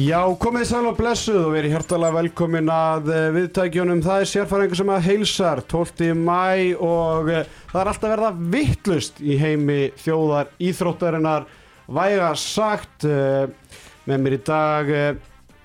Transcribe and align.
Já, 0.00 0.20
komið 0.40 0.62
sæl 0.68 0.86
og 0.88 0.94
blessuð 0.96 1.38
og 1.42 1.54
verið 1.56 1.74
hjartalega 1.74 2.14
velkomin 2.14 2.68
að 2.72 3.08
eh, 3.12 3.24
viðtækjunum. 3.34 4.00
Það 4.04 4.22
er 4.22 4.28
sérfæringur 4.30 4.78
sem 4.78 4.92
að 4.94 5.06
heilsar 5.08 5.60
12. 5.68 6.06
mæ 6.16 6.76
og 6.78 7.28
eh, 7.28 7.48
það 7.72 7.80
er 7.82 7.90
alltaf 7.90 8.12
verða 8.14 8.30
vittlust 8.54 9.20
í 9.20 9.36
heimi 9.40 9.90
þjóðar 10.00 10.52
íþróttarinnar. 10.70 11.48
Væga 11.90 12.30
sagt 12.38 13.04
eh, 13.04 13.50
með 14.08 14.24
mér 14.24 14.36
í 14.38 14.40
dag 14.46 14.92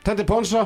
Tendi 0.03 0.25
Ponsa 0.27 0.65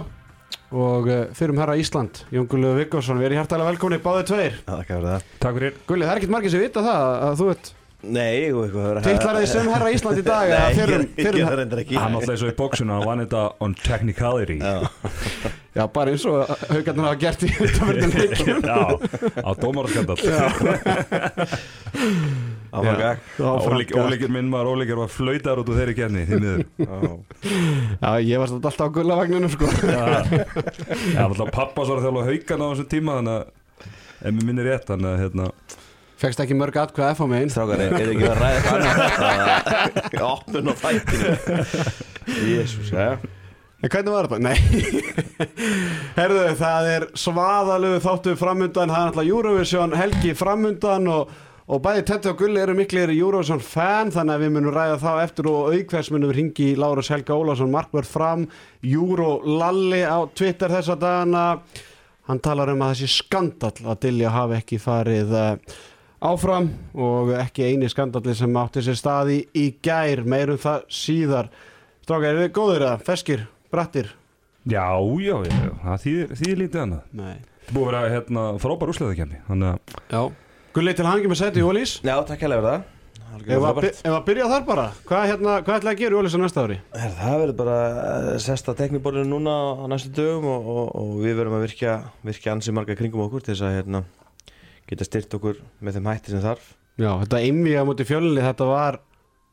og 0.74 1.10
fyrum 1.38 1.60
herra 1.62 1.78
Ísland, 1.78 2.24
Jón 2.34 2.50
Gullu 2.50 2.74
Viggarsson. 2.80 3.22
Verið 3.22 3.44
hjartalega 3.44 3.76
velkomin 3.76 4.00
í 4.00 4.06
báðið 4.08 4.32
tveir. 4.32 4.62
Takk 4.72 4.94
fyrir 4.96 5.12
það 5.12 5.30
Takk 5.36 5.60
fyrir 5.60 5.78
Gulli, 5.84 6.08
það 6.08 6.16
er 6.16 6.24
ekkert 6.24 6.38
margir 6.38 6.56
sem 6.56 6.66
vita 6.66 6.86
það 6.88 7.12
að 7.28 7.44
þú 7.44 7.52
ert 7.54 7.74
Nei, 8.00 8.48
og 8.56 8.62
eitthvað 8.64 8.86
hefur 8.86 9.00
titlar 9.04 9.38
þig 9.42 9.50
sem 9.52 9.66
herra 9.74 9.90
Ísland 9.92 10.20
í 10.22 10.24
dag. 10.24 10.48
eða 10.48 10.60
Nei, 10.70 10.76
fyrrum, 10.78 11.02
ég, 11.20 11.36
ég 11.42 11.50
reyndar 11.60 11.82
ekki. 11.82 11.98
Hann 12.00 12.14
alltaf 12.16 12.44
og 12.46 12.52
í 12.54 12.56
bóksuna 12.56 12.96
hann 12.96 13.08
vann 13.10 13.24
þetta 13.26 13.42
on 13.66 13.74
technicality. 13.76 14.56
Já, 15.76 15.84
bara 15.94 16.14
eins 16.14 16.24
og 16.30 16.54
haugarnar 16.70 17.10
hafa 17.10 17.20
gert 17.20 17.44
í 17.44 17.50
undanverðin 17.66 18.14
leikjum. 18.16 18.62
Já, 18.64 18.80
á 19.44 19.52
dómarskandal 19.60 20.16
ólíkir 24.00 24.32
minn 24.32 24.48
maður 24.52 24.72
ólíkir 24.78 25.00
var 25.02 25.12
flautar 25.12 25.60
út 25.60 25.70
úr 25.74 25.82
þeirri 25.82 26.08
miður. 26.40 26.64
Já, 26.80 28.12
ég 28.24 28.40
var 28.40 28.56
alltaf 28.56 28.80
á 28.80 28.88
gullavagninu 28.96 29.52
sko. 29.52 29.68
Já, 29.84 31.26
alltaf 31.26 31.52
pappa 31.52 31.84
svo 31.84 32.00
að 32.00 32.08
þjála 32.08 32.26
haugan 32.32 32.64
á 32.64 32.68
þessum 32.72 32.90
tíma 32.96 33.20
þannig 33.20 33.36
að 33.36 33.44
ef 34.20 34.32
mér 34.36 34.46
minnir 34.54 34.72
rétt 34.72 34.88
þannig 34.88 35.12
að 35.12 35.22
hérna 35.26 35.52
Fekst 36.20 36.42
ekki 36.44 36.56
mörg 36.60 36.76
atkvæða 36.82 37.14
F 37.16 37.24
á 37.24 37.28
megin 37.32 37.52
Strákar, 37.54 37.80
er 37.80 38.10
ekki 38.12 38.28
að 38.28 38.40
ræða 38.42 38.72
annað 38.76 40.24
Opnun 40.28 40.72
og 40.74 40.80
þættinu 40.82 41.36
Jésús, 42.44 42.90
já. 42.92 43.16
En 43.80 43.88
hvernig 43.88 44.12
var 44.12 44.28
þetta? 44.28 44.40
Nei. 44.44 44.58
Herðu, 46.20 46.42
það 46.60 46.88
er 46.92 47.06
svaðalegu 47.18 48.02
þáttu 48.04 48.34
framundan. 48.40 48.92
Það 48.92 49.04
er 49.06 49.12
alltaf 49.12 49.30
Eurovision 49.30 49.96
helgi 49.96 50.34
framundan 50.36 51.08
og, 51.14 51.32
og 51.72 51.80
bæði 51.86 52.04
Tetti 52.10 52.32
og 52.34 52.42
Gulli 52.42 52.60
eru 52.60 52.76
miklir 52.76 53.14
Eurovision 53.14 53.64
fan 53.64 54.12
Þannig 54.12 54.36
að 54.36 54.44
við 54.44 54.52
munum 54.58 54.76
ræða 54.76 54.98
þá 55.00 55.12
eftir 55.24 55.48
og 55.48 55.72
aukveðs 55.72 56.12
munum 56.12 56.34
við 56.34 56.42
ringi 56.42 56.68
Lárus 56.80 57.12
Helga 57.14 57.38
Ólafsson 57.40 57.72
Markvörð 57.72 58.12
fram 58.12 58.44
Euro 58.84 59.38
Lalli 59.48 60.04
á 60.04 60.20
Twitter 60.36 60.76
þessa 60.76 61.00
dagana. 61.00 61.46
Hann 62.28 62.44
talar 62.44 62.74
um 62.76 62.84
að 62.84 62.98
þessi 62.98 63.24
skandall 63.24 63.88
að 63.88 64.04
Dilja 64.04 64.36
hafi 64.36 64.60
ekki 64.60 64.82
farið 64.84 65.32
uh, 65.32 65.80
áfram 66.26 66.70
og 67.00 67.30
ekki 67.40 67.64
eini 67.70 67.90
skandalli 67.92 68.34
sem 68.36 68.58
átti 68.60 68.84
sér 68.84 68.98
staði 69.00 69.38
í 69.56 69.68
gær 69.86 70.24
meirum 70.28 70.60
það 70.60 70.86
síðar 70.92 71.50
Strákar, 72.04 72.32
eru 72.34 72.42
þið 72.48 72.54
góður 72.58 72.86
eða? 72.88 73.00
Feskir? 73.06 73.44
Brattir? 73.70 74.08
Já, 74.70 74.86
já, 75.22 75.36
já, 75.46 75.54
já, 75.54 75.74
það 75.86 76.00
þýðir, 76.04 76.32
þýðir 76.42 76.62
lítið 76.64 76.82
annað 76.84 77.18
Nei 77.20 77.36
Það 77.70 77.76
búið 77.76 77.86
að 77.86 77.92
vera 77.94 78.14
hérna 78.16 78.46
frábær 78.64 78.92
úrsliðakefni 78.94 79.42
þannig 79.48 79.70
að 79.74 80.16
Já 80.16 80.22
Gulli 80.74 80.94
til 80.98 81.06
hangi 81.10 81.30
með 81.32 81.40
sæti 81.44 81.62
í 81.62 81.68
Ólís 81.70 81.94
Já, 82.06 82.16
takk 82.28 82.42
hérlega 82.44 82.64
fyrir 82.64 82.72
það 82.74 82.96
Ef 83.30 83.36
Algjörlega 83.38 83.60
að, 83.60 83.78
frábært. 83.78 84.00
ef 84.10 84.14
að 84.18 84.24
byrja 84.26 84.46
þar 84.50 84.64
bara 84.68 84.86
Hvað, 85.06 85.26
hérna, 85.30 85.56
hvað 85.66 85.80
ætlaði 85.80 85.94
að 85.96 86.02
gera 86.02 86.16
í 86.16 86.20
Ólís 86.20 86.36
á 86.36 86.40
næsta 86.42 86.64
ári? 86.66 86.78
Herra, 86.98 87.18
Það 87.20 87.36
verður 87.44 87.58
bara 87.62 87.78
eh, 88.02 88.30
sesta 88.42 88.76
tekniborðinu 88.80 89.30
núna 89.36 89.54
á 89.80 89.84
næstu 89.94 90.12
dögum 90.18 90.48
og, 90.50 90.70
og, 90.74 90.88
og 90.98 91.12
við 91.22 91.38
verðum 91.40 91.58
að 91.60 91.66
virkja, 91.68 91.94
virkja 92.26 92.56
ansi 92.58 92.74
marga 92.76 92.98
kringum 92.98 93.22
okkur 93.28 93.46
til 93.46 93.54
þess 93.54 93.68
að 93.70 93.76
hérna, 93.78 94.02
geta 94.90 95.06
styrt 95.08 95.36
okkur 95.40 95.62
með 95.86 95.98
þeim 96.00 96.10
hætti 96.12 96.34
sem 96.34 96.44
þarf. 96.44 96.74
Já, 97.00 97.12
þetta 97.22 97.40
einvíða 97.46 97.86
múti 97.88 98.06
fjölunni 98.10 98.42
Þetta 98.44 98.66
var 98.68 99.00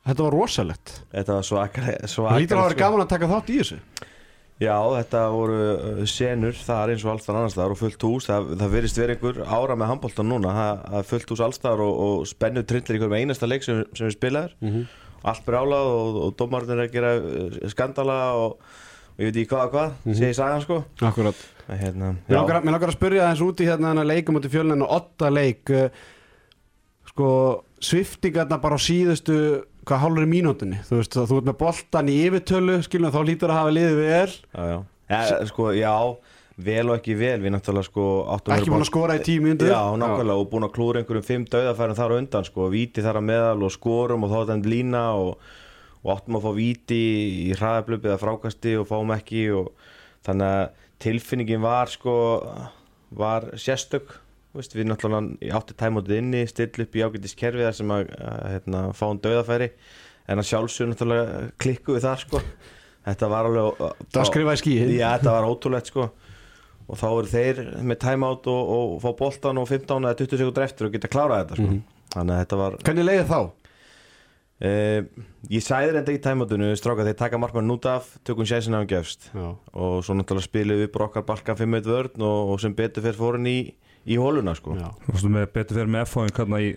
Þetta 0.06 0.22
var 0.22 0.34
rosalegt. 0.38 0.92
Þetta 1.10 1.34
var 1.41 1.47
svakalega 1.48 2.02
Það 2.04 2.10
svaka, 2.12 2.36
lítur 2.42 2.60
að 2.60 2.69
vera 2.69 2.78
gaman 2.84 3.02
að 3.02 3.08
taka 3.10 3.28
þátt 3.32 3.48
í 3.50 3.56
þessu. 3.58 3.78
Já, 4.62 4.76
þetta 4.94 5.22
voru 5.34 5.56
uh, 5.74 6.04
senur 6.08 6.54
þar 6.64 6.92
eins 6.94 7.02
og 7.04 7.10
alltaf 7.12 7.34
annars 7.34 7.52
staðar 7.56 7.74
og 7.74 7.80
fullt 7.80 8.06
hús. 8.06 8.28
Það, 8.30 8.47
það 8.62 8.70
verist 8.76 9.00
verið 9.00 9.16
einhver 9.19 9.41
ára 9.50 9.76
með 9.76 9.91
handbóltan 9.91 10.30
núna. 10.30 10.52
Það, 10.56 10.78
það 10.86 11.00
er 11.02 11.08
fullt 11.10 11.34
hús 11.34 11.42
allstaðar 11.48 11.82
og, 11.84 11.98
og 12.06 12.22
spennu 12.30 12.62
trillir 12.70 12.97
ykkur 13.00 13.10
með 13.12 13.24
einasta 13.26 13.50
leik 13.50 13.66
sem, 13.66 13.82
sem 13.98 14.06
við 14.08 14.14
spilaður 14.16 14.54
Mhm. 14.64 14.86
allt 15.26 15.42
brálað 15.48 15.91
og, 15.91 16.16
og 16.22 16.34
dómarnir 16.38 16.78
er 16.78 16.84
að 16.86 16.94
gera 16.94 17.12
uh, 17.18 17.58
skandala 17.74 18.18
og, 18.38 18.56
og 19.16 19.22
ég 19.25 19.31
veit 19.31 19.38
ekki 19.43 19.50
hvað 19.54 19.65
og 19.66 19.72
hvað, 19.77 19.94
mm 20.04 20.19
sé 20.19 20.31
ég 20.31 20.37
sagan 20.37 20.65
sko. 20.65 20.82
Akkurat 21.00 21.44
En 21.66 21.81
hérna, 21.81 22.12
Mér 22.28 22.37
já, 22.37 22.60
langar, 22.62 22.91
að 22.93 22.94
spyrja 22.94 23.31
þess 23.32 23.43
úti 23.43 23.65
hérna 23.66 23.88
þennan 23.91 24.06
leikum 24.06 24.37
múti 24.37 24.50
fjölunni 24.53 24.84
og 24.87 24.93
otta 25.00 25.32
leik. 25.34 25.72
Uh, 25.72 25.88
Sko 27.10 27.31
Sviftingarna 27.82 28.60
bara 28.60 28.77
á 28.77 28.81
síðustu 28.81 29.65
Hvað 29.87 30.03
hálfur 30.03 30.27
í 30.27 30.31
mínútunni? 30.31 30.78
Þú 30.87 31.00
veist, 31.00 31.16
þú 31.16 31.41
ert 31.41 31.49
með 31.49 31.59
boltan 31.60 32.09
í 32.10 32.16
yfirtölu 32.27 32.78
Skilum 32.84 33.12
þá 33.15 33.21
lítur 33.27 33.53
að 33.54 33.60
hafa 33.60 33.75
liðið 33.75 34.00
vel 34.03 34.31
já, 34.31 34.62
já. 34.71 34.78
Ja, 35.06 35.21
sko, 35.47 35.69
já, 35.71 35.93
vel 36.66 36.88
og 36.91 36.97
ekki 36.97 37.15
vel. 37.15 37.37
Við 37.44 37.53
náttúrulega 37.54 37.87
sko 37.87 38.06
Ekki 38.56 38.72
búin 38.72 38.83
að 38.83 38.88
skora 38.88 39.15
í 39.15 39.21
tíu 39.22 39.44
mínútur. 39.44 39.71
Já, 39.71 39.94
nákvæmlega 40.00 40.43
og 40.43 40.48
búin 40.50 40.66
að 40.66 40.72
klúra 40.75 41.03
einhverjum 41.03 41.27
fimm 41.28 41.44
döðafærum 41.53 41.98
þar 42.00 42.15
undan 42.16 42.48
sko, 42.48 42.66
víti 42.72 43.04
þar 43.04 43.21
að 43.21 43.28
meðal 43.28 43.69
og 43.69 43.75
skorum 43.77 44.27
og 44.27 44.33
þá 44.33 44.37
er 44.41 44.48
þetta 44.50 44.72
lína 44.72 45.04
og, 45.21 45.53
og 46.06 46.12
áttum 46.14 46.38
að 46.38 46.44
fá 46.46 46.52
víti 46.54 47.00
í 47.48 47.54
hraðablöp 47.58 48.04
eða 48.06 48.20
frákasti 48.22 48.76
og 48.78 48.86
fáum 48.86 49.10
ekki 49.16 49.48
og 49.58 49.72
þannig 50.26 50.52
að 50.54 50.84
tilfinningin 51.02 51.64
var 51.64 51.90
sko 51.90 52.14
var 53.16 53.50
sérstök. 53.58 54.14
Veist, 54.56 54.72
við 54.72 54.86
náttúrulega 54.88 55.58
átti 55.58 55.74
tæmótið 55.76 56.20
inni 56.20 56.44
still 56.48 56.70
upp 56.86 56.94
í 56.96 57.02
ágætis 57.04 57.34
kerfi 57.36 57.66
þar 57.66 57.74
sem 57.76 57.90
að, 57.92 58.12
að 58.16 58.46
hérna, 58.54 58.84
fáum 58.96 59.18
döðafæri 59.20 59.68
en 60.30 60.40
að 60.40 60.48
sjálfsögur 60.48 60.92
náttúrulega 60.92 61.42
klikku 61.60 61.96
við 61.98 62.06
þar 62.06 62.22
sko. 62.22 62.40
Þetta 63.06 63.28
var 63.30 63.50
alveg 63.50 63.82
Það 64.14 64.30
skrifaði 64.30 64.62
skíið 64.62 64.94
Já, 64.96 65.10
þetta 65.18 65.34
var 65.36 65.50
ótrúlegt 65.50 65.90
sko. 65.92 66.08
Og 66.86 66.98
þá 67.02 67.06
eru 67.10 67.30
þeir 67.34 67.60
með 67.82 68.00
timeout 68.06 68.48
og, 68.50 68.72
og 68.76 68.96
fá 69.02 69.10
boltan 69.18 69.58
og 69.60 69.68
15 69.68 70.06
eða 70.06 70.18
20 70.22 70.40
sekundur 70.40 70.66
eftir 70.66 70.88
og 70.88 70.94
geta 70.94 71.10
klárað 71.10 71.42
þetta 71.42 71.58
sko. 71.60 71.78
þannig 72.14 72.34
að 72.36 72.42
þetta 72.44 72.58
var 72.62 72.76
Hvernig 72.86 73.08
leiði 73.10 73.24
þá? 73.26 73.40
Uh, 74.64 75.24
ég 75.52 75.64
sæði 75.64 75.94
reynda 75.94 76.14
í 76.14 76.20
timeoutinu 76.22 76.70
stráka 76.78 77.06
þeir 77.06 77.18
taka 77.20 77.40
markmann 77.42 77.74
út 77.74 77.88
af 77.90 78.08
tökum 78.26 78.48
sjæsina 78.48 78.78
á 78.78 78.80
hann 78.82 78.90
gefst. 78.90 79.30
Já. 79.34 79.54
og 79.72 80.04
svo 80.06 80.16
náttúrulega 80.16 80.48
spilum 80.48 80.82
við 80.82 80.92
brokkar 80.94 81.26
balkan 81.28 81.58
5-1 81.58 81.90
vörn 81.90 82.26
og, 82.26 82.52
og 82.54 82.62
sem 82.62 82.76
betur 82.76 83.06
fyrir 83.06 83.20
fórin 83.20 83.48
í, 83.50 83.58
í 84.06 84.20
hóluna 84.20 84.56
sko. 84.58 84.76
Með 84.76 85.50
betur 85.54 85.80
fyrir 85.80 85.92
með 85.92 86.06
F-fáin 86.08 86.34
hvernig 86.36 86.70
í 86.70 86.76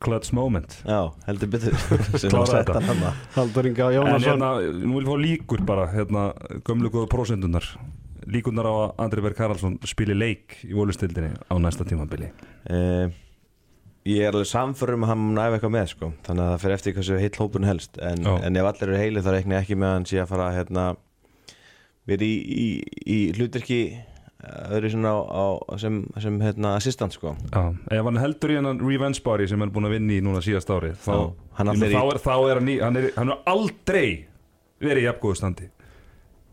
clutch 0.00 0.32
moment? 0.32 0.78
Já, 0.84 1.12
heldur 1.26 1.50
betur. 1.52 1.76
Þetta. 2.20 3.12
Haldur 3.34 3.68
Inga 3.68 3.90
Jónasson. 3.92 4.30
hérna, 4.30 4.54
nú 4.80 4.96
vil 4.96 5.04
ég 5.04 5.10
fá 5.10 5.20
líkur 5.26 5.66
bara 5.68 5.90
hérna, 5.92 6.30
gömlu 6.64 6.92
góða 6.92 7.10
prósendunar 7.12 7.68
líkurnar 8.30 8.68
á 8.68 8.74
að 8.74 9.02
Andri 9.04 9.24
Berg 9.24 9.38
Karlsson 9.38 9.76
spili 9.88 10.16
leik 10.16 10.58
í 10.64 10.72
volustildinni 10.76 11.34
á 11.36 11.54
næsta 11.60 11.86
tímabili. 11.88 12.30
Uh, 12.64 13.12
Ég 14.04 14.20
er 14.26 14.34
alveg 14.34 14.48
samförum 14.50 15.04
að 15.06 15.10
hann 15.14 15.20
mun 15.24 15.38
æfa 15.40 15.56
eitthvað 15.56 15.72
með 15.72 15.86
sko. 15.94 16.08
Þannig 16.26 16.44
að 16.44 16.50
það 16.52 16.62
fyrir 16.64 16.74
eftir 16.76 16.94
hversu 16.98 17.20
heill 17.22 17.36
hópun 17.40 17.64
helst. 17.68 17.96
En, 18.04 18.26
en 18.44 18.58
ef 18.60 18.66
allir 18.68 18.90
eru 18.90 18.98
heili 19.00 19.22
þá 19.24 19.30
reikna 19.32 19.56
ég 19.56 19.62
ekki 19.64 19.78
með 19.80 19.94
hann 19.94 20.04
sé 20.10 20.18
að 20.20 20.32
fara 20.34 20.48
hérna 20.52 20.84
verið 22.10 22.26
í, 22.28 22.34
í, 22.64 22.66
í 23.14 23.18
hlutverki 23.38 23.78
öðru 24.44 24.90
svona 24.92 25.12
á, 25.16 25.24
á, 25.24 25.44
sem, 25.80 26.02
sem 26.20 26.36
hérna 26.44 26.74
assistant 26.76 27.16
sko. 27.16 27.32
Ef 27.96 28.04
hann 28.10 28.20
heldur 28.20 28.52
í 28.52 28.58
hennan 28.58 28.82
revenge 28.84 29.22
body 29.24 29.46
sem 29.48 29.56
hann 29.64 29.70
er 29.70 29.76
búin 29.78 29.88
að 29.88 29.94
vinna 29.96 30.18
í 30.18 30.20
núna 30.26 30.42
síðast 30.44 30.68
árið 30.74 30.98
þá, 31.00 31.14
Já, 31.14 31.22
hann 31.62 31.72
þá, 31.72 31.86
í- 31.88 31.94
er, 32.12 32.20
þá 32.26 32.34
er 32.50 32.60
hann 32.60 32.70
hann 32.84 33.00
er, 33.00 33.06
hann 33.16 33.32
er 33.32 33.40
aldrei 33.54 34.06
verið 34.84 35.00
í 35.00 35.06
jafngóðu 35.08 35.38
standi 35.40 35.70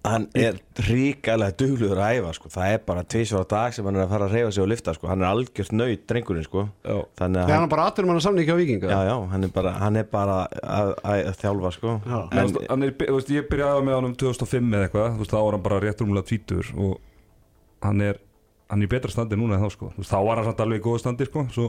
Hann 0.01 0.23
er 0.33 0.55
ríkalega 0.81 1.53
dugluður 1.61 1.99
að 2.01 2.15
æfa 2.17 2.31
sko. 2.33 2.49
Það 2.49 2.71
er 2.73 2.79
bara 2.87 3.03
tvisvar 3.05 3.43
á 3.45 3.51
dag 3.51 3.73
sem 3.75 3.85
hann 3.85 3.99
er 3.99 4.07
að 4.07 4.13
fara 4.15 4.25
að 4.25 4.31
reyfa 4.33 4.53
sig 4.55 4.63
og 4.63 4.69
lifta 4.71 4.95
sko. 4.97 5.09
Hann 5.11 5.21
er 5.21 5.27
algjört 5.29 5.75
nöyt 5.77 6.07
drengurinn 6.09 6.47
sko. 6.47 6.63
Já. 6.81 6.95
þannig 7.19 7.37
Það 7.37 7.43
að 7.43 7.51
er 7.51 7.53
hann, 7.53 7.61
hann 7.61 7.73
bara 7.75 7.85
aðturum 7.85 8.09
hann 8.09 8.17
að 8.21 8.25
samningi 8.25 8.49
á 8.49 8.57
Víkinga. 8.57 8.89
Já, 8.89 9.01
já, 9.11 9.13
hann 9.35 9.45
er 9.45 9.51
bara, 9.53 9.73
hann 9.83 9.99
er 10.01 10.07
bara 10.09 10.37
að, 10.49 10.93
að, 11.05 11.21
að 11.29 11.37
þjálfa 11.43 11.71
sko. 11.75 11.93
Já. 12.01 12.17
En, 12.31 12.57
hann 12.71 12.87
er, 12.87 12.95
þú 13.03 13.19
veist, 13.19 13.29
ég 13.35 13.47
byrjaði 13.51 13.83
með 13.85 13.97
hann 13.99 14.09
um 14.09 14.15
2005 14.23 14.73
eða 14.73 14.87
eitthvað, 14.87 15.21
þá 15.29 15.37
var 15.37 15.57
hann 15.59 15.65
bara 15.67 15.79
rétt 15.85 16.01
rúmlega 16.01 16.29
tvítur 16.31 16.71
og 16.81 16.95
hann 17.85 18.01
er 18.07 18.17
hann 18.71 18.81
er 18.81 18.87
í 18.87 18.91
betra 18.91 19.11
standi 19.11 19.37
núna 19.37 19.59
en 19.59 19.65
þá 19.67 19.73
sko. 19.75 19.91
Þú 19.93 20.01
veist, 20.01 20.13
þá 20.15 20.19
var 20.25 20.39
hann 20.41 20.47
samt 20.49 20.63
alveg 20.65 20.81
í 20.81 20.85
góðu 20.85 21.03
standi 21.03 21.27
sko. 21.27 21.43
Svo, 21.51 21.67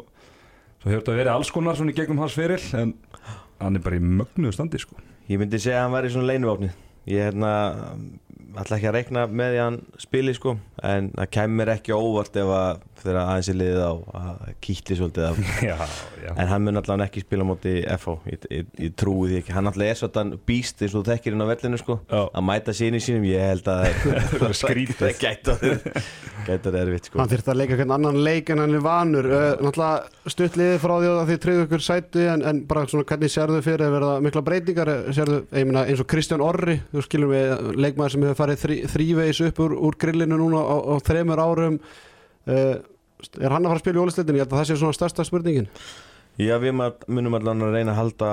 svo 0.80 0.88
hefur 0.88 1.02
þetta 1.02 1.18
verið 1.18 1.32
alls 1.34 1.50
konar 1.52 1.76
svona 1.76 1.92
í 1.92 1.96
gegnum 1.98 2.22
hans 2.22 2.36
feril 2.38 2.60
en 2.78 2.94
hann 3.60 3.76
er 3.76 3.84
bara 3.84 3.98
í 3.98 4.04
mögnuðu 4.06 4.54
standi 4.56 4.80
sko. 4.80 4.96
Ég 5.28 5.40
myndi 5.42 5.60
segja 5.60 5.82
að 5.82 5.88
hann 5.88 5.96
væri 5.98 6.12
svona 6.14 6.30
leinuvapni 6.32 6.70
Ég 7.10 7.18
hérna 7.18 7.52
ætla 8.60 8.76
ekki 8.76 8.88
að 8.90 8.96
reikna 8.98 9.26
með 9.26 9.54
því 9.54 9.58
að 9.58 9.66
hann 9.66 9.78
spili 10.02 10.34
sko 10.36 10.56
en 10.86 11.08
það 11.16 11.30
kemur 11.36 11.72
ekki 11.72 11.96
óvart 11.96 12.36
ef 12.38 12.52
að 12.54 12.82
þegar 13.02 13.20
aðeins 13.22 13.50
er 13.52 13.58
liðið 13.60 13.82
á 13.82 13.92
að 14.22 14.42
kýtli 14.66 14.98
svolítið 14.98 15.26
af. 15.28 15.40
Já, 15.62 15.76
já. 16.22 16.30
En 16.32 16.50
hann 16.50 16.64
mun 16.66 16.78
allavega 16.80 17.08
ekki 17.08 17.22
spila 17.24 17.44
á 17.46 17.50
móti 17.50 17.72
FH 17.96 18.14
ég, 18.30 18.46
ég, 18.50 18.66
ég 18.86 18.94
trúi 18.98 19.28
því 19.30 19.40
ekki, 19.42 19.54
hann 19.56 19.70
allavega 19.70 19.94
er 19.94 20.00
svolítið 20.00 20.36
býst 20.48 20.82
eins 20.82 20.94
og 20.94 21.02
þú 21.02 21.12
þekkir 21.12 21.36
inn 21.36 21.44
á 21.44 21.48
vellinu 21.52 21.80
sko 21.80 21.98
Já. 22.06 22.20
að 22.30 22.46
mæta 22.48 22.74
sín 22.76 22.98
í 22.98 23.02
sínum, 23.02 23.26
ég 23.26 23.46
held 23.52 23.70
að 23.72 23.88
er 23.90 24.56
skrítið. 24.58 25.00
það 25.02 25.22
gæta 25.22 25.56
gæta 26.46 26.72
það 26.72 26.78
erfitt 26.82 27.08
sko. 27.08 27.20
Hann 27.20 27.30
þurfti 27.32 27.52
að 27.52 27.58
leika 27.60 27.78
hvern 27.78 27.94
annan 27.96 28.20
leik 28.26 28.52
en 28.52 28.62
hann 28.62 28.76
er 28.76 28.84
vanur. 28.84 29.28
Uh, 29.30 29.48
Náttúrulega 29.62 30.30
stutt 30.34 30.58
liðið 30.58 30.78
frá 30.82 30.94
því 30.96 31.10
að 31.12 31.32
þið 31.32 31.40
treyðu 31.44 31.66
ykkur 31.66 31.84
sæti 31.86 32.26
en, 32.32 32.44
en 32.50 32.62
bara 32.70 32.84
svona 32.90 33.06
hvernig 33.08 33.32
sérðu 33.34 33.60
fyrir 33.64 33.86
að 33.86 33.96
verða 33.96 34.14
mikla 34.26 34.44
breytingar? 34.46 34.92
Sérðu, 35.16 35.40
ég 35.50 35.68
meina 35.68 35.84
eins 35.88 36.02
og 36.02 36.08
Kristján 36.10 36.44
Orri 36.44 36.78
þú 36.92 37.04
skilur 37.06 37.32
við 37.32 37.52
leikmaður 37.82 38.14
sem 38.16 38.26
hefur 38.26 38.40
farið 38.42 38.62
þrí, 38.64 38.78
þrívegis 38.94 39.42
upp 39.48 39.60
úr, 39.66 39.76
úr 39.88 39.98
grillinu 40.02 40.38
núna 40.40 40.62
á, 40.62 40.76
á 40.82 40.94
þremur 41.06 41.42
árum. 41.42 41.78
Uh, 42.42 42.74
er 43.40 43.54
hann 43.54 43.66
að 43.66 43.72
fara 43.72 43.80
að 43.80 43.84
spila 43.84 44.00
í 44.00 44.02
ólisleitin 44.02 44.38
ég 44.38 44.44
held 44.44 44.52
að 44.52 44.60
það 44.60 44.68
sé 44.70 44.80
svona 44.80 44.98
stærsta 44.98 45.26
spurningin. 45.28 45.68
Já, 46.40 46.54
við 46.56 46.72
munum 47.12 47.34
allavega 47.36 47.66
að 47.66 47.74
reyna 47.76 47.92
að 47.92 47.98
halda 47.98 48.28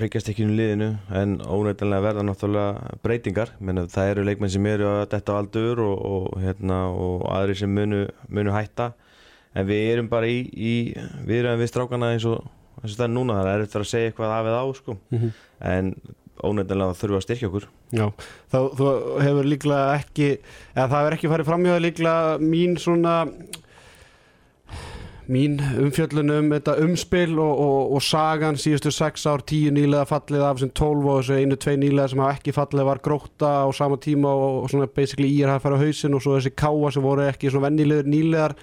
hryggjastekkinu 0.00 0.56
liðinu 0.58 0.88
en 1.14 1.36
ónættilega 1.38 2.02
verða 2.02 2.24
náttúrulega 2.26 2.96
breytingar. 3.04 3.52
Menna, 3.62 3.84
það 3.86 4.10
eru 4.10 4.24
leikmenn 4.26 4.50
sem 4.50 4.66
eru 4.66 4.88
að 4.90 5.04
detta 5.12 5.36
á 5.36 5.38
aldur 5.38 5.82
og, 5.84 6.00
og, 6.08 6.24
hérna, 6.42 6.80
og 6.90 7.22
aðri 7.30 7.54
sem 7.60 7.70
munu, 7.70 8.08
munu 8.26 8.54
hætta. 8.56 8.90
En 9.54 9.68
við 9.70 9.84
erum 9.92 10.10
bara 10.10 10.26
í, 10.26 10.40
í 10.50 10.74
við 11.28 11.44
erum 11.44 11.62
við 11.62 11.70
strákana 11.70 12.10
eins 12.16 12.26
og, 12.26 12.42
eins 12.82 12.90
og 12.90 12.98
það 12.98 13.06
er 13.06 13.14
núna. 13.14 13.38
Það 13.38 13.52
er 13.52 13.66
eftir 13.68 13.84
að 13.84 13.90
segja 13.92 14.10
eitthvað 14.10 14.34
af 14.34 14.50
eða 14.50 14.58
á 14.58 14.66
sko. 14.80 14.98
en 15.70 15.94
ónættilega 16.42 16.98
þurfum 16.98 17.14
við 17.14 17.20
að 17.20 17.26
styrkja 17.28 17.52
okkur. 17.52 17.68
Já, 17.94 18.06
þá 18.50 18.58
hefur 19.24 19.48
líklega 19.48 19.94
ekki 19.98 20.28
eða 20.74 20.90
það 20.90 20.98
hefur 20.98 21.16
ekki 21.16 21.32
farið 21.32 21.50
framhjóða 21.52 21.84
líklega 21.86 22.36
mín 22.42 22.76
svona 22.82 23.14
mín 25.28 25.58
umfjöllun 25.60 26.32
um 26.32 26.48
þetta 26.54 26.78
umspil 26.84 27.34
og, 27.36 27.60
og, 27.60 27.92
og 27.98 28.04
sagan 28.04 28.56
síðustu 28.60 28.92
6 28.94 29.26
ár, 29.28 29.44
10 29.44 29.74
nýlega 29.76 30.06
fallið 30.08 30.44
af 30.46 30.56
þessum 30.56 30.72
12 30.80 31.10
og 31.12 31.18
þessu 31.18 31.36
einu, 31.36 31.58
tvei 31.60 31.76
nýlega 31.82 32.08
sem 32.12 32.22
hafa 32.24 32.38
ekki 32.38 32.54
fallið 32.56 32.88
var 32.88 33.02
gróta 33.04 33.50
á 33.64 33.68
sama 33.76 34.00
tíma 34.00 34.32
og, 34.32 34.62
og 34.62 34.72
svona 34.72 34.88
basically 34.88 35.28
í 35.28 35.42
er 35.44 35.52
að 35.52 35.62
fara 35.66 35.76
á 35.76 35.84
hausin 35.84 36.16
og 36.16 36.24
svo 36.24 36.38
þessi 36.38 36.54
káa 36.56 36.92
sem 36.94 37.04
voru 37.04 37.26
ekki 37.28 37.52
svona 37.52 37.68
vennilegur 37.68 38.08
nýlegar. 38.08 38.56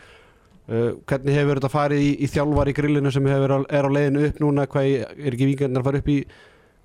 Uh, 0.65 0.97
hvernig 1.06 1.38
hefur 1.38 1.59
þetta 1.59 1.69
farið 1.69 2.01
í, 2.01 2.12
í 2.25 2.29
þjálfar 2.33 2.71
í 2.71 2.73
grillinu 2.79 3.13
sem 3.13 3.27
hefur, 3.29 3.59
er 3.69 3.85
á 3.85 3.89
leiðinu 3.94 4.27
upp 4.31 4.41
núna? 4.41 4.65
Hvað 4.65 4.91
er 4.97 5.35
ekki 5.35 5.51
vingarnir 5.51 5.83
að 5.83 5.89
fara 5.91 6.01
upp 6.01 6.09
í 6.09 6.19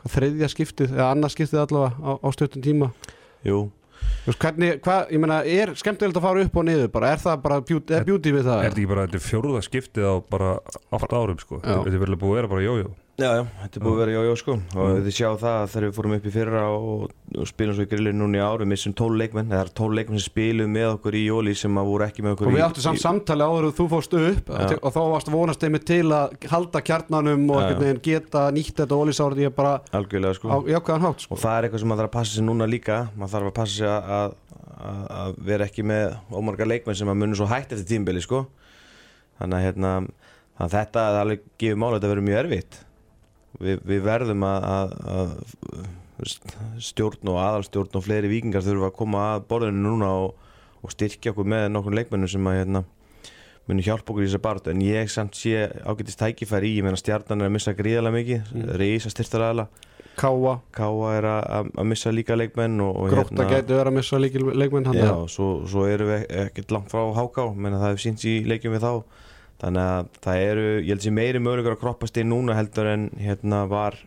þriðja 0.08 0.48
skiptið 0.52 0.92
eða 0.98 1.10
annað 1.14 1.32
skiptið 1.38 1.62
allavega 1.64 1.96
á, 2.04 2.12
á 2.20 2.28
stuttum 2.36 2.64
tíma? 2.64 2.90
Jú, 3.48 3.62
Þú 4.20 4.32
veist, 4.32 4.40
hvernig, 4.44 4.80
hvað, 4.84 5.12
ég 5.14 5.22
meina, 5.22 5.38
er 5.48 5.74
skemmtilegt 5.80 6.18
að 6.20 6.26
fara 6.26 6.42
upp 6.44 6.58
og 6.60 6.66
niður 6.68 6.90
bara, 6.92 7.12
er 7.14 7.22
það 7.22 7.44
bara, 7.44 7.60
beauty, 7.70 7.94
er 7.96 8.08
beauty 8.08 8.34
við 8.36 8.48
það? 8.50 8.58
Er 8.64 8.68
þetta 8.68 8.80
ekki 8.80 8.90
bara, 8.90 9.06
þetta 9.06 9.20
er 9.20 9.26
fjóruða 9.26 9.62
skiptið 9.66 10.08
á 10.10 10.14
bara 10.34 10.50
8 11.00 11.20
árum 11.20 11.40
sko. 11.40 11.60
Þetta 11.64 11.94
er 11.94 12.02
verið 12.04 12.20
búið 12.20 12.34
að 12.34 12.40
vera 12.40 12.52
bara 12.52 12.66
jójó 12.66 12.90
já, 13.20 13.30
já, 13.38 13.42
þetta 13.62 13.78
er 13.78 13.84
búið 13.84 13.94
að 13.94 14.00
vera 14.00 14.14
jójó 14.16 14.34
sko. 14.40 14.54
Og 14.74 14.98
þið 15.04 15.14
sjá 15.16 15.28
það 15.40 15.56
að 15.56 15.68
þegar 15.72 15.86
við 15.86 15.94
fórum 15.96 16.14
upp 16.16 16.26
í 16.26 16.32
fyrra 16.34 16.62
og, 16.74 17.04
og 17.36 17.48
spilum 17.50 17.76
svo 17.76 17.84
í 17.86 17.90
grillinu 17.90 18.20
núna 18.20 18.40
í 18.40 18.42
ári 18.44 18.68
missum 18.70 18.94
12 18.96 19.20
leikmenn, 19.20 19.50
það 19.52 19.62
er 19.64 19.72
12 19.80 19.96
leikmenn 19.98 20.20
sem 20.20 20.32
spilum 20.32 20.72
með 20.74 20.88
okkur 20.94 21.18
í 21.18 21.22
jóli 21.26 21.54
sem 21.58 21.80
að 21.80 21.90
voru 21.90 22.06
ekki 22.06 22.24
með 22.26 22.36
okkur 22.36 22.50
Og 22.50 22.56
við 22.56 22.62
í, 22.62 22.64
áttum 22.66 22.86
samt 22.86 23.02
samtali 23.02 23.46
áður 23.46 23.68
og 23.70 23.76
þú 23.78 23.86
fórst 23.94 24.16
upp 24.20 24.52
Já. 24.54 24.76
og 24.80 24.94
þá 24.96 25.00
varst 25.14 25.32
vonast 25.34 25.66
einmitt 25.66 25.86
til 25.90 26.04
að 26.16 26.36
halda 26.52 26.84
kjarnanum 26.90 27.46
og 27.50 27.60
einhvern 27.62 27.84
veginn 27.84 28.02
geta 28.04 28.46
nýtt 28.54 28.82
þetta 28.82 29.00
ólísárið 29.00 29.44
ég 29.46 29.56
bara 29.56 29.76
algjörlega 29.96 30.38
sko. 30.38 30.52
á 30.52 30.58
hátt 31.04 31.26
sko. 31.26 31.34
og 31.34 31.42
það 31.42 31.56
er 31.56 31.68
eitthvað 31.68 31.84
sem 31.84 31.92
maður 31.92 32.04
þarf 32.04 32.10
að 32.10 32.16
passa 32.18 32.36
sig 32.36 32.46
núna 32.46 32.68
líka. 32.70 33.00
Maður 33.16 33.34
þarf 33.34 33.50
að 33.50 33.56
passa 33.60 33.76
sig 33.76 33.90
að, 33.90 34.10
að, 34.16 34.34
að, 34.80 35.02
að 35.20 35.40
vera 35.50 35.68
ekki 35.68 35.86
með 35.86 36.16
ómarga 36.30 36.68
leikmenn 36.68 36.98
sem 37.00 37.10
að 37.10 37.20
munum 37.22 37.38
svo 37.38 37.48
hægt 37.50 37.74
eftir 37.74 37.88
tímbili 37.88 38.22
sko. 38.24 38.44
Þannig 39.40 39.56
að, 39.56 39.66
hérna, 39.66 39.92
að 40.60 40.76
þetta 40.76 41.08
er 41.08 41.20
alveg 41.22 41.44
gefur 41.60 41.80
máli 41.80 41.96
að 41.96 42.00
þetta 42.00 42.12
verður 42.14 42.28
mjög 42.28 42.40
erfitt 42.44 42.80
Vi, 43.60 43.74
við 43.84 44.04
verðum 44.06 44.44
að, 44.48 44.64
að, 44.70 44.94
að 45.14 45.34
stjórn 46.84 47.30
og 47.32 47.40
aðalstjórn 47.40 47.98
og 47.98 48.04
fleiri 48.06 48.30
vikingar 48.30 48.64
þurfa 48.64 48.90
að 48.90 48.96
koma 48.98 49.26
að 49.34 49.44
borðinu 49.50 49.84
núna 49.86 50.08
og, 50.22 50.48
og 50.84 50.94
styrkja 50.94 51.32
okkur 51.34 51.48
með 51.48 51.68
nokkur 51.74 51.96
leikmennum 51.98 52.30
sem 52.30 52.48
að 52.50 52.58
hérna, 52.60 52.82
muni 53.68 53.84
hjálpa 53.86 54.12
okkur 54.12 54.24
í 54.24 54.28
þessar 54.30 54.44
barðu 54.44 54.72
en 54.74 54.82
ég 54.84 55.12
samt 55.12 55.36
sé 55.38 55.66
ágætist 55.84 56.20
tækifæri 56.20 56.72
í 56.72 56.80
ég 56.80 56.86
meina 56.86 56.98
stjarnan 57.00 57.44
er 57.44 57.50
að 57.50 57.54
missa 57.56 57.74
gríðarlega 57.76 58.16
mikið 58.16 58.52
mm. 58.56 58.68
reysa 58.80 59.12
styrtaræðala 59.12 59.68
Káa, 60.20 60.56
Káa 60.74 61.10
er 61.16 61.26
að, 61.30 61.42
að- 61.60 61.68
að 61.80 61.86
missa 61.92 62.10
líka 62.12 62.36
leikmenn 62.36 62.80
og, 62.84 62.96
og 63.04 63.12
Grótta 63.12 63.46
gæti 63.48 63.72
verið 63.76 63.92
að 63.92 63.96
missa 64.00 64.18
líkil 64.20 64.42
leikmenn 64.58 64.88
já, 64.98 65.12
svo, 65.32 65.46
svo 65.70 65.84
erum 65.88 66.10
við 66.10 66.24
ekkert 66.42 66.74
langt 66.74 66.90
frá 66.92 67.04
Háká 67.16 67.46
menn 67.54 67.76
það 67.78 67.86
hefur 67.92 68.02
sínt 68.08 68.24
í 68.28 68.34
leikjum 68.50 68.74
við 68.74 68.84
þá 68.84 68.92
þannig 69.60 69.82
að 69.84 70.08
það 70.24 70.46
eru, 70.46 70.64
ég 70.80 70.90
held 70.94 71.04
sem 71.04 71.16
meiri 71.16 71.42
möguleikar 71.42 71.76
að 71.76 71.82
kroppast 71.82 72.18
inn 72.20 72.32
núna 72.32 72.56
heldur 72.58 72.88
en 72.90 73.10
hérna 73.20 73.64
var 73.70 73.98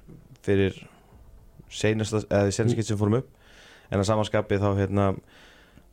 fyrir 0.43 0.79
senast 1.73 2.25
skipt 2.25 2.89
sem 2.89 2.99
fórum 2.99 3.21
upp. 3.21 3.29
En 3.93 4.01
að 4.01 4.09
samanskapi 4.09 4.59
þá 4.61 4.69
hérna 4.79 5.07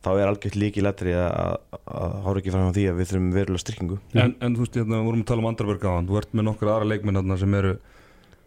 þá 0.01 0.11
er 0.15 0.27
algjört 0.31 0.57
líki 0.57 0.81
letri 0.81 1.13
að, 1.13 1.29
að, 1.29 1.79
að 1.93 2.13
hára 2.25 2.41
ekki 2.41 2.53
fram 2.53 2.69
á 2.69 2.75
því 2.75 2.85
að 2.89 2.99
við 2.99 3.09
þurfum 3.11 3.31
verulega 3.35 3.63
styrkingu. 3.63 3.97
En, 4.17 4.35
en 4.41 4.57
þú 4.57 4.65
veist, 4.65 4.77
hérna, 4.81 4.97
við 4.97 5.09
vorum 5.11 5.23
að 5.23 5.29
tala 5.29 5.43
um 5.43 5.49
Andarberg 5.51 5.85
á 5.85 5.91
hann 5.93 6.09
Þú 6.09 6.17
ert 6.21 6.33
með 6.33 6.47
nokkur 6.47 6.71
aðra 6.73 6.89
leikminn 6.89 7.19
hérna, 7.21 7.37
sem 7.37 7.57
eru 7.59 7.73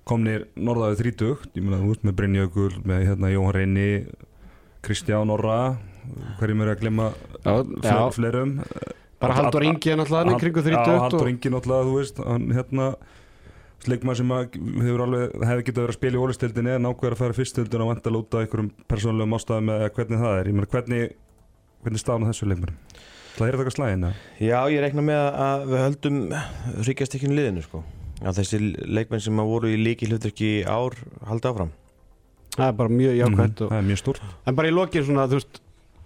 komnir 0.05 0.49
norðaðið 0.59 1.03
þrítugt. 1.05 1.53
Ég 1.55 1.63
meina, 1.65 1.79
þú 1.85 1.93
veist, 1.93 2.07
með 2.09 2.17
Brynjökul, 2.19 2.71
með 2.91 3.07
hérna, 3.13 3.31
Jóhann 3.33 3.55
Reyni 3.55 3.89
Kristján 4.85 5.33
Orra 5.33 5.61
Hverjum 6.39 6.61
er 6.65 6.75
að 6.75 6.83
glemma 6.83 7.07
Já, 7.41 7.55
fle 7.65 7.95
já. 7.95 8.03
fleirum 8.13 8.51
Bara 9.23 9.37
Halldór 9.39 9.67
Ingi 9.69 9.93
er 9.93 10.01
náttúrulega 10.01 10.25
hann 10.25 10.35
í 10.35 10.41
kringu 10.43 10.63
Já, 10.65 10.71
30 10.71 11.03
Haldur 11.05 11.31
Ingi 11.31 11.53
náttúrulega, 11.55 11.89
þú 11.89 11.95
veist 11.99 12.21
hann, 12.25 12.47
hérna, 12.57 12.89
leikmaður 13.89 14.21
sem 14.21 14.35
að 14.35 14.59
hefur 14.85 15.05
alveg, 15.05 15.35
hefði 15.51 15.67
getað 15.69 15.83
verið 15.85 15.93
að 15.95 15.99
spila 15.99 16.19
í 16.19 16.23
ólistildinni 16.25 16.75
en 16.75 16.89
ákveður 16.91 17.17
að 17.17 17.23
fara 17.23 17.37
fyrstildin 17.39 17.85
og 17.85 17.91
vanta 17.93 18.11
að 18.11 18.17
lúta 18.17 18.43
einhverjum 18.43 18.71
persónulegum 18.91 19.37
ástæðum 19.39 19.73
eða 19.75 19.91
hvernig 19.99 20.23
það 20.25 20.39
er. 20.39 20.51
Ég 20.51 20.59
meina, 20.59 20.71
hvernig, 20.75 21.17
hvernig 21.85 22.03
staðan 22.05 22.27
á 22.27 22.31
þessu 22.31 22.51
leikmarum 22.51 22.79
Það 23.35 23.49
er 23.49 23.57
þetta 23.57 23.65
eitthvað 23.65 23.75
slæðin 23.75 24.05
eða? 24.07 24.19
Já, 24.47 24.59
ég 24.71 24.83
reikna 24.85 25.03
með 25.03 25.25
að 25.43 25.65
við 25.67 25.81
höldum 25.83 26.19
ríkjastekkinu 26.87 27.35
liðinu 27.35 27.65
sko. 27.65 27.81
Að 28.23 28.37
þessi 28.39 28.61
leikmenn 28.87 29.25
sem 29.25 29.41
að 29.43 29.49
voru 29.51 29.73
í 29.75 29.81
líki 29.81 30.07
hlutverki 30.07 30.51
í 30.61 30.63
ár 30.63 30.95
haldi 31.27 31.51
áfram. 31.51 31.73
Það 32.55 32.69
er 32.69 32.77
bara 32.79 32.95
mjög 32.95 33.17
jákvæmt 33.19 33.65
og, 33.65 33.73
Það 33.73 33.81
er 33.81 33.89
mjög 33.89 34.01
stórt. 34.05 34.29
En 34.47 34.59
bara 34.61 34.71
í 34.71 34.75
lokin 34.77 35.07
svona, 35.09 35.27
þú 35.27 35.41
veist 35.41 35.61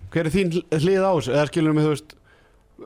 Hver 0.08 0.24
er 0.24 0.32
þín 0.32 0.54
hlið 0.72 1.04
á 1.04 1.12
þessu? 1.12 1.34
Eða 1.34 1.48
skilur 1.50 1.76
mig, 1.76 1.84
þú 1.84 1.92
veist 1.92 2.14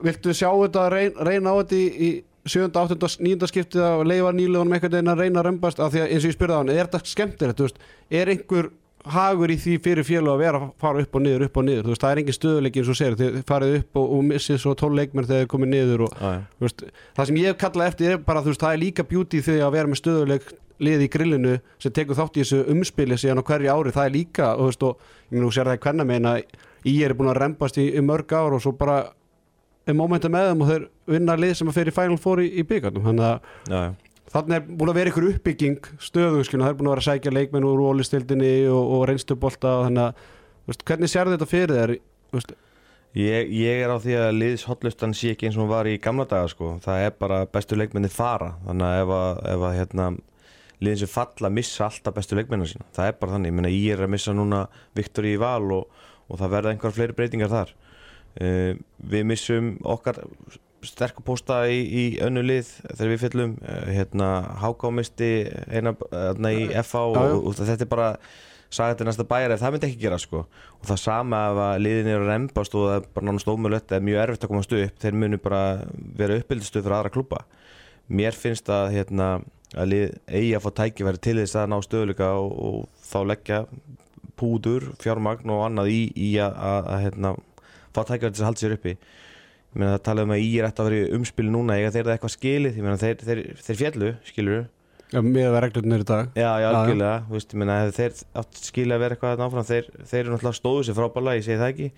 Viltu 0.02 0.34
sjá 0.34 0.48
þetta 0.48 0.86
að 0.86 0.92
reyna, 0.96 1.26
reyna 1.28 1.52
á 1.52 1.54
þetta 1.60 1.78
í, 1.78 1.88
í 1.92 2.10
7. 2.48 2.68
8. 2.74 3.10
9. 3.22 3.48
skiptið 3.50 3.82
að 3.86 4.04
leifa 4.08 4.30
nýlegunum 4.34 4.76
einhvern 4.76 4.96
veginn 4.96 5.12
að 5.12 5.24
reyna 5.24 5.42
að 5.42 5.48
römbast 5.50 5.82
af 5.82 5.92
því 5.92 6.00
að 6.02 6.14
eins 6.14 6.24
og 6.24 6.30
ég 6.30 6.38
spyrði 6.38 6.56
á 6.56 6.60
hann, 6.60 6.72
er 6.72 6.88
þetta 6.88 7.12
skemmtilegt, 7.12 7.82
er 8.10 8.32
einhver 8.32 8.70
hagur 9.10 9.50
í 9.50 9.56
því 9.58 9.76
fyrir 9.82 10.06
fjölu 10.06 10.30
að 10.32 10.42
vera 10.44 10.58
að 10.60 10.66
fara 10.82 11.02
upp 11.02 11.16
og 11.18 11.22
niður, 11.24 11.44
upp 11.48 11.56
og 11.58 11.64
niður, 11.66 11.88
veist, 11.90 12.02
það 12.02 12.12
er 12.12 12.20
engin 12.22 12.36
stöðuleiki 12.36 12.82
eins 12.82 12.90
og 12.92 12.98
segir, 12.98 13.16
þið 13.18 13.38
farið 13.48 13.76
upp 13.80 13.98
og, 13.98 14.10
og 14.16 14.24
missið 14.28 14.60
svo 14.62 14.74
tól 14.78 14.92
leikmenn 14.94 15.26
þegar 15.26 15.42
þið 15.42 15.48
komið 15.50 15.72
niður 15.72 16.04
og 16.06 16.20
veist, 16.62 16.84
það 17.16 17.30
sem 17.30 17.40
ég 17.40 17.50
hef 17.50 17.58
kallað 17.62 17.90
eftir 17.90 18.14
er 18.14 18.20
bara, 18.28 18.44
veist, 18.46 18.62
það 18.62 18.76
er 18.76 18.82
líka 18.82 19.06
beauty 19.10 19.40
því 19.42 19.56
að 19.58 19.74
vera 19.74 19.90
með 19.90 20.00
stöðuleik 20.02 20.52
lið 20.82 21.06
í 21.06 21.08
grillinu 21.14 21.56
sem 21.82 21.94
tekur 21.94 22.18
þátt 22.18 22.38
í 22.38 22.44
þessu 22.44 22.62
umspili 22.70 23.18
síðan 23.18 23.42
á 23.42 23.48
hverju 23.50 23.74
ári, 23.74 23.94
það 23.94 24.06
er 24.06 24.14
líka 24.16 24.52
og, 24.54 24.86
og 24.86 25.34
ég 25.34 25.50
sér 25.56 25.70
það 25.70 25.78
í 25.78 25.82
hvernig 25.86 26.10
meina 26.12 26.36
í 26.86 26.94
er 27.02 27.16
búin 27.18 27.32
að 27.32 27.42
rembast 27.42 27.78
í, 27.82 27.88
í 27.90 28.02
mörg 28.02 28.34
ár 28.34 28.54
og 28.54 28.62
svo 28.62 28.74
bara 28.78 29.02
er 29.86 29.98
mómenta 29.98 30.30
með 30.32 30.48
þeim 30.50 30.64
og 30.64 30.72
þeir 30.72 30.88
vinna 31.14 31.36
lið 31.38 31.54
sem 31.58 31.70
að 31.70 31.78
fyrir 31.80 31.96
Final 31.96 32.18
Four 32.22 32.42
í, 32.42 32.48
í 32.60 32.64
byggarnum 32.66 33.06
þannig 33.08 33.28
að 33.28 33.86
þannig 34.32 34.56
er 34.56 34.66
búin 34.68 34.92
að 34.92 34.98
vera 35.00 35.12
ykkur 35.12 35.28
uppbygging 35.32 35.88
stöðu, 36.00 36.42
það 36.48 36.68
er 36.68 36.76
búin 36.78 36.88
að 36.90 36.94
vera 36.94 37.04
að 37.04 37.08
sækja 37.08 37.34
leikmenn 37.34 37.66
úr 37.68 37.82
ólistildinni 37.90 38.52
og, 38.72 38.92
og 38.96 39.06
reynstubolta 39.10 39.78
og 39.80 39.88
þannig 39.88 40.04
að, 40.06 40.28
hvernig 40.86 41.12
sér 41.12 41.32
þetta 41.34 41.50
fyrir 41.50 41.80
þér, 41.80 41.96
Ég, 43.12 43.50
ég 43.52 43.82
er 43.84 43.90
á 43.92 44.00
því 44.00 44.14
að 44.16 44.38
liðs 44.38 44.62
hotlustan 44.64 45.12
sé 45.12 45.34
ekki 45.34 45.50
eins 45.50 45.58
og 45.60 45.68
var 45.68 45.84
í 45.84 45.98
gamla 46.00 46.24
daga 46.24 46.48
sko. 46.48 46.78
það 46.80 47.02
er 47.04 47.10
bara 47.20 47.42
bestu 47.44 47.76
leikmenni 47.76 48.08
fara. 48.08 48.54
Þannig 48.64 48.86
að 48.86 49.00
ef 49.02 49.12
að, 49.16 49.40
ef 49.52 49.64
að 49.68 49.74
hérna, 49.76 50.06
liðin 50.80 51.00
sem 51.02 51.10
falla 51.12 51.50
missa 51.52 51.84
alltaf 51.90 52.16
bestu 52.16 52.38
leikmennar 52.38 52.70
sína. 52.70 52.88
Það 52.96 53.10
er 53.10 53.18
bara 53.20 53.34
þannig, 53.34 53.52
ég 53.52 53.58
meina 53.58 53.72
ég 53.74 53.98
er 53.98 54.06
að 54.06 54.14
missa 54.14 54.32
núna 54.32 54.62
Viktor 54.96 55.28
í 55.28 55.34
val 55.42 55.68
og, 55.76 56.00
og 56.32 56.40
það 56.40 56.54
verða 56.56 56.72
einhver 56.72 56.96
fleiri 56.96 57.18
breytingar 57.18 57.52
þar 57.52 57.74
uh, 58.40 58.72
við 59.12 59.26
missum 59.28 59.74
okkar 59.82 60.22
sterkur 60.82 61.24
pósta 61.26 61.60
í, 61.70 61.82
í 61.86 62.04
önnu 62.24 62.42
lið 62.42 62.70
þegar 62.88 63.12
við 63.12 63.20
fyllum. 63.26 63.58
Uh, 63.62 63.84
hérna, 63.92 64.30
hákámisti 64.62 65.32
eina 65.68 65.94
hérna, 66.10 66.54
í 66.54 66.66
FA 66.86 67.06
og, 67.10 67.20
já. 67.20 67.36
og, 67.36 67.60
þetta 67.60 67.86
er 67.86 67.92
bara 67.92 68.10
sagði 68.72 68.94
þetta 68.94 69.06
næsta 69.10 69.26
bæjar 69.28 69.52
ef 69.52 69.60
það 69.60 69.74
myndi 69.74 69.90
ekki 69.90 70.04
gera 70.06 70.20
sko. 70.20 70.46
Og 70.80 70.86
það 70.88 71.02
sama 71.02 71.42
ef 71.50 71.64
að 71.66 71.82
liðin 71.84 72.14
eru 72.14 72.24
að 72.24 72.30
rembast 72.32 72.76
og 72.78 72.86
það 72.88 73.00
er 73.00 73.10
bara 73.16 73.28
nánast 73.28 73.50
ómöðlött 73.52 73.92
eða 73.92 74.06
mjög 74.08 74.22
erfitt 74.22 74.46
að 74.46 74.54
komast 74.54 74.78
upp. 74.78 75.02
Þeir 75.02 75.18
munu 75.20 75.40
bara 75.42 75.64
vera 76.16 76.38
uppbyldistuð 76.40 76.86
fyrir 76.86 76.96
aðra 76.98 77.12
klúpa 77.12 77.44
mér 78.12 78.36
finnst 78.36 78.70
að 78.72 78.92
hérna 78.96 79.28
að 79.72 79.88
lið 79.92 80.06
eigi 80.28 80.52
að 80.56 80.64
fá 80.64 80.70
tækifæri 80.80 81.22
til 81.22 81.38
þess 81.40 81.58
að 81.58 81.70
ná 81.72 81.78
stöðuleika 81.84 82.28
og, 82.40 82.50
og 82.52 83.06
þá 83.08 83.18
leggja 83.30 83.60
púður, 84.38 84.90
fjármagn 85.00 85.52
og 85.54 85.64
annað 85.68 85.92
í, 85.92 86.02
í 86.16 86.30
að, 86.42 86.58
að, 86.58 86.90
að 86.92 87.02
hérna, 87.06 87.32
fá 87.92 88.02
tækjaður 88.02 88.36
til 88.36 88.42
að 88.42 88.48
halda 88.50 88.64
sér 88.64 88.76
uppi. 88.76 88.94
Ég 89.72 89.80
meina 89.80 89.94
það 89.94 90.04
talaði 90.08 90.28
um 90.28 90.34
að 90.36 90.44
í 90.44 90.52
er 90.58 90.68
eftir 90.68 90.84
að 90.84 90.88
vera 90.90 91.00
í 91.00 91.16
umspil 91.16 91.48
núna 91.48 91.78
eiga 91.78 91.92
þeir 91.94 92.06
það 92.06 92.14
eitthvað 92.16 92.34
skilið, 92.34 92.78
ég 92.78 92.86
meina 92.86 93.00
þeir, 93.00 93.26
þeir, 93.28 93.42
þeir 93.66 93.78
fjallu, 93.82 94.14
skilur 94.28 94.64
Já, 95.12 95.18
með 95.20 95.50
að 95.50 95.58
reglurnir 95.66 96.02
í 96.02 96.06
dag. 96.08 96.28
Já, 96.32 96.48
já, 96.62 96.66
algjörlega, 96.70 97.16
þú 97.26 97.36
veist, 97.36 97.50
ég 97.52 97.60
meina 97.60 97.74
þeir 97.92 98.14
átt 98.40 98.60
skilja 98.64 98.96
að 98.96 99.02
vera 99.02 99.16
eitthvað 99.16 99.34
þarna 99.34 99.48
áfram, 99.50 99.66
þeir, 99.68 99.90
þeir 100.08 100.20
eru 100.22 100.32
náttúrulega 100.32 100.56
stóðu 100.56 100.86
sér 100.88 100.96
frábæla, 100.96 101.34
ég 101.36 101.44
segi 101.44 101.60
það 101.60 101.72
ekki. 101.74 101.88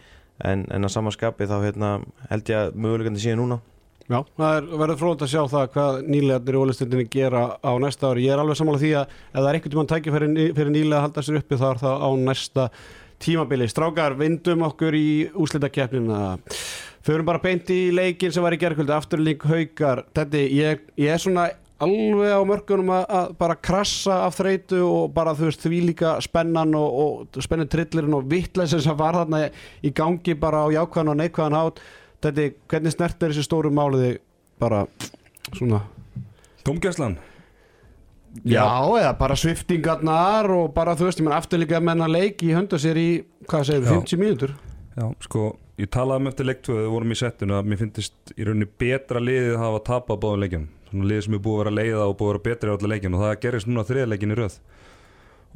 En, 0.50 0.64
en 0.74 0.88
að 0.88 0.92
samanskapi 0.96 1.46
þá 1.46 1.54
hérna, 1.62 1.90
held 2.32 2.50
ég 2.50 2.58
að 2.58 2.74
mögulegandi 2.82 3.22
séu 3.22 3.38
núna. 3.38 3.60
Já, 4.04 4.18
það 4.36 4.56
er 4.58 4.66
verður 4.82 4.98
fróðan 5.00 5.22
að 5.24 5.30
sjá 5.30 5.42
það 5.52 5.68
hvað 5.76 6.00
nýlegarnir 6.10 6.56
í 6.58 6.64
ólistundinni 6.64 7.06
gera 7.14 7.44
á 7.56 7.72
næsta 7.80 8.10
ári. 8.10 8.26
Ég 8.26 8.34
er 8.34 8.42
alveg 8.42 8.58
sammála 8.58 8.82
því 8.82 8.90
að 8.98 9.14
ef 9.14 9.38
það 9.38 9.46
er 9.48 9.58
einhvern 9.58 9.74
tímann 9.76 9.92
tækja 9.94 10.16
fyrir, 10.16 10.34
fyrir 10.58 10.74
nýlega 10.74 10.98
að 10.98 11.06
halda 11.06 11.24
sér 11.24 11.38
uppi 11.40 11.60
þá 11.62 11.64
er 11.70 11.80
það 11.84 12.04
á 12.04 12.08
næsta 12.26 12.66
tímabili. 13.22 13.68
Strákar, 13.70 14.16
vindum 14.18 14.64
okkur 14.66 14.96
í 14.98 15.08
úslitakeppnina. 15.34 16.38
Förum 17.04 17.28
bara 17.28 17.42
beint 17.42 17.68
í 17.70 17.90
leikin 17.92 18.32
sem 18.32 18.44
var 18.44 18.56
í 18.56 18.60
gerkvöldi, 18.62 18.94
afturlík 18.96 19.44
haukar. 19.44 20.06
Þetta, 20.16 20.40
ég, 20.48 20.86
ég 21.00 21.12
er 21.12 21.20
svona 21.20 21.50
alveg 21.82 22.32
á 22.32 22.40
mörgunum 22.46 22.92
að, 22.94 23.04
að 23.18 23.34
bara 23.40 23.56
krassa 23.58 24.20
af 24.28 24.38
þreytu 24.38 24.80
og 24.86 25.12
bara 25.14 25.34
þú 25.36 25.48
veist 25.48 25.64
því 25.64 25.80
líka 25.88 26.14
spennan 26.24 26.74
og, 26.78 26.94
og 27.34 27.42
spennin 27.44 27.70
trillirinn 27.70 28.16
og 28.16 28.28
vittlesin 28.30 28.82
sem 28.84 28.96
var 28.98 29.18
þarna 29.18 29.44
í 29.82 29.92
gangi 29.94 30.36
bara 30.38 30.64
á 30.64 30.74
jákvæðan 30.74 31.12
og 31.12 31.20
neikvæðan 31.20 31.58
hátt 31.58 31.82
þetta, 32.24 32.48
hvernig 32.70 32.94
snert 32.94 33.22
er 33.22 33.34
þessi 33.34 33.46
stóru 33.48 33.74
máliði 33.74 34.16
bara 34.62 34.84
svona 35.50 35.82
Dómgæslan 36.64 37.18
já, 38.42 38.66
eða 38.98 39.12
bara 39.18 39.36
sviftingarnar 39.38 40.48
og 40.50 40.72
bara 40.74 40.94
þú 40.98 41.08
veist, 41.08 41.20
ég 41.20 41.26
menn 41.28 41.36
afturlíka 41.36 41.80
menna 41.84 42.08
leik 42.10 42.42
í 42.42 42.54
hönda 42.56 42.80
sér 42.80 42.98
í, 42.98 43.08
hvað 43.46 43.68
segir 43.70 43.86
Já. 43.86 43.92
50 43.94 44.20
mínútur? 44.22 44.54
Já, 44.94 45.06
sko, 45.26 45.44
ég 45.80 45.90
talaði 45.90 46.22
um 46.24 46.30
eftir 46.30 46.48
leiktöðu 46.48 46.84
við 46.84 46.92
vorum 46.94 47.14
í 47.14 47.18
settinu 47.18 47.56
að 47.58 47.70
mér 47.70 47.82
finnst 47.82 48.34
í 48.36 48.46
rauninni 48.46 48.70
betra 48.78 49.22
liðið 49.22 49.54
að 49.56 49.62
hafa 49.64 49.84
tapað 49.90 50.20
báðum 50.24 50.42
leikjum. 50.44 50.66
Svona 50.90 51.10
liðið 51.10 51.24
sem 51.26 51.36
er 51.38 51.44
búið 51.46 51.54
að 51.54 51.62
vera 51.64 51.72
að 51.74 51.78
leiða 51.80 52.08
og 52.08 52.16
búið 52.18 52.28
að 52.28 52.34
vera 52.34 52.44
betri 52.48 52.70
á 52.70 52.74
allar 52.74 52.92
leikjum 52.94 53.16
og 53.16 53.24
það 53.24 53.38
gerist 53.44 53.70
núna 53.70 53.86
þriðleikin 53.88 54.34
í 54.34 54.38
röð. 54.38 54.58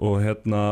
Og 0.09 0.17
hérna 0.23 0.63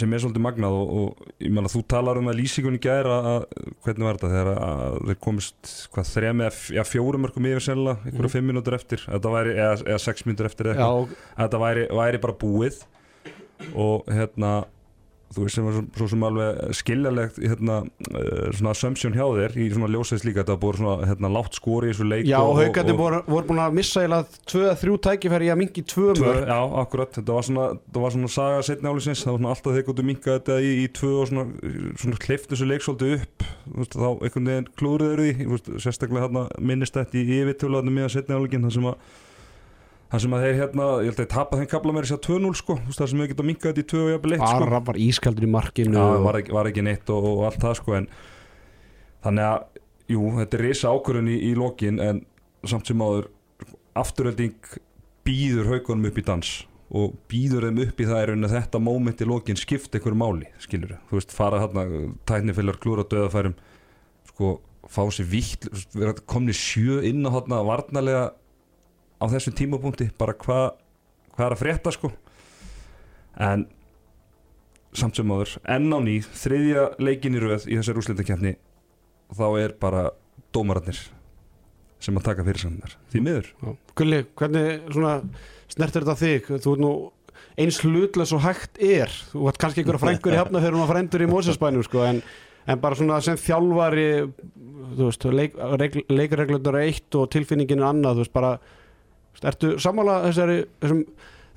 sem 0.00 0.12
er 0.14 0.22
svolítið 0.22 0.44
magnað 0.44 0.76
og, 0.76 0.92
og 1.00 1.30
ég 1.44 1.54
meina 1.54 1.70
þú 1.72 1.82
talar 1.90 2.20
um 2.20 2.30
að 2.30 2.38
lýsingunni 2.40 2.80
gæra 2.82 3.16
að, 3.32 3.46
hvernig 3.86 4.08
var 4.08 4.18
þetta? 4.18 4.32
Þegar 4.34 4.50
að 4.66 4.98
þeir 5.10 5.20
komist 5.26 5.72
hvað 5.94 6.10
þrejum 6.12 6.44
eða 6.46 6.86
fjórum 6.88 7.26
mörgum 7.26 7.48
yfir 7.50 7.66
sennilega, 7.66 8.02
einhverja 8.06 8.34
fimm 8.36 8.50
mínútur 8.52 8.78
eftir 8.78 9.06
væri, 9.06 9.56
eða, 9.56 9.74
eða 9.86 10.02
sex 10.06 10.26
mínútur 10.28 10.50
eftir 10.50 10.70
eða 10.72 10.88
eitthvað 10.90 11.16
þetta 11.42 11.62
væri, 11.64 11.86
væri 12.02 12.22
bara 12.26 12.38
búið. 12.44 12.80
Og 13.72 14.08
hérna 14.12 14.50
þú 15.36 15.44
veist 15.44 15.58
sem 15.58 15.66
var 15.66 15.76
svo, 15.98 16.08
sem 16.10 16.24
alveg 16.26 16.76
skiljalegt 16.78 17.40
hérna, 17.42 17.78
uh, 18.10 18.46
svona 18.56 18.72
assumption 18.72 19.16
hjá 19.16 19.24
þér 19.24 19.56
í 19.60 19.66
svona 19.74 19.90
ljósæðis 19.92 20.24
líka 20.26 20.42
þetta 20.42 20.56
búið 20.62 20.80
svona 20.80 21.10
hérna, 21.10 21.30
látt 21.36 21.58
skori 21.58 21.90
í 21.90 21.92
þessu 21.92 22.08
leik 22.08 22.28
já, 22.30 22.38
haugandi 22.40 22.96
voru, 22.96 23.20
búin 23.28 23.62
að 23.62 23.76
missa 23.76 24.04
eða 24.06 24.22
þrjú 24.80 24.96
tækifæri 25.06 25.50
að 25.52 25.60
mingi 25.62 25.84
tvö 25.92 26.14
mörg 26.20 26.48
já, 26.48 26.60
akkurat, 26.82 27.12
þetta 27.18 27.36
var 27.36 27.48
svona, 27.50 27.68
þetta 27.82 28.04
var 28.06 28.16
svona 28.16 28.32
saga 28.36 28.64
setni 28.70 28.92
álisins, 28.92 29.24
það 29.26 29.36
var 29.36 29.42
svona 29.42 29.52
alltaf 29.54 29.76
þeir 29.76 29.86
góttu 29.90 30.06
minka 30.06 30.38
þetta 30.38 30.58
í, 30.62 30.72
í 30.84 30.88
tvö 30.96 31.12
og 31.20 31.30
svona, 31.32 31.46
svona 32.00 32.22
hleyft 32.24 32.50
þessu 32.54 32.70
leik 32.70 32.86
svolítið 32.86 33.14
upp, 33.20 33.46
veist, 33.76 33.96
þá 33.96 34.08
einhvern 34.14 34.50
veginn 34.52 34.72
klúðruður 34.80 35.24
því, 35.26 35.48
veist, 35.52 35.70
sérstaklega 35.84 36.26
hérna 36.26 36.48
minnist 36.72 36.96
þetta 36.96 37.20
í 37.20 38.36
álikin, 38.36 38.68
þar 40.12 40.22
sem 40.22 40.36
að 40.36 40.44
þeir 40.46 40.58
hérna, 40.60 40.86
ég 41.02 41.10
held 41.10 41.16
að 41.16 41.22
þeir 41.22 41.32
tapa 41.32 41.60
þeim 41.60 41.70
kapla 41.72 41.94
með 41.94 42.06
þess 42.06 42.16
að 42.16 42.22
2-0 42.28 42.52
sko, 42.60 42.76
þar 42.94 43.10
sem 43.10 43.22
þeir 43.22 43.30
geta 43.32 43.46
minkað 43.46 43.72
þetta 43.72 43.82
í 43.82 43.88
2 43.92 44.02
og 44.02 44.12
jafnvel 44.12 44.36
1 44.36 44.42
sko. 44.42 44.50
Arra 44.60 44.80
var 44.86 45.00
ískaldur 45.02 45.46
í 45.46 45.50
markinu 45.50 45.96
Já, 45.98 46.04
var 46.26 46.38
ekki, 46.40 46.54
var 46.56 46.70
ekki 46.70 46.84
neitt 46.86 47.12
og, 47.14 47.26
og 47.32 47.42
allt 47.48 47.58
það 47.64 47.74
sko 47.80 47.96
en 47.98 48.08
þannig 49.26 49.48
að, 49.48 49.82
jú, 50.14 50.22
þetta 50.38 50.58
er 50.58 50.64
risa 50.68 50.94
ákvörðun 50.94 51.32
í, 51.32 51.36
í 51.50 51.52
lokin 51.58 52.00
en 52.02 52.22
samt 52.66 52.90
sem 52.90 53.02
áður 53.02 53.28
afturölding 53.96 54.72
býður 55.26 55.72
haugunum 55.72 56.10
upp 56.10 56.22
í 56.22 56.26
dans 56.26 56.54
og 56.96 57.16
býður 57.30 57.66
þeim 57.66 57.82
upp 57.82 58.00
í 58.00 58.06
það 58.06 58.20
er 58.22 58.32
að 58.36 58.52
þetta 58.54 58.80
moment 58.82 59.22
í 59.22 59.26
lokin 59.26 59.58
skipta 59.58 59.98
einhverju 59.98 60.18
máli, 60.20 60.50
skilur 60.62 60.94
þú 61.10 61.18
veist, 61.18 61.34
fara 61.34 61.58
þarna, 61.64 62.12
tæknifillar 62.30 62.78
klúra 62.78 63.02
döðafærum, 63.10 63.56
sko 64.30 64.52
fá 64.86 65.02
sér 65.10 65.26
vitt, 65.32 65.66
komni 66.30 66.54
sjö 66.54 67.00
inn 67.08 67.26
á 67.26 67.34
þarna 67.34 67.64
varnarlega 67.66 68.26
á 69.16 69.24
þessum 69.32 69.56
tímapunkti, 69.56 70.10
bara 70.18 70.36
hvað 70.36 70.76
hvað 71.36 71.46
er 71.46 71.54
að 71.56 71.62
frétta 71.62 71.92
sko 71.92 72.10
en 73.46 73.66
samt 74.96 75.18
sem 75.18 75.32
áður 75.32 75.58
enn 75.76 75.92
á 75.92 75.98
ný, 76.00 76.20
þriðja 76.24 76.86
leikin 77.02 77.36
í 77.36 77.42
röð 77.42 77.66
í 77.68 77.76
þessari 77.76 78.00
úrslitakefni 78.00 78.54
þá 79.36 79.46
er 79.60 79.74
bara 79.80 80.08
dómararnir 80.54 81.02
sem 82.00 82.16
að 82.16 82.26
taka 82.28 82.44
fyrir 82.46 82.60
sannar 82.60 82.94
því 83.12 83.20
miður. 83.24 83.50
Gulli, 83.96 84.22
hvernig 84.38 84.88
svona 84.92 85.14
snertir 85.72 86.04
þetta 86.04 86.16
þig? 86.20 86.50
Þú 86.62 86.74
ert 86.74 86.82
nú 86.84 86.90
eins 87.60 87.78
hlutlega 87.82 88.28
svo 88.28 88.40
hægt 88.44 88.80
er 88.80 89.12
þú 89.32 89.48
ert 89.50 89.60
kannski 89.60 89.82
einhverja 89.82 90.02
frængur 90.02 90.36
í 90.36 90.40
hafna 90.40 90.60
þegar 90.60 90.76
hún 90.76 90.84
var 90.84 90.92
frændur 90.92 91.24
í 91.24 91.28
Mósesbænum 91.30 91.84
sko, 91.84 92.04
en, 92.06 92.22
en 92.68 92.80
bara 92.80 92.98
svona 92.98 93.20
sem 93.24 93.38
þjálfari 93.40 94.08
þú 94.96 95.08
veist, 95.08 95.28
leik, 95.32 95.56
regl, 95.82 96.04
leikreglunar 96.12 96.80
er 96.80 96.90
eitt 96.92 97.18
og 97.18 97.30
tilfinningin 97.32 97.82
er 97.82 97.88
annað, 97.90 98.20
þú 98.20 98.24
veist, 98.24 98.36
bara 98.36 98.52
ertu 99.44 99.72
sammála 99.82 100.20
þessari 100.28 100.58
þessum, 100.80 101.02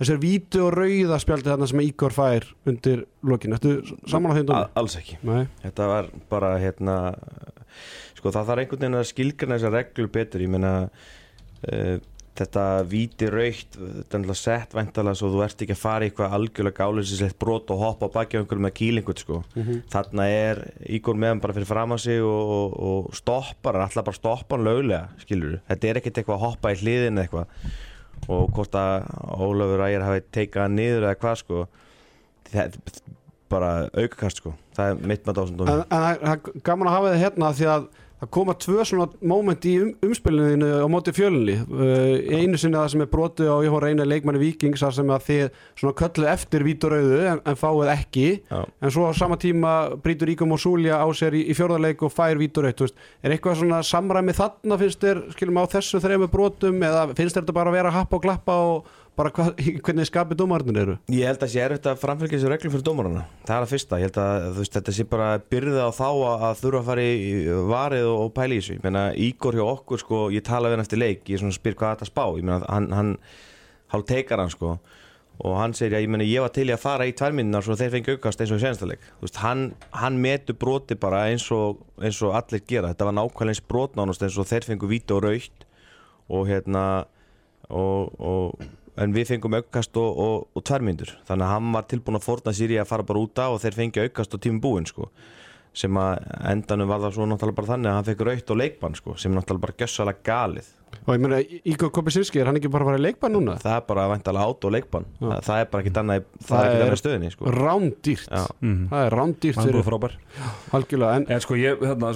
þessari 0.01 0.21
vítu 0.23 0.63
og 0.65 0.73
rauða 0.75 1.19
spjaldi 1.23 1.51
þarna 1.51 1.69
sem 1.71 1.83
Ígor 1.85 2.15
fær 2.15 2.47
undir 2.69 3.05
lokin, 3.23 3.55
ertu 3.55 3.77
sammála 4.09 4.39
þeim 4.39 4.53
alls 4.81 4.97
ekki. 4.99 5.19
Nei, 5.27 5.47
Þetta 5.63 5.89
var 5.93 6.11
bara 6.31 6.53
hérna 6.61 6.97
sko 8.19 8.33
það 8.35 8.51
þarf 8.51 8.63
einhvern 8.63 8.83
veginn 8.83 8.99
að 8.99 9.09
skilgrana 9.13 9.59
þessar 9.59 9.75
reglur 9.77 10.11
betur, 10.11 10.43
ég 10.43 10.51
meina 10.51 10.73
uh, 10.89 11.95
þetta 12.39 12.63
víti 12.89 13.27
raukt 13.31 13.75
þetta 13.75 13.89
er 13.89 14.21
náttúrulega 14.23 14.39
sett 14.39 14.75
væntalega 14.77 15.19
svo 15.19 15.29
þú 15.33 15.43
ert 15.45 15.63
ekki 15.65 15.75
að 15.75 15.81
fara 15.81 16.05
í 16.05 16.09
eitthvað 16.09 16.35
algjörlega 16.37 16.79
gálusislegt 16.85 17.37
brot 17.41 17.73
og 17.75 17.81
hoppa 17.83 18.09
á 18.09 18.15
baki 18.15 18.37
á 18.37 18.41
einhverjum 18.41 18.65
með 18.67 18.75
kýlingut 18.79 19.23
sko. 19.23 19.41
Mhm. 19.55 19.81
þarna 19.91 20.25
er 20.29 20.63
Ígor 20.87 21.19
með 21.19 21.33
hann 21.33 21.43
bara 21.43 21.57
fyrir 21.57 21.69
fram 21.69 21.95
að 21.95 22.01
sig 22.05 22.23
og, 22.23 22.55
og, 22.57 22.79
og 22.89 23.13
stoppar 23.19 23.77
hann, 23.77 23.85
alltaf 23.87 24.07
bara 24.09 24.19
stoppa 24.19 24.57
hann 24.57 24.67
löglega 24.67 25.03
skilur 25.23 25.59
þetta 25.69 25.87
er 25.91 26.01
ekkert 26.01 26.17
eitthvað 26.21 26.39
að 26.39 26.45
hoppa 26.47 26.73
í 26.73 26.79
hliðin 26.81 27.23
eitthvað. 27.23 27.47
Og 28.29 28.49
hvort 28.51 28.75
að 28.75 29.07
Ólafur 29.39 29.85
Ægir 29.85 30.03
hafi 30.03 30.25
teikað 30.35 30.65
hann 30.65 30.75
niður 30.75 31.07
eða 31.07 31.19
hvað 31.21 31.39
sko 31.43 31.63
það 32.49 32.61
er 32.65 33.07
bara 33.49 33.69
aukakast 33.97 34.41
sko. 34.41 34.53
Það 34.77 34.91
er 34.91 35.07
mitt 35.09 35.25
með 35.25 35.39
dásundum 35.39 35.69
En, 35.71 35.83
það 35.89 36.33
er 36.33 36.61
gaman 36.67 36.89
að 36.89 36.95
hafa 36.97 37.11
það 37.13 37.23
hérna 37.23 37.51
því 37.57 37.69
að 37.73 37.87
það 38.19 38.31
koma 38.35 38.55
tvö 38.59 38.85
svona 38.87 39.07
moment 39.31 39.65
í 39.69 39.75
um, 39.83 39.91
umspilinu 40.05 40.69
á 40.83 40.87
móti 40.91 41.13
fjölunni 41.15 41.55
uh, 41.63 42.17
einu 42.35 42.59
sinni 42.59 42.77
það 42.77 42.91
sem 42.93 43.03
er 43.05 43.11
brotið 43.13 43.51
á 43.51 43.57
ég 43.63 43.73
hóra 43.73 43.91
einu 43.91 44.07
leikmanni 44.07 44.41
Víkings 44.41 44.83
þar 44.83 44.95
sem 44.97 45.13
að 45.15 45.25
þið 45.29 45.59
svona 45.81 45.97
kölluð 46.01 46.31
eftir 46.33 46.65
víturauðu 46.67 47.19
en, 47.33 47.43
en 47.47 47.59
fáið 47.59 47.93
ekki. 47.95 48.27
Já. 48.49 48.61
en 48.67 48.93
svo 48.95 49.07
á 49.07 49.11
sama 49.15 49.39
tíma 49.39 49.75
brýtur 50.03 50.33
Ígum 50.33 50.55
og 50.55 50.61
Súlja 50.61 50.99
á 50.99 51.07
sér 51.15 51.37
í, 51.39 51.45
í 51.47 51.57
fjórðarleik 51.57 52.03
og 52.05 52.13
fær 52.13 52.39
víturauð 52.39 52.89
er 53.23 53.33
eitthvað 53.33 53.61
svona 53.63 53.81
samræmi 53.85 54.35
þarna 54.35 54.79
finnst 54.79 55.03
þér 55.03 55.21
skilum 55.33 55.61
á 55.61 55.71
þessu 55.71 56.01
þrejum 56.03 56.31
brotum 56.31 56.83
eða 56.83 57.07
finnst 57.15 57.37
þér 57.37 57.45
þetta 57.45 57.55
bara 57.55 57.71
að 57.71 57.79
vera 57.79 57.93
að 57.93 57.97
happa 57.99 58.19
og 58.19 58.25
glappa 58.25 58.57
og 58.69 58.91
bara 59.19 59.31
hva, 59.35 59.49
hvernig 59.85 60.07
skapið 60.07 60.39
dómarnir 60.39 60.79
eru? 60.83 60.95
Ég 61.11 61.27
held 61.27 61.43
að 61.43 61.51
sé 61.53 61.63
erfitt 61.63 61.89
að 61.91 61.99
framfylgja 62.01 62.37
þessu 62.37 62.51
reglum 62.53 62.73
fyrir 62.75 62.85
dómarana. 62.87 63.25
Það 63.47 63.55
er 63.55 63.65
að 63.65 63.73
fyrsta, 63.73 63.99
ég 63.99 64.09
held 64.09 64.21
að 64.23 64.45
veist, 64.59 64.77
þetta 64.77 64.95
sé 64.95 65.07
bara 65.09 65.27
byrðið 65.51 65.81
á 65.83 65.89
þá 65.95 66.07
að, 66.09 66.45
að 66.49 66.61
þurfa 66.63 66.79
að 66.81 66.87
fara 66.91 67.07
í 67.09 67.33
varið 67.73 68.07
og, 68.07 68.21
og 68.23 68.31
pæla 68.37 68.55
í 68.55 68.61
þessu. 68.61 68.77
Ég 68.77 68.87
meina, 68.87 69.03
Ígor 69.27 69.59
hjá 69.59 69.65
okkur, 69.65 70.03
sko, 70.05 70.21
ég 70.35 70.47
tala 70.47 70.71
við 70.71 70.77
hann 70.77 70.85
eftir 70.85 71.03
leik. 71.03 71.27
Ég 71.27 71.43
að 71.43 71.59
spyr 71.59 71.77
hvað 71.79 71.93
þetta 71.97 72.09
spá. 72.09 72.23
Ég 72.39 72.47
meina, 72.47 72.63
hann, 72.69 72.89
hann 72.95 73.13
hálf 73.93 74.09
teikar 74.09 74.43
hann, 74.43 74.55
sko. 74.55 74.77
Og 75.39 75.55
hann 75.55 75.71
segir, 75.75 75.95
já, 75.95 76.03
ég 76.03 76.11
meina, 76.11 76.27
ég 76.27 76.43
var 76.43 76.51
til 76.55 76.67
í 76.67 76.73
að 76.75 76.81
fara 76.83 77.05
í 77.07 77.13
tværminnar 77.15 77.63
Svo 77.63 77.77
þeir 77.79 77.93
fengi 77.93 78.15
aukast 78.17 78.41
eins 78.43 78.51
og 78.51 78.59
veist, 79.21 79.37
hann, 79.39 79.69
hann 79.95 80.17
metur 80.19 80.57
broti 80.59 80.97
bara 80.99 81.29
eins 81.31 81.45
og, 81.55 81.79
eins 82.03 82.19
og 82.27 82.35
allir 82.35 82.65
gera. 82.67 82.91
Þetta 82.91 83.07
var 83.07 83.15
nákvæmlega 83.15 83.55
eins 83.55 83.63
brot 83.71 83.95
nánast 83.95 84.25
eins 84.25 84.35
og 84.35 84.49
þeir 84.49 84.67
fengu 84.67 84.89
víti 84.91 85.15
og 85.15 85.23
raukt 85.23 85.63
Og 86.29 86.43
hérna, 86.45 86.83
og, 87.69 88.19
og 88.21 88.59
en 88.97 89.13
við 89.15 89.33
fengum 89.33 89.57
aukast 89.59 89.97
og, 89.99 90.21
og, 90.23 90.47
og 90.55 90.65
tværmyndur 90.65 91.11
þannig 91.27 91.45
að 91.45 91.53
hann 91.53 91.75
var 91.75 91.85
tilbúin 91.91 92.19
að 92.19 92.25
forna 92.25 92.55
sér 92.55 92.73
í 92.75 92.79
að 92.81 92.89
fara 92.89 93.05
bara 93.07 93.21
út 93.25 93.41
á 93.41 93.47
og 93.49 93.61
þeir 93.63 93.77
fengi 93.77 94.07
aukast 94.07 94.33
og 94.35 94.43
tími 94.45 94.63
búinn 94.63 94.89
sko. 94.89 95.09
sem 95.73 95.97
að 96.01 96.25
endanum 96.49 96.89
var 96.89 97.03
það 97.03 97.15
svo 97.15 97.29
náttúrulega 97.29 97.59
bara 97.59 97.71
þannig 97.75 97.91
að 97.91 97.97
hann 97.99 98.07
fekk 98.07 98.25
raukt 98.27 98.51
og 98.51 98.57
leikbann 98.57 98.97
sko, 98.97 99.15
sem 99.15 99.31
er 99.31 99.37
náttúrulega 99.37 99.65
bara 99.67 99.77
gjössalega 99.83 100.23
galið 100.25 100.73
og 101.05 101.13
ég 101.13 101.21
meina 101.21 101.39
Ígor 101.69 101.91
Kopisinski 101.93 102.41
er 102.41 102.49
hann 102.49 102.57
ekki 102.57 102.71
bara 102.73 102.85
að 102.85 102.89
fara 102.89 102.99
í 102.99 103.03
leikbann 103.05 103.35
núna? 103.37 103.55
það 103.61 103.75
er 103.75 103.85
bara 103.87 104.07
væntalega 104.09 104.49
át 104.49 104.65
og 104.65 104.73
leikbann 104.73 105.07
það, 105.19 105.37
það 105.45 105.61
er 105.61 105.69
bara 105.69 105.85
ekkit 105.85 106.01
annað, 106.01 106.27
annað 106.49 106.93
í 106.95 106.99
stöðinni 107.03 107.31
sko. 107.35 107.53
Rándýrt 107.53 108.33
mm. 108.33 108.83
Það 108.89 109.05
er 109.05 109.17
rándýrt 109.21 109.59
hann 109.61 109.69
er 109.69 109.77
búið 109.77 109.89
frábær 109.91 110.17
en 110.73 111.29
en 111.29 111.45
sko 111.45 111.59
ég, 111.61 111.85
hérna, 111.85 112.13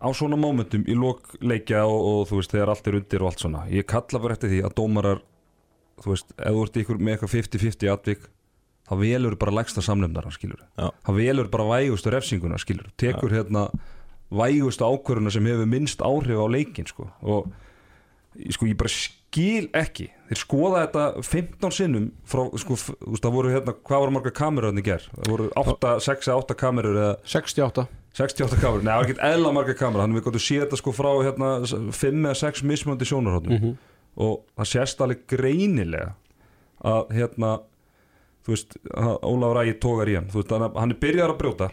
á 0.00 0.08
svona 0.16 0.38
momentum 0.40 0.84
í 0.88 0.96
lok 0.96 1.36
leikja 1.44 1.84
og, 1.84 2.00
og 2.00 2.28
þú 2.30 2.40
veist, 2.40 2.54
þegar 2.54 2.72
allt 2.72 2.88
er 2.88 2.98
undir 3.00 3.24
og 3.24 3.30
allt 3.30 3.44
svona, 3.44 3.64
ég 3.72 3.88
kalla 3.88 4.22
bara 4.22 4.36
eftir 4.36 4.52
því 4.54 4.60
að 4.64 4.76
dómarar 4.80 5.22
þú 6.00 6.14
veist, 6.14 6.34
ef 6.36 6.56
þú 6.56 6.66
ert 6.66 6.78
ykkur 6.82 7.00
með 7.00 7.16
eitthvað 7.16 7.34
50-50 7.36 7.92
atvík 7.94 8.28
þá 8.90 8.94
velur 8.98 9.36
bara 9.38 9.54
lægsta 9.60 9.84
samnefndara 9.84 10.32
skilur 10.34 10.60
Já. 10.74 10.90
þá 10.90 11.10
velur 11.14 11.50
bara 11.52 11.68
vægustu 11.68 12.12
refsinguna 12.12 12.58
skilur 12.58 12.90
tekur 12.98 13.34
hérna 13.34 13.68
vægustu 14.30 14.86
ákvöruna 14.86 15.32
sem 15.34 15.46
hefur 15.46 15.68
minnst 15.68 16.02
áhrif 16.02 16.40
á 16.40 16.46
leikin 16.50 16.88
sko. 16.88 17.10
og 17.22 17.50
sko 18.50 18.66
ég 18.66 18.78
bara 18.78 18.90
skil 18.90 19.68
ekki 19.76 20.08
þeir 20.30 20.40
skoða 20.40 20.84
þetta 20.86 21.04
15 21.26 21.74
sinnum 21.74 22.10
frá, 22.24 22.44
sko, 22.58 22.78
þú 22.78 23.12
veist, 23.12 23.24
það 23.24 23.36
voru 23.36 23.54
hérna, 23.54 23.74
hvað 23.74 24.04
voru 24.04 24.16
marga 24.16 24.32
í 24.78 24.86
ger? 24.86 25.08
Það 25.14 25.30
voru 25.34 25.48
8, 25.56 25.94
6 26.06 26.30
eða 26.30 26.42
8 26.44 26.58
kamerur 26.58 26.96
eða 26.98 27.16
68 27.26 27.86
68 28.18 28.58
kamerur, 28.58 28.82
neða, 28.82 28.94
það 28.94 29.00
var 29.00 29.10
ekki 29.10 29.26
eðla 29.30 29.52
marga 29.54 29.74
kamerur 29.78 30.02
þannig 30.04 30.18
við 30.18 30.24
gotum 30.26 30.42
séð 30.42 30.64
þetta 30.64 30.78
sko 30.80 30.92
frá 30.96 31.10
hérna 31.22 31.50
5 31.94 32.24
eða 32.26 32.38
6 32.40 32.64
mismöndi 32.66 33.06
sjónarhóttum 33.06 33.76
og 34.20 34.40
það 34.58 34.70
sést 34.72 35.04
alveg 35.04 35.20
greinilega 35.30 36.14
að 36.90 37.12
hérna 37.14 37.52
þú 38.44 38.54
veist, 38.56 38.76
að 38.96 39.14
Ólafur 39.30 39.60
Ægir 39.62 39.78
tógar 39.84 40.10
í 40.10 40.16
hann. 40.16 40.28
Þú 40.32 40.40
veist, 40.40 40.52
hann, 40.56 40.66
hann 40.80 40.94
er 40.94 40.98
byrjar 41.04 41.34
að 41.34 41.38
brjóta 41.42 41.70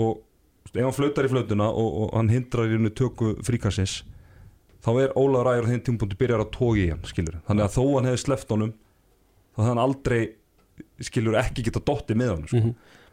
og 0.00 0.22
ef 0.70 0.80
hann 0.84 0.96
flautar 0.96 1.26
í 1.28 1.30
flautuna 1.32 1.68
og, 1.70 1.88
og 2.02 2.14
hann 2.16 2.30
hindrar 2.32 2.70
í 2.70 2.74
henni 2.76 2.92
tökku 2.96 3.34
fríkassins 3.46 4.00
þá 4.84 4.90
er 5.04 5.14
Ólafur 5.18 5.52
Ægir 5.54 5.66
á 5.66 5.70
þeim 5.70 5.82
tímpúndi 5.86 6.18
byrjar 6.20 6.44
að 6.44 6.52
tóga 6.56 6.82
í 6.82 6.90
hann 6.90 7.02
skilur, 7.06 7.40
þannig 7.46 7.66
að 7.66 7.74
þó 7.76 7.82
hann 7.96 8.10
hefði 8.10 8.22
sleppt 8.24 8.54
honum 8.54 8.72
þá 9.54 9.60
hann 9.68 9.82
aldrei 9.82 10.20
skilur 11.04 11.36
ekki 11.40 11.66
geta 11.66 11.82
dotti 11.84 12.16
með 12.16 12.30
hann 12.34 12.46
sko. 12.48 12.62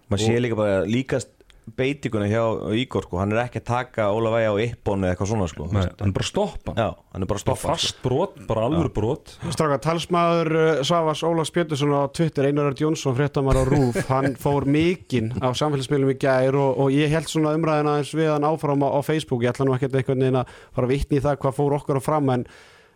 maður 0.07 0.23
sé 0.23 0.39
líka 0.39 0.57
bara 0.59 0.83
líkast 0.87 1.33
beitinguna 1.75 2.27
hjá 2.29 2.41
Ígor 2.79 3.03
sko, 3.03 3.19
hann 3.19 3.33
er 3.33 3.41
ekki 3.43 3.59
að 3.59 3.67
taka 3.67 4.07
Ólaf 4.15 4.37
Ægja 4.39 4.53
á 4.53 4.57
yppon 4.63 5.03
eða 5.03 5.13
eitthvað 5.13 5.29
svona 5.31 5.47
sko. 5.51 5.67
Nei, 5.73 5.83
hann 5.83 6.11
er 6.11 6.15
bara 6.15 6.25
að 6.25 6.29
stoppa. 6.29 6.73
Hann 6.73 6.79
já, 6.79 6.87
hann 7.13 7.25
er 7.25 7.29
bara 7.29 7.41
að 7.41 7.43
bara 7.43 7.43
stoppa 7.43 7.59
sko. 7.59 7.73
fast 7.73 7.99
brot, 8.05 8.37
bara 8.47 8.63
alvöru 8.67 8.91
brot. 8.95 9.33
Stráka, 9.51 9.79
talsmaður 9.83 10.51
uh, 10.55 10.69
Savas 10.87 11.23
Ólafs 11.27 11.53
Pétursson 11.55 11.91
á 11.91 12.07
Twitter, 12.15 12.47
Einar 12.47 12.71
Örd 12.71 12.83
Jónsson, 12.85 13.17
fréttamar 13.17 13.59
á 13.59 13.63
RÚF, 13.67 13.99
hann 14.13 14.37
fór 14.39 14.67
mikinn 14.69 15.33
á 15.43 15.51
samfélagsmiðlum 15.51 16.15
í 16.15 16.17
gær 16.21 16.57
og, 16.57 16.81
og 16.85 16.95
ég 16.95 17.11
held 17.13 17.27
svona 17.31 17.55
umræðina 17.57 17.97
eins 17.99 18.13
við 18.15 18.31
hann 18.31 18.47
áfram 18.47 18.87
á, 18.87 18.89
á 18.95 18.99
Facebook, 19.03 19.43
ég 19.43 19.51
ætla 19.51 19.67
nú 19.67 19.75
ekkert 19.75 19.99
einhvern 19.99 20.23
veginn 20.23 20.41
að 20.41 20.57
fara 20.71 20.87
að 20.87 20.95
vitni 20.95 21.19
í 21.19 21.25
það 21.27 21.41
hvað 21.43 21.59
fór 21.59 21.77
okkur 21.81 21.99
á 21.99 22.07
fram 22.07 22.33
en, 22.33 22.47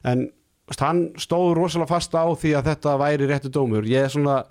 en 0.07 0.27
hann 0.79 1.05
stóð 1.19 1.55
rosalega 1.57 1.91
fast 1.91 2.15
á 2.15 2.23
því 2.23 2.55
að 2.55 2.71
þetta 2.71 2.97
væri 3.01 3.27
réttu 3.27 3.51
dómur, 3.51 3.87
ég 3.89 4.07
er 4.07 4.13
svona 4.13 4.41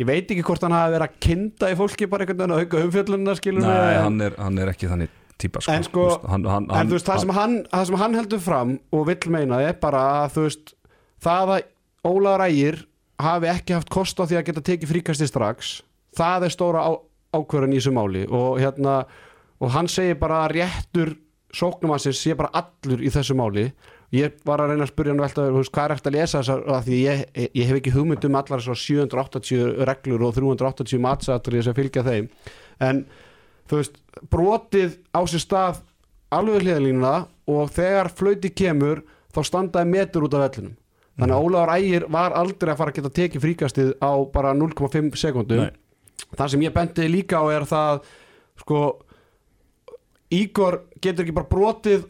ég 0.00 0.08
veit 0.08 0.32
ekki 0.32 0.44
hvort 0.46 0.64
hann 0.66 0.74
hafi 0.76 0.96
verið 0.96 1.06
að 1.06 1.20
kinda 1.26 1.70
í 1.72 1.78
fólki 1.78 2.08
bara 2.10 2.24
einhvern 2.26 2.42
veginn 2.42 2.56
að 2.56 2.64
auka 2.64 2.82
umfjöllunina 2.86 3.36
skilur 3.38 3.64
Nei, 3.64 3.94
hann 4.00 4.20
er, 4.26 4.36
hann 4.40 4.60
er 4.62 4.72
ekki 4.72 4.90
þannig 4.90 5.14
típa 5.40 5.60
sko. 5.60 5.72
En 5.72 5.84
sko, 5.84 6.04
hann, 6.30 6.44
hann, 6.48 6.68
en 6.72 6.90
þú 6.90 6.96
veist, 6.96 7.08
það 7.08 7.22
sem, 7.24 7.32
hann, 7.36 7.56
það 7.72 7.88
sem 7.90 7.98
hann 8.00 8.18
heldur 8.20 8.42
fram 8.44 8.76
og 8.96 9.06
vill 9.10 9.32
meina 9.34 9.60
er 9.64 9.76
bara 9.80 10.04
að 10.22 10.36
þú 10.36 10.46
veist, 10.48 10.76
það 11.24 11.56
að 11.56 11.72
Ólaður 12.06 12.44
Ægir 12.46 12.80
hafi 13.20 13.48
ekki 13.50 13.74
haft 13.74 13.90
kost 13.92 14.20
á 14.20 14.24
því 14.28 14.38
að 14.38 14.46
geta 14.50 14.64
tekið 14.68 14.92
fríkasti 14.92 15.28
strax 15.28 15.76
það 16.16 16.46
er 16.46 16.54
stóra 16.54 16.84
á, 16.84 16.92
ákvörðun 17.36 17.74
í 17.74 17.80
þessu 17.80 17.94
máli 17.96 18.24
og 18.28 18.60
hérna 18.60 18.98
og 19.60 19.72
hann 19.72 19.88
segir 19.90 20.18
bara 20.20 20.44
réttur 20.52 21.14
sóknumassins 21.56 22.20
sé 22.20 22.36
bara 22.36 22.52
allur 22.56 23.00
í 23.00 23.12
þessu 23.12 23.36
máli 23.38 23.70
ég 24.16 24.38
var 24.46 24.62
að 24.62 24.72
reyna 24.72 24.86
að 24.86 24.92
spyrja 24.92 25.14
hann 25.14 25.22
velta 25.22 25.46
hvað 25.50 25.82
er 25.84 25.94
eftir 25.96 26.12
að 26.12 26.16
lesa 26.16 26.40
þessar 26.40 26.64
af 26.76 26.86
því 26.86 27.00
ég, 27.02 27.22
ég 27.46 27.68
hef 27.68 27.80
ekki 27.80 27.94
hugmynd 27.94 28.26
um 28.28 28.38
allar 28.40 28.62
þessar 28.62 28.80
780 28.82 29.86
reglur 29.90 30.26
og 30.26 30.34
380 30.38 31.02
matsatrið 31.06 31.66
sem 31.66 31.76
fylgja 31.76 32.04
þeim. 32.06 32.28
En 32.82 33.04
þú 33.70 33.80
veist, 33.80 34.00
brotið 34.32 34.98
á 35.12 35.20
sér 35.28 35.44
stað 35.44 35.80
alveg 36.36 36.66
hliðalínuna 36.66 37.14
og 37.52 37.72
þegar 37.76 38.12
flauti 38.16 38.52
kemur 38.56 39.04
þá 39.36 39.40
standaði 39.46 39.92
metur 39.92 40.26
út 40.26 40.36
af 40.36 40.46
vellinum. 40.46 40.76
Þannig 41.16 41.32
að 41.32 41.46
Ólafur 41.46 41.74
Ægir 41.78 42.04
var 42.12 42.34
aldrei 42.36 42.70
að 42.72 42.78
fara 42.82 42.92
að 42.92 42.98
geta 42.98 43.16
tekið 43.16 43.44
fríkastið 43.46 43.92
á 44.04 44.12
bara 44.32 44.52
0,5 44.52 45.14
sekundum 45.16 45.68
það 46.34 46.52
sem 46.52 46.64
ég 46.66 46.74
benti 46.74 47.08
líka 47.10 47.40
á 47.40 47.44
er 47.52 47.66
það 47.68 48.06
sko 48.62 48.80
Ígor 50.34 50.80
getur 50.98 51.22
ekki 51.22 51.36
bara 51.36 51.50
brotið 51.50 52.06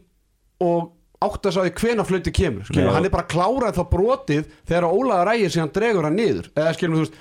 og 0.64 0.94
átt 1.24 1.46
að 1.48 1.56
því 1.56 1.72
hvena 1.80 2.04
flauti 2.06 2.32
kemur 2.34 2.66
skilur, 2.68 2.92
hann 2.92 3.06
er 3.08 3.12
bara 3.14 3.26
klárað 3.30 3.78
þá 3.78 3.84
brotið 3.92 4.50
þegar 4.68 4.86
Ólafur 4.90 5.30
Ægir 5.32 5.54
síðan 5.54 5.72
dregur 5.72 6.06
hann 6.08 6.18
niður. 6.18 6.50
Eða 6.56 6.74
skilum 6.76 6.98
þú 6.98 7.04
veist, 7.06 7.16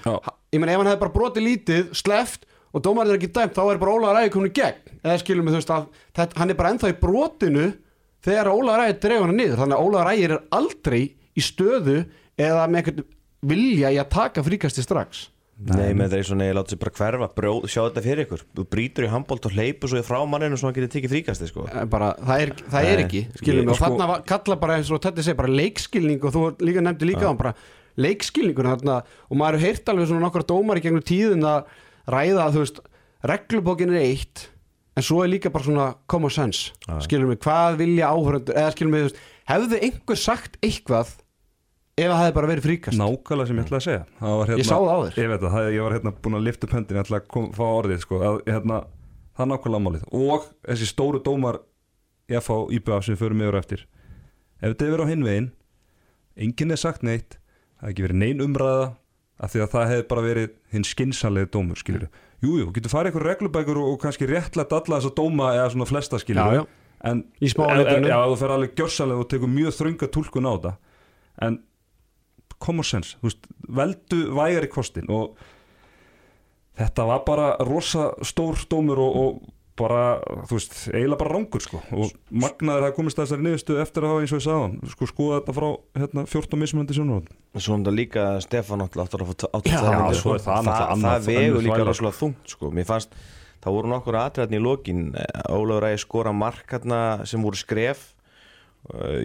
ég 0.52 0.62
meina 0.62 0.74
ef 0.74 0.82
hann 0.82 0.90
hefði 0.92 1.02
bara 1.06 1.16
brotið 1.16 1.48
lítið, 1.48 1.86
sleft 1.96 2.46
og 2.76 2.84
dómarinn 2.84 3.16
er 3.16 3.20
ekki 3.22 3.32
dæmt, 3.32 3.56
þá 3.56 3.64
er 3.72 3.82
bara 3.82 3.96
Ólafur 3.96 4.20
Ægir 4.22 4.34
komin 4.36 4.52
í 4.52 4.56
gegn. 4.60 4.96
Eða 5.06 5.20
skilum 5.22 5.52
þú 5.52 5.60
veist 5.60 5.74
að 5.76 5.88
þetta, 6.18 6.40
hann 6.42 6.52
er 6.52 6.60
bara 6.60 6.74
ennþá 6.74 6.92
í 6.92 6.98
brotinu 7.06 7.68
þegar 8.26 8.52
Ólafur 8.52 8.86
Ægir 8.86 9.00
dregur 9.06 9.30
hann 9.32 9.40
niður. 9.40 9.62
Þannig 9.62 9.78
að 9.78 9.86
Ólafur 9.86 10.12
Ægir 10.12 10.36
er 10.36 10.44
aldrei 10.60 11.02
í 11.36 11.46
stöðu 11.46 11.98
eða 12.36 12.68
með 12.68 12.82
einhvern 12.82 13.08
vilja 13.46 13.94
í 13.94 14.02
að 14.02 14.12
taka 14.16 14.44
fríkasti 14.44 14.84
strax 14.84 15.30
Nei, 15.56 15.94
með 15.96 16.10
það 16.12 16.18
er 16.20 16.26
svona, 16.28 16.46
ég 16.50 16.56
láta 16.58 16.74
sér 16.74 16.80
bara 16.82 16.92
hverfa. 16.98 17.28
Brjóð, 17.38 17.66
sjá 17.72 17.80
þetta 17.86 18.02
fyrir 18.04 18.26
ykkur. 18.26 18.42
Þú 18.58 18.64
brýtur 18.76 19.06
í 19.08 19.12
handbólt 19.14 19.46
og 19.48 19.54
hleypur 19.56 19.88
svo 19.92 20.02
í 20.02 20.04
frá 20.04 20.18
manninu 20.28 20.58
svo 20.60 20.68
hann 20.68 20.76
getur 20.76 20.92
tekið 20.92 21.14
fríkasti 21.14 21.48
sko. 21.48 21.64
Eh, 21.72 21.86
bara, 21.88 22.10
það, 22.20 22.42
er, 22.44 22.52
það 22.74 22.88
er 22.90 23.00
Nei, 23.00 23.06
ekki 23.06 23.22
við 23.40 23.62
og 23.72 23.78
sko- 23.78 23.86
þarna 23.86 24.08
var- 24.12 24.26
kalla 24.28 24.58
bara 24.60 24.76
eins 24.82 24.92
og 24.92 25.00
þetta 25.06 25.24
segir 25.24 25.38
bara 25.40 25.54
leikskilning 25.56 26.20
og 26.28 26.34
þú 26.36 26.44
líka 26.60 26.84
nefndi 26.84 27.08
líka 27.08 27.32
á 27.32 27.34
bara 27.40 27.54
leikskilningur 27.96 28.68
þarna. 28.68 28.98
Og 29.32 29.38
maður 29.40 29.60
hefur 29.62 29.66
heyrt 29.70 29.86
alveg 29.96 30.08
svona 30.12 30.26
nokkra 30.28 30.44
dómar 30.52 30.78
í 30.78 30.84
gegnum 30.84 31.06
tíðin 31.08 31.48
að 31.48 31.64
ræða 32.12 32.44
að 32.50 32.54
þú 32.58 32.66
veist 32.66 32.80
reglubókin 33.24 33.96
er 33.96 34.02
eitt 34.12 34.48
en 34.96 35.04
svo 35.04 35.24
er 35.24 35.32
líka 35.32 35.50
bara 35.52 35.64
svona 35.64 35.88
common 36.12 36.30
sense. 36.36 36.72
Skilum 37.08 37.32
við 37.32 37.40
hvað 37.48 37.80
vilja 37.80 38.12
áhöröndur 38.12 38.56
eða 38.60 38.76
skilum 38.76 38.92
við 39.00 39.16
hefði 39.48 39.80
einhver 39.88 40.20
sagt 40.20 40.60
eitthvað 40.62 41.16
ef 41.96 42.10
það 42.12 42.22
hefði 42.22 42.36
bara 42.36 42.50
verið 42.52 42.66
fríkast. 42.68 43.00
Nákvæmlega 43.00 43.48
sem 43.48 43.60
ég 43.60 43.66
ætla 43.66 43.80
að 43.80 43.86
segja. 43.86 44.04
Það 44.20 44.34
var, 44.40 44.50
hérna, 44.52 44.60
Ég 44.60 44.68
sá 44.68 44.76
það 44.76 44.92
á 44.92 45.00
þér. 45.06 45.20
ég, 45.22 45.30
veit 45.32 45.42
að, 45.42 45.52
það, 45.56 45.70
ég 45.76 45.86
var 45.86 45.96
hérna 45.96 46.12
búin 46.26 46.38
að 46.40 46.46
lifta 46.50 46.68
upp 46.68 46.74
höndin 46.76 46.98
ég 47.00 47.06
ætla 47.06 47.20
að 47.22 47.28
kom, 47.32 47.46
fá 47.56 47.66
orðið 47.66 48.00
sko, 48.04 48.20
að, 48.20 48.40
hérna, 48.50 48.80
það 49.36 49.46
er 49.46 49.52
nákvæmlega 49.54 49.86
málið. 49.86 50.04
Og 50.12 50.48
þessi 50.68 50.90
stóru 50.92 51.22
dómar 51.24 51.62
ég 52.32 52.44
fá 52.44 52.56
íbjöða 52.76 53.02
sem 53.06 53.16
við 53.16 53.22
förum 53.24 53.42
yfir 53.46 53.56
á 53.56 53.62
eftir. 53.64 53.86
Ef 54.60 54.68
þetta 54.74 54.86
hefur 54.86 54.98
verið 54.98 55.06
á 55.08 55.12
hinn 55.14 55.26
veginn 55.26 55.50
enginn 56.36 56.72
er 56.72 56.80
sagt 56.80 57.04
neitt 57.06 57.38
það 57.80 57.86
hefði 57.86 57.94
ekki 57.94 58.06
verið 58.06 58.20
nein 58.20 58.44
umræða 58.44 58.88
af 59.40 59.52
því 59.52 59.60
að 59.64 59.72
það 59.72 59.90
hefði 59.92 60.08
bara 60.12 60.24
verið 60.26 60.50
hinn 60.72 60.88
skinsanlega 60.88 61.52
dómur 61.52 61.80
skilur 61.80 62.06
jú, 62.44 62.58
jú, 62.60 62.68
getur 62.76 62.92
farið 62.92 63.12
eitthvað 63.12 63.28
reglubækur 63.30 63.80
og, 63.80 63.88
og 63.94 64.00
common 72.66 72.88
sense, 72.88 73.20
þú 73.22 73.30
veist, 73.30 73.52
veldu 73.82 74.22
vægari 74.36 74.72
kostin 74.72 75.12
og 75.14 75.38
þetta 76.80 77.10
var 77.10 77.26
bara 77.28 77.52
rosa 77.66 78.10
stór 78.26 78.66
dómur 78.72 79.02
og, 79.06 79.20
og 79.22 79.52
bara, 79.76 80.02
þú 80.48 80.58
veist, 80.58 80.76
eiginlega 80.94 81.20
bara 81.20 81.34
rangur 81.36 81.64
sko. 81.64 81.82
Og 81.96 82.12
magnaður 82.32 82.88
það 82.88 82.94
komist 82.96 83.20
að 83.20 83.26
þessari 83.26 83.46
niðurstu 83.46 83.78
eftir 83.84 84.06
að 84.06 84.14
hafa 84.14 84.24
eins 84.24 84.34
og 84.34 84.40
ég 84.40 84.46
sagðan, 84.46 84.76
sko 84.94 85.10
skoða 85.12 85.40
þetta 85.42 85.56
frá 85.58 85.68
hérna, 86.00 86.26
14 86.32 86.62
mismunandi 86.62 86.98
sjónarhótt 86.98 87.34
Svo 87.56 87.76
um 87.76 87.84
þetta 87.84 87.96
líka 87.96 88.26
Stefán 88.44 88.84
áttur 88.86 89.04
að 89.04 89.32
fá 89.32 89.48
átt 89.50 89.70
Já, 89.70 89.78
það 89.80 89.98
myndir, 90.00 90.22
það 90.46 90.70
það, 90.70 91.06
það 91.06 91.30
vegur 91.30 91.50
önnur 91.50 91.68
líka 91.68 91.88
rosalega 91.90 92.20
þungt 92.22 92.56
sko. 92.56 92.72
Mér 92.76 92.88
fannst, 92.88 93.20
það 93.64 93.78
voru 93.78 93.92
nokkur 93.92 94.20
atriðarni 94.20 94.60
í 94.60 94.64
lokin. 94.64 95.06
Ólafur 95.52 95.88
Ægir 95.90 96.04
skora 96.04 96.36
mark 96.36 96.72
hérna, 96.72 97.02
sem 97.28 97.44
voru 97.44 97.60
skref 97.60 98.15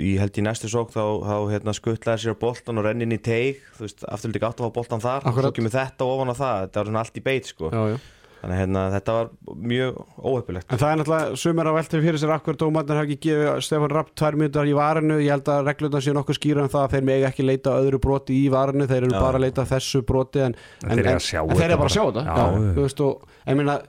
Í 0.01 0.15
held 0.17 0.39
í 0.41 0.45
næstu 0.47 0.71
sók 0.73 0.95
þá, 0.95 1.03
þá 1.21 1.35
hérna, 1.51 1.75
skuttlaði 1.77 2.23
sér 2.23 2.33
á 2.33 2.41
boltan 2.41 2.81
og 2.81 2.87
renni 2.87 3.05
inn 3.05 3.13
í 3.13 3.21
teig 3.21 3.59
þú 3.77 3.85
veist, 3.85 4.07
aftur 4.09 4.33
líka 4.33 4.49
átt 4.49 4.63
að 4.63 4.71
fá 4.71 4.77
boltan 4.79 5.03
þar 5.05 5.27
Akkurat. 5.29 5.51
svo 5.51 5.59
kemur 5.59 5.75
þetta 5.75 6.07
ofan 6.09 6.33
á 6.33 6.37
það, 6.39 6.63
þetta 6.65 6.81
var 6.81 6.89
svona 6.89 7.03
allt 7.05 7.21
í 7.21 7.25
beit 7.27 7.51
sko. 7.51 7.69
já, 7.69 7.83
já. 7.93 7.99
þannig 8.41 8.55
að 8.57 8.61
hérna, 8.63 8.85
þetta 8.95 9.17
var 9.19 9.29
mjög 9.75 9.99
óheppilegt 10.31 10.73
En 10.73 10.81
það 10.81 10.95
er 10.95 11.01
náttúrulega 11.03 11.37
sumir 11.45 11.69
að 11.69 11.77
velta 11.77 12.01
fyrir 12.07 12.21
sér 12.23 12.35
akkur 12.39 12.59
dómarnir 12.65 13.01
hafa 13.03 13.11
ekki 13.11 13.21
gefið 13.29 13.63
Stefán 13.69 13.93
Rapp 13.93 14.15
tvær 14.17 14.41
minnundar 14.41 14.73
í 14.73 14.75
varinu 14.81 15.21
ég 15.21 15.35
held 15.37 15.53
að 15.53 15.69
reglurnar 15.69 16.07
séu 16.09 16.17
nokkuð 16.17 16.41
skýra 16.41 16.65
en 16.65 16.73
það 16.73 16.87
að 16.87 16.97
þeir 16.97 17.09
megi 17.11 17.29
ekki 17.29 17.45
leita 17.51 17.77
að 17.77 17.85
öðru 17.85 18.01
broti 18.09 18.41
í 18.41 18.49
varinu 18.57 18.89
þeir 18.89 19.03
eru 19.05 19.13
Já. 19.13 19.21
bara 19.21 19.37
að 19.37 19.45
leita 19.45 19.69
þessu 19.77 20.01
broti 20.09 20.47
en, 20.49 20.57
En 20.89 20.97
en, 20.97 21.05
en, 21.05 21.15
að 21.21 21.25
sjá 21.29 21.43
en 21.45 21.53
þeir 21.53 21.61
þetta 21.61 21.69
eru 21.69 21.83
bara 21.85 21.93
að 21.93 21.99
sjá 22.01 22.05
þetta 22.09 23.81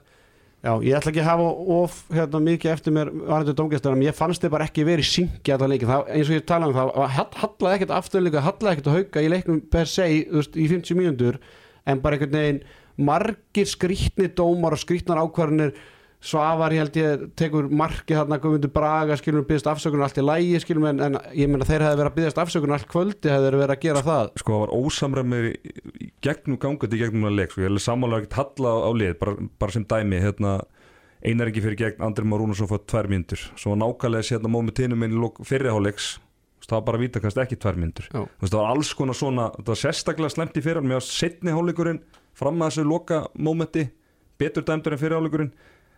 Já, 0.62 0.76
ég 0.86 0.94
ætla 0.94 1.10
ekki 1.10 1.18
að 1.24 1.26
hafa 1.26 1.46
of 1.74 1.94
hérna, 2.14 2.40
mikið 2.46 2.70
eftir 2.70 2.92
mér 2.94 3.08
varandi 3.26 3.54
dómgæstur 3.58 3.96
en 3.96 4.04
ég 4.06 4.14
fannst 4.14 4.44
þið 4.44 4.52
bara 4.54 4.66
ekki 4.68 4.84
verið 4.86 5.08
syngi 5.08 5.50
allan 5.56 5.72
leikin 5.72 5.90
það, 5.90 6.04
eins 6.14 6.28
og 6.30 6.36
ég 6.36 6.44
talaði 6.46 6.70
um 6.70 6.76
það, 6.76 6.92
hall- 7.16 7.40
hallaði 7.40 7.78
ekkert 7.80 7.94
afturleika, 7.96 8.42
hallaði 8.46 8.76
ekkert 8.76 8.90
að 8.92 8.98
hauka 9.00 9.24
í 9.26 9.32
leiknum 9.32 9.58
per 9.74 9.90
se 9.90 10.06
veist, 10.30 10.54
í 10.54 10.68
50 10.70 10.98
mínútur 11.00 11.40
en 11.90 12.02
bara 12.04 12.14
einhvern 12.14 12.38
veginn 12.38 12.62
margir 13.10 13.66
skrýtni 13.72 14.30
dómar 14.38 14.76
og 14.78 14.82
skrýtnar 14.84 15.18
ákvarðanir 15.24 15.74
Svavar 16.22 16.70
held 16.70 16.96
ég 17.00 17.22
tekur 17.38 17.66
marki 17.66 18.14
hérna 18.14 18.38
Guðmundur 18.38 18.70
Braga 18.70 19.16
skilur 19.18 19.42
byggðast 19.46 19.70
afsökunar 19.72 20.06
allt 20.06 20.20
í 20.20 20.22
lægi 20.22 20.60
skilur 20.62 20.86
en, 20.92 21.00
en 21.02 21.18
ég 21.34 21.50
meina 21.50 21.66
þeir 21.66 21.82
hefði 21.82 21.98
verið 21.98 22.10
að 22.12 22.18
byggðast 22.18 22.42
afsökunar 22.44 22.78
allt 22.78 22.90
kvöldi 22.92 23.32
hefði 23.32 23.50
verið 23.56 23.74
að 23.74 23.82
gera 23.82 24.04
það. 24.06 24.30
Sko 24.38 24.54
það 24.54 24.62
var 24.62 24.74
ósamræmi 24.78 25.40
í 25.50 26.10
gegnum 26.22 26.60
gangandi 26.62 27.00
gegnum 27.00 27.26
að 27.26 27.40
leik 27.40 27.50
sko. 27.50 27.64
ég 27.64 27.72
held 27.72 27.82
sammálega 27.82 28.28
ekki 28.28 28.38
halla 28.38 28.74
á 28.86 28.90
lið 29.00 29.16
bara, 29.18 29.34
bara 29.58 29.74
sem 29.74 29.86
dæmi 29.90 30.20
hérna, 30.22 30.52
einar 31.26 31.50
ekki 31.50 31.64
fyrir 31.64 31.80
gegn 31.80 32.06
Andri 32.06 32.26
Már 32.26 32.42
Rúnarsson 32.42 32.70
fótt 32.70 32.86
tvær 32.90 33.08
myndur 33.10 33.42
svo 33.58 33.74
nákvæmlega 33.78 34.28
sérna 34.30 34.50
mómentinu 34.50 34.98
minn 34.98 35.14
í 35.14 35.18
lok 35.18 35.42
fyrirháleiks 35.46 36.16
það 36.66 36.76
var 36.76 36.86
bara 36.86 36.98
að 36.98 37.04
víta 37.04 37.22
kannski 37.22 37.42
ekki 37.42 37.58
tvær 37.62 37.78
myndur 37.78 38.08
það 38.12 38.54
var 38.54 38.70
alls 38.70 38.92
konar 38.98 39.18
svona 39.18 39.48
það 39.58 39.72
var 39.72 39.80
sérstaklega 39.82 40.34
slemt 40.34 40.58
í 40.58 40.64
fyrir 40.64 40.86
mér 40.86 41.00
var 41.00 41.06
setni 41.06 41.54
háleikurinn 41.54 42.02
fram 42.38 42.62
að 42.62 42.70
þessu 42.70 42.86
loka 42.88 43.20
mómenti 43.34 43.86
betur 44.40 44.66
dæmdur 44.66 44.96
en 44.96 45.02
fyrirháleikurinn 45.02 45.52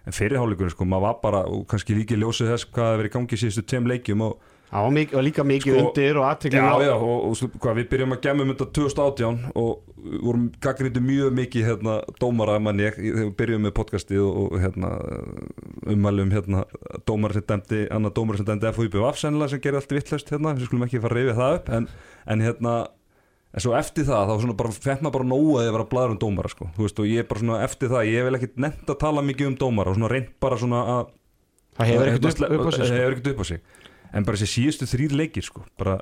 en 0.06 0.12
fyrirháleikurinn 0.12 0.74
sko, 0.74 0.84
maður 0.84 1.06
var 1.08 1.20
bara 1.22 1.44
og 1.48 1.66
kannski 1.70 1.94
líki 1.96 2.18
ljósið 2.20 2.50
þess 2.54 2.68
hvað 2.72 2.90
það 2.90 2.98
verið 3.00 3.10
í 3.10 3.14
gangi 3.18 3.38
í 3.38 3.40
síðustu 3.44 3.64
tveim 3.70 3.86
leikjum 3.88 4.26
og 4.26 4.50
mikið- 4.74 5.14
var 5.14 5.22
líka 5.22 5.44
mikið 5.46 5.74
Sko, 5.76 5.82
undir 5.88 6.16
og 6.18 6.24
aðteklin 6.26 6.64
Já, 6.64 6.82
já, 6.82 6.94
og, 6.98 7.18
og 7.28 7.34
svo- 7.38 7.50
hvað, 7.62 7.76
við 7.78 7.88
byrjum 7.92 8.14
að 8.16 8.20
gemma 8.26 8.42
um 8.42 8.48
þetta 8.54 8.66
2018 8.74 9.36
og 9.54 9.82
vorum 10.24 10.48
gaggrindi 10.60 11.00
mjög 11.00 11.30
mikið 11.38 11.64
hérna, 11.68 11.94
dómara 12.20 12.56
mann 12.60 12.82
ég, 12.82 12.96
þegar 12.98 13.20
við 13.28 13.36
byrjum 13.38 13.62
með 13.68 13.74
podcastið 13.78 14.20
og, 14.24 14.40
og 14.52 14.58
hérna, 14.64 14.90
umælum 15.94 16.30
hérna, 16.34 16.64
dómara 17.06 17.32
sem 17.38 17.46
dæmdi, 17.48 17.84
annar 17.94 18.12
dómara 18.16 18.36
sem 18.40 18.48
dæmdi 18.50 18.72
FUBF 18.76 19.18
sennilega 19.20 19.54
sem 19.54 19.62
gerir 19.64 19.78
allt 19.80 19.94
vittlust 19.94 20.32
hérna, 20.34 20.54
við 20.58 20.66
skulum 20.68 20.84
ekki 20.88 21.00
fara 21.04 21.14
að 21.14 21.20
reyfið 21.22 21.40
það 21.40 21.56
upp 21.60 21.72
en, 21.78 21.88
en 22.34 22.44
hérna, 22.44 22.74
en 23.54 23.62
svo 23.62 23.74
eftir 23.78 24.04
það 24.08 24.28
þá 24.30 24.34
svona 24.42 24.56
bara, 24.58 24.70
fekk 24.74 25.02
maður 25.06 25.16
bara 25.18 25.28
nógu 25.30 25.52
að 25.60 25.66
ég 25.68 25.74
var 25.76 25.84
að 25.84 25.90
bladra 25.94 26.14
um 26.16 26.18
dómara 26.24 26.50
sko, 26.50 26.66
þú 26.76 26.86
veist, 26.88 26.98
og 26.98 27.06
ég 27.10 27.22
er 27.22 27.28
bara 27.30 27.40
svona 27.44 27.60
eftir 27.64 27.92
það 27.92 28.08
ég 28.10 28.26
vil 28.26 28.38
ekkit 28.40 28.56
nefnt 28.66 28.90
að 28.90 28.98
tala 29.04 29.22
mikið 29.22 29.50
um 29.52 29.58
dómara 29.62 29.92
og 29.92 29.98
svona 30.00 30.10
reynd 30.10 30.32
bara 30.42 30.58
svona 30.58 30.80
að 30.98 31.04
Það 31.74 31.88
hefur 31.90 32.08
ekkert 32.12 32.24
upp, 32.24 32.34
sko. 32.38 32.84
ekkert 32.94 33.28
upp 33.32 33.40
á 33.42 33.44
sig. 33.48 33.60
En 34.14 34.24
bara 34.26 34.38
þessi 34.38 34.60
síðustu 34.60 34.86
þrýr 34.86 35.14
leikir 35.18 35.42
sko 35.42 35.64
bara 35.78 35.96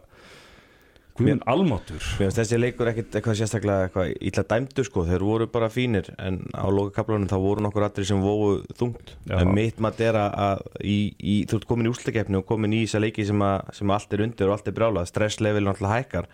Guðin 1.13 1.43
almáttur 1.49 2.01
Mér 2.01 2.31
finnst 2.31 2.39
þessi 2.41 2.59
leikur 2.59 2.89
ekkit 2.89 3.17
eitthvað 3.19 3.37
sérstaklega 3.37 3.87
eitthvað 3.87 4.13
illa 4.31 4.45
dæmdu 4.49 4.85
sko, 4.89 5.03
þeir 5.09 5.25
voru 5.29 5.47
bara 5.53 5.69
fínir 5.73 6.09
en 6.17 6.39
á 6.57 6.65
lokakaplanum 6.73 7.29
þá 7.29 7.35
voru 7.43 7.65
nokkur 7.67 7.85
allir 7.85 8.07
sem 8.09 8.23
vógu 8.25 8.63
þungt. 8.81 9.13
Mitt 9.53 9.81
mat 9.85 10.01
er 10.01 10.17
að- 10.17 10.63
í, 10.81 11.13
í, 11.21 11.35
þú 11.49 11.59
ert 11.61 11.69
komin 11.69 11.91
í 11.91 11.93
úsleikefni 11.93 12.41
og 12.41 12.47
komin 12.49 12.73
í 12.73 12.87
þessa 12.87 13.03
leiki 13.05 13.27
sem, 13.29 13.45
að, 13.45 13.75
sem 13.77 13.93
allt 13.93 14.13
er 14.17 14.25
undir 14.25 14.49
og 14.49 14.57
allt 14.57 14.69
er 14.73 14.77
brjálað. 14.79 15.11
Stresslevel 15.13 15.65
náttúrulega 15.69 16.01
hækkar 16.01 16.29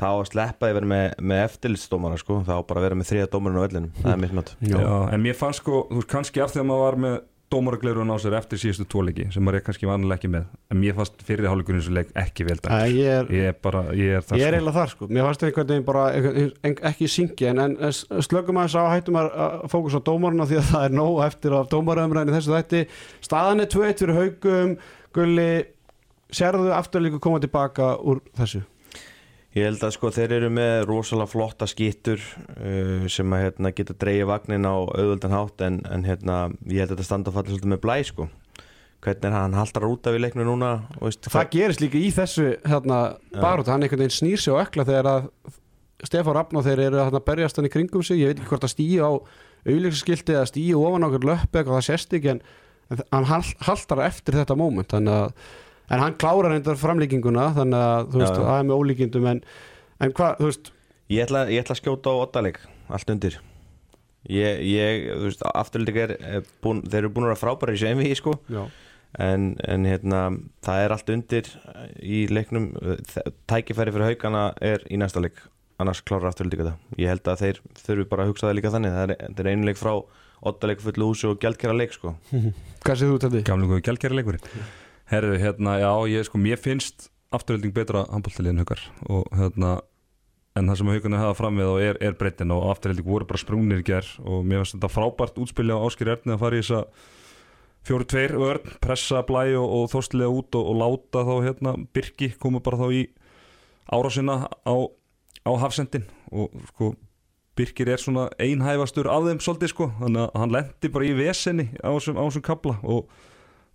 þá 0.00 0.06
á 0.08 0.16
að 0.18 0.28
sleppa 0.32 0.70
yfir 0.72 0.86
með, 0.88 1.08
með 1.32 1.42
eftirlitsdómara 1.48 2.20
sko, 2.20 2.42
þá 2.46 2.54
bara 2.68 2.82
að 2.82 2.86
vera 2.88 3.00
með 3.00 3.10
þriða 3.12 3.32
dómarinn 3.34 3.58
á 3.58 3.64
vellinum. 3.66 3.90
Það 4.02 4.14
er 4.14 4.22
mitt. 4.38 4.54
Já, 4.70 4.84
en 5.16 5.26
mér 5.26 5.36
fannst 5.38 5.64
sko, 5.64 5.82
þú 5.90 6.00
veist, 6.02 6.12
kannski 6.14 6.44
af 6.44 6.54
því 6.54 6.62
að 6.64 6.70
maður 6.70 6.86
var 6.88 7.02
með 7.06 7.18
dómaragleirun 7.48 8.10
á 8.12 8.16
sér 8.20 8.34
eftir 8.36 8.60
síðustu 8.60 8.84
tvoleiki 8.92 9.24
sem 9.32 9.40
maður 9.44 9.56
er 9.56 9.62
kannski 9.64 9.88
vanlega 9.88 10.18
ekki 10.18 10.28
með 10.28 10.42
en 10.68 10.80
mér 10.82 10.96
fannst 10.98 11.22
fyrir 11.24 11.48
hálfleikurinn 11.48 11.84
sem 11.86 11.94
leik 11.96 12.10
ekki 12.20 12.44
vel 12.44 12.58
dæmt 12.60 12.92
Ég 12.92 13.08
er 13.08 13.30
ég 13.32 13.46
er 13.48 13.56
bara, 13.64 13.80
ég 13.96 14.18
er 14.18 14.26
það 14.26 14.42
Ég 14.42 14.44
er 14.44 14.52
sko. 14.52 14.58
eiginlega 14.58 14.74
þar 14.76 14.92
sko, 14.92 15.08
mér 15.08 15.24
fannst 15.24 15.44
einhvern 15.48 15.70
veginn 15.72 15.86
bara 15.88 16.02
einhvern, 16.12 16.52
ein, 16.68 16.76
ekki 16.90 17.08
syngi 17.08 17.48
en, 17.48 17.62
en 17.64 17.96
slögum 18.28 18.60
aðeins 18.60 18.76
á 18.76 18.84
hættum 18.92 19.16
að 19.22 19.30
að 19.46 19.64
fókus 19.72 19.96
á 19.96 20.00
dómaruna 20.10 20.48
því 20.50 20.60
að 20.60 20.68
það 20.74 20.86
er 20.90 20.96
nóg 21.00 21.22
eftir 21.24 21.56
af 21.56 21.70
dómaröðumræðinu 21.72 22.36
þessu 22.36 22.52
þætti. 22.58 22.84
Staðan 23.30 23.64
er 23.64 23.72
2-1 23.72 24.02
fyrir 24.04 24.20
haugum 24.20 24.76
Gulli, 25.16 25.50
sérðu 26.36 26.68
afturlíku 26.76 27.22
koma 27.24 27.40
tilbaka 27.40 27.94
úr 28.04 28.20
þessu 28.36 28.60
Ég 29.58 29.64
held 29.66 29.84
að 29.86 29.94
sko 29.96 30.10
þeir 30.14 30.34
eru 30.38 30.48
með 30.54 30.74
rosalega 30.88 31.32
flotta 31.32 31.66
skýttur 31.70 32.20
uh, 32.22 33.06
sem 33.10 33.32
að 33.34 33.44
hérna, 33.46 33.72
geta 33.74 33.96
dreigið 33.98 34.28
vagnin 34.30 34.68
á 34.68 34.74
auðvöldan 34.78 35.34
hátt 35.34 35.64
en, 35.66 35.80
en 35.90 36.04
hérna, 36.06 36.36
ég 36.68 36.84
held 36.84 36.92
að 36.92 36.96
þetta 36.98 37.08
standa 37.08 37.32
að 37.32 37.38
falla 37.40 37.54
svolítið 37.54 37.72
með 37.74 37.82
blæ 37.86 37.96
sko. 38.10 38.28
Hvernig 38.98 39.28
er 39.28 39.34
hann 39.36 39.54
haldar 39.54 39.86
út 39.86 40.08
af 40.10 40.16
í 40.18 40.20
leiknu 40.20 40.44
núna? 40.46 40.70
og 40.98 41.06
Veist, 41.06 41.28
Það 41.30 41.50
gerist 41.54 41.82
líka 41.84 42.00
í 42.02 42.08
þessu 42.14 42.48
hérna, 42.66 42.98
barótt, 43.34 43.70
hann 43.70 43.84
einhvern 43.86 44.02
veginn 44.02 44.16
snýr 44.16 44.42
sig 44.42 44.54
á 44.54 44.62
ökla 44.64 44.86
þegar 44.88 45.10
að 45.12 45.28
Stefán 46.06 46.38
og 46.38 46.62
þeir 46.66 46.84
eru 46.86 47.00
að 47.02 47.18
berjast 47.26 47.58
hann 47.58 47.66
í 47.66 47.70
kringum 47.74 48.04
sig, 48.06 48.20
ég 48.22 48.30
veit 48.30 48.38
ekki 48.40 48.50
hvort 48.52 48.66
að 48.66 48.74
stýja 48.74 49.06
á 49.06 49.12
auðlýksaskilti 49.66 50.34
eða 50.36 50.50
stýja 50.50 50.78
ofan 50.78 51.06
okkur 51.08 51.26
löppi 51.26 51.58
eitthvað 51.58 51.78
það 51.78 51.86
sést 51.88 52.14
ekki 52.18 52.30
en, 52.34 52.42
en 52.94 53.02
hann 53.10 53.26
hal- 53.32 53.56
haltar 53.66 54.02
eftir 54.06 54.38
þetta 54.38 54.56
moment 54.58 54.94
þannig 54.94 55.16
að 55.16 55.48
en 55.88 56.02
hann 56.04 56.16
klárar 56.20 56.52
reyndar 56.52 56.80
framlíkinguna 56.80 57.50
þannig 57.56 57.84
að 57.84 58.10
þú 58.12 58.22
veist, 58.22 58.40
það 58.40 58.58
er 58.58 58.66
með 58.68 58.82
ólíkindum 58.82 59.30
en, 59.32 59.44
en 60.04 60.12
hvað, 60.16 60.40
þú 60.40 60.50
veist, 60.50 60.72
Ég 61.08 61.24
ætla, 61.24 61.46
ég 61.48 61.62
ætla 61.62 61.72
að 61.72 61.80
skjóta 61.80 62.12
á 62.12 62.20
ottaleg 62.20 62.58
allt 62.92 63.10
undir. 63.14 63.38
Ég, 64.28 64.58
ég 64.68 65.06
þú 65.08 65.22
veist, 65.24 65.44
afturlík 65.56 65.96
er, 66.02 66.10
er 66.20 66.48
búin, 66.60 66.82
þeir 66.84 66.98
eru 67.06 67.10
búin 67.14 67.24
að 67.24 67.30
vera 67.32 67.40
frábæri 67.40 67.78
í 67.78 67.80
sem 67.80 68.00
við 68.02 68.12
sko. 68.18 68.34
Já, 68.52 68.66
en, 69.24 69.46
en 69.64 69.86
hérna, 69.88 70.18
það 70.66 70.80
er 70.84 70.94
allt 70.96 71.12
undir 71.14 71.48
í 72.04 72.18
leiknum. 72.28 72.66
Tækifæri 73.48 73.94
fyrir 73.94 74.10
haugana 74.10 74.42
er 74.60 74.84
í 74.92 75.00
næsta 75.00 75.22
leik. 75.24 75.40
Annars 75.80 76.02
klárar 76.04 76.28
afturlík 76.28 76.60
þetta. 76.60 76.74
Ég 77.00 77.08
held 77.14 77.32
að 77.32 77.44
þeir 77.46 77.62
þurfi 77.86 78.06
bara 78.10 78.26
að 78.26 78.34
hugsa 78.34 78.48
það 78.50 78.58
líka 78.58 78.74
þannig. 78.74 78.96
Það 78.98 79.06
er, 79.06 79.24
það 79.30 79.40
er 79.46 79.50
einu 79.54 79.70
leik 79.70 79.80
frá 79.80 79.92
ottaleg 80.52 80.84
fullu 80.84 81.08
húsi 81.08 81.30
og 81.30 81.40
gjaldkera 81.40 81.78
leik 81.78 81.96
sko. 81.96 82.12
Hvað 82.84 83.00
séð 83.00 83.14
þú 83.14 83.18
til 83.24 83.32
því? 83.32 83.42
Gamlega 83.48 83.80
gælkjæri 83.88 84.20
leikurinn 84.20 84.52
Herðu, 85.08 85.38
hérna, 85.40 85.78
já, 85.80 85.92
ég 86.12 86.26
sko, 86.28 86.40
mér 86.40 86.60
finnst 86.60 87.08
afturölding 87.34 87.72
betra 87.76 88.04
handbóltaliðin 88.12 88.60
haukar. 88.62 88.82
Og 89.08 89.28
hérna 89.36 89.78
en 90.58 90.68
það 90.70 90.80
sem 90.80 90.90
haugarnir 90.92 91.22
hafa 91.22 91.36
fram 91.38 91.60
við 91.60 91.70
og 91.70 91.82
er, 91.84 92.00
er 92.02 92.16
breytin 92.18 92.52
og 92.54 92.66
afturölding 92.72 93.06
voru 93.06 93.28
bara 93.28 93.40
sprungnir 93.40 93.82
í 93.82 93.86
ger 93.86 94.06
og 94.24 94.44
mér 94.46 94.62
finnst 94.62 94.76
þetta 94.76 94.90
frábært 94.92 95.40
útspilja 95.40 95.78
á 95.78 95.84
Áskir 95.86 96.10
Erni 96.12 96.34
að 96.34 96.42
fara 96.42 96.58
í 96.58 96.62
þessa 96.62 96.80
fjóru 97.88 98.06
tveir 98.10 98.34
vörn, 98.40 98.72
pressa 98.82 99.22
blæ 99.28 99.42
og, 99.58 99.66
og 99.66 99.90
þóstilega 99.92 100.40
út 100.40 100.58
og, 100.58 100.70
og 100.72 100.80
láta 100.82 101.24
þá 101.28 101.34
hérna 101.46 101.74
Birki 101.94 102.32
koma 102.40 102.62
bara 102.64 102.80
þá 102.80 102.88
í 102.96 103.04
árásina 103.94 104.40
á, 104.50 104.74
á 105.46 105.52
hafsendin 105.62 106.08
og 106.32 106.52
sko 106.72 106.92
Birkir 107.58 107.88
er 107.90 107.98
svona 107.98 108.28
einhæfastur 108.38 109.08
af 109.10 109.24
þeim 109.26 109.40
svolítið 109.42 109.72
sko, 109.72 109.88
þannig 109.98 110.28
að 110.28 110.36
hann 110.38 110.52
lendi 110.54 110.90
bara 110.94 111.06
í 111.08 111.14
vesenni 111.18 111.64
á 111.82 111.90
þessum, 111.90 112.44
kabla 112.46 112.76
og 112.86 113.08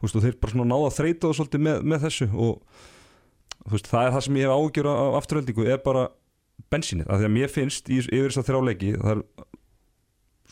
veist, 0.04 0.18
og 0.20 0.26
þeir 0.26 0.38
bara 0.44 0.54
svona 0.54 0.68
náða 0.74 0.90
að 0.92 0.98
þreita 1.00 1.30
það 1.30 1.38
svolítið 1.40 1.64
með, 1.68 1.82
með 1.94 2.06
þessu 2.08 2.28
og 2.34 3.74
veist, 3.74 3.90
það 3.90 4.06
er 4.10 4.14
það 4.18 4.26
sem 4.28 4.40
ég 4.42 4.48
hef 4.48 4.56
ágjör 4.60 4.90
á 4.92 4.96
afturöldingu 5.20 5.68
er 5.74 5.82
bara 5.86 6.06
bensínið, 6.74 7.08
af 7.10 7.20
því 7.22 7.28
að 7.30 7.36
mér 7.40 7.52
finnst 7.54 7.90
í, 7.90 8.00
yfir 8.04 8.30
þess 8.32 8.42
að 8.44 8.48
þrjá 8.52 8.62
leiki 8.70 8.94
það 9.00 9.12
er 9.16 9.24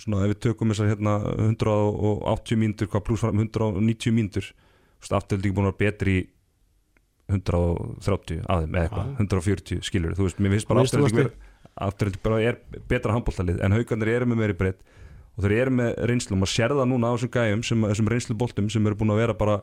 svona 0.01 0.21
ef 0.25 0.31
við 0.31 0.39
tökum 0.47 0.71
þessar 0.73 0.89
hérna 0.91 1.15
180 1.45 2.57
mínútur, 2.61 2.89
hvað 2.89 3.03
pluss 3.05 3.21
fram 3.25 3.41
190 3.43 4.15
mínútur, 4.17 4.47
afturöldingu 5.11 5.57
búin 5.59 5.67
að 5.69 5.75
vera 5.75 5.81
betri 5.91 6.15
í 6.21 6.23
130 7.31 8.41
aðeim 8.51 8.75
eða 8.75 8.87
eitthvað, 8.87 9.11
140 9.21 9.85
skilur 9.87 10.15
þú 10.17 10.25
veist, 10.27 10.41
mér 10.41 10.55
finnst 10.55 10.69
bara 10.71 10.83
varstu- 10.83 11.29
afturöldingu 11.81 12.23
bara 12.25 12.41
er 12.43 12.57
betra 12.89 13.13
handbóltalið 13.15 13.61
en 13.63 13.75
haugarnir 13.77 14.11
eru 14.15 14.27
með 14.31 14.41
meiri 14.41 14.57
breytt 14.59 14.81
og 15.37 15.45
þeir 15.45 15.57
eru 15.57 15.75
með 15.79 15.91
reynslu 16.11 16.35
og 16.35 16.41
maður 16.41 16.53
sér 16.53 16.75
það 16.77 16.89
núna 16.91 17.11
á 17.11 17.13
þessum 17.15 17.33
gæjum 17.35 17.63
sem, 17.67 17.85
þessum 17.91 18.11
reynsluboltum 18.13 18.71
sem 18.73 18.89
eru 18.89 18.99
búin 18.99 19.13
að 19.13 19.21
vera 19.23 19.37
bara 19.37 19.59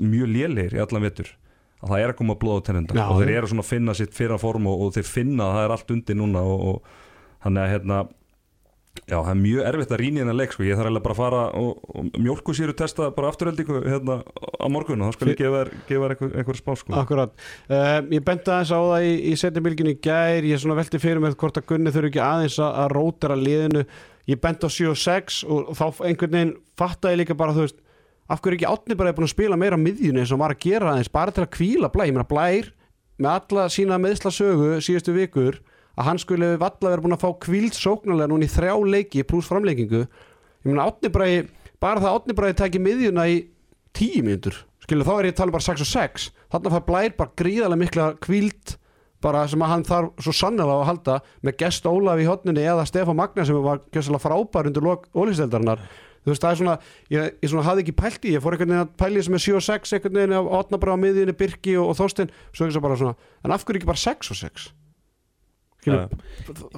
mjög 0.00 0.32
lélegir 0.34 0.76
í 0.76 0.82
allan 0.82 1.06
vetur 1.06 1.30
að 1.80 1.92
það 1.94 2.02
er 2.04 2.12
að 2.12 2.18
koma 2.18 2.36
blóð 2.40 2.60
á 2.60 2.66
tennenda 2.68 3.08
og 3.08 3.22
þeir 3.22 3.36
eru 3.38 3.50
svona 3.50 3.64
að 3.64 3.70
finna 3.72 3.96
sitt 3.96 4.16
fyrra 4.16 4.40
form 4.40 4.68
og, 4.68 4.86
og 4.86 4.96
þeir 4.96 5.08
finna 5.08 5.46
að 5.48 5.56
það 5.56 5.66
er 5.66 5.76
allt 5.76 5.94
undir 5.96 6.18
núna 6.20 6.42
og, 6.44 6.64
og 6.70 7.44
þannig 7.44 7.62
að 7.62 7.72
hérna 7.74 8.00
já, 9.06 9.16
það 9.16 9.30
er 9.30 9.38
mjög 9.40 9.66
erfitt 9.70 9.92
að 9.94 10.00
rýna 10.00 10.18
í 10.18 10.22
hennar 10.24 10.36
leik 10.36 10.54
sko. 10.54 10.64
ég 10.66 10.78
þarf 10.78 10.88
eiginlega 10.88 11.04
bara 11.06 11.14
að 11.14 11.20
fara 11.20 11.42
og, 11.60 11.82
og 11.94 12.18
mjólku 12.18 12.54
sér 12.56 12.72
testa 12.76 13.08
bara 13.14 13.30
afturöldingu 13.30 13.80
hérna 13.86 14.16
á 14.26 14.66
morgun 14.72 15.04
og 15.04 15.10
þá 15.10 15.16
skal 15.18 15.30
ég 15.30 15.40
gefa 15.40 15.62
þér, 15.62 15.72
einhver, 16.10 16.34
einhver 16.42 16.58
spá 16.58 16.72
sko. 16.78 16.94
Akkurat, 17.00 17.34
uh, 17.70 17.98
ég 18.10 18.24
benti 18.26 18.52
aðeins 18.52 18.74
á 18.74 18.80
það 18.80 19.06
í, 19.06 19.12
í 19.30 19.34
setjumilginu 19.40 19.96
gær, 20.04 20.48
ég 20.50 20.62
svona 20.62 20.78
velti 20.80 21.02
fyrir 21.02 21.22
mig 21.22 21.38
hvort 21.40 21.60
að 21.60 21.68
Gunni 21.70 21.94
þurfi 21.94 22.12
ekki 22.12 22.24
aðeins 22.26 22.58
að, 22.60 22.72
að 22.82 22.94
rótara 22.96 23.38
liðinu, 23.38 23.86
ég 24.28 24.40
benti 24.42 24.66
á 24.66 24.70
7 24.70 24.90
og 24.90 24.98
6 25.00 25.38
og 25.48 25.70
þá 25.78 25.86
einhvern 26.08 26.34
veginn 26.36 26.52
fattaði 26.78 27.22
líka 27.22 27.36
bara, 27.38 27.54
þú 27.56 27.64
veist, 27.66 27.80
af 28.30 28.42
hverju 28.42 28.60
ekki 28.60 28.68
átni 28.70 28.96
bara 28.98 29.10
er 29.10 29.16
búin 29.16 29.28
að 29.28 29.34
spila 29.34 29.58
meira 29.58 29.78
á 29.78 29.80
miðjunni 29.80 30.22
eins 30.22 30.34
og 30.34 30.42
var 30.42 30.54
að 30.54 30.62
gera 30.66 30.92
aðeins, 30.92 31.12
bara 31.12 31.34
til 31.34 31.44
að 31.44 31.52
kvíla 31.56 31.90
blæ, 31.90 32.06
ég 32.06 32.14
meina 32.14 32.28
blær 32.30 32.70
með 33.20 33.30
alla 33.34 33.66
sína 33.72 33.98
meðslasögu 34.00 34.78
síðustu 34.84 35.14
vikur, 35.16 35.60
að 35.98 36.06
hann 36.06 36.20
skulle 36.22 36.54
valla 36.60 36.92
vera 36.92 37.04
búin 37.04 37.16
að 37.16 37.24
fá 37.24 37.30
kvíld 37.44 37.76
sóknarlega 37.76 38.30
núna 38.30 38.46
í 38.46 38.52
þrjá 38.52 38.74
leiki 38.94 39.24
pluss 39.28 39.50
framleikingu 39.50 40.04
ég 40.04 40.68
meina 40.68 40.86
átni 40.88 41.10
bara, 41.12 41.28
bara 41.82 42.02
það 42.04 42.18
átni 42.18 42.36
bara 42.38 42.56
tæki 42.56 42.82
miðjuna 42.82 43.26
í 43.28 43.40
tíu 43.96 44.22
mínútur 44.24 44.62
skilu 44.84 45.06
þá 45.06 45.12
er 45.16 45.28
ég 45.28 45.34
að 45.34 45.40
tala 45.40 45.52
um 45.52 45.56
bara 45.56 45.66
6 45.66 45.84
og 45.84 45.90
6 45.90 46.28
þannig 46.52 46.70
að 46.70 46.76
það 46.76 46.86
blær 46.88 47.16
bara 47.18 47.36
gríðarlega 47.40 47.82
mikla 47.82 48.06
kvíld 48.24 48.76
bara 49.24 49.46
sem 49.50 49.62
að 49.62 49.72
hann 49.74 49.86
þarf 49.88 50.22
svo 50.24 50.34
sannlega 50.36 50.76
á 50.76 50.78
að 50.80 50.86
halda 50.90 51.16
með 51.46 51.58
gest 51.62 51.88
Ólaf 51.88 52.20
í 52.20 52.28
hotninni 52.28 52.64
eða 52.64 52.86
Stefán 52.88 53.18
Magna 53.18 53.46
sem 53.46 53.58
var 53.64 53.82
gjössalega 53.92 54.24
frábær 54.24 54.70
undir 54.70 54.88
ólýsteldarinnar 55.14 55.84
þú 56.20 56.32
veist 56.32 56.44
það 56.44 56.50
er 56.50 56.60
svona 56.60 56.76
ég, 57.12 57.30
ég 57.40 57.52
svona 57.52 57.66
hafði 57.68 57.84
ekki 57.86 57.96
pælt 57.96 58.26
í, 58.28 58.34
ég 58.34 58.44
fór 58.44 58.56
einhvern 58.56 58.74
veginn 58.74 58.84
að 58.84 58.92
pæli 59.00 59.22
sem 59.24 59.36
er 59.36 59.44
7 59.46 59.56
og 59.56 59.64
6 59.66 59.94
einhvern 59.96 60.18
veginn 60.20 60.36
að 60.36 60.50
hotna 60.52 60.80
bara 60.82 60.96
á 60.96 61.02
miðjunni 61.04 61.36
Birki 61.36 61.76
og, 61.80 61.92
og 61.92 61.96
Þorstein 62.00 62.32
svo 62.52 62.66
ekki 62.66 62.76
svo 62.76 62.84
bara 62.84 62.98
svona, 63.00 63.30
en 63.44 63.56
af 63.56 63.64
hverju 63.64 63.80
ekki 63.80 63.88
bara 63.88 64.02
6 64.04 64.34
og 64.34 64.40
6 64.40 64.68
skilu, 65.80 66.00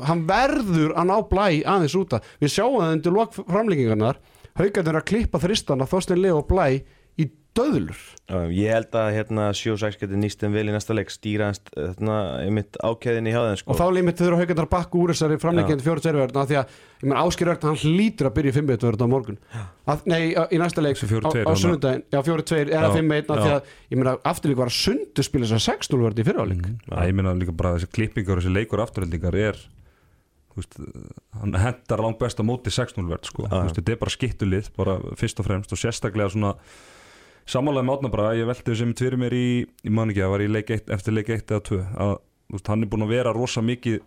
hann 0.06 0.24
verður 0.28 0.94
að 0.94 1.08
ná 1.10 1.16
blæ 1.26 1.46
aðeins 1.66 1.96
út 1.98 2.16
af. 2.16 2.26
Við 2.42 2.54
sjáum 2.54 2.78
það 2.78 2.96
undir 2.96 3.16
lok 3.16 3.38
framlíkingarnar 3.38 4.20
haugarnir 4.58 4.98
að 5.00 5.06
klippa 5.08 5.40
þristana 5.42 5.88
Þorstein 5.90 6.22
Leo 6.22 6.42
og 6.42 6.48
blæ 6.50 6.66
döðlur. 7.56 7.98
Já, 8.32 8.36
Ég 8.54 8.72
held 8.72 8.96
að 8.96 9.08
hérna 9.16 9.46
7-6 9.52 9.98
getur 10.00 10.18
nýst 10.20 10.40
þeim 10.40 10.54
vel 10.56 10.64
í 10.70 10.72
næsta 10.74 10.94
leik 10.96 11.10
stýra 11.12 11.50
hans 11.50 11.60
hérna, 11.76 12.16
einmitt 12.46 12.78
ákæðinni 12.80 13.34
hjá 13.34 13.40
þeim 13.44 13.58
sko. 13.60 13.74
og 13.74 13.80
þá 13.80 13.84
límit 13.96 14.22
þurfa 14.22 14.38
haugarnir 14.40 14.64
að 14.64 14.70
bakka 14.72 15.00
úr 15.02 15.12
þessari 15.12 15.38
framlíkjandi 15.42 15.84
fjóru 15.86 16.04
tverjverðna 16.06 16.44
því 16.48 16.58
að 16.62 16.76
ég 17.02 17.10
menn 17.10 17.20
Áskir 17.22 17.50
Örn 17.52 17.66
hann 17.68 17.80
hlýtur 17.82 18.30
að 18.30 18.34
byrja 18.38 18.54
í 18.54 18.56
5 18.56 18.72
verðna 18.72 19.04
á 19.04 19.12
morgun. 19.12 19.38
Að, 19.84 20.06
nei, 20.08 20.22
í 20.32 20.62
næsta 20.62 20.84
leik 20.86 20.96
Þessi 20.96 21.10
4-2 21.12 21.28
á, 21.28 21.28
á 21.28 21.32
þarna. 21.42 21.60
sunnudaginn, 21.66 22.04
já 22.08 22.20
4-2 22.22 22.62
eða 22.62 22.88
Já, 22.88 22.96
5-1 22.96 23.30
af 23.36 23.42
því 23.42 23.52
að 23.52 23.70
ég 23.92 24.00
meina 24.00 24.16
afturlík 24.32 24.60
var 24.62 24.72
að 24.72 24.78
sundu 24.78 25.26
spila 25.26 25.48
þess 25.50 25.58
að 25.58 25.66
6-0 25.76 26.02
verði 26.06 26.22
í 26.24 26.28
fyriráleik 26.30 26.66
Æ, 26.88 26.98
ég 27.10 27.14
meina 27.18 27.34
líka 27.36 27.52
bara 27.56 27.74
þessi 27.76 27.90
klippingar 27.92 28.38
og 28.38 28.44
þessi 28.46 28.54
leikur 28.56 28.84
afturöldingar 28.86 29.36
er 29.42 29.60
veist, 30.56 30.76
hann 31.40 31.54
hendar 31.56 32.02
langt 32.04 32.18
best 32.20 32.40
á 32.40 32.44
móti 32.44 32.72
6-0 32.72 33.06
verð 33.08 33.28
sko. 33.30 33.46
Þetta 33.48 33.94
er 33.94 34.00
bara 34.00 34.12
skittulið 34.12 34.68
bara 34.76 34.98
fyrst 35.16 35.40
og 35.40 35.46
fremst 35.48 35.72
og 35.72 35.80
sérstaklega 35.80 36.28
svona 36.34 36.54
samanlega 37.48 37.86
með 37.86 37.98
átnabra 37.98 38.28
ég 38.38 38.48
velti 38.48 38.70
þessi 38.70 38.88
með 38.88 39.02
fyrir 39.02 39.18
mér 39.20 39.34
í, 39.36 39.46
ég 39.82 39.94
man 39.94 40.12
ekki 40.12 40.22
að 40.24 40.34
var 40.34 40.44
í 40.44 40.52
leik 40.52 40.70
eitt, 40.74 40.92
eftir 40.94 41.16
leik 41.16 41.32
1 41.32 41.42
eða 41.48 41.64
2 41.68 41.80
að 42.04 42.14
veist, 42.52 42.68
hann 42.70 42.84
er 42.84 42.92
búin 42.92 43.06
að 43.06 43.14
vera 43.16 43.34
rosa 43.36 43.64
mikið 43.64 43.98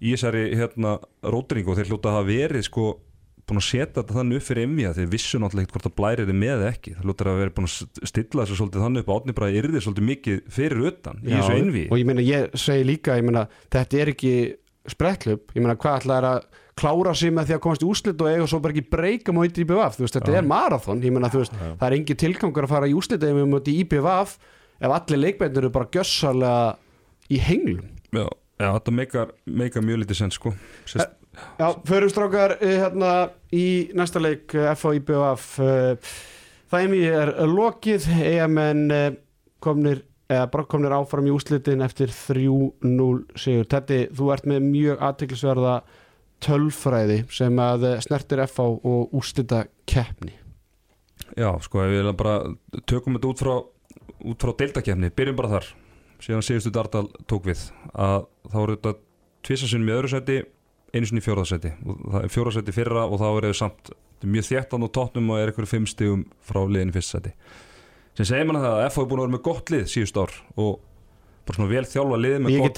í 0.00 0.14
þessari 0.14 0.44
hérna 0.56 0.96
rótringu 1.22 1.72
og 1.72 1.78
þeir 1.78 1.92
hljóta 1.92 2.10
að 2.10 2.18
hafa 2.18 2.30
verið 2.30 2.66
sko 2.66 2.84
búin 3.50 3.60
að 3.60 3.66
setja 3.66 3.98
þetta 3.98 4.16
þannig 4.16 4.38
upp 4.38 4.46
fyrir 4.46 4.66
emja 4.68 4.92
þeir 4.96 5.10
vissu 5.10 5.40
náttúrulega 5.40 5.66
ekkert 5.66 5.76
hvort 5.76 5.88
að 5.90 5.96
blærið 5.98 6.30
er 6.30 6.38
með 6.38 6.52
eða 6.54 6.70
ekki. 6.70 6.92
Þeir 6.94 7.06
hljóta 7.08 7.26
að 7.26 7.40
vera 7.40 7.54
búin 7.56 7.68
að 7.68 7.74
stilla 8.10 8.44
þessu 8.44 8.58
svolítið 8.60 8.84
þannig 8.84 9.02
upp 9.02 9.10
að 9.10 9.18
átnabra 9.20 9.50
yrði 9.60 9.82
svolítið 9.84 10.06
mikið 10.10 10.36
fyrir 10.56 10.80
utan 10.90 11.16
í 11.24 11.34
þessu 11.34 11.56
einví 11.56 11.84
og 11.90 12.00
ég 12.00 12.06
meina, 12.08 12.22
ég 12.24 12.40
segi 12.62 12.86
líka, 12.86 13.18
ég 13.18 13.26
meina 13.26 13.44
klára 16.80 17.14
sig 17.16 17.34
með 17.36 17.50
því 17.50 17.56
að 17.56 17.62
komast 17.66 17.84
í 17.84 17.88
úslit 17.90 18.24
og 18.24 18.30
eiga 18.30 18.48
svo 18.50 18.60
bara 18.64 18.74
ekki 18.76 18.90
breyka 18.96 19.34
móti 19.36 19.62
í 19.62 19.66
IBVF, 19.66 19.98
þú 19.98 20.06
veist, 20.06 20.16
þetta 20.18 20.34
Já. 20.34 20.38
er 20.40 20.48
marathon. 20.48 21.04
Ég 21.04 21.14
meina, 21.14 21.30
þú 21.32 21.44
veist, 21.44 21.54
það 21.60 21.86
er 21.88 21.96
engin 21.98 22.20
tilgangur 22.24 22.66
að 22.66 22.74
fara 22.74 22.90
í 22.90 22.96
úslit 22.96 23.26
eða 23.26 23.46
móti 23.50 23.76
í 23.76 23.84
IBVF 23.84 24.36
ef 24.80 24.96
allir 24.96 25.20
leikbændur 25.20 25.66
eru 25.66 25.72
bara 25.74 25.90
gjössalega 25.92 26.76
í 27.30 27.40
henglum 27.44 27.88
Já, 28.10 28.26
já 28.58 28.68
þetta 28.74 28.94
meikar, 28.96 29.32
meikar 29.46 29.84
mjög 29.86 30.02
lítið 30.02 30.22
sens 30.24 30.38
sko. 30.40 30.54
Sest, 30.88 31.12
Já, 31.60 31.68
förum 31.86 32.10
strákar 32.10 32.56
eh, 32.58 32.80
hérna 32.82 33.30
í 33.54 33.90
næsta 33.96 34.20
leik 34.22 34.54
eh, 34.56 34.72
FH 34.74 34.96
IBVF 34.98 35.46
eh, 35.62 36.12
er 36.74 37.34
lokið. 37.46 38.08
EMN 38.10 38.90
eh, 38.90 39.12
komnir 39.62 40.02
eða 40.30 40.48
bara 40.50 40.66
komnir 40.70 40.94
áfram 40.94 41.26
í 41.26 41.34
úslitin 41.34 41.84
eftir 41.86 42.10
3-0 42.10 43.38
sigur. 43.38 43.66
Tetti, 43.70 44.04
þú 44.14 44.32
ert 44.34 44.46
með 44.50 44.66
mjög 44.66 45.04
aðteklisverða 45.08 45.76
tölfræði 46.44 47.22
sem 47.32 47.60
að 47.62 47.86
eh, 47.90 48.00
snertir 48.04 48.42
FH 48.46 48.66
og 48.90 49.14
úslita 49.16 49.64
keppni. 49.88 50.36
Já, 51.38 51.52
sko, 51.62 51.84
við 51.84 52.00
eiginlega 52.00 52.18
bara 52.18 52.82
tökum 52.90 53.16
þetta 53.16 53.30
út 53.30 53.42
frá, 53.42 53.54
frá 54.42 54.54
deildakefni, 54.62 55.12
byrjum 55.14 55.38
bara 55.38 55.52
þar. 55.56 55.68
Síðan 56.20 56.44
síðustu 56.44 56.72
Dardal 56.74 57.06
tók 57.30 57.46
við. 57.48 57.62
Að 57.94 58.26
þá 58.50 58.58
eru 58.62 58.76
þetta 58.76 58.96
tvisasinnum 59.46 59.88
í 59.92 59.94
öðru 59.96 60.10
seti 60.12 60.40
einu 60.90 61.06
sinni 61.06 61.22
í 61.22 61.30
og 61.30 62.14
er 62.18 62.30
fjórðasæti 62.32 62.74
fyrra 62.74 63.06
og 63.06 63.20
þá 63.20 63.26
er 63.30 63.46
það 63.46 63.58
samt 63.60 63.90
mjög 64.26 64.46
þéttan 64.48 64.84
á 64.84 64.88
tótnum 64.90 65.30
og 65.32 65.40
er 65.40 65.50
einhverju 65.50 65.70
fimm 65.70 65.86
stigum 65.88 66.24
frá 66.44 66.60
liðin 66.66 66.90
í 66.90 66.96
fyrsta 66.96 67.20
seti 67.20 67.34
sem 68.18 68.26
segir 68.26 68.48
manna 68.48 68.62
það 68.64 68.76
að 68.76 68.86
FH 68.88 69.02
er 69.02 69.08
búin 69.10 69.20
að 69.20 69.24
vera 69.24 69.34
með 69.36 69.44
gott 69.46 69.72
lið 69.72 69.84
síðust 69.92 70.18
ár 70.20 70.34
og 70.60 70.72
bara 71.50 71.58
svona 71.58 71.70
vel 71.74 71.84
þjálfa 71.90 72.18
lið 72.22 72.36
með 72.46 72.56
gott 72.62 72.76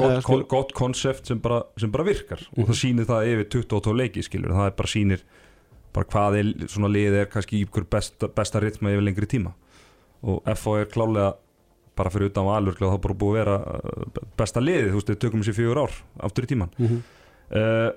gott, 0.00 0.22
skil- 0.24 0.46
gott 0.56 0.72
konsept 0.76 1.26
sem 1.30 1.38
bara, 1.44 1.62
sem 1.78 1.90
bara 1.92 2.04
virkar. 2.08 2.40
Og 2.56 2.64
Mhm. 2.64 2.70
það 2.72 2.80
sýnir 2.82 3.06
það 3.12 3.30
yfir 3.32 3.48
22 3.60 3.94
leiki 4.00 4.22
skilur 4.24 4.54
það 4.56 4.66
er 4.70 4.76
bara 4.80 4.88
sýnir 4.96 5.22
bara 5.92 6.06
hvað 6.12 6.38
er, 6.40 6.66
svona 6.68 6.88
lið 6.92 7.14
er 7.22 7.26
kannski 7.32 7.62
ykkur 7.66 7.84
besta, 7.88 8.28
besta 8.28 8.60
ritma 8.60 8.90
yfir 8.92 9.04
lengri 9.04 9.26
tíma. 9.26 9.52
Og 10.24 10.42
FH 10.44 10.80
er 10.80 10.86
klálega 10.92 11.34
bara 11.96 12.10
fyrir 12.10 12.28
utan 12.28 12.44
alvörglega 12.52 12.92
þá 12.92 13.00
bara 13.00 13.14
búið 13.14 13.32
að 13.32 13.38
vera 13.40 13.56
uh, 13.56 14.24
besta 14.36 14.60
liðið, 14.60 14.90
þú 14.90 14.98
veist, 14.98 15.08
við 15.14 15.20
tökum 15.22 15.40
þessi 15.42 15.54
fjögur 15.56 15.78
ár 15.86 15.92
aftur 16.20 16.44
í 16.44 16.50
tíman 16.50 16.70
Mhm. 16.78 17.02
uh, 17.56 17.90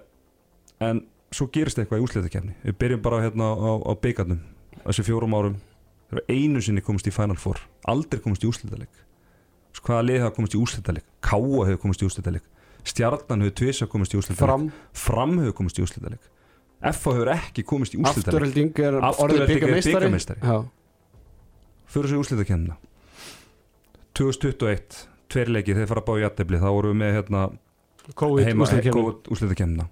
en 0.79 1.01
svo 1.31 1.47
gerist 1.51 1.77
eitthvað 1.77 1.99
í 1.99 2.05
úsliðakefni 2.07 2.53
við 2.63 2.77
byrjum 2.79 3.01
bara 3.01 3.19
hérna 3.21 3.49
á, 3.59 3.71
á 3.83 3.91
byggarnum 3.99 4.39
þessi 4.87 5.03
fjórum 5.03 5.35
árum 5.35 5.55
einu 6.29 6.61
sinni 6.63 6.81
komist 6.81 7.05
í 7.07 7.11
Final 7.13 7.35
Four 7.35 7.59
aldrei 7.85 8.21
komist 8.23 8.41
í 8.43 8.47
úslitaðleik 8.47 8.95
hvaða 9.85 10.05
lið 10.07 10.23
hafa 10.23 10.35
komist 10.37 10.55
í 10.55 10.61
úslitaðleik 10.61 11.07
Káa 11.25 11.67
hefur 11.69 11.79
komist 11.83 12.03
í 12.03 12.09
úslitaðleik 12.09 12.45
Stjarnan 12.89 13.45
hefur 13.45 13.55
tvisa 13.61 13.87
komist 13.91 14.15
í 14.15 14.19
úslitaðleik 14.19 14.47
Fram, 14.47 14.67
Fram 14.93 15.37
hefur 15.41 15.55
komist 15.61 15.79
í 15.79 15.85
úslitaðleik 15.85 16.27
FH 16.79 17.15
hefur 17.15 17.31
ekki 17.35 17.65
komist 17.67 17.95
í 17.95 17.99
úslitaðleik 17.99 18.29
afturhelding 18.29 18.83
er 18.85 18.99
orðið. 19.09 20.35
Já, 20.39 20.57
fyrir 21.91 22.13
sér 22.13 22.21
úslitakefnina 22.23 22.77
2021 24.19 25.01
tveir 25.29 25.51
leikir 25.53 25.77
þeir 25.79 25.89
fara 25.91 26.03
að 26.03 26.07
bá 26.07 26.13
í 26.17 26.23
jættefli 26.23 26.61
þá 26.61 26.69
vorum 26.69 26.93
við 26.93 27.01
með 27.03 27.15
hérna 27.17 27.41
COVID 28.19 28.47
heima 28.47 28.67
úslitakemna 29.29 29.89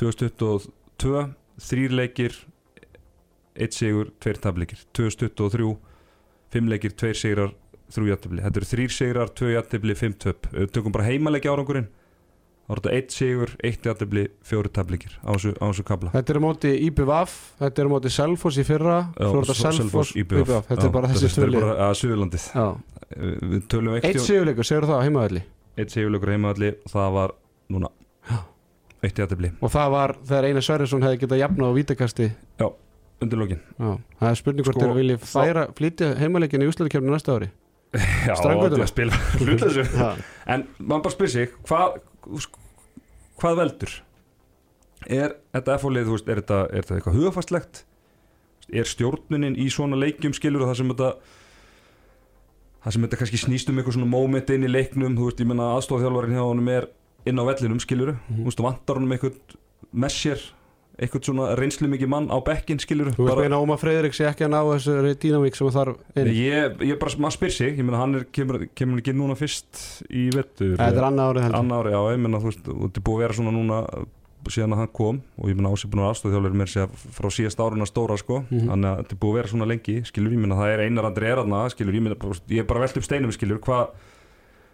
2022 0.00 1.26
þrýr 1.66 1.96
leikir 2.00 2.38
eitt 3.56 3.76
sigur, 3.76 4.10
tveir 4.20 4.40
tableikir 4.40 4.82
2023 4.96 5.68
fimm 6.52 6.70
leikir, 6.70 6.94
tveir 6.96 7.16
sigrar 7.18 7.54
þrjú 7.92 8.10
jættefli, 8.10 8.42
þetta 8.46 8.60
eru 8.62 8.68
þrýr 8.72 8.94
sigrar, 8.96 9.30
tvö 9.36 9.52
jættefli 9.54 9.96
fimm 9.98 10.16
töp, 10.18 10.48
við 10.52 10.72
tökum 10.74 10.94
bara 10.96 11.06
heimaleiki 11.06 11.50
árangurinn 11.52 11.86
þá 12.66 12.72
er 12.74 12.80
þetta 12.80 12.94
eitt 12.96 13.14
sigur, 13.14 13.52
eitt 13.62 13.84
jættefli 13.86 14.24
fjóri 14.46 14.70
tableikir 14.74 15.12
á 15.22 15.30
þessu, 15.30 15.84
kabla 15.86 16.10
Þetta 16.16 16.32
er 16.34 16.38
á 16.38 16.42
móti 16.42 16.72
IBVF, 16.88 17.34
þetta 17.60 17.82
er 17.82 17.86
á 17.86 17.90
móti 17.92 18.10
Selfoss 18.10 18.58
í 18.58 18.64
fyrra, 18.66 18.96
Já, 19.14 19.28
Selfoss 19.54 20.16
IBF. 20.18 20.40
IBVF, 20.42 20.70
þetta 20.72 20.82
Já, 20.82 20.88
er 20.88 20.94
bara 20.96 21.10
þessi 21.12 21.30
þetta 21.30 21.46
er 21.46 21.54
bara 21.60 21.90
Suðurlandið. 22.00 22.48
Tölum 23.70 24.00
Eitt 24.00 24.18
sigurleikur, 24.24 24.66
segur 24.66 24.88
það 24.90 24.98
á 24.98 25.02
heimaðalli 25.06 25.42
eitt 25.76 25.92
sigurleikur 25.94 26.32
heimaðalli 26.32 26.72
og 26.82 26.90
það 26.90 27.12
var 27.16 27.34
núna. 27.70 27.90
Já. 28.26 28.38
eitt 29.06 29.20
jættefli 29.22 29.52
og 29.60 29.72
það 29.76 29.92
var 29.94 30.14
þegar 30.26 30.48
Einar 30.50 30.66
Sverrisson 30.66 31.06
hefði 31.06 31.20
getað 31.22 31.42
jafnað 31.44 31.70
á 31.70 31.76
vítakasti. 31.76 32.28
Undir 33.22 33.38
lokin. 33.40 33.60
Já, 33.78 33.92
það 34.20 34.30
er 34.32 34.38
spurning 34.42 34.66
hvort 34.66 34.76
Sko, 34.76 34.82
þeir 34.82 34.98
vilji 34.98 35.14
færa, 35.22 35.62
flytja 35.78 36.08
heimaleikin 36.20 36.64
í 36.64 36.68
úslutakefni 36.68 37.14
næsta 37.14 37.36
ári 37.38 37.46
Já, 38.26 38.34
En 40.46 40.66
maður 40.78 41.02
bara 41.06 41.14
spyr 41.14 41.30
sig 41.32 41.52
hvað, 41.68 42.00
hvað 43.40 43.56
veldur? 43.62 43.94
Er 45.06 45.36
þetta 45.54 45.74
veist, 46.16 46.28
er 46.32 46.40
þetta, 46.42 46.58
er 46.72 46.82
þetta 46.86 46.96
eitthvað 46.98 47.18
hugafastlegt? 47.20 47.82
Er 48.74 48.88
stjórnunin 48.90 49.54
í 49.62 49.68
svona 49.70 49.98
leikjum 50.00 50.34
skilur 50.34 50.64
og 50.66 50.72
það 50.72 50.80
sem 50.80 50.90
þetta 50.92 51.10
það 52.86 52.94
sem 52.96 53.06
þetta 53.06 53.18
kannski 53.20 53.40
snýst 53.42 53.70
um 53.70 53.78
eitthvað 53.80 53.96
svona 53.98 54.10
moment 54.10 54.50
inn 54.54 54.66
í 54.66 54.70
leiknum, 54.70 55.14
þú 55.18 55.28
veist, 55.30 55.40
ég 55.42 55.48
menna 55.50 55.72
aðstofþjálfarinn 55.76 56.36
hjá 56.38 56.42
honum 56.46 56.68
er 56.74 56.88
inn 57.26 57.38
á 57.42 57.44
vellinum 57.48 57.80
skilur 57.82 58.12
Mhm. 58.16 58.42
þú 58.42 58.48
veist, 58.50 58.62
vantar 58.66 58.98
honum 59.00 59.14
eitthvað 59.16 59.38
með 59.94 60.12
sér 60.14 60.44
eitthvað 60.96 61.28
svona 61.28 61.46
reynslu 61.58 61.88
mikið 61.92 62.08
mann 62.08 62.28
á 62.32 62.38
bekkin 62.44 62.80
skilur 62.80 63.10
þú 63.12 63.26
veist 63.28 63.40
meina 63.42 63.60
Óma 63.60 63.76
Freyðrik 63.80 64.16
sé 64.16 64.26
ekki 64.30 64.46
að 64.46 64.52
ná 64.54 64.60
þessu 64.64 65.14
dýnavík 65.22 65.58
sem 65.58 65.70
þarf 65.74 65.98
inn? 66.16 66.30
Ég, 66.32 66.78
ég 66.88 67.00
bara, 67.00 67.16
maður 67.20 67.36
spyr 67.36 67.52
sig, 67.52 67.72
ég 67.76 67.84
menna 67.84 68.00
hann 68.00 68.16
er, 68.20 68.26
kemur, 68.32 68.64
kemur 68.78 69.02
ekki 69.02 69.12
núna 69.16 69.36
fyrst 69.36 69.82
í 70.08 70.28
vettur 70.32 70.76
Þetta 70.78 70.88
er 71.02 71.08
annað 71.10 71.32
árið 71.32 71.46
heldur 71.46 71.60
annar 71.60 71.84
ári, 71.84 71.92
já, 71.92 72.00
ég 72.16 72.22
menna 72.24 72.40
þú 72.40 72.50
veist 72.52 72.70
og 72.72 72.80
þetta 72.86 73.02
er 73.02 73.06
búið 73.10 73.18
að 73.18 73.24
vera 73.26 73.38
svona 73.40 73.54
núna 73.56 73.80
síðan 74.46 74.76
að 74.76 74.82
hann 74.84 74.92
kom 74.94 75.16
og 75.36 75.50
ég 75.50 75.58
menna 75.58 75.72
ásipun 75.74 76.02
á 76.06 76.08
aðstofþjálfur 76.08 76.56
mér 76.60 76.70
sé 76.70 76.84
frá 77.16 77.28
síðast 77.34 77.60
áruna 77.60 77.88
stóra 77.88 78.16
sko. 78.20 78.44
Mhm. 78.46 78.68
þannig 78.70 78.90
að 78.92 79.00
þetta 79.00 79.16
er 79.16 79.20
búið 79.24 79.32
að 79.32 79.38
vera 79.40 79.52
svona 79.52 79.66
lengi 79.66 79.96
skilur, 80.06 80.32
ég 80.32 80.42
menna 80.44 80.58
það 80.60 80.72
er 80.72 80.84
einar 80.86 81.08
andri 81.10 81.26
er 81.26 81.40
aðna 81.42 81.64
skilur, 81.72 81.98
ég 81.98 82.14
bara, 82.14 82.38
ég 82.48 82.62
er 82.62 82.68
bara 82.70 82.84
velt 82.84 82.96
upp 82.96 83.08
steinum 83.08 83.34
skilur, 83.34 83.58
hvað 83.58 83.90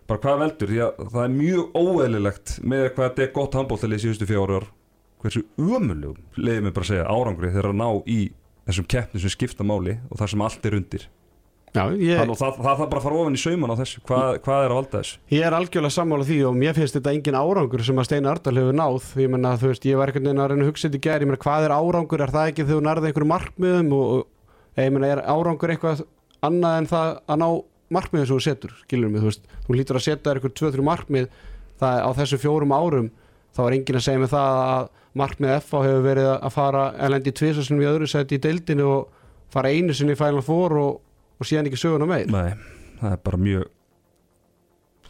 bara 0.06 0.20
hvað 0.20 0.40
veldur, 0.42 0.68
því 0.68 0.80
að 0.82 1.02
það 1.14 1.24
er 1.24 1.34
mjög 1.38 1.76
óeðlilegt 1.78 2.54
með 2.62 2.86
hvað 2.92 3.08
þetta 3.08 3.22
er 3.22 3.32
gott 3.32 3.54
handbóltalið 3.56 4.02
síðustu 4.02 4.28
fjóru 4.28 4.60
ár 4.60 4.66
hversu 5.22 5.42
umulugum, 5.58 6.20
leiðum 6.36 6.68
við 6.68 6.76
bara 6.76 6.86
að 6.86 6.92
segja 6.92 7.08
árangri 7.08 7.50
þegar 7.52 7.72
að 7.72 7.80
ná 7.80 7.88
í 8.06 8.20
þessum 8.68 8.86
keppni 8.94 9.22
sem 9.22 9.32
skipta 9.34 9.66
máli 9.66 9.98
og 10.10 10.20
það 10.20 10.32
sem 10.32 10.46
allt 10.46 10.68
er 10.70 10.78
undir. 10.78 11.08
Já, 11.72 11.86
ég, 11.96 12.18
Þannig, 12.20 12.36
það, 12.36 12.56
það 12.58 12.66
þarf 12.68 12.88
bara 12.92 13.00
að 13.00 13.04
fara 13.06 13.18
ofan 13.22 13.36
í 13.36 13.40
sauman 13.40 13.70
á 13.72 13.76
þessu. 13.80 14.00
Hvað, 14.04 14.34
hvað 14.44 14.62
er 14.62 14.72
að 14.74 14.76
valda 14.76 14.98
þessu? 14.98 15.20
ég 15.32 15.44
er 15.48 15.54
algjörlega 15.56 15.94
sammála 15.94 16.26
því 16.28 16.36
og 16.44 16.58
mér 16.60 16.74
finnst 16.76 16.98
þetta 16.98 17.14
engin 17.16 17.38
árangur 17.38 17.84
sem 17.86 18.02
að 18.02 18.08
Steina 18.10 18.28
Ardal 18.28 18.52
hefur 18.60 18.76
náð. 18.76 19.06
Ég 19.22 19.32
menna 19.32 19.52
þú 19.56 19.70
veist, 19.70 19.86
ég 19.88 19.96
var 19.96 20.12
einhvern 20.12 20.28
veginn 20.28 20.42
að 20.44 20.50
reyna 20.52 20.66
að 20.66 20.68
hugsa 20.68 20.90
þetta 20.90 21.00
í 21.00 21.04
gær. 21.06 21.24
Ég 21.24 21.30
menna 21.30 21.40
hvað 21.46 21.64
er 21.64 21.74
árangur, 21.78 22.24
er 22.26 22.34
það 22.34 22.50
ekki 22.50 22.66
þegar 22.66 22.76
þú 22.76 22.84
nærði 22.90 23.08
einhverju 23.08 23.30
markmiðum 23.32 23.96
og, 23.96 24.12
og 24.12 24.84
ég 24.84 24.92
menna 24.92 25.10
er 25.14 25.24
árangur 25.32 25.72
eitthvað 25.72 26.04
annað 26.44 26.76
en 26.82 26.90
það 26.92 27.14
að 27.32 27.40
ná 27.40 27.48
markmiðum 27.96 28.28
sem 28.28 28.36
þú 28.36 28.44
setur, 28.50 28.76
skilur 28.84 29.12
mig, 29.12 29.24
þú 29.24 29.30
veist 29.30 29.48
þú 29.64 29.78
lítur 29.78 29.98
að 29.98 30.06
setja 30.10 30.22
þér 30.28 30.42
einhver 30.42 30.54
2-3 30.60 30.86
markmið 30.92 31.26
það 31.82 32.04
á 32.04 32.10
þessu 32.20 32.38
fjórum 32.44 32.76
árum 32.76 33.08
þá 33.52 33.60
er 33.66 33.76
enginn 33.78 33.98
að 34.00 34.06
segja 34.06 34.22
með 34.22 34.32
það 34.34 34.60
að 34.62 34.88
markmið 35.22 35.54
FH 35.58 35.82
hefur 35.86 36.06
verið 36.06 36.30
að 36.32 36.54
fara 36.54 36.86
elendi 37.08 37.34
tvisasunum 37.36 37.82
í 37.84 37.88
öðru 37.90 38.08
seti 38.08 38.38
í 38.38 38.42
deildinu 38.46 38.86
og 38.88 39.08
fara 39.52 39.72
einu 39.74 39.92
sinni 39.96 40.16
í 40.16 40.20
Final 40.20 40.42
Four 40.46 40.78
og, 40.80 40.98
og 41.36 41.48
síðan 41.48 41.68
ekki 41.68 41.80
söguna 41.82 42.08
meir. 42.08 42.30
Nei, 42.32 42.54
það 43.02 43.16
er 43.18 43.22
bara 43.28 43.40
mjög 43.44 43.66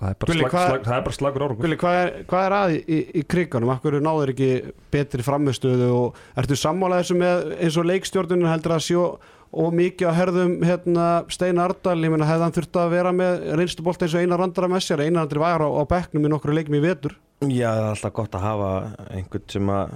það 0.02 0.08
er 0.10 0.16
bara, 0.18 0.32
Gulli, 0.32 0.40
slag, 0.42 0.50
hvað- 0.52 0.70
slag, 0.72 0.86
það 0.88 0.96
er 0.96 1.04
bara 1.06 1.16
slagur 1.18 1.44
árangur. 1.46 1.66
Vili, 1.68 1.76
hvað, 1.78 1.98
er, 2.00 2.10
hvað 2.32 2.46
er 2.48 2.54
að 2.58 2.72
í, 2.74 2.80
í, 2.82 2.98
í 3.20 3.22
kriganum? 3.30 3.70
Akkur 3.76 3.98
náður 4.02 4.32
ekki 4.34 4.48
betri 4.90 5.26
framistöðu 5.26 5.90
og 5.94 6.18
ertu 6.42 6.58
sammála 6.58 6.98
þessu 7.02 7.18
með 7.20 7.52
eins 7.62 7.78
og 7.78 7.86
leikstjórnunum 7.86 8.50
heldur 8.50 8.74
að 8.74 8.84
sjó 8.88 9.04
og 9.52 9.74
mikið 9.76 10.08
að 10.08 10.16
herðum 10.16 10.52
hérna, 10.64 11.06
Steina 11.30 11.66
Ardal, 11.68 11.98
ég 12.00 12.10
meina 12.14 12.26
hefði 12.26 12.46
hann 12.48 12.54
þurft 12.56 12.78
að 12.80 12.94
vera 12.96 13.12
með 13.14 13.42
reynstubolt 13.60 14.02
eins 14.02 14.14
og 14.16 14.24
einar 14.24 14.42
andra 14.42 14.70
með 14.72 14.86
sér? 14.86 15.02
Einar 15.04 15.26
andri 15.28 15.42
var 15.42 15.60
á, 15.62 15.68
á 15.68 15.82
bekknum 15.86 16.24
í 16.26 16.32
nokkru 16.32 16.56
leikum 16.56 16.78
í 16.78 16.82
vetur 16.82 17.14
Já, 17.50 17.68
það 17.72 17.82
er 17.82 17.90
alltaf 17.90 18.12
gott 18.16 18.34
að 18.38 18.44
hafa 18.46 18.72
einhvern 19.16 19.46
sem 19.50 19.70
að 19.74 19.94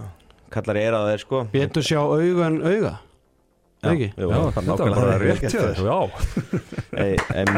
kallar 0.56 0.78
er 0.80 0.96
að 0.98 1.08
þeir 1.12 1.22
sko. 1.24 1.42
Betur 1.52 1.84
sjá 1.86 2.00
auga 2.02 2.46
en 2.50 2.56
auga. 2.64 2.94
Nei, 3.86 3.90
ekki? 3.92 4.06
jú, 4.18 4.28
Já, 4.32 4.36
þetta 4.40 4.54
var 4.56 4.64
nákvæmlega 4.66 5.16
rétt 5.20 5.42
Já, 5.84 5.98
Ei, 6.96 7.16
en, 7.36 7.50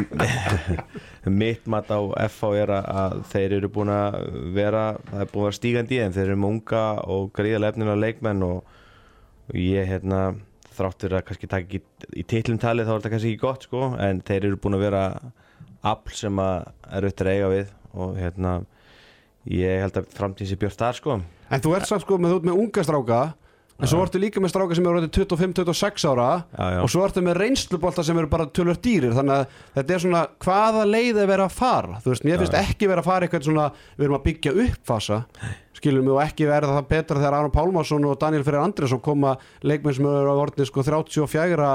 mitt 1.39 1.69
mat 1.71 1.89
á 1.95 2.01
FH 2.27 2.51
er 2.65 2.73
að- 2.75 2.89
að 3.03 3.15
þeir 3.33 3.55
eru 3.61 3.71
búin 3.73 3.93
að 3.95 4.17
vera 4.57 4.83
það 5.09 5.23
er 5.25 5.31
búin 5.33 5.45
að 5.45 5.47
vera 5.49 5.59
stígandi 5.61 5.95
í 5.97 6.01
þeim 6.03 6.17
þeir 6.17 6.27
eru 6.27 6.37
með 6.43 6.51
unga 6.57 6.83
og 7.15 7.31
gríðarlega 7.39 7.73
efnilega 7.73 8.03
leikmenn 8.03 8.43
og, 8.49 8.59
og 9.49 9.61
ég 9.63 9.89
hérna 9.93 10.21
þráttur 10.79 11.17
að 11.19 11.25
kannski 11.31 11.49
taka 11.55 11.65
ekki 11.65 11.81
í 12.19 12.27
titlum 12.35 12.59
talið 12.63 12.87
þá 12.91 12.93
er 12.93 12.99
þetta 13.01 13.13
kannski 13.15 13.33
ekki 13.33 13.43
gott 13.47 13.69
sko. 13.69 13.85
En 14.03 14.21
þeir 14.27 14.51
eru 14.51 14.61
búin 14.67 14.77
að 14.79 14.85
vera 14.89 15.05
afl 15.87 16.19
sem 16.19 16.43
að 16.43 16.67
er 16.91 17.07
auðvitað 17.09 17.31
að 17.31 17.35
eiga 17.39 17.53
við 17.55 17.73
og 17.95 18.19
hérna 18.21 18.53
ég 19.47 19.85
held 19.85 20.01
að 20.01 20.09
framtíð 20.19 20.51
sé 20.51 20.57
björt 20.61 20.81
þar 20.81 20.99
sko. 20.99 21.21
En 21.49 21.63
þú 21.65 21.77
ert 21.79 21.89
samt 21.89 22.05
sko 22.05 22.19
með, 22.21 22.41
með 22.49 22.65
unga 22.65 22.85
stráka 22.85 23.21
En 23.79 23.87
svo 23.87 24.01
ertu 24.03 24.19
líka 24.19 24.41
með 24.43 24.51
stráka 24.51 24.75
sem 24.75 24.87
eru 24.91 24.99
orðið 24.99 25.13
25-26 25.21 26.05
ára 26.11 26.25
Já, 26.51 26.65
já. 26.75 26.79
Og 26.83 26.89
svo 26.91 27.05
ertu 27.07 27.23
með 27.23 27.37
reynslubolta 27.39 28.03
sem 28.03 28.19
eru 28.19 28.31
bara 28.31 28.49
tölvöld 28.51 28.81
dýrir. 28.83 29.13
Þannig 29.15 29.37
að 29.37 29.61
þetta 29.77 29.95
er 29.95 30.03
svona 30.03 30.23
hvaða 30.43 30.83
leið 30.89 31.21
er 31.23 31.31
verið 31.31 31.45
að 31.45 31.55
fara? 31.55 32.01
Þú 32.03 32.11
veist, 32.11 32.27
mér 32.27 32.43
finnst 32.43 32.57
ekki 32.59 32.89
verið 32.91 33.03
að 33.05 33.07
fara 33.13 33.29
eitthvað 33.29 33.47
svona 33.47 33.69
Við 33.93 34.09
erum 34.09 34.19
að 34.19 34.25
byggja 34.25 34.55
upp 34.65 34.91
fasa. 34.91 35.21
Skilum 35.79 36.11
við 36.11 36.17
og 36.17 36.21
ekki 36.25 36.49
verið 36.51 36.75
það 36.75 36.89
betra 36.91 37.21
þegar 37.23 37.39
Aron 37.39 37.55
Pálmarsson 37.55 38.09
og 38.11 38.19
Daniel 38.19 38.47
Freyr 38.49 38.65
Andresson 38.65 39.05
koma 39.05 39.37
leikmenn 39.63 39.95
sem 39.95 40.11
eru 40.11 40.35
á 40.35 40.43
orðinu 40.43 40.67
sko 40.67 40.83
34 40.83 41.71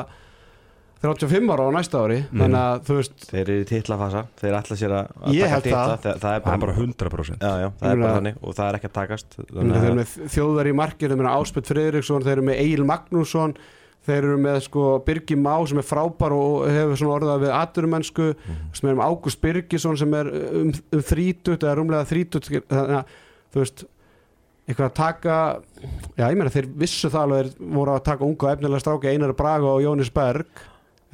35 1.03 1.51
ára 1.51 1.67
á 1.67 1.71
næsta 1.75 1.99
ári 1.99 2.17
Þannig 2.31 2.59
að 2.59 2.81
þú 2.87 2.97
veist 2.99 3.25
þeir 3.27 3.41
eru 3.43 3.57
í 3.59 3.67
titlafasa 3.67 4.23
þeir 4.39 4.57
ætla 4.59 4.77
sér 4.79 4.95
að, 4.95 5.13
taka 5.27 5.59
titla 5.65 5.83
það. 5.83 5.93
það, 6.05 6.17
það 6.23 6.35
er 6.37 6.43
bara, 6.47 6.59
bara 6.63 6.75
100% 6.79 7.43
já, 7.43 7.53
já, 7.63 7.69
það 7.81 7.93
er 7.93 8.01
bara 8.03 8.17
þannig 8.17 8.41
og 8.41 8.57
það 8.57 8.69
er 8.69 8.77
ekki 8.79 8.89
að 8.89 8.97
takast. 8.97 9.37
Þeir 9.43 9.77
eru 9.83 9.95
með 9.99 10.17
þjóðar 10.37 10.69
í 10.69 10.75
markið, 10.79 11.05
þeir 11.05 11.15
eru 11.17 11.23
með 11.27 11.37
Áspett 11.37 11.71
Friðriksson, 11.73 12.27
þeir 12.27 12.35
eru 12.37 12.45
með 12.47 12.61
Egil 12.63 12.87
Magnússon, 12.87 13.55
þeir 14.07 14.19
eru 14.21 14.39
með 14.43 14.59
sko 14.67 14.85
Birgi 15.07 15.39
Má 15.39 15.53
sem 15.69 15.79
er 15.83 15.87
frábær 15.87 16.35
og 16.35 16.67
hefur 16.71 16.99
svona 16.99 17.17
orðað 17.19 17.43
við 17.45 17.55
aturumennsku, 17.59 18.29
sem 18.75 18.89
er 18.91 18.99
með 18.99 19.11
Ágúst 19.11 19.43
Birgisson 19.43 19.99
sem 19.99 20.15
er 20.19 20.31
um, 20.31 20.71
um 20.71 21.03
30 21.03 21.57
eða 21.59 21.75
rúmlega 21.79 22.07
30, 22.11 22.63
þannig 22.71 22.99
að 22.99 23.17
þú 23.53 23.63
veist, 23.63 23.85
eitthvað 24.63 24.89
að 24.89 24.97
taka, 24.97 25.37
já 26.15 26.25
ég 26.31 26.37
meina 26.39 26.51
þeir 26.53 26.67
vissu 26.79 27.09
það 27.11 27.25
alveg, 27.27 27.55
voru 27.75 27.93
að 27.95 28.05
taka 28.07 28.27
unga 28.27 28.47
og 28.47 28.53
efnilega 28.53 28.83
stráki 28.83 29.11
Einar 29.11 29.33
Braga 29.35 29.73
og 29.73 29.83
Jónis 29.83 30.11
Berg, 30.15 30.63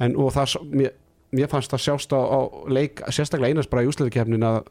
en 0.00 0.16
og 0.16 0.32
það, 0.34 0.56
mér, 0.72 0.92
mér 1.36 1.50
fannst 1.52 1.70
það 1.74 1.84
sjást 1.86 2.12
á, 2.16 2.20
á 2.20 2.38
leik, 2.72 3.02
sérstaklega 3.12 3.52
Einars 3.54 3.68
Braga 3.70 3.86
í 3.88 3.92
úsleikefnin 3.92 4.46
að 4.48 4.62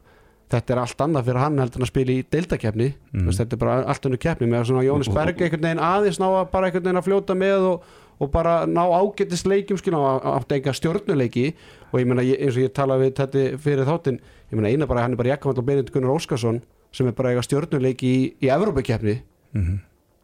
þetta 0.50 0.74
er 0.74 0.80
allt 0.82 1.02
annað 1.06 1.28
fyrir 1.30 1.40
hann 1.44 1.60
heldur 1.62 1.78
en 1.78 1.86
að 1.86 1.92
spila 1.92 2.14
í 2.16 2.22
deildakefni 2.34 2.88
mm. 3.14 3.28
þetta 3.38 3.54
er 3.56 3.60
bara 3.62 3.74
allt 3.94 4.06
önnur 4.10 4.18
keppni 4.24 4.48
með 4.50 4.64
svona 4.72 4.82
Jónis 4.88 5.10
Berg 5.14 5.42
einhvern 5.46 5.62
veginn 5.68 5.82
aðeins 5.86 6.18
ná 6.18 6.26
að 6.26 6.48
bara 6.56 6.70
einhvern 6.72 6.88
veginn 6.88 7.02
að 7.04 7.06
fljóta 7.06 7.36
með 7.38 7.68
og, 7.70 7.84
og 8.20 8.32
bara 8.34 8.56
ná 8.66 8.82
ágættis 8.98 9.46
leikjum 9.46 9.78
skilja 9.78 10.00
á 10.26 10.42
enga 10.42 10.74
stjórnuleiki 10.74 11.46
og 11.92 12.00
ég 12.02 12.10
meina 12.10 12.26
ég- 12.26 12.42
eins 12.42 12.58
og 12.58 12.64
ég 12.66 12.74
tala 12.74 12.98
við 12.98 13.14
þetta 13.22 13.44
fyrir 13.62 13.86
þáttinn 13.86 14.18
ég 14.50 14.58
meina 14.58 14.74
eina 14.74 14.90
bara 14.90 15.06
hann 15.06 15.14
er 15.14 15.22
bara 15.22 15.36
Jakkamall 15.36 15.62
og 15.62 15.70
Benedikt 15.70 15.94
Gunnar 15.94 16.16
Óskarsson 16.18 16.64
sem 16.92 17.06
er 17.06 17.14
bara 17.14 17.30
eiga 17.36 17.46
stjórnuleiki 17.46 18.10
í, 18.10 18.26
í 18.42 18.50
Evrópakeppni 18.50 19.20
Mhm. 19.54 19.80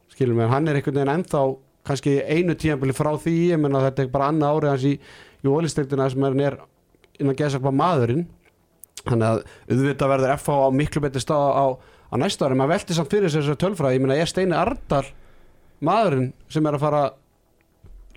skilum 0.09 0.37
við 0.41 0.49
hann 0.49 0.67
er 0.67 0.75
einhvern 0.81 0.97
veginn 0.97 1.13
ennþá 1.19 1.39
kannski 1.85 2.15
einu 2.23 2.55
tíðanbili 2.59 2.95
frá 2.95 3.11
því 3.21 3.35
ég 3.51 3.61
meina 3.61 3.83
þetta 3.87 4.05
er 4.05 4.13
bara 4.13 4.29
annað 4.31 4.57
árið 4.57 4.73
hans 4.73 4.87
í, 4.89 4.93
í 5.45 5.51
ólistildina 5.51 6.07
sem 6.11 6.25
er 6.45 6.57
innan 7.19 7.37
geðsakpa 7.37 7.73
maðurinn. 7.73 8.25
Þannig 9.05 9.27
að 9.27 9.43
auðvitað 9.69 10.11
verður 10.15 10.33
FH 10.35 10.55
á 10.65 10.69
miklu 10.73 11.03
betri 11.03 11.21
stað 11.21 11.45
á, 11.53 11.65
á 12.09 12.15
næsta 12.17 12.47
ári 12.47 12.57
maður 12.57 12.73
velti 12.73 12.97
samt 12.97 13.13
fyrir 13.13 13.33
þessar 13.33 13.59
tölfræði. 13.61 13.99
Ég 13.99 14.05
meina 14.05 14.17
er 14.17 14.31
Steini 14.31 14.57
Ardal 14.57 15.05
maðurinn 15.85 16.31
sem 16.49 16.65
er 16.65 16.77
að 16.77 16.85
fara 16.87 17.03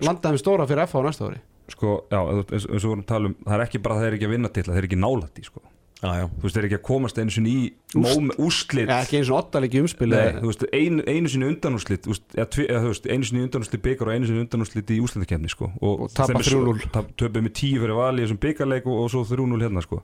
landa 0.05 0.31
þeim 0.31 0.41
stóra 0.41 0.67
fyrir 0.69 0.87
FH 0.87 1.03
á 1.03 1.07
næsta 1.07 1.29
ári? 1.29 1.43
Sko, 1.69 1.99
já, 2.09 2.17
eins, 2.25 2.65
og 2.65 2.73
við 2.73 2.87
vorum 2.87 3.03
að 3.03 3.11
tala 3.11 3.29
um 3.29 3.35
það 3.43 3.55
er 3.55 3.65
ekki 3.67 3.83
bara 3.85 3.95
að 3.95 4.01
þeir 4.01 4.09
eru 4.09 4.17
ekki 4.17 4.27
að 4.29 4.33
vinna 4.33 4.49
til 4.55 4.63
þeir 4.65 4.79
eru 4.79 4.89
ekki 4.89 4.99
nálætt 5.03 5.37
í 5.41 5.45
sko. 5.45 5.61
Já, 5.99 6.11
já. 6.19 6.25
þú 6.29 6.43
veist, 6.45 6.55
þeir 6.55 6.61
eru 6.63 6.67
ekki 6.69 6.77
að 6.79 6.85
komast 6.89 7.17
einu 7.19 7.33
sinni 7.35 7.51
í 7.51 7.63
Úst- 7.99 8.37
úrslit 8.39 8.87
ja, 8.91 8.99
ekki 9.03 9.17
eins 9.19 9.29
og 9.33 9.39
ottalegi 9.41 9.81
umspil 9.83 10.09
Nei, 10.13 10.39
veist, 10.43 10.63
ein, 10.71 11.01
einu 11.09 11.31
sinni 11.31 11.49
þú 11.59 12.13
veist, 12.13 13.07
einu 13.09 13.27
sinni 13.27 13.43
undanúrslit 13.47 13.81
byggar 13.83 14.07
og 14.11 14.13
einu 14.15 14.29
sinni 14.29 14.43
undanúrslit 14.45 14.93
í 14.95 14.99
úrslitakefni 15.03 15.49
sko. 15.51 15.71
Og 15.81 16.07
tapa 16.13 16.31
þeim 16.31 16.39
er 16.39 16.47
svo- 16.47 16.63
3-0. 16.69 16.91
tap- 16.93 17.11
töpuðu 17.19 17.43
með 17.47 17.53
10 17.59 17.81
fyrir 17.83 17.97
vali 17.99 18.21
í 18.21 18.25
þessum 18.27 18.39
byggarleik 18.45 18.87
og, 18.87 19.01
og 19.03 19.09
svo 19.11 19.25
3-0 19.27 19.59
hérna 19.65 19.83
sko. 19.83 20.03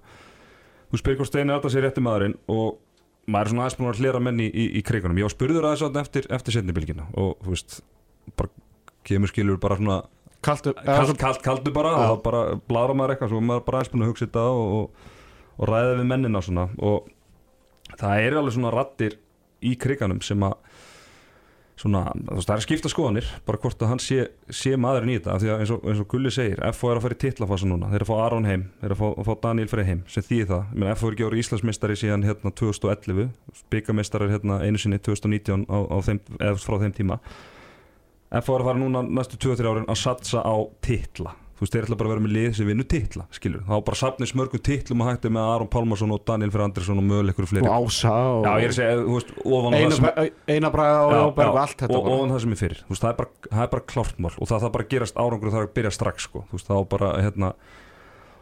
þú 0.92 1.00
spyrir 1.02 1.18
hvort 1.20 1.32
Steini 1.32 1.52
alltaf 1.56 1.72
sér 1.74 1.88
rétti 1.88 2.04
maðurinn 2.04 2.36
og 2.52 2.78
maður 3.28 3.46
er 3.48 3.50
svona 3.54 3.64
aðeins 3.66 3.78
búin 3.80 3.90
að 3.90 4.02
hlera 4.04 4.20
menn 4.22 4.40
í, 4.40 4.48
í, 4.54 4.66
í 4.80 4.82
krigunum 4.86 5.18
ég 5.18 5.26
var 5.26 5.34
spurður 5.34 5.66
aðeins 5.66 5.82
þarna 5.82 6.04
eftir, 6.06 6.28
eftir 6.30 6.54
setnibilgina 6.60 7.08
og 7.18 7.40
þú 7.42 7.56
veist 7.56 7.80
bara 8.38 8.50
kemur 9.08 9.32
skilur 9.32 9.58
bara 9.62 9.78
svona 9.80 9.98
kallt, 10.46 10.70
kalt, 10.86 11.18
kalt, 11.18 11.42
kaldu 11.42 11.74
bara 11.74 11.96
og 12.14 12.22
bara 12.26 12.44
bladra 12.70 12.94
maður 12.94 13.16
eitthvað 13.16 13.34
svo 13.34 13.42
er 13.42 13.48
maður 13.50 13.66
bara 13.66 13.82
aðeins 13.82 13.92
búin 13.96 14.06
að 14.06 14.12
hugsa 14.14 14.28
þetta 14.28 14.44
og, 14.46 14.76
og, 14.78 15.10
og 15.58 15.70
ræða 15.70 16.00
við 16.00 16.10
mennina 16.10 16.42
svona. 16.44 16.68
Og 16.84 17.08
það 17.96 18.26
er 18.26 18.40
alveg 18.40 18.58
svona 18.58 18.74
rattir 18.76 19.20
í 19.66 19.76
kriganum 19.80 20.22
sem 20.26 20.44
að 20.46 20.58
svona, 21.80 22.06
það 22.40 22.54
er 22.56 22.64
skipta 22.64 22.90
skoðanir 22.92 23.28
bara 23.48 23.60
hvort 23.60 23.82
að 23.84 23.92
hann 23.92 24.02
sé, 24.02 24.28
sé 24.48 24.76
maðurinn 24.80 25.12
í 25.12 25.18
þetta. 25.20 25.38
Því 25.42 25.52
að 25.52 25.64
eins 25.64 25.74
og, 25.76 25.88
eins 25.92 26.02
og 26.04 26.10
Gulli 26.12 26.32
segir, 26.34 26.62
FO 26.76 26.92
er 26.92 27.00
að 27.00 27.06
fara 27.06 27.18
í 27.18 27.22
titlafasa 27.26 27.70
núna. 27.70 27.90
Þeir 27.92 28.00
eru 28.00 28.08
að 28.08 28.12
fá 28.12 28.26
Aron 28.26 28.50
heim, 28.50 28.66
þeir 28.82 28.96
eru 28.96 29.10
að 29.12 29.28
fá, 29.28 29.34
Daniel 29.44 29.72
Frey 29.72 29.90
heim 29.90 30.04
sem 30.12 30.26
þýði 30.26 30.50
það, 30.54 30.76
meina 30.76 30.96
FO 30.96 31.10
er 31.10 31.18
ekki 31.18 31.28
árið 31.28 31.44
Íslandsmeistari 31.44 32.00
síðan 32.00 32.28
hérna 32.28 32.54
2011 32.64 33.32
byggamestari 33.74 34.32
hérna 34.32 34.60
einu 34.64 34.82
sinni 34.82 35.02
2019 35.04 35.68
á, 35.68 35.78
á 35.92 35.98
þeim, 36.08 36.22
frá 36.64 36.78
þeim 36.86 36.96
tíma. 36.96 37.20
FO 38.44 38.56
er 38.56 38.64
að 38.64 38.70
fara 38.72 38.82
núna 38.82 39.04
næstu 39.06 39.40
2-3 39.44 39.74
árin 39.74 39.90
að 39.92 40.00
satsa 40.02 40.44
á 40.44 40.56
titla 40.84 41.36
þú 41.56 41.64
veist, 41.64 41.72
þeir 41.76 41.86
ætla 41.88 41.96
bara 42.00 42.10
að 42.10 42.14
vera 42.16 42.24
með 42.26 42.34
lið 42.36 42.56
sem 42.58 42.68
vinur 42.68 42.88
titla 42.92 43.26
skilur, 43.32 43.62
þá 43.64 43.76
bara 43.88 44.00
safnið 44.02 44.30
smörgum 44.34 44.62
titlum 44.68 45.02
og 45.06 45.08
hætti 45.10 45.30
með 45.32 45.52
Aron 45.54 45.70
Pálmarsson 45.72 46.12
og 46.12 46.26
Daniel 46.28 46.52
Frey 46.52 46.66
Andresson 46.68 47.00
og 47.00 47.06
möguleikur 47.08 47.48
fleiri 47.48 47.70
og 47.72 47.88
Ása 47.88 48.12
og 48.12 48.44
Já, 48.44 48.52
ég 48.60 48.66
er 48.68 48.74
að 48.74 48.78
segja, 48.80 48.98
þú 49.06 49.16
veist, 49.16 49.32
ofan 49.46 49.72
á 49.72 49.78
það 49.78 49.86
eina, 49.86 49.96
sem 49.96 50.56
eina 50.58 50.72
braga 50.76 51.00
og 51.06 51.16
Jóberg 51.16 51.54
og 51.56 51.62
allt 51.64 51.80
þetta 51.86 51.96
og, 51.96 52.04
bara. 52.10 52.20
og 52.26 52.34
það 52.36 52.44
sem 52.46 52.56
er 52.58 52.62
fyrir, 52.66 52.84
þú 52.84 52.92
veist, 52.96 53.06
það 53.06 53.14
er 53.14 53.20
bara, 53.22 53.32
það 53.56 53.64
er 53.68 53.74
bara 53.78 53.88
klárt 53.96 54.20
mál 54.26 54.32
og 54.36 54.52
það 54.52 54.64
þarf 54.66 54.76
bara 54.76 54.88
að 54.88 54.94
gerast 54.98 55.16
árangur 55.24 55.48
og 55.48 55.56
það 55.56 55.64
er 55.64 55.70
að 55.70 55.76
byrja 55.80 55.96
strax 55.96 56.28
sko. 56.28 56.44
þú 56.52 56.60
veist, 56.60 56.68
það, 56.68 56.76
á 56.76 56.84
bara, 56.96 57.12
hérna, 57.24 57.54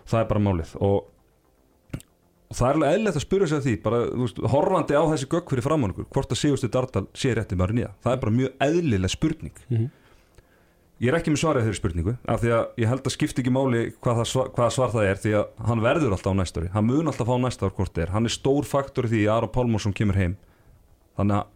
það 0.10 0.20
er 0.26 0.30
bara 0.34 0.44
málið 0.50 0.74
og, 0.82 1.00
og 2.50 2.58
það 2.58 2.68
er 2.70 2.78
alveg 2.78 2.94
eðlilegt 2.98 3.18
að 3.22 3.26
spyrja 3.28 3.48
sig 3.54 3.58
að 3.62 3.68
því 3.70 3.76
bara, 3.86 4.00
þú 4.10 4.26
veist, 4.26 4.42
horfandi 4.54 4.98
á 4.98 5.04
þessi 5.14 5.30
gögg 5.32 5.54
fyrir 5.54 5.66
framann 5.66 5.94
okkur 5.94 6.10
hvort 6.14 6.34
að 6.34 6.42
Sigurstu 6.42 6.70
Dardal 6.74 7.06
sé 7.18 7.34
rétti 7.38 7.58
maður 7.58 7.78
nýja 7.78 7.92
það 8.04 8.16
er 8.18 8.22
bara 8.26 8.36
mjög 8.42 8.58
eðlileg 8.68 9.14
spurning 9.14 9.62
Mhm. 9.70 9.92
Ég 11.04 11.12
er 11.12 11.18
ekki 11.18 11.34
með 11.34 11.42
svarið 11.42 11.66
þeirri 11.68 11.80
spurningu 11.80 12.14
af 12.32 12.42
því 12.42 12.52
að 12.56 12.78
ég 12.80 12.90
held 12.90 13.08
að 13.10 13.14
skipti 13.14 13.44
ekki 13.44 13.52
máli 13.54 13.82
hvað, 13.98 14.20
það 14.22 14.28
svar, 14.30 14.52
hvað 14.56 14.70
svar 14.72 14.94
það 14.94 15.08
er 15.10 15.20
því 15.20 15.34
að 15.40 15.66
hann 15.68 15.84
verður 15.84 16.16
alltaf 16.16 16.32
á 16.32 16.40
næsta 16.40 16.62
ári. 16.62 16.70
Hann 16.74 16.88
mun 16.88 17.12
alltaf 17.12 17.28
fá 17.28 17.34
næsta 17.44 17.68
ár 17.68 17.74
hvort 17.76 17.92
það 17.92 18.06
er. 18.06 18.14
Hann 18.14 18.30
er 18.30 18.34
stór 18.34 18.70
faktor 18.70 19.10
því 19.12 19.24
að 19.26 19.34
Aron 19.36 19.52
Pálmarsson 19.58 19.96
kemur 19.98 20.20
heim. 20.20 20.38
Þannig 21.20 21.42
að 21.42 21.50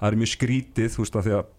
það 0.00 0.08
er 0.08 0.18
mjög 0.22 0.32
skrítið 0.32 0.88
þú 0.94 1.04
veist 1.04 1.18
að 1.20 1.28
því 1.28 1.36
að 1.36 1.52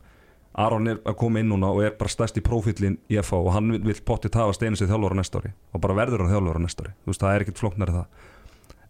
Aron 0.66 0.90
er 0.90 1.00
að 1.04 1.18
koma 1.20 1.44
inn 1.44 1.52
núna 1.52 1.70
og 1.76 1.84
er 1.84 1.94
bara 2.00 2.12
stærst 2.12 2.40
í 2.40 2.44
prófílinn 2.44 2.98
í 3.12 3.20
FH 3.20 3.42
og 3.44 3.52
hann 3.54 3.76
vil, 3.76 3.96
pottið 4.08 4.40
hafa 4.40 4.56
steinu 4.56 4.80
sig 4.80 4.90
þjálfur 4.90 5.14
á 5.14 5.20
næsta 5.20 5.42
ári 5.44 5.52
og 5.76 5.84
bara 5.84 5.98
verður 6.00 6.24
hann 6.24 6.32
þjálfur 6.32 6.60
á 6.60 6.66
næsta 6.66 6.86
ári. 6.86 6.96
Þú 7.04 7.12
veist 7.12 7.26
það 7.26 7.36
er 7.36 7.46
ekkert 7.46 7.62
flóknari 7.62 7.96
það. 7.98 8.06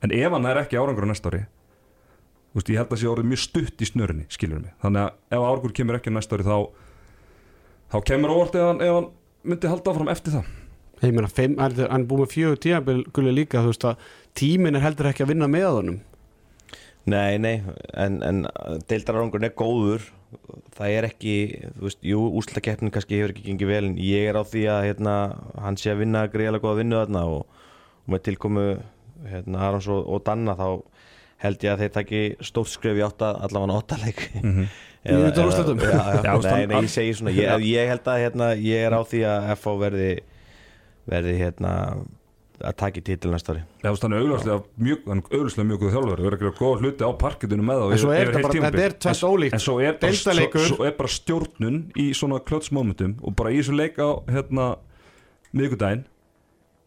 En 0.06 0.14
ef 0.14 0.36
hann 0.36 0.46
er 0.46 0.62
ekki 0.62 0.78
árangur 0.78 1.10
á 1.10 1.12
næsta 1.12 1.32
ári 1.34 1.42
þú 2.56 2.62
veist 2.62 2.70
ég 2.72 2.78
held 2.80 2.94
að 2.94 3.02
sé 3.02 3.08
orðið 3.12 3.32
mjög 3.32 3.42
stutt 3.42 3.82
í 3.82 3.88
snörunni 3.90 4.28
skilur 4.32 4.62
mig. 4.62 4.76
Þannig 4.80 5.02
að 5.02 5.36
ef 5.36 5.48
árangur 5.50 5.74
kemur 5.76 5.98
ekki 5.98 6.14
á 6.14 6.16
næsta 6.16 6.38
ári 6.38 6.46
þá 6.46 6.58
þá 7.94 7.98
kemur 8.10 8.34
óvart 8.36 8.58
ef 8.58 8.68
hann, 8.70 8.82
ef 8.82 8.98
hann 8.98 9.10
myndi 9.46 9.72
halda 9.72 9.94
áfram 9.94 10.12
eftir 10.14 10.38
það. 10.38 10.52
Ég 11.04 11.14
meina, 11.14 11.30
hann 11.92 12.08
búið 12.08 12.24
með 12.24 12.34
fjögur 12.34 13.02
gulli 13.14 13.34
líka, 13.36 13.62
þú 13.62 13.74
veist 13.74 13.88
að 13.90 14.06
tíminn 14.38 14.78
er 14.78 14.86
heldur 14.86 15.10
ekki 15.12 15.26
að 15.26 15.34
vinna 15.34 15.50
með 15.52 15.68
honum. 15.70 15.98
Nei, 17.06 17.38
nei, 17.38 17.60
en, 17.94 18.22
en 18.26 18.46
deildararangurinn 18.90 19.50
er 19.50 19.58
góður. 19.58 20.08
Það 20.76 20.96
er 20.96 21.08
ekki, 21.08 21.36
þú 21.76 21.86
veist, 21.86 22.00
jú, 22.04 22.24
úslutakeppnin 22.40 22.92
kannski 22.92 23.20
hefur 23.20 23.36
ekki 23.36 23.46
gengið 23.46 23.70
vel 23.70 23.84
en 23.92 24.00
ég 24.02 24.32
er 24.32 24.40
á 24.40 24.44
því 24.44 24.64
að 24.74 24.88
hérna, 24.90 25.14
hann 25.62 25.78
sé 25.80 25.94
að 25.94 26.02
vinna 26.02 26.26
greiðlega 26.32 26.66
góða 26.66 26.80
vinnu 26.82 26.98
þarna 27.04 27.22
og, 27.36 27.62
og 28.02 28.16
með 28.16 28.26
tilkomu 28.26 28.66
hérna, 29.30 29.62
Arons 29.70 29.88
og, 29.94 30.02
og 30.10 30.26
Danna 30.26 30.58
þá 30.58 30.68
held 31.46 31.64
ég 31.64 31.72
að 31.76 31.84
þeir 31.84 31.94
taki 31.96 32.24
stórt 32.50 32.72
skref 32.74 33.00
í 33.00 33.06
átta, 33.06 33.32
allavega 33.46 33.80
áttaleik 33.80 34.26
mm 34.42 34.52
-hmm. 34.52 34.68
Í 35.06 35.16
undanúrslitum? 35.16 35.82
já, 35.86 36.04
já, 36.26 36.32
nei, 36.50 36.66
nei, 36.72 36.78
ég 36.82 36.92
segi 36.92 37.18
svona 37.20 37.34
ég, 37.36 37.66
ég 37.70 37.90
held 37.94 38.08
að 38.10 38.22
hérna, 38.24 38.52
ég 38.58 38.86
er 38.88 38.96
á 38.98 39.02
því 39.06 39.26
að 39.30 39.50
FH 39.56 39.76
verði 39.84 40.12
verði 41.06 41.36
hérna 41.38 41.74
að 42.64 42.76
taki 42.80 43.02
titil 43.04 43.34
næsta 43.34 43.54
ári. 43.54 43.62
Já, 43.84 43.90
er 43.92 44.16
augljóslega 44.16 44.58
mjög, 44.80 45.08
augljóslega 45.28 45.68
mjög 45.70 45.82
góð 45.82 45.94
þjálfur 45.96 46.22
er 46.24 46.36
ekki 46.38 46.48
að 46.48 46.60
góða 46.60 46.82
hluti 46.82 47.08
á 47.08 47.12
parketinu 47.20 47.66
með 47.68 47.82
þá 47.82 47.86
en 47.92 48.02
svo 48.02 48.14
er 48.16 48.32
er 48.86 48.96
tvert 49.04 49.24
ólíkt. 49.28 49.56
en 49.58 49.64
svo 49.66 49.76
er, 49.84 49.98
bara, 50.00 50.66
svo, 50.70 50.80
er 50.88 50.96
bara 50.96 51.12
stjórnun 51.12 51.80
í 52.00 52.08
svona 52.16 52.40
klötsmomentum 52.48 53.18
og 53.22 53.36
bara 53.36 53.52
í 53.52 53.60
þessu 53.60 53.76
leik 53.76 54.00
á 54.00 54.10
hérna 54.32 54.70
miðvikudaginn 55.52 56.06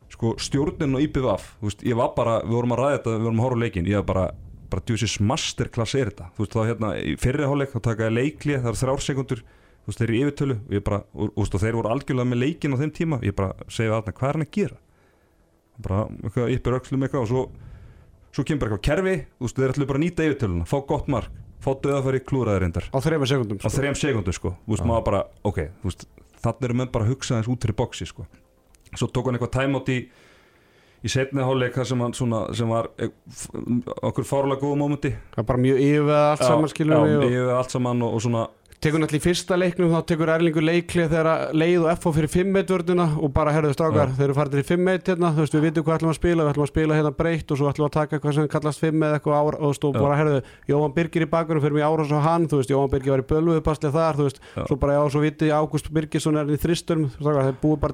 sko 0.09 0.35
stjórnun 0.41 0.97
og 0.97 1.05
IPVF 1.05 1.51
þú 1.61 1.69
veist, 1.69 1.85
ég 1.85 2.01
var 2.01 2.15
bara, 2.17 2.41
við 2.47 2.57
vorum 2.57 2.75
að 2.75 2.83
ræða 2.83 2.97
þetta 2.97 3.15
við 3.15 3.27
vorum 3.29 3.43
að 3.43 3.49
horfa 3.49 3.63
leikin, 3.67 3.91
ég 3.93 4.01
var 4.01 4.09
bara 4.09 4.27
bara 4.73 4.85
djúsis 4.89 5.19
masterclass 5.25 5.97
er 5.99 6.11
þetta, 6.11 6.29
þú 6.37 6.45
veist 6.45 6.57
þá 6.57 6.61
hérna 6.69 6.91
í 7.01 7.15
fyrri 7.21 7.47
hálfleik 7.49 7.73
þá 7.75 7.81
takaði 7.87 8.15
leikli, 8.17 8.59
það 8.59 8.71
er 8.73 8.81
þrjár 8.83 9.05
sekundur 9.05 9.43
þú 9.43 9.91
veist, 9.91 10.03
þeir 10.03 10.09
eru 10.09 10.19
í 10.19 10.23
yfirtölu 10.27 10.59
og, 10.59 10.75
ég 10.77 10.85
bara, 10.85 11.01
og, 11.15 11.33
og, 11.33 11.49
og 11.49 11.63
þeir 11.65 11.79
voru 11.79 11.93
algjörlega 11.95 12.33
með 12.33 12.43
leikin 12.45 12.77
á 12.77 12.81
þeim 12.83 12.95
tíma 12.99 13.21
ég 13.25 13.37
bara 13.39 13.69
segi 13.73 13.93
þarna, 13.93 14.15
hvað 14.21 14.29
er 14.29 14.39
hann 14.39 14.47
að 14.47 14.55
gera? 14.59 14.79
Bara 15.79 16.05
eitthvað 16.23 16.55
yppir 16.57 16.79
öxlum 16.79 17.07
eitthvað 17.07 17.25
og 17.25 17.31
svo, 17.33 17.45
svo 18.35 18.45
kemur 18.45 18.69
eitthvað 18.69 18.87
kerfi 18.91 19.17
þú 19.25 19.49
veist, 19.49 19.61
þeir 19.61 19.75
ætlu 19.75 19.89
bara 19.89 20.03
að 20.03 20.05
nýta 20.05 20.29
yfirtöluna, 20.29 20.69
fá 20.69 20.79
gott 20.89 21.13
mark 21.13 21.45
fá 21.63 21.73
döðafæri 21.75 22.21
klúraðir 22.23 22.65
reyndar. 22.65 22.87
Á 22.95 22.99
þreima 23.03 23.27
sekundum 23.29 23.59
á 23.59 23.69
þrejum 23.73 23.97
sekundu 23.99 24.35
sko, 24.35 24.55
þú 24.65 24.75
veist, 24.75 24.87
maður 24.87 25.07
bara 25.09 25.23
ok, 25.49 25.59
þannig 26.39 26.69
eru 26.69 26.77
menn 26.79 26.93
bara 26.95 27.07
að 27.07 27.15
hugsa 27.15 27.39
þess 27.39 27.51
út 27.51 27.67
fyrir 27.67 27.79
boxi 27.79 28.07
sko, 28.09 28.27
svo 28.95 29.09
tók 29.11 29.29
hann 29.29 29.39
eitthvað 29.39 29.55
timeout 29.57 29.91
í 29.91 29.99
í 30.99 31.11
setni 31.13 31.45
hálfleik 31.47 31.77
þar 31.79 31.89
sem 31.91 32.05
svona, 32.19 32.41
sem 32.59 32.71
var 32.73 32.91
eh, 32.99 33.13
okkur 34.09 34.27
fárlega 34.27 34.63
góða 34.65 34.81
er 35.45 35.49
bara 35.53 35.63
mjög 35.63 35.83
yfir 35.85 36.15
allt 36.19 36.45
saman 36.45 36.73
skilur 36.73 36.97
já, 36.97 37.03
við 37.07 37.19
og 37.19 37.37
yfir 37.37 37.53
allt 37.59 37.77
saman 37.77 38.07
og, 38.07 38.17
og 38.19 38.25
svona 38.25 38.47
tekur 38.79 39.01
náttúrulega 39.03 39.19
í 39.19 39.25
fyrsta 39.25 39.57
leiknum 39.59 39.91
þá 39.91 40.01
tekur 40.07 40.31
Erlingur 40.31 40.63
leiklið 40.63 41.09
þegar 41.11 41.29
leið 41.59 41.83
og 41.83 41.99
FO 42.03 42.13
fyrir 42.15 42.31
5-1 42.31 42.69
vörduna 42.71 43.07
og 43.19 43.33
bara 43.35 43.51
herðu 43.57 43.73
strákar, 43.75 44.13
þeir 44.15 44.27
eru 44.29 44.37
farin 44.37 44.61
í 44.61 44.65
5-1 44.69 45.09
hérna, 45.11 45.31
þú 45.35 45.43
veist 45.43 45.57
við 45.57 45.65
vitum 45.67 45.87
hvað 45.89 45.97
ætlum 45.99 46.13
að 46.13 46.19
spila, 46.21 46.45
við 46.47 46.53
ætlum 46.53 46.67
að 46.67 46.71
spila 46.71 46.99
hérna 46.99 47.13
breytt 47.19 47.51
og 47.51 47.59
svo 47.59 47.71
ætlum 47.73 47.89
að 47.89 47.95
taka 47.99 48.17
eitthvað 48.19 48.37
sem 48.39 48.49
kallast 48.53 48.83
5 48.85 49.03
eða 49.09 49.19
eitthvað 49.19 49.39
ára 49.41 49.59
og 49.67 49.75
stóð 49.75 49.99
Já. 49.99 50.03
bara 50.05 50.19
herðu, 50.21 50.39
Jóhann 50.71 50.95
Birgir 50.95 51.27
í 51.27 51.31
bakurum 51.33 51.65
fyrir 51.65 51.75
mig 51.79 51.87
ára 51.89 52.07
svo 52.07 52.21
hann, 52.23 52.47
þú 52.47 52.61
veist, 52.63 52.71
Jóhann 52.71 52.93
Birgir 52.95 53.15
var 53.17 53.25
í 53.25 53.29
bölvuðu 53.33 53.65
passlið 53.67 53.97
þar, 53.99 54.21
þú 54.21 54.29
veist, 54.29 54.39
Já. 54.55 54.63
svo 54.71 54.77
bara 54.79 54.95
já, 54.95 55.03
svo 55.11 55.25
viti 55.27 55.51
Ágúst 55.59 55.91
Birgisson 55.91 56.39
er 56.39 56.47
í 56.47 56.57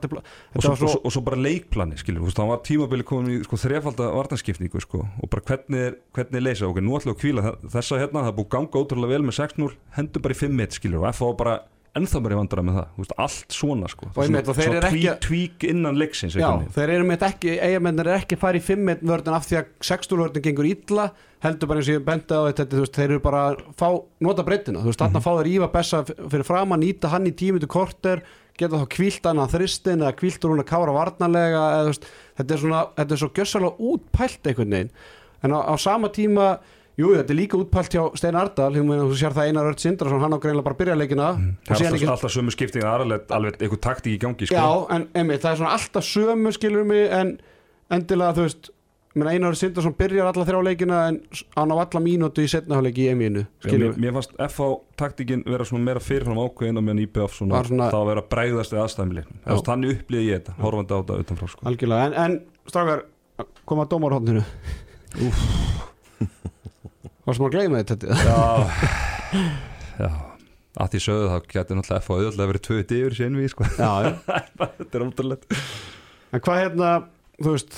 pla- 0.08 0.22
og 0.54 0.62
svo, 0.62 0.74
og, 0.86 1.06
og 1.08 1.12
bara 1.24 1.36
leikplani 1.40 1.96
skilur, 1.98 2.20
þú 2.22 2.28
veist, 2.28 2.38
hann 2.42 2.50
var 2.50 2.60
tímabili 2.66 3.04
komin 3.06 3.38
í 3.38 3.44
sko, 3.46 3.56
þrefalda 3.60 4.10
vartanskipningu 4.14 4.80
sko, 4.82 5.00
og 5.22 5.30
bara 5.32 5.42
hvernig 5.48 5.80
er, 5.88 5.96
hvernig 6.14 6.38
er 6.40 6.44
leysa, 6.44 6.68
ok, 6.68 6.80
nú 6.84 6.96
ætlum 6.98 7.14
við 7.14 7.16
að 7.16 7.22
kvíla 7.22 7.44
þe- 7.46 7.72
þessa 7.74 8.00
hérna, 8.02 8.24
það 8.28 8.36
búið 8.38 8.50
ganga 8.54 8.82
ótrúlega 8.84 9.14
vel 9.14 9.26
með 9.28 9.38
6-0 9.40 9.70
hendur 9.98 10.24
bara 10.24 10.34
í 10.36 10.40
5-1 10.42 10.73
skilur 10.76 11.04
og 11.04 11.14
FH 11.14 11.30
bara 11.38 11.60
ennþá 11.94 12.20
bara 12.24 12.34
í 12.34 12.38
vandara 12.38 12.62
með 12.66 12.78
það, 12.78 12.86
veist, 12.98 13.12
allt 13.22 13.54
svona 13.54 13.88
sko, 13.90 14.08
svona 14.16 14.40
eru 14.64 14.80
ekki 14.88 15.12
tvík, 15.22 15.66
innan 15.70 15.98
leiksins 15.98 16.34
já, 16.34 16.48
þeir 16.74 16.92
eru 16.96 17.06
með 17.06 17.22
ekki, 17.28 17.52
eigamennir 17.62 18.10
er 18.10 18.18
ekki 18.18 18.38
farið 18.40 18.64
í 18.64 18.66
5-1 18.66 19.04
vördun 19.12 19.36
af 19.36 19.46
því 19.46 19.60
að 19.60 19.70
6-0 19.90 20.18
vördun 20.24 20.44
gengur 20.48 20.68
illa, 20.72 21.06
heldur 21.44 21.70
bara 21.70 21.82
eins 21.82 21.92
og 21.92 21.94
ég 21.94 22.06
benda 22.08 22.40
á 22.42 22.50
þetta, 22.50 22.80
veist, 22.82 22.98
þeir 22.98 23.14
eru 23.14 23.22
bara 23.28 23.44
fá, 23.78 23.86
nota 24.26 24.46
breytina, 24.46 24.82
þú 24.82 24.90
veist, 24.90 25.04
þarna 25.04 25.22
fá 25.22 25.30
þeir 25.36 25.52
Íva 25.52 25.70
Bessa 25.76 26.02
fyrir 26.08 26.46
fram 26.50 26.74
að 26.74 26.82
nýta 26.82 27.14
hann 27.14 27.30
í 27.30 27.36
tímitu 27.38 27.70
korter, 27.70 28.24
geta 28.58 28.82
þá 28.82 28.86
kvílt 28.90 29.30
hann 29.30 29.42
að 29.44 29.54
þristin 29.54 30.02
eða 30.02 30.16
kvílt 30.18 30.42
úr 30.42 30.56
hún 30.56 30.64
að 30.64 30.70
kára 30.72 30.98
varnarlega 30.98 31.66
eða, 31.78 31.90
veist, 31.92 32.10
þetta 32.40 32.56
er 32.56 32.64
svona, 32.64 32.86
þetta 32.98 33.14
er 33.14 33.22
svo 33.22 33.34
gjössalega 33.38 33.92
útpælt 33.92 34.50
einhvern 34.50 34.78
veginn, 34.80 34.96
en 35.44 35.54
á, 35.54 35.58
á 35.62 35.74
sama 35.78 36.10
tíma 36.10 36.56
Jú, 36.94 37.08
þetta 37.16 37.32
er 37.34 37.38
líka 37.40 37.58
útpælt 37.58 37.94
hjá 37.96 38.02
Stein 38.20 38.36
Ardal 38.38 38.70
þú 38.76 39.16
sér 39.18 39.34
það 39.34 39.48
Einar 39.50 39.66
Örd 39.72 39.80
Sindrason, 39.82 40.20
hann 40.22 40.36
á 40.36 40.38
greinlega 40.38 40.66
bara 40.68 40.78
byrja 40.78 40.94
leikina. 40.94 41.32
Og 41.34 41.66
það 41.66 41.80
er 41.80 41.88
alltaf, 41.90 42.12
alltaf 42.14 42.34
sömu 42.36 42.54
skipting 42.54 42.86
alveg, 42.86 43.24
alveg 43.34 43.58
eitthvað 43.58 43.82
taktík 43.88 44.14
í 44.14 44.20
gangi 44.22 44.46
sko. 44.46 44.54
Já, 44.54 44.68
en 44.94 45.08
einmitt, 45.18 45.42
það 45.42 45.50
er 45.56 45.58
svona 45.62 45.74
alltaf 45.74 46.06
sömu 46.06 46.52
skilur 46.54 46.86
mig 46.86 47.10
en 47.10 47.34
endilega 47.90 48.36
þú 48.38 48.46
veist 48.46 48.70
Einar 49.14 49.54
Sindarsson 49.54 49.94
byrjar 49.94 50.26
alla 50.30 50.42
þrjá 50.46 50.60
leikina 50.66 50.96
en 51.08 51.18
hann 51.54 51.70
á 51.70 51.76
alla 51.78 52.00
mínútu 52.02 52.42
í 52.42 52.48
setnaháleiki 52.50 53.04
í 53.04 53.10
emíinu 53.12 53.44
Já, 53.62 53.74
mér, 53.78 53.92
mér 54.02 54.14
fannst 54.16 54.32
FH 54.42 54.70
taktíkin 54.98 55.44
vera 55.46 55.66
svona 55.68 55.86
meira 55.86 56.02
fyrirfram 56.02 56.40
ákveðin 56.42 56.80
og 56.80 56.86
meðan 56.86 57.02
IBF 57.04 57.36
svona, 57.38 57.60
svona- 57.68 57.90
þá 57.94 57.98
vera 58.10 58.24
að 58.24 58.30
bregðast 58.34 58.74
við 58.74 58.82
aðstæðumli 58.82 59.22
þannig 59.70 59.94
upplýði 60.00 60.26
ég 60.32 60.42
þetta, 60.42 60.56
horfandi 60.64 60.90
á 60.94 60.98
þetta 60.98 61.22
koma 67.24 67.48
að 67.50 67.56
gleyma 67.56 67.82
þetta? 67.82 68.16
Já. 68.24 68.38
Já. 70.04 70.10
Að 70.74 70.90
því 70.90 71.00
sögðu 71.04 71.26
þá 71.30 71.36
getur 71.52 71.78
náttúrulega 71.78 72.02
FH 72.02 72.14
auðvitað 72.18 72.48
verið 72.50 72.62
tvö 72.66 72.78
yfir 72.82 73.14
sér 73.14 73.36
við 73.38 73.50
sko. 73.52 73.66
Já, 73.78 73.90
þetta 74.80 74.98
er 74.98 75.04
ótrúlega 75.06 75.60
En 76.34 76.42
hvað 76.42 76.58
hérna, 76.64 76.88
þú 77.38 77.52
veist 77.54 77.76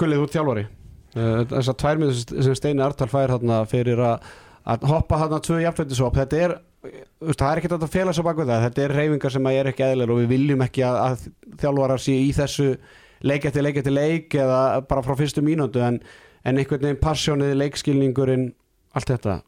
Gullið, 0.00 0.16
þú 0.16 0.24
ert 0.24 0.36
þjálfari. 0.38 0.62
Eh, 1.12 1.42
Þessar 1.50 1.76
tvær 1.82 2.00
minnur 2.00 2.22
sem 2.46 2.56
Steini 2.56 2.84
Artal 2.86 3.10
fær 3.12 3.34
þarna 3.34 3.58
fyrir 3.68 4.00
að 4.00 4.30
hoppa 4.88 5.18
þarna 5.20 5.42
tvö 5.44 5.58
jafnfættisop 5.60 6.16
Þetta 6.16 6.40
er, 6.46 6.54
veist, 6.86 7.36
það 7.42 7.50
er 7.50 7.60
ekkert 7.60 7.76
að 7.76 7.92
fela 7.92 8.16
svo 8.16 8.24
bak 8.24 8.40
við 8.40 8.48
það. 8.54 8.64
Þetta 8.68 8.84
er 8.86 8.96
reyfingar 8.96 9.36
sem 9.36 9.50
er 9.52 9.70
ekki 9.74 9.86
eðlir 9.90 10.14
og 10.14 10.22
við 10.22 10.32
viljum 10.32 10.64
ekki 10.64 10.86
að, 10.88 10.98
að 11.04 11.60
þjálfarar 11.60 12.04
sé 12.06 12.16
í 12.16 12.32
þessu 12.40 12.70
leik 13.28 13.44
eftir 13.50 13.68
leik 13.68 13.82
eftir 13.82 13.94
leik 13.94 14.40
eða 14.40 14.62
bara 14.88 15.04
frá 15.04 15.14
fyrstu 15.20 15.44
mínútu 15.44 15.84
en, 15.84 16.00
en 16.48 16.58
einhvern 16.58 16.88
veginn 16.88 17.02
passjónið, 17.04 17.52
leikskilningurinn 17.60 18.48
allt 18.92 19.12
þetta. 19.12 19.40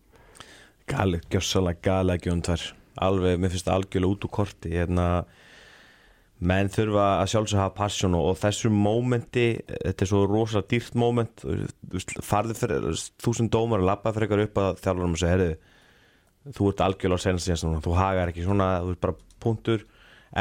Gali, 0.91 1.21
gjössalega 1.33 1.81
gali 1.85 2.15
að 2.17 2.27
gjóðum 2.27 2.45
tvær. 2.49 2.67
Alveg, 3.05 3.41
mér 3.41 3.53
finnst 3.53 3.67
það 3.67 3.79
algjörlega 3.79 4.15
út 4.15 4.27
úr 4.27 4.33
korti. 4.35 4.73
Hérna 4.75 5.07
menn 6.45 6.69
þurfa 6.73 7.07
að 7.23 7.31
sjálfsög 7.33 7.61
hafa 7.63 7.75
passion 7.79 8.17
og, 8.19 8.27
og 8.33 8.41
þessu 8.41 8.71
mómenti, 8.75 9.47
þetta 9.71 10.05
er 10.05 10.11
svo 10.11 10.25
rosalega 10.29 10.71
dýrt 10.75 10.99
móment. 11.01 11.45
Þú 11.45 11.95
veist, 11.95 12.17
farði 12.27 12.59
fyrir 12.59 12.91
þúsund 13.23 13.53
dómar 13.55 13.83
og 13.83 13.89
labbaði 13.89 14.19
fyrir 14.19 14.29
eitthvað 14.29 14.45
upp 14.49 14.61
að 14.65 14.83
þjálfarum 14.85 15.17
og 15.17 15.23
segja, 15.23 15.35
herðu 15.39 15.55
þú 16.53 16.69
ert 16.71 16.85
algjörlega 16.85 17.17
á 17.17 17.25
senast 17.25 17.49
síðan 17.49 17.85
þú 17.85 17.97
hagar 17.97 18.31
ekki 18.31 18.45
svona, 18.45 18.69
þú 18.85 18.95
ert 18.95 19.03
bara 19.07 19.17
punktur. 19.41 19.87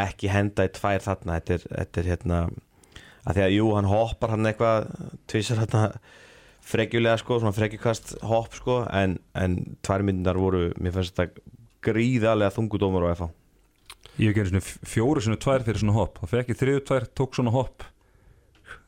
Ekki 0.03 0.31
henda 0.33 0.65
í 0.67 0.73
tvær 0.73 1.03
þarna. 1.05 1.39
Þetta 1.39 1.55
er, 1.55 1.65
þetta 1.77 2.01
er 2.01 2.09
hérna 2.11 2.39
að 3.23 3.37
því 3.37 3.45
að 3.45 3.55
jú, 3.55 3.69
hann 3.77 3.89
hoppar 3.91 4.33
hann 4.33 4.49
eitthvað 4.49 4.89
tvisar 5.31 5.61
hérna 5.63 5.83
frekjulega 6.63 7.19
sko, 7.21 7.39
svona 7.41 7.55
frekjukast 7.55 8.17
hopp 8.25 8.57
sko, 8.57 8.81
en, 8.91 9.17
en 9.35 9.57
tvær 9.85 10.05
myndar 10.07 10.39
voru, 10.39 10.69
mér 10.79 10.95
finnst 10.95 11.17
þetta 11.17 11.43
gríðarlega 11.83 12.55
þungudómar 12.55 13.09
á 13.11 13.15
FH 13.17 13.31
ég 14.21 14.29
hef 14.29 14.37
genið 14.37 14.51
svona 14.51 14.91
fjóru 14.91 15.23
svona 15.23 15.41
tvær 15.41 15.65
fyrir 15.65 15.81
svona 15.81 15.97
hopp. 15.97 16.21
Þá 16.21 16.33
fekk 16.35 16.53
ég 16.53 16.59
þriðu 16.59 16.85
tvær, 16.89 17.09
tók 17.17 17.37
svona 17.37 17.53
hopp. 17.53 17.85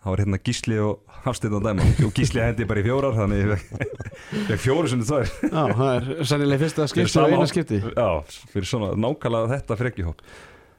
Það 0.06 0.12
var 0.12 0.22
hérna 0.22 0.40
Gísli 0.46 0.80
og 0.82 1.22
Hafsteinn 1.26 1.58
á 1.58 1.62
dæma. 1.66 1.86
Og 2.06 2.12
Gísli 2.14 2.44
hendi 2.44 2.68
bara 2.70 2.82
í 2.82 2.86
fjórar 2.86 3.16
þannig 3.18 3.42
ég 3.42 3.54
fekk, 3.56 4.04
fekk 4.52 4.62
fjóru 4.62 4.92
svona 4.92 5.08
tvær. 5.10 5.32
Já, 5.50 5.64
það 5.80 5.94
er 5.96 6.28
sennilega 6.32 6.64
fyrsta 6.66 6.90
skipti 6.92 7.22
og 7.22 7.34
eina 7.34 7.48
skipti 7.50 7.80
já, 7.82 8.10
fyrir 8.54 8.70
svona 8.70 8.92
nákvæmlega 9.02 9.56
þetta 9.56 9.80
frekjuhopp 9.82 10.22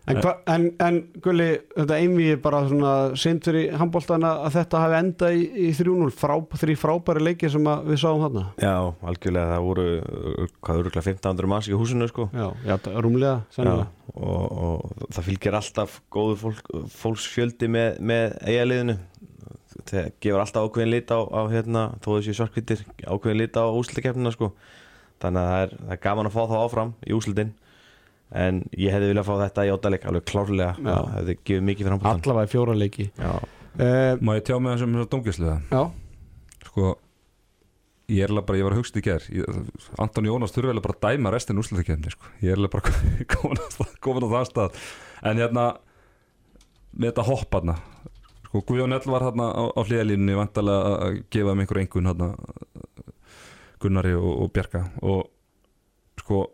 En, 0.07 0.21
hva, 0.23 0.33
en, 0.55 0.69
en 0.79 0.99
Gulli, 1.19 1.49
þetta 1.75 1.97
einvið 1.99 2.37
bara 2.45 2.61
svona 2.71 2.91
synd 3.19 3.43
fyrir 3.43 3.73
handbóltana 3.75 4.29
að 4.47 4.53
þetta 4.61 4.83
hafi 4.85 4.99
enda 5.01 5.31
í, 5.35 5.41
í 5.67 5.71
3-0 5.75 6.13
frá, 6.15 6.35
þrý 6.63 6.77
frábæri 6.79 7.25
leiki 7.27 7.51
sem 7.51 7.67
við 7.89 7.99
sáum 8.05 8.23
þarna. 8.23 8.45
Já, 8.63 8.75
algjörlega, 9.11 9.49
það 9.57 9.67
voru 9.67 9.87
hvað 10.63 10.81
öruglega 10.85 11.05
1500 11.11 11.51
manns 11.51 11.71
í 11.73 11.75
húsinu 11.75 12.07
sko. 12.13 12.29
Já, 12.31 12.47
já 12.69 12.77
það- 12.87 13.01
rúmlega, 13.03 13.35
sennilega. 13.57 13.89
Og, 14.15 14.47
og 14.69 15.11
það 15.11 15.27
fylgir 15.33 15.59
alltaf 15.59 15.99
góður 16.15 16.41
fólk, 16.45 16.71
fólksfjöldi 17.03 17.73
með, 17.75 17.99
með 18.13 18.39
eigaliðinu 18.47 18.99
það 19.91 20.09
gefur 20.23 20.41
alltaf 20.47 20.71
ákveðin 20.71 20.95
lit 20.95 21.11
á, 21.13 21.19
á 21.19 21.41
hérna, 21.51 21.83
þó 21.99 22.11
þessi 22.15 22.39
svarkvítir 22.39 22.87
ákveðin 23.11 23.43
lit 23.43 23.59
á 23.59 23.67
úslitakefnina 23.75 24.33
sko. 24.39 24.53
Þannig 25.23 25.43
að 25.43 25.51
það 25.51 25.63
er, 25.67 25.77
það 25.83 25.95
er 25.99 26.05
gaman 26.07 26.29
að 26.31 26.35
fá 26.39 26.43
þá 26.47 26.57
áfram 26.63 26.95
í 27.07 27.15
úslitin 27.17 27.53
en 28.35 28.63
ég 28.75 28.91
hefði 28.95 29.11
viljað 29.13 29.29
fá 29.29 29.35
þetta 29.45 29.67
í 29.67 29.73
óttaleg 29.75 30.07
alveg 30.11 30.25
klárlega, 30.27 30.73
það 30.83 31.11
hefði 31.15 31.37
gefið 31.47 31.67
mikið 31.71 31.87
fyrir 31.87 31.95
handbóltan 31.97 32.23
Allavega 32.27 32.49
í 32.49 32.53
fjóra 32.53 32.75
leiki. 32.77 33.09
Já, 33.21 33.33
uh, 33.37 34.13
má 34.21 34.33
ég 34.39 34.47
tjá 34.49 34.57
með 34.59 34.73
þessum 34.77 34.97
þessum 34.97 35.11
dómgæsliða 35.15 35.57
Já, 35.71 35.83
sko 36.67 36.95
ég 38.07 38.23
er 38.23 38.31
alveg 38.35 38.47
bara, 38.47 38.59
ég 38.61 38.67
var 38.67 38.77
að 38.77 38.81
hugsa 38.83 38.95
þetta 38.95 39.03
í 39.03 39.07
ger 39.07 39.99
Anton 40.03 40.29
Jónas 40.29 40.55
þurfi 40.55 40.71
alveg 40.73 40.87
bara 40.87 40.99
að 40.99 41.17
dæma 41.17 41.33
restin 41.35 41.59
úrslutakefni 41.63 42.13
sko. 42.15 42.31
ég 42.43 42.53
er 42.55 42.61
alveg 42.61 42.75
bara 42.77 42.95
komin 43.35 43.63
á, 43.63 43.67
komin 44.05 44.27
á 44.27 44.35
það 44.37 44.49
stað. 44.51 44.81
En 45.27 45.41
hérna 45.43 45.67
með 46.97 47.11
þetta 47.13 47.27
hopp 47.31 47.57
hérna 47.59 47.79
sko 48.47 48.63
Guðjón 48.69 48.95
Ell 48.97 49.11
var 49.11 49.27
hérna 49.27 49.49
á, 49.53 49.65
á 49.75 49.81
hliðalínunni 49.83 50.39
vantalega 50.39 50.93
að 51.07 51.19
gefa 51.35 51.55
um 51.55 51.63
einhver 51.65 51.83
engun 51.83 52.11
hérna 52.11 52.29
Gunnari 53.83 54.15
og, 54.17 54.31
og 54.47 54.53
Bjarka. 54.55 54.85
Og 55.05 55.27
sko 56.23 56.45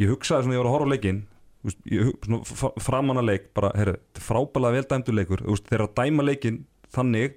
ég 0.00 0.08
hugsaði 0.12 0.46
svona 0.46 0.56
ég 0.56 0.62
var 0.62 0.70
að 0.70 0.74
horfa 0.76 0.88
á 0.88 0.92
leikinn 0.94 1.20
þú 1.62 1.68
veist, 1.68 1.80
ég 1.92 2.06
hug- 2.08 2.24
svona 2.26 2.40
f- 2.46 2.82
framan 2.82 3.20
að 3.20 3.28
leik 3.28 3.44
bara, 3.54 3.70
herru, 3.78 3.96
er 3.98 4.20
frábælega 4.24 4.72
vel 4.78 4.86
dæmdur 4.90 5.14
leikur 5.18 5.42
þeir 5.68 5.84
að 5.86 5.92
dæma 6.00 6.24
leikinn 6.26 6.64
þannig 6.94 7.36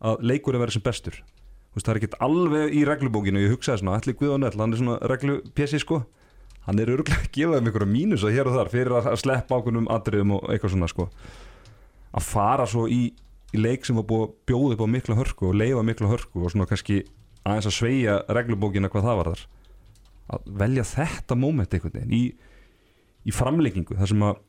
að 0.00 0.22
leikurinn 0.22 0.60
verður 0.62 0.72
sem 0.78 0.82
bestur. 0.86 1.16
Það 1.78 1.88
er 1.92 1.98
ekkert 2.00 2.14
alveg 2.24 2.72
í 2.74 2.80
reglubókinu 2.86 3.38
ég 3.42 3.52
hugsaði 3.52 3.82
svona, 3.82 3.98
allir 4.00 4.16
Guðjón 4.18 4.46
Ell, 4.48 4.58
hann 4.58 4.72
er 4.72 4.78
svona 4.80 4.96
reglupjessi 5.10 5.78
sko, 5.82 5.98
hann 6.66 6.78
er 6.82 6.90
örgulega 6.90 7.22
að 7.22 7.30
gefa 7.36 7.58
þeim 7.58 7.68
einhverja 7.68 7.90
mínus 7.92 8.24
að 8.26 8.34
hér 8.34 8.48
og 8.50 8.56
þar 8.56 8.70
fyrir 8.72 8.94
að 8.98 9.08
sleppa 9.20 9.58
ákveðnum 9.60 9.86
atriðum 9.94 10.32
og 10.38 10.48
eitthvað 10.50 10.72
svona 10.74 10.88
sko. 10.90 11.06
Að 12.18 12.26
fara 12.26 12.66
svo 12.66 12.86
í, 12.90 13.12
í 13.54 13.58
leik 13.62 13.86
sem 13.86 13.98
var 14.00 14.08
búið 14.10 14.24
að 14.26 14.34
bjóða 14.50 14.74
upp 14.78 14.82
á 14.82 14.88
mikla 14.96 15.18
hörku 15.20 15.48
og 15.52 15.54
leifa 15.60 15.84
mikla 15.86 16.10
hörku 16.10 16.42
og 16.42 16.50
svona 16.54 16.66
kannski 16.70 16.98
aðeins 17.44 17.68
að 17.70 17.76
sveia 17.78 18.18
reglubókina 18.32 18.90
hvað 18.90 19.06
það 19.06 19.20
var 19.22 19.30
þar 19.34 19.44
að 20.34 20.50
velja 20.60 20.84
þetta 20.88 21.36
moment 21.38 21.74
einhvern 21.74 21.94
veginn 21.96 22.14
í, 22.16 22.22
í 23.28 23.34
framleikingu 23.34 23.96
þar 23.98 24.12
sem 24.12 24.24
að 24.28 24.44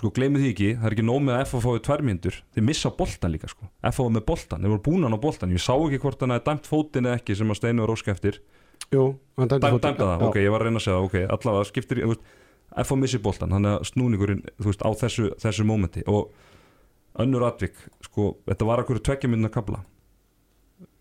sko 0.00 0.08
gleymið 0.16 0.40
því 0.44 0.50
ekki, 0.54 0.68
það 0.80 0.86
er 0.88 0.94
ekki 0.96 1.04
nóg 1.04 1.18
með 1.26 1.34
að 1.36 1.42
FH 1.44 1.60
fáið 1.66 1.80
tvær 1.86 2.02
myndur, 2.08 2.36
þeir 2.56 2.64
missa 2.64 2.90
boltan 2.96 3.32
líka 3.34 3.50
sko. 3.50 3.66
Var 3.84 4.12
með 4.16 4.22
boltan, 4.30 4.62
þeir 4.64 4.72
voru 4.72 4.84
búin 4.86 5.04
hann 5.04 5.16
á 5.16 5.20
boltan 5.20 5.52
ég 5.52 5.60
sá 5.60 5.74
ekki 5.76 5.98
hvort 6.00 6.22
hann 6.24 6.32
hefði 6.32 6.46
dæmt 6.48 6.70
fótinn 6.70 7.08
eða 7.10 7.18
ekki 7.20 7.36
sem 7.36 7.52
að 7.52 7.58
Steinu 7.60 7.84
var 7.84 7.92
óska 7.92 8.14
eftir, 8.14 8.38
jú, 8.88 9.02
hann 9.36 9.50
dæmdi 9.52 9.66
Dæm, 9.66 9.74
fótinn. 9.76 9.84
dæmta 9.90 10.08
það, 10.08 10.24
Já. 10.24 10.28
ok, 10.30 10.38
ég 10.40 10.54
var 10.54 10.64
að 10.64 10.70
reyna 10.70 10.80
að 10.80 10.86
segja 10.86 10.96
það, 10.96 11.08
ok, 11.10 11.18
allavega 11.36 11.68
skiptir, 11.68 12.00
þú 12.06 12.14
veist, 12.14 12.24
F 12.72 12.88
á 12.88 12.96
missi 12.96 13.20
boltan, 13.20 13.52
þannig 13.52 13.74
að 13.76 13.86
snúningurinn 13.90 14.42
þú 14.56 14.70
veist, 14.70 14.80
á 14.88 14.90
þessu, 15.02 15.28
þessu 15.44 15.68
mómenti 15.68 16.06
og 16.08 16.32
önnur 17.20 17.44
atvik, 17.50 17.76
sko 18.08 18.30
þetta 18.48 18.70
var 18.72 18.80
akkur 18.80 19.02
tveggja 19.04 19.28
minna 19.28 19.52
kabla 19.52 19.82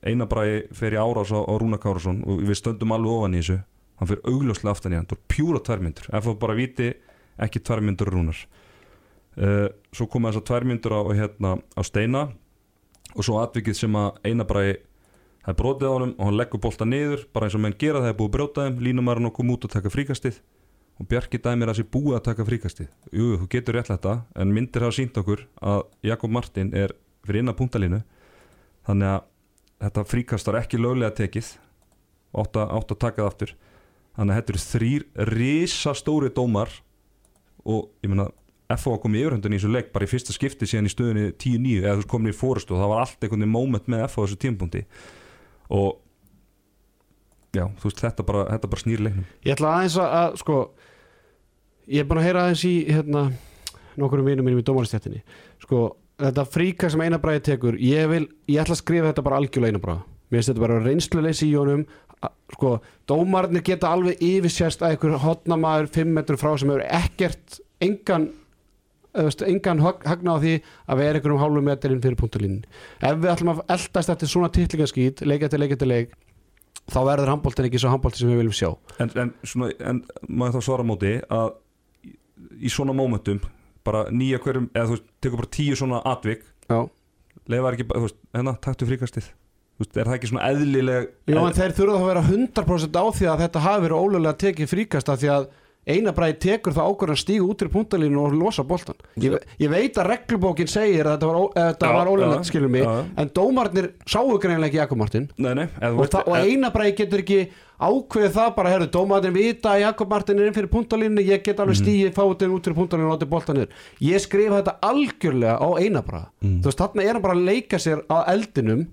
einabræði 0.04 0.66
fer 0.76 0.96
í 0.96 1.00
árás 1.00 1.32
á, 1.32 1.40
á 1.40 1.54
Rúna 1.56 1.80
Kárasson 1.82 2.24
og 2.28 2.42
við 2.44 2.58
stöndum 2.60 2.92
alveg 2.96 3.14
ofan 3.16 3.38
í 3.38 3.42
þessu 3.42 3.58
hann 4.02 4.10
fyrir 4.10 4.26
augljóslega 4.26 4.74
aftan 4.74 4.96
í 4.96 5.00
hann, 5.00 5.08
það 5.08 5.20
var 5.20 5.32
pjúra 5.32 5.64
tværmyndur. 5.70 6.10
F 6.18 6.28
á 6.28 6.34
bara 6.42 6.58
viti, 6.58 6.90
ekki 7.42 7.62
tværmyndur 7.62 8.12
Rúnar 8.12 8.42
uh, 9.40 9.68
svo 9.96 10.08
koma 10.12 10.32
þessar 10.32 10.48
tværmyndur 10.50 10.96
á, 10.96 11.02
hérna, 11.16 11.58
á 11.76 11.82
Steina 11.86 12.24
og 13.16 13.26
svo 13.26 13.42
atvikið 13.42 13.78
sem 13.78 13.98
að 14.00 14.18
einabræði 14.28 14.78
það 15.42 15.54
er 15.54 15.60
brotið 15.60 15.92
á 15.92 15.94
honum 15.96 16.16
og 16.18 16.28
hann 16.28 16.40
leggur 16.40 16.64
bolta 16.64 16.88
niður 16.88 17.26
bara 17.34 17.48
eins 17.48 17.58
og 17.58 17.64
menn 17.64 17.78
gera 17.80 18.04
það 18.04 18.14
er 18.14 18.18
búið 18.20 18.30
að 18.30 18.36
brjóta 18.38 18.66
þeim 18.68 18.82
línumærin 18.88 19.30
og 19.30 19.36
kom 19.36 19.54
út 19.54 19.66
og 19.68 19.74
taka 19.74 19.92
fríkastið. 19.92 20.42
Og 21.02 21.08
Bjarki 21.10 21.40
dæmir 21.42 21.72
að 21.72 21.80
sér 21.80 21.88
búið 21.90 22.18
að 22.20 22.26
taka 22.28 22.46
fríkastið. 22.46 22.90
Jú, 23.10 23.40
þú 23.42 23.48
getur 23.50 23.78
rétt 23.78 23.90
þetta 23.90 24.20
en 24.38 24.52
myndir 24.54 24.86
hafa 24.86 24.94
sínt 25.00 25.18
okkur 25.18 25.48
að 25.58 25.82
Jakob 26.06 26.30
Martin 26.36 26.70
er 26.78 26.94
fyrir 27.26 27.42
innan 27.42 27.58
punktalínu. 27.58 28.04
Þannig 28.86 29.16
að 29.16 29.24
þetta 29.82 30.04
fríkast 30.12 30.52
var 30.52 30.60
ekki 30.62 30.78
löglega 30.78 31.16
tekið. 31.18 31.56
Að, 32.38 32.62
átt 32.62 32.94
að 32.94 33.02
taka 33.02 33.24
það 33.24 33.32
aftur 33.32 33.56
þannig 34.18 34.34
að 34.34 34.40
þetta 34.40 34.54
eru 34.54 34.64
þrýr 34.66 35.08
risastóri 35.32 36.32
dómar 36.36 36.72
og 37.68 37.90
ég 38.04 38.12
meina 38.12 38.30
FO 38.80 38.96
að 38.96 39.02
koma 39.04 39.18
í 39.18 39.24
yfirhundin 39.24 39.56
í 39.56 39.60
þessu 39.60 39.72
leik 39.72 39.92
bara 39.92 40.08
í 40.08 40.12
fyrsta 40.12 40.36
skipti 40.36 40.68
síðan 40.70 40.88
í 40.88 40.94
stöðunni 40.94 41.26
10-9 41.36 41.82
eða 41.82 41.96
þú 41.96 42.02
veist 42.02 42.12
komin 42.14 42.32
í 42.32 42.38
fórustu 42.38 42.76
og 42.76 42.82
það 42.82 42.92
var 42.94 43.04
allt 43.04 43.26
einhvern 43.26 43.44
veginn 43.44 43.56
moment 43.56 43.90
með 43.92 44.06
FO 44.14 44.24
á 44.24 44.26
þessu 44.26 44.40
tímpunkti 44.42 44.84
og 45.72 45.90
já, 47.56 47.66
þú 47.80 47.90
veist, 47.90 48.04
þetta 48.06 48.28
bara, 48.28 48.46
þetta 48.54 48.72
bara 48.72 48.84
snýr 48.84 49.04
leiknum. 49.06 49.26
Ég 49.44 49.56
ætla 49.56 49.74
aðeins 49.76 49.98
að, 50.04 50.38
sko 50.42 50.60
ég 51.88 52.04
er 52.04 52.08
búin 52.08 52.22
að 52.22 52.28
heyra 52.30 52.46
aðeins 52.46 52.64
í 52.68 52.76
hérna, 52.88 53.26
nokkurum 54.00 54.30
vinum 54.30 54.48
mínum 54.48 54.62
í 54.62 54.68
dómaristjættinni 54.68 55.24
sko, 55.64 55.84
þetta 56.22 56.48
fríka 56.48 56.92
sem 56.92 57.04
einabræði 57.04 57.44
tekur 57.52 57.80
ég 57.82 58.08
vil, 58.12 58.24
ég 58.52 58.64
ætla 58.64 58.78
að 58.78 58.84
skrifa 58.84 59.12
þetta 59.12 59.26
bara 59.28 59.42
algjörlega 59.42 59.76
einabræða 59.76 60.06
mér 60.32 60.40
finnst 60.40 60.52
þetta 60.54 60.64
bara 60.64 60.80
reynsluleysi 60.86 61.50
í 61.50 61.58
honum 61.60 61.84
sko, 62.54 62.76
dómarnir 63.10 63.64
geta 63.66 63.92
alveg 63.96 64.22
yfirsjæst 64.22 64.84
að 64.84 64.96
einhver 64.96 65.18
hotnamaður 65.24 65.92
5 65.98 66.16
metrum 66.18 66.42
frá 66.42 66.54
sem 66.60 66.70
hefur 66.72 66.86
ekkert 66.86 67.62
engan 67.82 68.30
veist, 69.16 69.42
engan 69.44 69.82
hagna 69.84 70.36
á 70.36 70.44
því 70.44 70.58
að 70.88 71.02
vera 71.02 71.20
einhverjum 71.20 71.42
hálfum 71.42 71.68
metrinn 71.68 72.04
fyrir 72.04 72.20
punktalínu 72.20 72.62
ef 73.02 73.24
við 73.24 73.32
ætlum 73.34 73.56
að 73.56 73.64
eldast 73.76 74.14
eftir 74.14 74.32
svona 74.32 74.52
titlingaskít 74.54 75.24
leik 75.26 75.48
eftir 75.48 75.64
leik 75.64 75.76
eftir 75.76 75.90
leik 75.90 76.14
þá 76.92 77.02
verður 77.08 77.32
handbóltin 77.34 77.68
ekki 77.68 77.82
svo 77.82 77.92
handbóltin 77.94 78.24
sem 78.24 78.32
við 78.32 78.42
viljum 78.42 78.56
sjá. 78.58 78.70
En, 79.04 79.12
en, 79.20 79.34
svona, 79.48 79.72
en 79.86 80.02
maður 80.28 80.58
þá 80.58 80.68
svara 80.68 80.88
móti 80.88 81.14
að 81.32 81.52
í, 82.58 82.72
svona 82.72 82.96
mómentum 82.98 83.42
bara 83.86 84.06
nýja 84.14 84.42
hverjum, 84.44 84.70
eða 84.76 84.92
þú 84.92 84.98
tekur 85.24 85.42
bara 85.42 85.54
tíu 85.58 85.78
svona 85.78 86.02
atvik, 86.12 86.44
Já. 86.70 86.80
leifar 87.50 87.78
ekki 87.78 87.88
bara, 87.90 88.02
þú 88.02 88.10
veist, 88.10 88.20
hérna, 88.36 88.56
taktu 88.62 88.90
fríkastið 88.90 89.32
er 89.82 90.06
það 90.06 90.16
ekki 90.18 90.30
svona 90.32 90.50
eðlileg 90.52 91.10
Já, 91.32 91.40
en 91.42 91.58
þeir 91.58 91.76
þurfa 91.80 91.98
að 91.98 92.08
vera 92.12 92.28
100% 92.28 93.02
á 93.02 93.06
því 93.18 93.32
að 93.32 93.44
þetta 93.46 93.66
hafi 93.66 93.86
verið 93.88 94.06
ólega 94.06 94.38
tekið 94.46 94.72
fríkast 94.72 95.10
af 95.10 95.22
því 95.22 95.32
að 95.36 95.50
einabræði 95.90 96.36
tekur 96.44 96.76
það 96.76 96.92
ákvörðan 96.92 97.18
stígu 97.18 97.48
út 97.50 97.64
í 97.66 97.70
punktalínu 97.74 98.20
og 98.22 98.36
losa 98.38 98.64
boltan 98.68 99.00
ég, 99.22 99.34
ég 99.58 99.72
veit 99.72 99.98
að 99.98 100.12
reglubókin 100.12 100.70
segir 100.70 101.10
að 101.10 101.24
þetta 101.56 101.90
var, 101.96 102.12
ólega 102.12 102.38
já, 102.38 102.46
skilur 102.52 102.70
mig 102.70 102.86
já. 102.86 102.92
en 103.18 103.32
dómarnir 103.34 103.90
sáu 104.06 104.38
greinlega 104.38 104.70
ekki 104.70 104.82
Jakob 104.82 105.02
Martin. 105.02 105.28
Nei, 105.42 105.56
nei, 105.58 105.66
og, 105.90 106.06
og 106.22 106.38
einabræði 106.38 106.96
getur 107.02 107.24
ekki 107.26 107.40
ákveðið 107.82 108.38
það 108.38 108.54
bara, 108.60 108.76
herru, 108.76 108.90
dómarnir 108.94 109.34
vita 109.34 109.74
að 109.74 109.84
Jakob 109.88 110.14
Martin 110.14 110.38
er 110.38 110.52
inn 110.52 110.58
fyrir 110.60 110.70
punktalínu 110.76 111.26
ég 111.26 111.42
get 111.48 111.64
alveg 111.64 111.82
stígið 111.82 112.14
fátin 112.14 112.54
út 112.54 112.70
fyrir 112.70 112.78
punktalínu 112.78 113.10
og 113.10 113.16
látið 113.16 113.32
boltan 113.34 113.58
niður. 113.58 113.86
Ég 114.06 114.22
skrifa 114.22 114.62
þetta 114.62 114.78
algjörlega 114.86 115.58
á 115.58 115.68
einabræða 115.82 116.28
þú 116.46 116.70
veist, 116.70 116.84
þarna 116.84 117.08
er 117.08 117.16
hann 117.16 117.26
bara 117.26 117.40
að 117.40 117.48
leika 117.50 117.82
sér 117.82 118.06
á 118.06 118.22
eldinum 118.30 118.86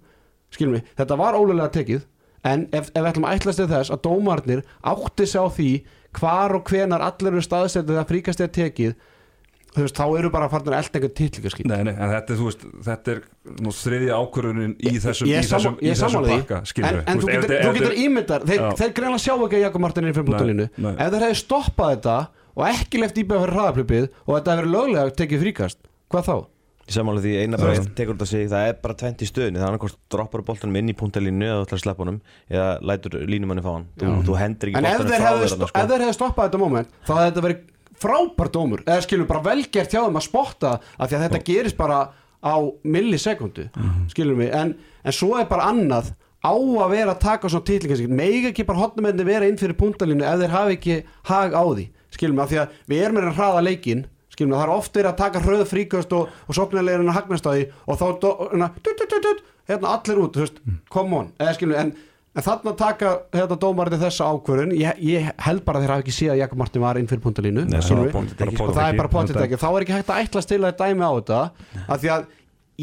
skilum 0.55 0.79
mig, 0.79 0.89
þetta 0.99 1.19
var 1.21 1.39
ólega 1.39 1.69
tekið 1.75 2.07
en 2.49 2.67
ef, 2.73 2.91
ef 2.95 3.03
við 3.03 3.11
ætlum 3.13 3.29
að 3.29 3.39
ætlast 3.39 3.61
til 3.61 3.69
þess 3.71 3.93
að 3.95 4.03
dómarnir 4.07 4.65
átti 4.87 5.27
sig 5.27 5.43
á 5.43 5.47
því 5.53 5.71
hvar 6.19 6.57
og 6.57 6.71
hvenar 6.71 7.05
allir 7.05 7.35
eru 7.35 7.45
staðsetið 7.45 8.01
að 8.01 8.11
fríkast 8.13 8.43
er 8.45 8.53
tekið 8.55 8.95
þú 9.75 9.85
veist, 9.85 9.99
þá 9.99 10.05
eru 10.19 10.31
bara 10.33 10.49
farnir 10.51 10.75
að 10.75 10.81
elda 10.81 10.99
einhvern 10.99 11.15
titlingaskýt 11.19 11.69
Nei, 11.69 11.83
nei, 11.87 11.93
en 11.93 12.13
þetta 12.15 12.37
þú 12.39 12.47
veist, 12.49 12.65
þetta 12.87 13.13
er 13.15 13.21
nú 13.65 13.75
þriðja 13.77 14.19
ákvörunin 14.23 14.75
í 14.79 14.95
þessum, 15.03 15.29
ég 15.29 15.45
í 15.45 15.51
þessum, 15.51 15.79
í 15.83 15.93
þessum 15.93 16.29
pakka, 16.31 16.61
skilur 16.71 17.01
en, 17.03 17.05
en 17.13 17.23
þú 17.23 17.31
getur, 17.35 17.55
þú 17.67 17.75
getur 17.77 17.97
ímyndar 18.05 18.47
þeir, 18.49 18.65
þeir 18.81 18.95
greinlega 18.97 19.23
sjá 19.27 19.35
ekki 19.37 19.59
að 19.61 19.65
Jakob 19.67 19.85
Martin 19.85 20.09
er 20.09 20.17
fyrir 20.17 20.29
bútalínu 20.31 20.69
ef 20.69 21.13
þeir 21.13 21.27
hefði 21.27 21.41
stoppað 21.43 21.95
þetta 21.95 22.17
og 22.59 22.65
ekki 22.73 23.03
left 23.03 23.21
íbjöð 23.23 23.45
fyrir 23.45 23.59
hraðaplupið 23.59 24.09
og 24.25 24.33
þetta 24.33 24.57
verið 24.63 24.75
löglega 24.79 25.17
tekið 25.21 25.45
fríkast 25.45 25.83
hvað 26.09 26.31
þá? 26.31 26.37
Ég 26.89 26.95
samanlega 26.97 27.27
því 27.27 27.33
eina 27.43 27.59
bara 27.61 27.81
tekur 27.99 28.17
þetta 28.17 28.27
sig 28.31 28.47
það 28.49 28.67
er 28.71 28.77
bara 28.81 28.95
tvent 28.97 29.21
í 29.21 29.27
stöðunni, 29.29 29.59
það 29.61 29.67
er 29.67 29.73
annarkvort 29.75 29.99
droppar 30.15 30.43
boltanum 30.47 30.79
inn 30.81 30.89
í 30.89 30.95
punktalínu 30.97 31.45
eða 31.45 31.59
þú 31.59 31.67
ætlar 31.67 31.79
að 31.79 31.83
sleppa 31.83 32.05
honum 32.05 32.21
eða 32.49 32.69
lætur 32.89 33.17
línumanni 33.29 33.65
fá 33.67 33.69
hann. 33.75 33.85
Þú, 34.01 34.13
þú 34.25 34.37
hendur 34.41 34.71
ekki 34.71 34.81
en 34.81 34.87
þeir 34.89 35.11
frá 35.21 35.35
þér 35.37 35.53
þarna, 35.53 35.69
ef 35.69 35.91
þeir 35.91 36.05
hefði 36.07 36.17
stoppað 36.17 36.49
þetta 36.49 36.61
moment 36.63 36.95
þá 37.05 37.13
hefði 37.13 37.27
þetta 37.29 37.45
verið 37.49 37.67
frábær 37.99 38.51
dómur. 38.55 38.85
Eða 38.87 39.05
skilur 39.05 39.29
bara 39.29 39.45
velgert 39.51 39.93
hjá 39.93 40.01
þeim 40.01 40.17
að 40.23 40.27
spotta 40.31 40.73
af 40.81 41.11
því 41.11 41.19
að 41.19 41.25
þetta 41.27 41.43
gerist 41.51 41.77
bara 41.77 42.01
á 42.41 42.57
millisekundu 42.89 43.69
skilur 44.15 44.39
mig. 44.39 44.49
En, 44.55 44.73
en 45.05 45.13
svo 45.13 45.37
er 45.37 45.49
bara 45.51 45.69
annað. 45.69 46.15
Á 46.39 46.55
að 46.55 46.93
vera 46.95 47.13
að 47.17 47.23
taka 47.25 47.49
svona 47.51 47.67
titlingaskip 47.67 48.13
megi 48.15 48.47
ekki 48.53 48.65
bara 48.65 48.79
hotnamenni 48.79 49.25
vera 49.27 49.49
inn 49.51 49.59
fyrir 49.59 49.75
punktalínu 49.77 50.23
ef 50.23 50.39
þeir 50.39 50.53
hafi 50.55 50.77
ekki 50.77 50.99
hag 51.27 51.51
á 51.53 51.65
því 51.67 51.89
skilur 52.15 52.37
mig 52.37 52.45
af 52.45 52.53
því 52.53 52.61
að 52.63 52.77
við 52.89 53.03
erum 53.03 53.19
með 53.19 53.27
að 53.29 53.41
hraða 53.41 53.65
leikin 53.67 54.05
skilur 54.39 54.53
mig 54.55 54.61
það 54.61 54.67
er 54.69 54.75
oft 54.79 54.99
verið 54.99 55.11
að 55.13 55.23
taka 55.25 55.45
hröð 55.45 55.65
fríkast 55.69 56.15
og, 56.17 56.35
og 56.47 56.57
sóknarlegin 56.57 57.11
að 57.11 57.19
hagnast 57.19 57.49
á 57.49 57.51
því 57.53 57.65
og 57.85 57.99
þá 57.99 58.07
hérna, 58.55 58.71
hérna 59.69 59.97
allir 59.97 60.23
út 60.25 60.39
þú 60.39 60.47
veist, 60.47 60.63
come 60.95 61.19
on. 61.19 61.35
Eða 61.43 61.59
skilur 61.59 61.75
mig 61.75 61.83
en 61.87 61.97
En 62.37 62.45
þarna 62.45 62.71
taka 62.79 63.13
þetta 63.35 63.57
dómarinn 63.59 63.99
þessa 63.99 64.27
ákvörun 64.31 64.75
ég, 64.77 64.99
ég 65.03 65.31
held 65.43 65.63
bara 65.67 65.81
þeir 65.83 65.91
hafa 65.91 66.05
ekki 66.05 66.13
séð 66.15 66.33
að 66.37 66.41
Jakob 66.45 66.61
Martin 66.61 66.85
var 66.85 67.01
inn 67.01 67.09
fyrir 67.11 67.23
við. 67.25 67.71
ekki, 68.53 68.61
og 68.63 68.75
það 68.77 68.83
er 68.85 68.99
bara 69.01 69.11
potið 69.11 69.41
ekki. 69.43 69.59
Þá 69.59 69.67
er 69.71 69.87
ekki 69.87 69.97
hægt 69.97 70.13
að 70.13 70.21
til 70.53 70.59
að 70.61 70.77
dæmi 70.79 71.09
á 71.09 71.13
þetta 71.17 71.41
af 71.89 72.03
því 72.05 72.13
að 72.15 72.29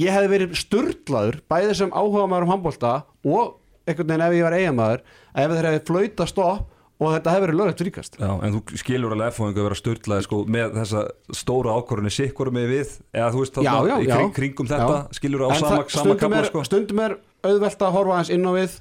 ég 0.02 0.16
hefði 0.18 0.32
verið 0.34 0.58
sturlaður 0.60 1.38
bæði 1.54 1.78
sem 1.80 1.94
áhuga 1.96 2.26
maður 2.28 2.48
um 2.50 2.52
handbólta 2.52 2.94
og 3.24 3.54
einhvern 3.86 4.12
veginn 4.12 4.26
ef 4.26 4.36
ég 4.36 4.48
var 4.50 4.58
eigamæður 4.60 5.06
ef 5.46 5.56
þeir 5.56 5.70
hefði 5.70 5.84
flauta 5.88 6.28
stopp 6.34 6.75
og 6.96 7.12
þetta 7.12 7.32
hefði 7.34 7.44
verið 7.46 7.58
löglegt 7.60 7.82
fríkast 7.84 8.14
Já, 8.22 8.30
en 8.48 8.54
þú 8.56 8.78
skilur 8.80 9.12
alveg 9.16 9.34
F-fóðingu 9.34 9.60
að 9.62 9.68
vera 9.68 9.78
störtlaði 9.82 10.26
sko, 10.28 10.38
með 10.56 10.78
þessa 10.80 11.02
stóra 11.36 11.74
ákvörunni 11.76 12.12
sikkur 12.16 12.52
með 12.56 12.70
við, 12.72 12.94
eða 13.12 13.30
þú 13.34 13.42
veist 13.44 13.58
þarna 13.60 14.00
í 14.00 14.08
kring, 14.12 14.32
kringum 14.40 14.70
þetta, 14.72 14.96
Já. 15.02 15.18
skilur 15.20 15.44
á 15.44 15.48
En 15.52 15.60
sama, 15.60 15.84
sama 15.92 16.16
kapla 16.22 16.44
sko. 16.48 16.64
stundum 16.70 17.04
er 17.04 17.18
auðvelt 17.44 17.84
að 17.84 17.96
horfa 17.98 18.16
aðeins 18.16 18.34
inn 18.38 18.48
á 18.48 18.52
við 18.56 18.78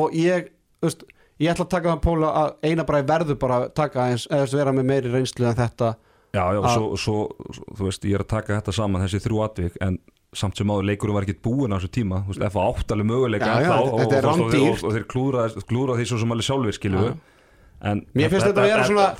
og 0.00 0.16
ég, 0.16 0.48
veist, 0.84 1.04
ég 1.38 1.52
ætla 1.52 1.66
að 1.68 1.72
taka 1.76 1.92
það 1.92 2.02
póla 2.08 2.32
að 2.42 2.52
eina 2.70 2.84
bara 2.88 3.02
verður 3.12 3.38
bara 3.44 3.60
að 3.60 3.72
taka 3.76 4.04
aðeins 4.06 4.28
eða 4.32 4.48
vera 4.62 4.72
með 4.80 4.88
meiri 4.94 5.12
reynslu 5.12 5.46
en 5.52 5.58
þetta 5.60 5.94
Já, 6.36 6.44
já, 6.52 6.60
að- 6.60 6.74
svo, 6.76 6.88
svo, 7.00 7.18
svo, 7.56 7.64
þú 7.76 7.84
veist, 7.88 8.02
ég 8.04 8.16
er 8.18 8.24
að 8.24 8.32
taka 8.32 8.56
þetta 8.60 8.72
saman 8.76 9.04
þessi 9.04 9.20
þrjú 9.24 9.38
atvik, 9.44 9.76
en 9.80 9.96
samt 10.36 10.58
sem 10.60 10.68
áður 10.68 10.84
leikurum 10.90 11.16
var 11.16 11.24
ekki 11.24 11.38
búin 11.40 11.72
á 11.72 11.80
þessu 11.80 11.88
tíma, 11.88 12.18
þú 12.26 12.34
veist, 12.34 12.42
F 12.50 12.58
átt 12.60 12.92
alveg 12.92 13.06
möguleika 13.08 13.48
og, 13.48 13.64
og, 13.64 14.02
og, 14.02 14.12
og, 14.12 14.42
og, 14.42 14.84
og 14.84 14.92
þeir 14.92 15.06
klúra, 15.08 15.96
því 15.96 16.04
svo 16.10 16.18
sem 16.20 16.34
alveg 16.36 16.44
sjálfur 16.50 16.76
skilur 16.76 17.06
Já. 17.08 17.14
En 17.80 18.00
Mér 18.18 18.30
finnst 18.32 18.46
þetta 18.48 18.64
vera 18.66 18.84
svona- 18.88 19.12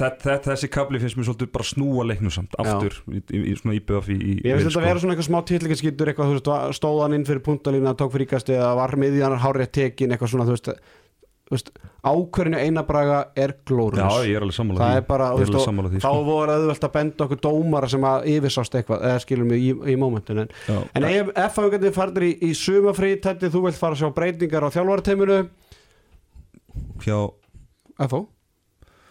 þessi 0.48 0.68
kapli 0.74 0.98
finnst 0.98 1.16
mér 1.18 1.28
svolítið 1.28 1.52
bara 1.54 1.64
snúa 1.68 2.06
leiknum 2.10 2.32
samt 2.34 2.56
aftur 2.58 2.96
í, 3.06 3.20
í, 3.30 3.42
í 3.52 3.56
svona 3.60 3.76
íbjöf 3.78 4.08
Ég 4.10 4.58
finnst 4.58 4.70
þetta 4.72 4.80
að 4.82 4.88
vera 4.88 5.02
svona 5.04 5.14
eitthvað 5.14 5.28
smá 5.30 5.40
titlingaskýtur 5.52 6.10
eitthvað, 6.10 6.32
þú 6.32 6.38
veist, 6.38 6.78
stóðan 6.80 7.14
inn 7.18 7.26
fyrir 7.28 7.44
puntalínu 7.46 7.94
tók 7.98 8.14
fríkast 8.16 8.50
eða 8.50 8.72
var 8.80 8.96
miðjan 8.98 9.38
hárið 9.44 9.70
tekin 9.78 10.10
eitthvað 10.16 10.32
svona, 10.34 10.48
þú 10.48 10.56
veist, 10.58 11.70
ákvörinu 12.04 12.58
einabraga 12.60 13.18
er 13.38 13.54
glórus 13.64 13.96
Já, 14.02 14.26
ég 14.28 14.36
er 14.36 14.44
alveg 14.44 14.56
sammála 14.58 14.80
það 14.82 14.90
því. 14.90 14.96
er 15.00 15.06
bara, 15.08 15.28
veist, 15.38 15.54
sammála 15.64 15.88
því 15.88 16.00
þá 16.02 16.08
sko. 16.10 16.24
voru 16.26 16.52
auðvelt 16.58 16.84
að 16.84 16.92
benda 16.98 17.24
okkur 17.24 17.40
dómara 17.46 17.88
sem 17.88 18.04
að 18.04 18.26
yfirsást 18.34 18.74
eitthvað, 18.76 19.06
eða 19.08 19.22
skilum 19.24 19.48
við 19.54 19.62
í, 19.64 19.70
í 19.94 19.96
mómentin 19.96 20.42
en, 20.42 20.50
en 20.98 21.06
ef 21.08 21.30
F-haugandi 21.46 21.92
farnir 21.96 22.26
í, 22.28 22.32
í 22.44 22.50
sumafrí 22.58 23.14
tætti 23.24 23.48
þú 23.54 23.62
vilt 23.64 23.80
fara 23.80 23.96
að 23.96 24.02
sjá 24.02 24.10
breytingar 24.18 24.66
á 24.68 24.74
þjálfarateiminu? 24.76 25.38
Hjá, 27.06 27.18
F-hó 28.08 28.20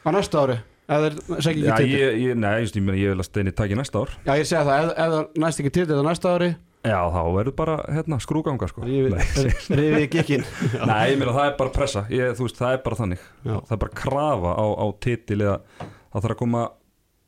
á 0.08 0.12
næsta 0.16 0.44
ári, 0.46 0.58
þeir 0.88 1.18
segja 1.44 1.76
ekki 1.76 1.92
ég, 1.92 2.22
ég, 2.24 2.40
nei, 2.40 2.54
just, 2.64 2.80
ég, 2.80 2.86
meina, 2.88 3.02
ég 3.02 3.12
vil 3.14 3.20
að 3.20 3.28
steini 3.28 3.54
taki 3.56 3.78
næsta 3.80 4.06
ár. 4.06 4.16
Já, 4.24 4.32
ég 4.40 4.48
segja 4.48 4.64
það, 4.68 4.94
það 4.96 5.20
næst 5.44 5.64
ekki 5.64 5.74
titil 5.80 6.00
á 6.00 6.06
næsta 6.08 6.34
ári 6.38 6.54
Já, 6.88 7.00
þá 7.12 7.22
verður 7.36 7.56
bara, 7.58 7.76
hérna, 7.92 8.20
skrúganga 8.24 8.68
sko. 8.70 8.86
Rífið 8.88 9.98
í 10.00 10.08
gikkin 10.14 10.46
Nei, 10.90 11.12
ég 11.12 11.20
meina 11.20 11.34
það 11.36 11.50
er 11.50 11.56
bara 11.60 11.74
pressa. 11.74 12.04
Ég, 12.14 12.38
veist, 12.38 12.60
það 12.60 12.76
er 12.78 12.84
bara 12.86 13.00
þannig. 13.02 13.26
Já. 13.42 13.56
Það 13.58 13.74
er 13.76 13.82
bara 13.82 13.98
krafa 14.04 14.54
á, 14.56 14.66
á 14.78 14.86
titil 15.04 15.40
eða 15.42 15.58
það 15.82 16.22
þarf 16.22 16.36
að 16.36 16.42
koma 16.44 16.64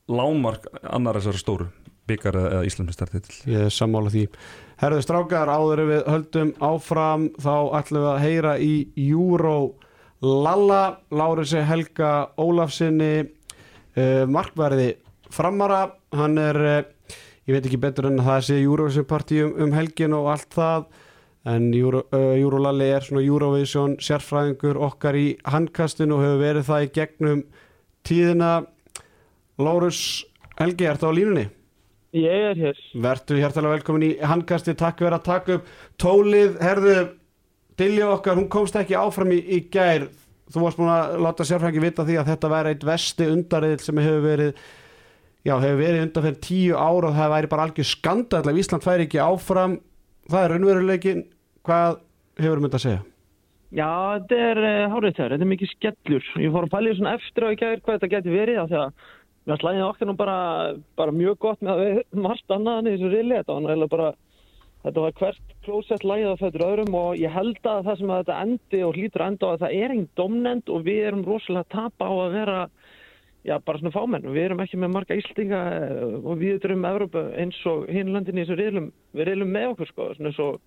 lámark 0.10 0.70
annar 0.90 1.20
þessari 1.20 1.42
stóru 1.42 1.68
byggar 2.10 2.40
eða, 2.40 2.54
eða 2.56 2.70
Íslandsmistartitil 2.70 3.36
Ég 3.52 3.68
er 3.68 3.74
sammála 3.74 4.14
því. 4.14 4.24
Herðu 4.80 5.04
strákar, 5.06 5.52
áður 5.52 5.84
við 5.90 6.08
höldum 6.08 6.54
áfram 6.64 7.28
þá 7.42 7.54
ætlum 7.82 8.06
við 8.06 8.10
að 8.14 8.24
heyra 8.24 8.56
í 8.64 8.74
Euro 9.10 9.58
Lalla, 10.22 11.00
Lárusi 11.12 11.62
Helga 11.64 12.32
Ólafsinni 12.38 13.24
uh, 13.24 14.26
markverði 14.28 14.98
framara. 15.32 15.86
Hann 16.12 16.36
er, 16.42 16.60
uh, 16.60 17.20
ég 17.48 17.56
veit 17.56 17.70
ekki 17.70 17.80
betur 17.80 18.10
en 18.10 18.20
að 18.20 18.28
það 18.28 18.48
sé 18.50 18.58
Eurovision 18.60 19.08
party 19.08 19.44
um, 19.46 19.54
um 19.64 19.76
helgin 19.78 20.16
og 20.18 20.28
allt 20.34 20.52
það. 20.58 20.90
En 21.48 21.70
Euro, 21.72 22.04
uh, 22.12 22.34
Eurolalli 22.36 22.90
er 22.92 23.06
svona 23.06 23.24
Eurovision 23.24 23.96
sérfræðingur 24.04 24.82
okkar 24.90 25.16
í 25.16 25.30
handkastinu 25.48 26.18
og 26.18 26.26
hefur 26.26 26.44
verið 26.44 26.68
það 26.68 26.84
í 26.84 26.92
gegnum 27.00 27.46
tíðina. 28.08 28.52
Lárus 29.60 30.02
Helgi, 30.60 30.90
ertu 30.92 31.08
á 31.08 31.16
línunni? 31.16 31.46
Ég 32.16 32.50
er 32.52 32.60
hér. 32.60 32.78
Vertu 33.00 33.38
hjertalega 33.38 33.78
velkomin 33.78 34.04
í 34.08 34.12
handkasti, 34.26 34.74
takk 34.76 35.00
fyrir 35.00 35.16
að 35.16 35.28
taka 35.28 35.58
upp 35.60 35.68
tólið, 36.02 36.56
herðu 36.60 36.96
Dilja 37.80 38.10
okkar, 38.12 38.38
hún 38.40 38.50
komst 38.52 38.76
ekki 38.76 38.98
áfram 39.00 39.32
í, 39.32 39.40
í 39.40 39.62
gær, 39.72 40.10
þú 40.52 40.66
varst 40.66 40.80
búin 40.80 40.92
að 40.92 41.18
láta 41.24 41.48
sérfræðingi 41.48 41.84
vita 41.86 42.06
því 42.08 42.20
að 42.20 42.32
þetta 42.34 42.54
væri 42.54 42.74
eitt 42.74 42.88
vesti 42.88 43.28
undarriðil 43.32 43.84
sem 43.86 44.02
hefur 44.04 44.26
verið 44.26 44.64
já, 45.48 45.54
hefur 45.54 45.80
verið 45.80 46.02
undan 46.08 46.26
fyrir 46.26 46.42
tíu 46.44 46.76
ára 46.76 47.12
og 47.12 47.16
það 47.16 47.36
væri 47.36 47.52
bara 47.54 47.68
algjör 47.70 47.88
skandall 47.88 48.50
ef 48.52 48.60
Ísland 48.60 48.86
færi 48.86 49.08
ekki 49.08 49.22
áfram 49.24 49.78
það 50.30 50.44
er 50.44 50.54
raunveruleikin, 50.54 51.24
hvað 51.66 52.02
hefur 52.40 52.62
myndið 52.64 52.80
að 52.80 52.86
segja? 52.86 53.06
Já, 53.70 53.90
þetta 54.18 54.38
er 54.50 54.60
uh, 54.64 54.96
hárið 54.96 55.16
þér, 55.18 55.34
þetta 55.36 55.46
er 55.46 55.52
mikið 55.52 55.72
skellur. 55.76 56.30
Ég 56.42 56.54
fór 56.54 56.66
að 56.66 56.72
pæla 56.74 56.90
í 56.90 56.98
svona 56.98 57.16
eftir 57.20 57.46
á 57.46 57.50
í 57.50 57.60
gær 57.60 57.84
hvað 57.84 57.98
þetta 58.00 58.12
geti 58.16 58.34
verið 58.34 58.62
af 58.64 58.72
því 58.72 58.80
að 58.80 59.04
mér 59.50 59.62
slæðið 59.62 59.86
okkar 59.86 60.10
nú 60.10 60.16
bara, 60.18 60.38
bara 60.98 61.14
mjög 61.14 61.38
gott 61.46 61.62
með 61.66 61.84
við 61.84 62.00
margt 62.26 62.56
annað 62.56 62.80
en 62.82 62.90
þessu 62.90 63.12
rili. 63.14 63.38
Þetta 63.38 63.56
var 63.56 63.64
náttúrulega 63.66 63.94
bara, 63.94 64.10
þetta 64.84 65.04
var 65.04 65.18
hvert 65.20 65.54
klósett 65.66 66.06
lægið 66.08 66.32
af 66.32 66.44
þetta 66.44 66.70
öðrum 66.70 66.98
og 67.00 67.20
ég 67.20 67.36
held 67.36 67.60
að 67.68 67.84
það 67.90 68.00
sem 68.00 68.14
að 68.14 68.22
þetta 68.24 68.40
endi 68.46 68.82
og 68.88 68.96
hlýtur 68.96 69.24
að 69.24 69.32
enda 69.34 69.50
á 69.50 69.52
að 69.52 69.62
það 69.64 69.78
er 69.82 69.94
einn 69.96 70.08
domnend 70.20 70.72
og 70.72 70.88
við 70.88 71.02
erum 71.10 71.26
rosalega 71.28 71.66
að 71.66 71.74
tapa 71.76 72.10
á 72.10 72.14
að 72.16 72.36
vera 72.38 72.60
já, 73.44 73.56
bara 73.66 73.80
svona 73.80 73.94
fámenn. 73.96 74.28
Við 74.34 74.46
erum 74.48 74.64
ekki 74.64 74.80
með 74.80 74.94
marga 74.96 75.18
íslinga 75.20 75.62
og 76.20 76.40
við 76.40 76.68
erum 76.68 76.88
Evrópu 76.90 77.24
eins 77.40 77.60
og 77.70 77.88
hinn 77.92 78.12
landin 78.14 78.40
í 78.40 78.44
þessu 78.46 78.60
rilum, 78.60 78.92
við 79.16 79.32
rilum 79.32 79.56
með 79.56 79.74
okkur 79.74 79.92
sko, 79.92 80.12
svona 80.16 80.32
eins 80.32 80.44
og 80.44 80.60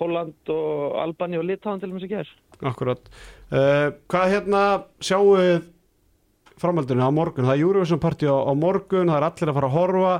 Holland 0.00 0.52
og 0.54 0.96
Albani 1.00 1.40
og 1.40 1.44
Litáðan 1.48 1.82
til 1.82 1.90
og 1.90 1.96
með 1.96 2.06
sem 2.06 2.12
ger. 2.14 2.30
Akkurat. 2.64 3.10
Uh, 3.52 3.90
hvað 4.08 4.32
hérna 4.34 4.62
sjáuð 5.04 5.66
framhaldinu 6.60 7.04
á 7.04 7.12
morgun? 7.12 7.48
Það 7.48 7.56
er 7.56 7.64
Eurovision 7.66 8.00
party 8.00 8.28
á, 8.28 8.36
á 8.36 8.52
morgun, 8.56 9.12
það 9.12 9.18
er 9.18 9.28
allir 9.28 9.52
að 9.52 9.58
fara 9.58 9.68
að 9.68 9.76
horfa. 9.76 10.14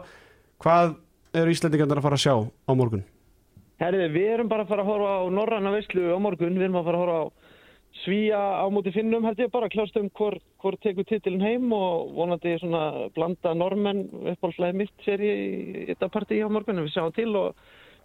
Hvað 0.61 0.93
eru 1.41 1.55
Íslandingarnir 1.55 2.01
að 2.01 2.07
fara 2.09 2.20
að 2.20 2.24
sjá 2.26 2.34
á 2.36 2.72
morgun? 2.76 3.07
Herriði, 3.81 4.11
við 4.12 4.26
erum 4.35 4.49
bara 4.51 4.66
að 4.66 4.74
fara 4.74 4.83
að 4.85 4.91
horfa 4.91 5.12
á 5.16 5.22
Norræna 5.33 5.70
veislu 5.72 6.11
á 6.12 6.18
morgun. 6.20 6.59
Við 6.59 6.66
erum 6.66 6.83
að 6.83 6.89
fara 6.91 6.99
að 6.99 7.05
horfa 7.07 7.20
á 7.24 7.24
Svíja 8.05 8.39
á 8.39 8.66
móti 8.70 8.93
finnum 8.95 9.24
held 9.26 9.41
ég 9.43 9.51
bara 9.51 9.68
kljást 9.72 9.97
um 9.99 10.07
hvor, 10.14 10.37
hvor 10.62 10.76
tekur 10.85 11.05
titilin 11.09 11.43
heim 11.43 11.72
og 11.74 12.12
vonandi 12.14 12.53
svona 12.61 13.09
blanda 13.16 13.51
normenn 13.57 14.05
uppáhaldslega 14.20 14.76
mitt 14.78 15.05
sér 15.05 15.24
í 15.26 15.33
þetta 15.89 16.09
partí 16.14 16.39
á 16.39 16.47
morgun 16.47 16.85
við 16.85 16.93
sjáum 16.95 17.16
til 17.16 17.33
og 17.41 17.59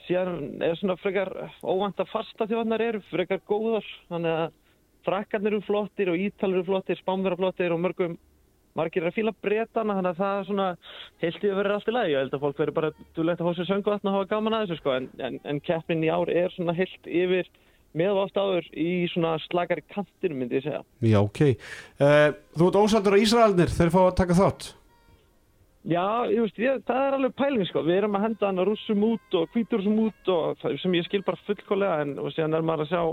síðan 0.08 0.64
er 0.66 0.74
svona 0.80 0.98
frekar 1.04 1.30
óvænt 1.62 2.02
að 2.02 2.12
fasta 2.16 2.48
þjóðanar 2.50 2.86
eru 2.88 3.04
frekar 3.12 3.44
góðar 3.46 3.86
þannig 4.10 4.40
að 4.42 4.58
frakkarnir 5.06 5.54
eru 5.54 5.68
flottir 5.70 6.12
og 6.12 6.18
ítalir 6.18 6.64
eru 6.64 6.70
flottir, 6.72 7.00
spánverðar 7.04 7.44
flottir 7.44 7.76
og 7.78 7.84
mörgum 7.86 8.18
margir 8.76 9.04
er 9.04 9.12
að 9.12 9.18
fíla 9.18 9.36
breytana 9.44 9.98
þannig 9.98 10.12
að 10.12 10.22
það 10.22 10.40
er 10.40 10.48
svona 10.50 10.70
heilt 11.24 11.44
í 11.44 11.52
að 11.52 11.60
vera 11.62 11.76
allt 11.78 11.92
í 11.92 11.96
lagi 11.96 12.16
ég 12.16 12.24
held 12.24 12.36
að 12.36 12.46
fólk 12.46 12.62
verður 12.62 12.78
bara 12.80 12.94
dulegt 13.18 13.44
að 13.44 13.50
hósa 13.50 13.68
sönguvatn 13.70 14.12
og 14.12 14.18
hafa 14.18 14.32
gaman 14.34 14.58
að 14.58 14.66
þessu 14.66 14.82
sko 14.82 14.96
en, 14.96 15.12
en, 15.20 15.38
en 15.44 15.62
keppnin 15.64 16.04
í 16.06 16.12
ár 16.12 16.32
er 16.32 16.56
svona 16.56 16.76
heilt 16.78 17.10
yfir 17.10 17.52
með 17.96 18.22
átt 18.26 18.40
áður 18.40 18.66
í 18.76 18.90
svona 19.14 19.36
slagari 19.46 19.84
kantinu 19.94 20.36
myndi 20.36 20.60
ég 20.60 20.66
segja. 20.66 20.82
Já, 21.00 21.20
ok. 21.22 21.42
Uh, 22.02 22.34
þú 22.58 22.68
ert 22.68 22.80
ósaldur 22.82 23.16
á 23.16 23.24
Ísraelnir 23.24 23.72
þegar 23.72 23.94
fá 23.94 24.02
að 24.02 24.18
taka 24.20 24.38
þátt? 24.42 24.68
Já, 25.86 26.26
ég 26.34 26.42
veist, 26.42 26.60
ég, 26.60 26.82
það 26.88 27.04
er 27.06 27.16
alveg 27.20 27.34
pæling 27.38 27.68
sko. 27.70 27.84
Við 27.86 28.00
erum 28.00 28.18
að 28.18 28.24
henda 28.26 28.50
hann 28.50 28.62
að 28.62 28.72
rússum 28.72 29.04
út 29.06 29.38
og 29.38 29.52
hvítursum 29.54 30.00
út 30.08 30.32
og 30.34 30.64
sem 30.82 30.98
ég 30.98 31.06
skil 31.06 31.22
bara 31.28 31.42
fullkólega 31.46 32.00
en 32.02 32.16
og 32.20 32.34
síðan 32.34 32.58
er 32.58 32.66
maður 32.66 32.88
að 32.88 32.92
sjá 32.92 33.04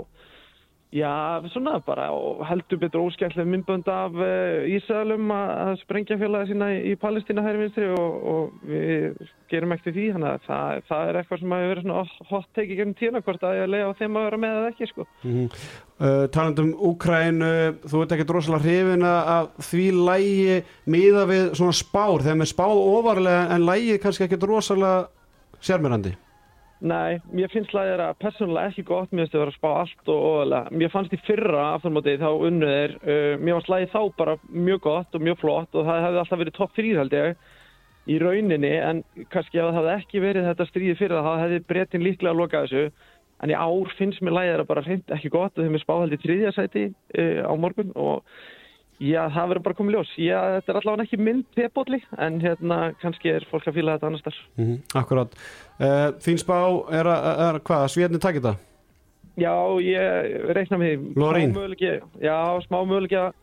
Já, 0.93 1.41
svona 1.49 1.79
bara 1.81 2.11
og 2.13 2.43
heldur 2.45 2.77
betur 2.77 3.07
óskemmtileg 3.07 3.47
myndbönd 3.49 3.87
af 3.89 4.13
uh, 4.13 4.65
Ísraelum 4.69 5.31
að 5.33 5.79
sprengja 5.81 6.19
félagi 6.21 6.51
sína 6.51 6.67
í, 6.69 6.75
í 6.91 6.97
Palestína 7.01 7.41
hægri 7.41 7.63
vinstri 7.63 7.87
og, 7.89 8.27
og 8.29 8.67
við 8.69 9.23
gerum 9.49 9.73
ekkert 9.73 9.95
því 9.95 10.03
þannig 10.13 10.29
að 10.29 10.43
það, 10.45 10.83
það 10.91 11.09
er 11.09 11.17
eitthvað 11.19 11.41
sem 11.41 11.55
hefur 11.55 11.71
verið 11.71 11.87
svona 11.87 12.27
hot 12.29 12.45
take 12.53 12.67
í 12.67 12.77
gennum 12.77 12.97
tíuna 12.99 13.21
hvort 13.25 13.47
að 13.49 13.57
ég 13.57 13.71
lega 13.73 13.87
á 13.89 13.97
þeim 14.03 14.19
að 14.19 14.27
vera 14.27 14.39
með 14.43 14.57
eða 14.59 14.69
ekki 14.69 14.89
sko. 14.91 15.07
Mm 15.23 15.33
-hmm. 15.33 15.63
uh, 16.03 16.25
Talandum 16.35 16.69
Úkrænu, 16.91 17.53
þú 17.89 18.03
ert 18.03 18.13
ekkert 18.13 18.35
rosalega 18.37 18.63
hrifin 18.67 19.07
að 19.09 19.49
því 19.71 19.87
lægi 20.11 20.59
miða 20.85 21.25
við 21.31 21.47
svona 21.57 21.79
spár 21.79 22.21
þegar 22.21 22.37
með 22.43 22.51
spáð 22.53 22.83
ofarlega 22.83 23.49
en 23.55 23.65
lægi 23.65 23.97
kannski 23.97 24.27
ekkert 24.27 24.45
rosalega 24.45 25.07
sérmyrandi. 25.57 26.13
Nei, 26.83 27.21
mér 27.31 27.47
finnst 27.47 27.71
lægir 27.71 28.01
að 28.03 28.17
persónulega 28.19 28.73
ekki 28.73 28.83
gott, 28.83 29.11
mér 29.13 29.23
finnst 29.23 29.31
það 29.31 29.39
að 29.39 29.43
vera 29.45 29.51
að 29.53 29.59
spá 29.59 29.67
allt 29.71 30.09
og 30.11 30.23
óðalega. 30.27 30.77
Mér 30.81 30.89
fannst 30.91 31.13
í 31.15 31.19
fyrra 31.23 31.61
afturmótið 31.77 32.23
þá 32.25 32.31
unnuð 32.47 32.71
þeir, 32.73 32.95
uh, 32.99 33.35
mér 33.39 33.55
fannst 33.55 33.69
lægið 33.71 33.93
þá 33.93 34.01
bara 34.17 34.33
mjög 34.67 34.81
gott 34.83 35.15
og 35.15 35.23
mjög 35.23 35.37
flott 35.39 35.77
og 35.79 35.87
það 35.87 36.01
hefði 36.03 36.19
alltaf 36.23 36.41
verið 36.41 36.57
topp 36.57 36.73
þrýð 36.75 36.99
held 36.99 37.15
ég 37.15 37.53
í 38.03 38.17
rauninni 38.19 38.73
en 38.83 38.99
kannski 39.31 39.61
ef 39.61 39.69
það 39.69 39.79
hefði 39.79 39.93
ekki 39.93 40.23
verið 40.25 40.49
þetta 40.49 40.67
stríði 40.67 40.97
fyrir 40.99 41.15
það, 41.15 41.29
það 41.29 41.43
hefði 41.45 41.61
breytin 41.71 42.03
líklega 42.03 42.33
að 42.33 42.41
loka 42.41 42.65
þessu. 42.65 42.83
En 43.43 43.53
í 43.53 43.59
ár 43.59 43.95
finnst 44.01 44.25
mér 44.27 44.37
lægið 44.41 44.65
að 44.65 44.69
bara 44.73 44.83
hreint 44.89 45.15
ekki 45.15 45.31
gott 45.31 45.55
og 45.55 45.63
þeim 45.63 45.79
er 45.79 45.85
spáð 45.85 46.03
held 46.03 46.17
í 46.17 46.21
þriðja 46.25 46.53
sæti 46.57 46.85
uh, 46.91 47.41
á 47.47 47.53
morgun 47.55 47.95
og 47.95 48.27
Já, 49.01 49.23
það 49.33 49.47
verður 49.49 49.63
bara 49.65 49.77
komið 49.77 49.95
ljós. 49.97 50.11
Já, 50.21 50.37
þetta 50.57 50.71
er 50.71 50.79
allavega 50.79 51.07
ekki 51.07 51.17
mynd 51.19 51.45
tepotli, 51.57 51.99
en 52.21 52.37
hérna 52.43 52.77
kannski 53.01 53.31
er 53.33 53.47
fólk 53.49 53.65
að 53.67 53.79
fýla 53.79 53.95
þetta 53.97 54.09
annars 54.09 54.25
þar. 54.27 54.37
Mm 54.57 54.65
-hmm, 54.67 54.83
akkurát. 55.01 55.39
Uh, 55.79 56.09
þín 56.23 56.39
spá 56.39 56.59
er 56.93 57.09
að, 57.09 57.59
hvað, 57.67 57.87
sviðni 57.95 58.21
takir 58.21 58.45
það? 58.45 58.61
Já, 59.41 59.55
ég 59.81 60.51
reikna 60.53 60.77
því. 60.77 60.91
Lorín? 61.17 61.55
Já, 62.21 62.37
smá 62.67 62.83
möguleiki 62.85 63.17
að 63.17 63.33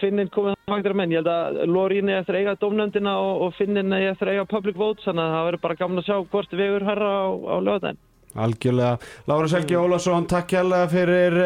finnin 0.00 0.30
komið 0.30 0.54
það 0.54 0.74
faktur 0.74 0.94
að 0.94 1.00
menn. 1.00 1.14
Ég 1.14 1.22
held 1.22 1.30
að 1.30 1.60
Lorín 1.70 2.10
er 2.10 2.22
eftir 2.22 2.38
eiga 2.40 2.56
domnöndina 2.60 3.16
og, 3.22 3.42
og 3.46 3.54
finnin 3.58 3.92
er 3.92 4.12
eftir 4.12 4.30
eiga 4.32 4.46
public 4.50 4.78
votes, 4.78 5.06
þannig 5.06 5.24
að 5.24 5.34
það 5.34 5.46
verður 5.48 5.64
bara 5.66 5.78
gaman 5.82 6.02
að 6.02 6.08
sjá 6.08 6.16
hvort 6.30 6.56
vegur 6.60 6.86
herra 6.86 7.10
á, 7.10 7.26
á 7.26 7.56
lögadaginn. 7.58 8.00
Algjörlega. 8.36 8.98
Lára 9.30 9.48
Selgi 9.50 9.76
Ólason, 9.78 10.26
takk 10.30 10.54
hjálpa 10.54 10.84
fyrir 10.92 11.38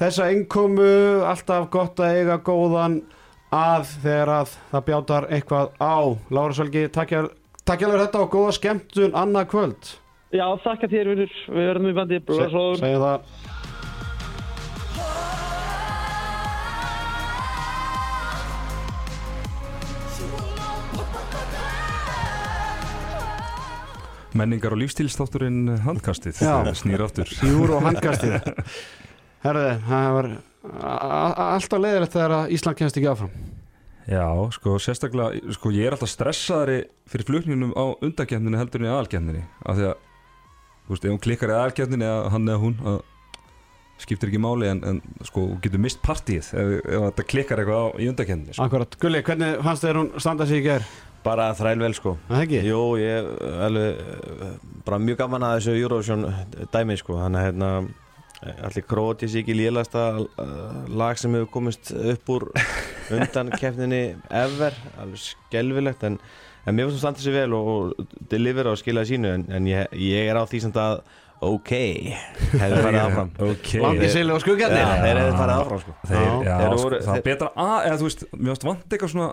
þessa 0.00 0.28
innkomu. 0.34 0.90
Alltaf 1.28 1.68
gott 1.72 2.02
að 2.02 2.18
eiga 2.20 2.38
góðan 2.42 3.00
að 3.52 3.96
þegar 4.02 4.34
að 4.40 4.54
það 4.72 4.86
bjátar 4.90 5.28
eitthvað 5.30 5.72
á. 5.78 5.96
Lára 6.32 6.58
Selgi, 6.58 6.86
takk 6.92 7.16
hjálpa 7.16 8.04
þetta 8.04 8.24
og 8.24 8.30
góða 8.36 8.54
skemmtun 8.58 9.18
annað 9.18 9.50
kvöld. 9.54 9.92
Já, 10.32 10.46
þakka 10.64 10.88
þér. 10.88 11.10
Við 11.20 11.34
verðum 11.52 11.90
í 11.90 11.96
bandi. 11.96 12.22
Se, 12.24 12.46
segja 12.80 13.00
það. 13.02 13.34
Menningar 24.38 24.72
og 24.72 24.80
lífstílstátturinn 24.80 25.78
handkastið 25.84 26.38
snýr 26.78 27.04
áttur 27.04 27.32
Júr 27.44 27.74
og 27.76 27.84
handkastið. 27.84 28.38
Herði, 29.44 29.72
það 29.88 30.14
var 30.16 30.30
alltaf 30.62 31.82
leiðilegt 31.82 32.14
þegar 32.14 32.54
Ísland 32.54 32.78
kemst 32.78 32.98
ekki 33.00 33.10
áfram. 33.10 33.32
Já, 34.10 34.26
sko, 34.56 34.78
sérstaklega 34.82 35.54
sko, 35.54 35.70
ég 35.74 35.86
er 35.86 35.94
alltaf 35.94 36.10
stressaðari 36.10 36.80
fyrir 37.10 37.28
flugningunum 37.28 37.74
á 37.78 37.84
undakefninu 38.02 38.58
heldur 38.58 38.82
en 38.82 38.88
í 38.88 38.92
aðalkefninu 38.92 39.42
af 39.62 39.78
því 39.78 39.86
að, 39.90 40.08
þú 40.82 40.94
veist, 40.94 41.04
ef 41.04 41.12
hún 41.12 41.22
klikkar 41.22 41.52
í 41.52 41.56
aðalkefninu 41.58 42.08
eða 42.08 42.32
hann 42.34 42.48
eða 42.48 42.62
hún 42.64 42.80
að 42.82 43.00
skiptir 44.02 44.32
ekki 44.32 44.40
máli 44.42 44.66
en, 44.72 44.82
en 44.88 45.00
sko, 45.28 45.44
getur 45.62 45.82
mist 45.82 46.02
partíð 46.02 46.48
ef, 46.58 46.72
ef 46.82 47.06
þetta 47.06 47.26
klikkar 47.30 47.62
eitthvað 47.62 47.86
á 47.86 47.88
í 48.02 48.10
undakefninu 48.10 48.56
sko. 48.56 48.66
Akkurat, 48.66 48.98
Gulli, 49.02 49.22
hvernig 49.26 49.62
fannst 49.62 49.86
þér 49.86 50.00
hún 50.00 50.12
standa 50.22 50.48
sig 50.50 50.64
í 50.64 50.66
gerð? 50.66 50.98
Bara 51.22 51.50
þrælvel 51.54 51.94
sko. 51.94 52.16
Það 52.28 52.40
ekki? 52.44 52.60
Jú, 52.66 52.78
ég 52.98 53.26
alveg 53.62 53.98
bara 54.86 54.98
mjög 54.98 55.18
gaman 55.22 55.44
að 55.46 55.58
þessu 55.60 55.74
Eurovision 55.78 56.24
dæmi 56.74 56.96
sko. 56.98 57.18
Þannig 57.22 57.38
að 57.42 57.46
hérna 57.46 57.72
allir 58.66 58.82
Kroatis 58.90 59.36
ekki 59.38 59.54
lélasta 59.54 60.00
lag 60.98 61.18
sem 61.20 61.34
hefur 61.38 61.50
komist 61.54 61.92
upp 61.94 62.32
úr 62.34 62.48
undan 63.14 63.52
keppninni 63.54 64.00
ever. 64.34 64.74
Alveg 64.98 65.22
skelvilegt 65.28 66.02
en, 66.08 66.18
en 66.66 66.74
mér 66.74 66.88
finnst 66.90 66.98
það 66.98 67.04
standa 67.06 67.22
sér 67.28 67.36
vel 67.44 67.54
og, 67.54 67.70
og 68.02 68.16
delivera 68.32 68.74
og 68.74 68.80
skilja 68.82 69.06
sínu 69.12 69.30
en, 69.36 69.46
en 69.60 69.70
ég, 69.70 69.94
ég 69.94 70.26
er 70.32 70.42
á 70.42 70.44
því 70.50 70.64
sem 70.66 70.74
það 70.74 71.04
ok, 71.42 71.70
hefur 72.58 72.82
farið 72.86 73.00
áfram. 73.02 73.30
okay. 73.46 73.80
Landi 73.82 74.10
silu 74.12 74.34
og 74.36 74.42
skuggarnir. 74.44 74.90
Þeir 75.06 75.18
hefur 75.22 75.38
farið 75.40 75.54
áfram 75.62 75.80
sko. 75.82 75.94
Þeir, 76.06 76.26
já, 76.46 76.52
Þeir 76.58 76.68
sko, 76.74 76.82
voru- 76.82 77.00
Það 77.02 77.08
þeir- 77.14 77.22
er 77.22 77.28
betra 77.30 77.48
að, 77.64 77.78
eða 77.88 77.96
þú 78.02 78.06
veist, 78.10 78.26
mér 78.34 78.50
finnst 78.52 78.66
vant 78.72 78.84
eitthvað 78.94 79.14
svona 79.14 79.30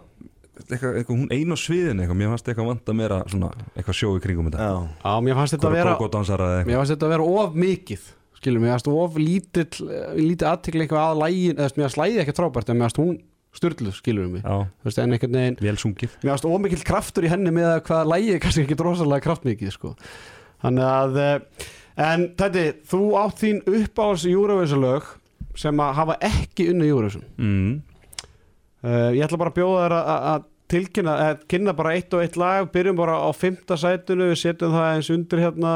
eitthvað, 0.68 0.96
eitthvað, 1.00 1.16
hún 1.20 1.32
ein 1.36 1.54
á 1.54 1.58
sviðin 1.60 2.02
eitthvað, 2.04 2.18
mér 2.22 2.32
fannst 2.34 2.50
eitthvað 2.52 2.70
vant 2.70 2.92
að 2.94 2.98
meira 3.00 3.20
svona, 3.32 3.50
eitthvað 3.76 3.98
sjó 4.00 4.12
í 4.18 4.22
kringum 4.24 4.50
þetta. 4.52 4.70
Já, 5.04 5.14
mér 5.26 5.38
fannst 5.40 5.56
þetta 5.58 5.70
að 5.72 5.78
vera 5.80 5.96
Kókódansara 6.00 6.48
eða 6.50 6.58
eitthvað. 6.60 6.72
Mér 6.74 6.80
fannst 6.82 6.94
þetta 6.96 7.10
að 7.10 7.14
vera 7.16 7.28
of 7.44 7.60
mikið 7.66 8.08
Skilum, 8.40 8.62
mér 8.64 8.72
fannst 8.78 8.88
of 8.88 9.18
lítill 9.20 9.88
Lítið 10.16 10.48
aðtikli 10.48 10.86
eitthvað 10.86 11.08
að 11.10 11.18
lægin 11.26 11.58
Eða 11.60 11.74
mér 11.76 11.86
fannst 11.90 11.98
lægið 12.00 12.22
ekkert 12.24 12.38
frábært 12.40 12.70
En 12.72 12.78
mér 12.80 12.86
fannst 12.88 13.00
hún 13.02 13.18
styrlu, 13.60 13.92
skilur 13.98 14.28
við 14.28 14.32
mig. 14.38 14.44
Já, 14.46 14.58
Þú 14.80 14.86
veist, 14.88 15.00
en 15.02 15.16
einhvern 15.16 15.36
veginn 15.40 15.56
vel 15.66 15.76
sungið. 15.82 16.12
mér 16.22 16.30
varst 16.36 16.46
ómikill 16.46 16.84
kraftur 16.86 17.26
í 17.26 17.32
henni 17.34 17.50
með 17.52 17.66
að 17.74 17.80
hvaða 17.90 18.10
lægi 18.14 18.36
er 18.36 18.42
kannski 18.44 18.62
ekki 18.68 18.78
rosalega 18.80 19.26
kraftmikið 19.26 19.72
sko. 19.74 19.96
þannig 20.62 20.86
að 20.86 21.18
eh, 21.24 21.66
en 22.06 22.28
þetta, 22.38 22.66
þú 22.94 23.00
átt 23.24 23.42
þín 23.42 23.60
uppáhalds 23.66 24.28
Eurovision 24.30 24.84
lög 24.86 25.10
sem 25.58 25.82
að 25.82 25.98
hafa 25.98 26.18
ekki 26.30 26.70
unni 26.72 26.92
Eurovision. 26.94 27.26
Mm. 27.42 27.74
uh, 28.86 29.10
ég 29.18 29.26
ætla 29.26 29.42
bara 29.42 29.52
að 29.52 29.58
bjóða 29.60 29.82
þér 29.84 29.98
að- 29.98 30.10
að 30.14 30.30
að 30.36 30.46
tilkynna, 30.70 31.16
að 31.30 31.44
kynna 31.52 31.74
bara 31.78 31.94
eitt 31.98 32.14
og 32.14 32.24
eitt 32.24 32.38
lag 32.40 32.70
byrjum 32.74 32.98
bara 33.00 33.18
á 33.22 33.30
fymta 33.36 33.78
sætunu 33.80 34.30
við 34.32 34.42
setjum 34.44 34.76
það 34.76 34.90
eins 34.96 35.12
undir 35.14 35.44
hérna. 35.44 35.74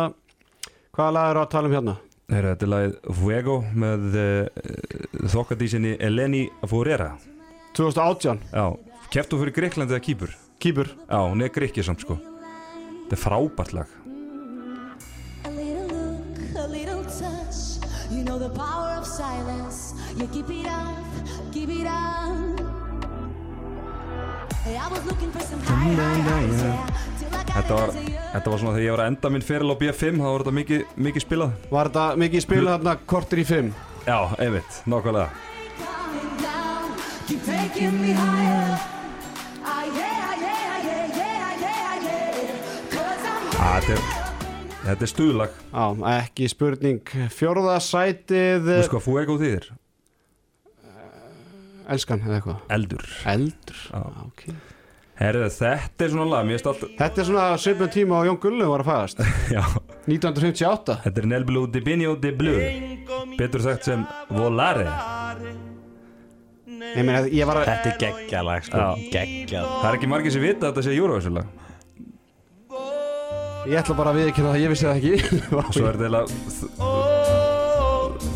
Hvaða 0.93 1.15
lag 1.17 1.29
er 1.31 1.41
að 1.41 1.51
tala 1.53 1.69
um 1.69 1.75
hérna? 1.77 1.95
Heyrðu, 2.33 2.53
Þetta 2.53 2.65
er 2.65 2.71
lagið 2.71 2.93
Fuego 3.19 3.55
með 3.83 4.17
uh, 4.21 5.27
þokkadísinni 5.33 5.97
Eleni 6.01 6.45
Furera 6.69 7.11
2018, 7.73 8.39
Já, 8.53 8.65
keftu 9.13 9.39
fyrir 9.41 9.55
Greiklandi 9.57 9.95
eða 9.97 10.05
Kýpur? 10.05 10.37
Kýpur. 10.61 10.93
Já, 11.09 11.19
hún 11.25 11.41
er 11.43 11.51
greikið 11.51 11.89
samt 11.89 12.05
sko. 12.05 12.19
Þetta 13.09 13.17
er 13.17 13.23
frábært 13.25 13.75
lag. 13.75 13.99
You 18.13 18.23
know 18.23 18.37
the 18.37 18.49
power 18.49 18.93
of 18.99 19.07
silence. 19.07 19.95
You 20.15 20.27
keep 20.27 20.49
it 20.49 20.67
up, 20.67 21.51
keep 21.51 21.69
it 21.69 21.87
up. 21.87 22.62
Þetta 27.53 27.75
var, 27.75 27.91
þetta 28.33 28.49
var 28.49 28.59
svona 28.61 28.73
þegar 28.73 28.83
ég 28.85 28.93
var 28.95 29.01
að 29.03 29.09
enda 29.11 29.29
minn 29.33 29.43
feril 29.45 29.73
á 29.75 29.77
B5 29.81 30.15
þá 30.17 30.23
var 30.29 30.43
þetta 30.43 30.53
mikið, 30.57 30.85
mikið 31.07 31.25
spilað. 31.25 31.51
Var 31.73 31.89
þetta 31.91 32.05
mikið 32.23 32.45
spilað 32.45 32.77
hérna 32.77 32.93
kortir 33.13 33.41
í 33.43 33.45
fimm? 33.49 33.73
Já, 34.07 34.17
einmitt, 34.39 34.79
higher. 34.87 35.27
Ah, 39.63 39.83
Ah, 43.63 43.79
Þetta 43.79 43.93
er, 43.93 44.01
þetta 44.83 45.05
er 45.05 45.09
stuðlag. 45.11 45.53
Já, 45.71 45.85
ekki 46.17 46.49
spurning. 46.51 46.99
Fjórða 47.31 47.77
sætið 47.83 48.65
Þú 48.67 48.75
veist 48.79 48.91
hvað 48.91 49.05
Fuego 49.05 49.37
þýðir? 49.39 49.69
Elskan 51.91 52.21
eða 52.23 52.37
eitthvað? 52.39 52.61
Eldur. 52.77 53.03
Eldur, 53.33 53.81
Já. 53.89 54.01
Ok. 54.27 54.45
Herðu, 55.13 55.45
þetta 55.53 56.05
er 56.07 56.09
svona 56.09 56.25
lag, 56.25 56.45
mér 56.49 56.57
alltaf 56.57 56.79
Þetta 56.97 57.21
er 57.21 57.27
svona 57.27 57.43
svipum 57.61 57.89
tíma 57.93 58.17
á 58.17 58.25
Jón 58.25 58.39
Gullu 58.41 58.65
var 58.71 58.81
að 58.81 58.87
fæðast 58.89 59.19
Já, 59.55 59.61
1958 60.09 60.95
þetta 61.03 61.21
er 61.21 61.27
Nel 61.29 61.45
Blue 61.45 61.69
de 61.69 61.81
Binio 61.85 62.15
de 62.17 62.31
Bleu 62.33 62.57
Betur 63.37 63.61
sagt 63.61 63.85
sem 63.85 64.01
Volare. 64.33 64.87
Ég 66.65 67.05
meina, 67.05 67.21
ég 67.29 67.45
var 67.47 67.61
að 67.61 67.69
Þetta 67.69 67.91
er 67.93 67.97
geggjalag 68.01 68.65
sko, 68.67 68.77
Já. 68.81 68.87
geggjað. 69.13 69.69
Það 69.69 69.89
er 69.91 69.97
ekki 69.99 70.09
margir 70.11 70.33
sem 70.35 70.43
vita 70.43 70.65
að 70.65 70.71
þetta 70.73 70.85
sé 70.87 70.97
Eurovision 70.97 71.37
lag 71.37 71.47
Ég 73.69 73.77
ætla 73.79 73.95
bara 73.95 74.11
að 74.11 74.17
viðkynna 74.19 74.49
það, 74.51 74.59
ég 74.59 74.71
vissi 74.73 74.83
það 74.89 74.97
ekki. 74.99 75.13
Svo 75.77 75.85
er 75.87 75.95
þetta 76.01 76.07
eiginlega 76.09 77.13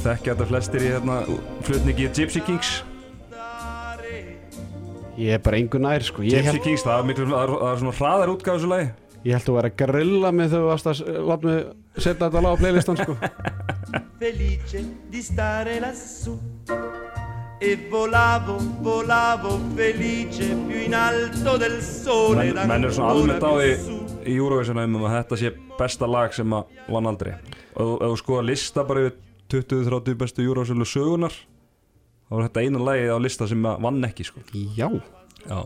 Þekkja 0.05 0.29
þetta 0.37 0.45
flestir 0.53 0.85
í 0.85 0.93
hérna 0.93 1.17
flutningi 1.67 2.05
Gypsy 2.15 2.41
Kings 2.47 2.69
Ég 5.17 5.33
er 5.33 5.41
bara 5.41 5.57
engu 5.57 5.79
nær, 5.81 6.03
sko. 6.05 6.21
Ég 6.21 6.29
Gypsy 6.35 6.45
held, 6.51 6.61
Kings, 6.65 6.83
það 6.85 6.99
er, 7.01 7.05
miklu, 7.09 7.25
það 7.31 7.43
er, 7.43 7.53
það 7.57 7.71
er 7.73 7.79
svona 7.81 7.95
hraðar 7.97 8.31
útgáð 8.35 8.57
þessu 8.59 8.69
lagi. 8.71 8.89
Ég 9.25 9.33
held 9.33 9.47
að 9.49 9.55
vera 9.57 9.71
að 9.71 9.77
grilla 9.81 10.31
mig 10.37 10.49
þegar 10.51 10.61
þú 10.63 10.67
varst 10.69 10.89
að 10.91 10.93
s- 10.99 11.07
láta 11.31 11.47
mig 11.47 11.63
setja 11.97 12.19
þetta 12.27 12.43
lag 12.45 12.53
á 12.53 12.61
playlistan, 12.61 12.99
sko. 13.01 13.15
Felice 14.21 14.83
di 15.11 15.21
stare 15.25 15.79
lassù. 15.81 16.35
E 17.57 17.71
volavo, 17.89 18.59
volavo 18.85 19.55
felice 19.75 20.51
più 20.67 20.77
in 20.85 20.93
alto 20.93 21.55
del 21.57 21.79
sole 21.81 22.43
menn, 22.53 22.59
menn 22.69 22.85
er 22.85 22.91
svona 22.93 23.15
almennt 23.15 23.41
á 23.41 23.49
því 23.57 23.71
í 24.29 24.35
Eurovision 24.37 24.77
um 24.83 24.99
að 25.07 25.15
þetta 25.15 25.39
sé 25.41 25.49
besta 25.79 26.05
lag 26.05 26.35
sem 26.37 26.53
að 26.53 26.75
vann 26.93 27.09
aldrei. 27.09 27.33
Og 27.81 27.95
ef 28.05 28.11
þú 28.13 28.19
skoða 28.21 28.43
lista 28.51 28.85
bara 28.85 29.07
yfir 29.07 29.17
20-30 29.49 30.19
bestu 30.21 30.45
Eurovision 30.45 30.85
sögunar 30.85 31.33
þá 32.27 32.33
er 32.37 32.45
þetta 32.47 32.63
eina 32.67 32.79
lagið 32.89 33.11
á 33.15 33.19
lista 33.23 33.47
sem 33.47 33.63
að 33.71 33.81
vann 33.87 34.03
ekki 34.09 34.23
sko. 34.27 34.39
Já. 34.77 34.87
Já. 35.47 35.59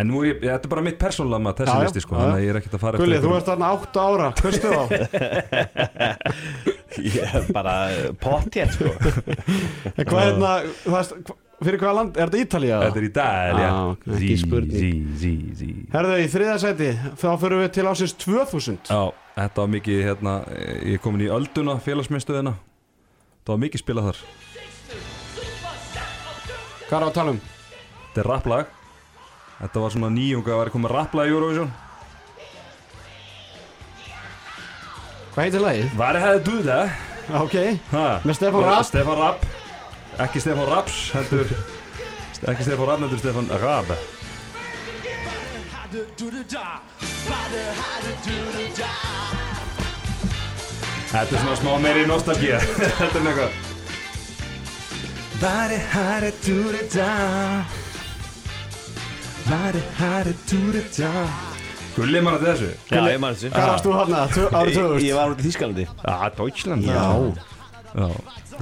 en 0.00 0.08
nú 0.08 0.22
er 0.22 0.28
ég, 0.30 0.38
þetta 0.46 0.64
er 0.64 0.70
bara 0.72 0.82
mitt 0.86 0.96
persónulega 1.00 1.44
með 1.44 1.58
þessi 1.60 1.74
listi 1.84 2.00
sko, 2.00 2.16
þannig 2.16 2.38
að 2.38 2.44
ég 2.46 2.52
er 2.54 2.58
ekkert 2.62 2.76
að 2.78 2.84
fara 2.86 3.00
Gulli, 3.02 3.18
þú 3.20 3.32
ert 3.36 3.48
þarna 3.50 3.72
8 3.76 4.04
ára, 4.08 4.28
hverstu 4.40 4.68
þá? 4.72 4.82
Ég 7.02 7.22
er 7.34 7.46
bara 7.52 7.74
pottjett 8.20 8.74
sko. 8.76 8.90
En 9.98 10.08
Hvað 10.08 10.26
er 10.28 10.68
veist, 10.92 11.14
hva- 11.28 11.36
fyrir 11.62 11.78
hvaða 11.80 11.94
land, 11.98 12.16
er 12.20 12.28
þetta 12.32 12.40
Ítalía? 12.46 12.78
Þetta 12.86 13.00
er 13.02 13.06
í 13.06 13.12
dag, 13.16 13.60
já 13.62 13.68
Ah, 13.68 13.82
ok, 13.92 14.06
ekki 14.16 14.36
spurning. 14.40 14.74
Zí, 14.80 14.90
zí, 15.22 15.32
zí. 15.60 15.68
Herðu, 15.92 16.16
í 16.24 16.28
þriða 16.32 16.56
sæti, 16.64 16.88
þá 17.20 17.26
fyrir 17.44 17.60
við 17.62 17.70
til 17.76 17.86
ásins 17.92 18.16
2000 18.24 18.90
Já, 18.92 19.02
þetta 19.38 19.64
var 19.64 19.72
mikið 19.76 20.02
hérna, 20.08 20.34
ég 20.88 20.96
er 20.98 21.02
komin 21.04 21.24
í 21.26 21.30
ölduna 21.32 21.76
félagsmyndstöðina 21.84 22.56
Það 23.42 23.54
var 23.56 23.62
mikið 23.66 23.82
spilað 23.84 24.08
þar 24.10 24.24
Hvað 26.92 27.00
er 27.00 27.04
á 27.08 27.08
að 27.08 27.14
tala 27.16 27.32
um? 27.32 27.36
Þetta 28.12 28.20
er 28.20 28.26
rapplag 28.28 28.72
Þetta 29.62 29.80
var 29.80 29.92
svona 29.94 30.08
nýjunga 30.12 30.50
að 30.52 30.58
vera 30.60 30.72
komið 30.74 30.92
rapplag 30.92 31.30
í 31.30 31.32
Eurovision 31.32 31.70
Hvað 35.32 35.40
heitir 35.46 35.64
lagið? 35.64 35.94
Var 36.02 36.18
það 36.20 36.34
að 36.34 36.42
duða? 36.50 36.76
Ok, 37.40 37.56
Ha? 37.94 38.04
Með 38.28 38.36
Stefán 38.36 38.68
Rapp? 38.68 38.84
Stefán 38.90 39.20
Rapp 39.22 39.48
Ekki 40.26 40.44
Stefán 40.44 40.68
Rapps, 40.68 41.00
heldur 41.16 41.56
Ekki 42.52 42.68
Stefán 42.68 42.92
Rapp, 42.92 43.08
heldur 43.08 43.24
Stefán 43.24 43.48
Rapp 43.64 43.88
Þetta 51.08 51.28
er 51.32 51.40
svona 51.40 51.60
smá 51.64 51.76
meiri 51.80 52.04
nostalgía 52.04 52.60
Þetta 53.00 53.16
er 53.16 53.71
eitthvað 55.42 55.52
Var 55.52 55.72
það 55.72 55.86
hæri 55.92 56.32
dúri 56.46 56.82
da. 56.92 57.64
Var 59.48 59.78
það 59.78 59.88
hæri 59.98 60.34
dúri 60.50 60.82
da. 60.96 61.12
Gulli 61.96 62.20
mann 62.24 62.38
að 62.38 62.44
þessu? 62.46 62.68
Já, 62.88 63.00
ég 63.10 63.18
mann 63.20 63.34
þessu. 63.34 63.50
Hvað 63.52 63.66
varst 63.68 63.84
þú 63.84 63.96
hérna 63.96 64.20
árið 64.22 64.70
Ég, 64.70 64.78
2000? 64.78 65.02
ég 65.04 65.16
var 65.18 65.32
út 65.34 65.40
í 65.42 65.46
Þískalandi 65.48 65.84
Já, 65.88 66.14
Deutschland. 66.38 66.86
Já. 66.86 67.02
Já. 67.92 68.06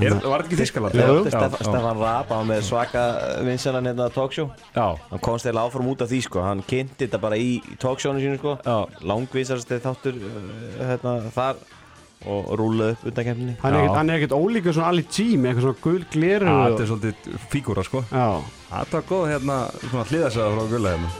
Er, 0.01 0.15
Var 0.25 0.43
þetta 0.43 0.49
ekki 0.49 0.59
Þískaland? 0.59 0.97
Jú, 0.97 1.15
jú. 1.21 1.31
Stefan, 1.31 2.01
Raab, 2.01 2.33
hann 2.35 2.49
með 2.49 2.63
svaka 2.67 3.03
vinsanan 3.47 3.87
hérna 3.87 4.09
talkshow. 4.11 4.49
Já, 4.75 4.87
Hann 5.11 5.23
komst 5.23 5.47
eða 5.47 5.67
áfram 5.69 5.91
út 5.93 6.03
af 6.03 6.11
því 6.11 6.23
sko. 6.27 6.43
Hann 6.43 6.65
kynnti 6.67 7.05
þetta 7.07 7.21
bara 7.23 7.37
í, 7.39 7.61
í 7.61 7.77
talkshownu 7.79 8.19
sínu 8.25 8.41
sko. 8.41 8.57
Já. 8.65 8.79
Langvísast 9.07 9.71
þáttur 9.85 10.17
uh, 10.19 10.41
hérna, 10.81 11.15
þar 11.37 11.61
Og 12.29 12.51
rúlaði 12.61 12.93
upp 12.99 13.05
undan 13.09 13.25
kemni 13.31 13.55
Hann 13.63 13.75
er 13.79 13.89
hann 13.97 14.11
er 14.11 14.19
ekkert 14.21 14.35
ólíkur 14.37 14.75
svona 14.77 15.01
G 15.09 15.25
með 15.41 15.55
eitthvað 15.55 15.65
svona 15.65 15.81
gul 15.87 16.05
gleru 16.13 16.45
Já, 16.47 16.53
og- 16.53 16.67
þetta 16.69 16.83
er 16.85 16.91
svolítið 16.91 17.15
fígúra 17.55 17.85
sko. 17.87 18.03
Þetta 18.11 18.93
var 18.99 19.07
góð 19.09 19.25
hérna, 19.33 19.57
svona 19.89 20.05
hliðasaða 20.11 20.53
frá 20.59 20.69
Gulla 20.75 20.91
hérna. 20.97 21.11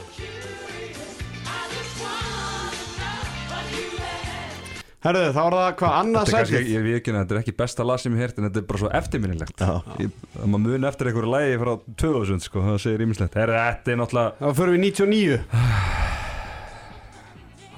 Herðu, 5.01 5.31
þá 5.33 5.39
er 5.41 5.53
það 5.57 5.71
hvað 5.79 5.93
annað 5.97 6.21
Þetta 6.21 6.29
er 6.29 6.35
kannski, 6.37 6.53
sætið? 6.59 6.67
ég 6.75 6.83
veit 6.85 6.95
ekki, 6.99 7.13
þetta 7.15 7.33
er 7.33 7.39
ekki 7.41 7.53
besta 7.57 7.85
lag 7.89 7.97
sem 8.03 8.13
ég 8.13 8.19
heyrt 8.21 8.37
En 8.37 8.45
þetta 8.45 8.59
er 8.61 8.65
bara 8.69 8.81
svo 8.83 8.89
eftirminnilegt. 8.99 9.63
Ég- 9.97 10.11
Það 10.35 10.45
maður 10.53 10.63
muni 10.67 10.87
eftir 10.91 11.09
einhverju 11.09 11.31
lagi 11.33 11.55
frá 11.63 11.71
2000 12.03 12.43
sko 12.45 12.61
Það 12.67 12.77
segir 12.83 13.01
ímislegt 13.07 13.33
Herra, 13.41 13.63
Þetta 13.73 13.91
er 13.95 13.97
náttúrulega 13.97 14.31
Þá 14.37 14.49
fyrir 14.59 14.73
við 14.75 14.81
99 14.85 15.41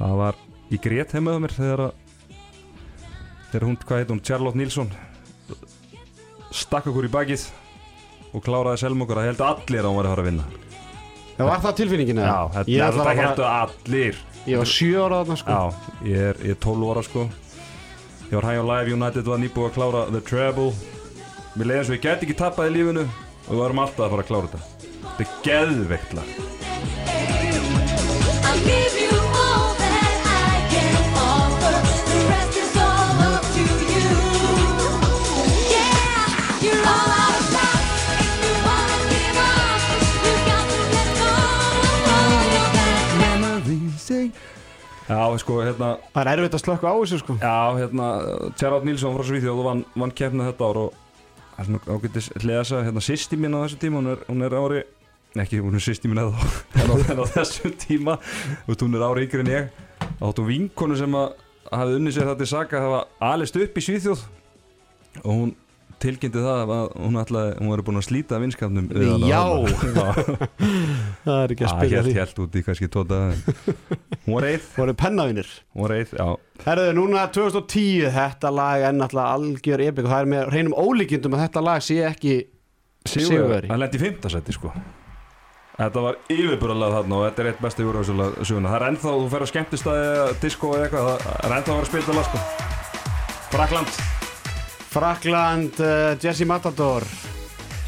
Það 0.04 0.14
var 0.20 0.36
í 0.74 0.78
grét 0.84 1.16
heimaðu 1.16 1.40
mér 1.46 1.56
þegar 1.56 1.80
að 1.88 1.92
Þegar 3.54 3.68
hún, 3.70 3.76
hvað 3.86 4.00
heit 4.02 4.10
hún, 4.10 4.22
Charlotte 4.26 4.58
Nilsson 4.58 4.88
Stakk 6.54 6.88
okkur 6.90 7.06
í 7.06 7.12
bakið 7.14 7.44
Og 8.34 8.42
kláraði 8.42 8.82
selm 8.82 9.04
okkur. 9.06 9.20
Að 9.22 9.28
held 9.30 9.42
allir 9.46 9.84
að 9.84 9.90
hún 9.92 9.98
var 10.00 10.08
að 10.08 10.14
fara 10.14 10.24
að 10.24 10.30
vinna. 10.32 10.46
Það 11.34 11.50
var 11.50 11.60
það 11.62 11.76
tilfinningin 11.80 12.18
eða? 12.22 12.30
Já, 12.30 12.40
þetta, 12.56 12.72
Ég 12.72 12.78
þetta 12.80 12.88
ætla 12.90 13.04
að 13.04 13.08
fara 13.14 13.52
allir. 13.60 14.16
Ég 14.44 14.56
var 14.60 14.70
7 14.74 15.04
ára 15.04 15.20
þarna 15.20 15.38
sko. 15.42 15.52
Já, 15.54 15.62
ég 16.10 16.18
er, 16.32 16.36
ég 16.42 16.56
er 16.56 16.60
12 16.66 16.90
ára 16.90 17.04
sko. 17.06 17.22
Ég 18.24 18.34
var 18.40 18.46
High 18.50 18.62
on 18.64 18.70
Live 18.72 18.90
United 18.98 19.30
var 19.30 19.40
nýbúið 19.44 19.70
að 19.70 19.76
klára 19.78 20.02
The 20.10 20.22
Treble. 20.32 20.72
Mér 21.54 21.66
leiði 21.70 21.80
eins 21.84 21.92
og 21.92 21.98
ég 22.00 22.06
get 22.08 22.26
ekki 22.26 22.40
tappað 22.40 22.70
í 22.72 22.74
lífinu 22.80 23.06
Og 23.06 23.52
við 23.52 23.60
varum 23.62 23.84
alltaf 23.84 24.08
að 24.08 24.12
fara 24.16 24.24
að 24.24 24.30
klára 24.32 24.50
þetta. 24.50 24.62
Þetta 25.04 25.24
er 25.24 25.30
geðveikt 25.46 26.12
lag 26.18 26.30
that. 44.08 44.44
Já, 45.04 45.38
sko, 45.38 45.60
hérna 45.60 45.98
Það 46.14 46.22
er 46.22 46.30
erfitt 46.32 46.54
að 46.56 46.62
slökka 46.64 46.92
á 46.92 46.96
þessu 46.96 47.18
sko 47.20 47.34
Já, 47.42 47.56
hérna, 47.76 48.10
Charlotte 48.56 48.88
Nilsson 48.88 49.16
frá 49.18 49.26
Svíþjóð 49.28 49.64
vann, 49.66 49.82
vann 50.00 50.14
keppnið 50.16 50.48
þetta 50.52 50.70
ár 50.70 50.80
og 50.80 51.00
það 51.54 51.60
er 51.60 51.68
svona 51.68 51.98
ágættis 51.98 52.30
hliðasa, 52.40 52.84
hérna, 52.88 53.04
sýsti 53.04 53.40
mín 53.40 53.58
á 53.60 53.60
þessu 53.66 53.80
tíma, 53.82 54.00
hún 54.00 54.14
er, 54.14 54.22
hún 54.30 54.46
er 54.48 54.56
ári 54.56 54.84
ekki, 55.44 55.60
hún 55.66 55.76
er 55.76 55.84
sýst 55.84 56.08
í 56.08 56.12
minna 56.12 56.30
þá 56.32 56.46
en 57.12 57.20
á, 57.20 57.26
þessum 57.36 57.76
tíma 57.84 58.16
hún 58.70 58.96
er 58.96 59.06
ári 59.10 59.26
yngri 59.28 59.44
en 59.44 59.52
ég 59.52 59.84
áttu 60.24 60.48
vinkonu 60.48 60.98
sem 61.00 61.20
að 61.20 61.36
hafði 61.74 62.00
unnið 62.00 62.16
sér 62.16 62.32
það 62.32 62.40
til 62.40 62.50
saka 62.54 62.80
að 62.80 62.88
hafa 62.88 63.04
alist 63.34 63.60
upp 63.60 63.78
í 63.80 63.86
Svíþjóð 63.90 64.24
og 65.24 65.32
hún 65.34 65.54
tilkynnti 66.02 66.42
það 66.44 66.72
að 66.74 66.94
hún 67.04 67.20
ætlaði, 67.22 67.52
hún 67.60 67.72
var 67.74 67.84
búin 67.88 68.00
að 68.00 68.06
slíta 68.08 68.40
vinskapnum 68.42 68.88
við 68.92 69.12
hana 69.12 69.30
Já. 69.30 69.42
Það 71.26 71.38
er 71.44 71.54
ekki 71.56 71.66
að 71.66 71.70
Já, 71.70 71.76
spila 71.76 72.04
því 72.08 72.16
hélt 72.18 72.42
út 72.44 72.58
í 72.58 72.64
kannski 72.68 72.90
tóta 72.94 73.20
hún 74.24 74.34
var 74.38 74.48
eið, 74.50 74.66
Voru 74.78 74.96
pennavinir 75.04 75.52
hún 75.74 75.86
var 75.86 75.96
eið, 76.00 76.16
já 76.18 76.28
Herðu, 76.64 76.90
núna 76.98 77.28
2010, 77.36 78.10
þetta 78.16 78.52
lag 78.56 78.88
er 78.88 78.98
náttúrulega 78.98 79.38
algjör 79.38 79.86
epik 79.90 80.08
og 80.08 80.12
það 80.16 80.26
er 80.26 80.34
með 80.34 80.52
reynum 80.56 80.76
ólíkindum 80.80 81.38
að 81.38 81.46
þetta 81.48 81.64
lag 81.68 81.86
sé 81.86 82.02
ekki 82.08 82.36
sigurveri. 83.10 83.72
hann 83.72 83.82
lendi 83.84 84.00
í 84.00 84.04
fimmtasætti 84.06 84.56
sko 84.56 84.72
Þetta 85.74 86.04
var 86.06 86.18
yfirburðalega 86.30 87.00
þarna 87.00 87.18
og 87.18 87.24
þetta 87.26 87.42
er 87.42 87.48
eitt 87.50 87.62
besta 87.64 87.82
júruvísulega 87.82 88.46
suguna. 88.46 88.70
Það 88.70 88.78
er 88.78 88.86
ennþá, 88.92 89.14
þú 89.18 89.32
fer 89.34 89.46
að 89.46 89.50
skemmtistæði, 89.50 90.12
disco 90.44 90.74
eða 90.78 90.86
eitthvað, 90.86 91.10
það 91.26 91.40
er 91.50 91.56
ennþá 91.58 91.74
að 91.74 91.80
vera 91.80 91.88
að 91.88 91.90
spila 91.90 92.18
lag 92.20 92.30
sko. 92.30 92.44
Frakland. 93.56 94.23
Frakland, 94.94 95.80
uh, 95.80 96.14
Jesse 96.22 96.46
Matador 96.46 97.02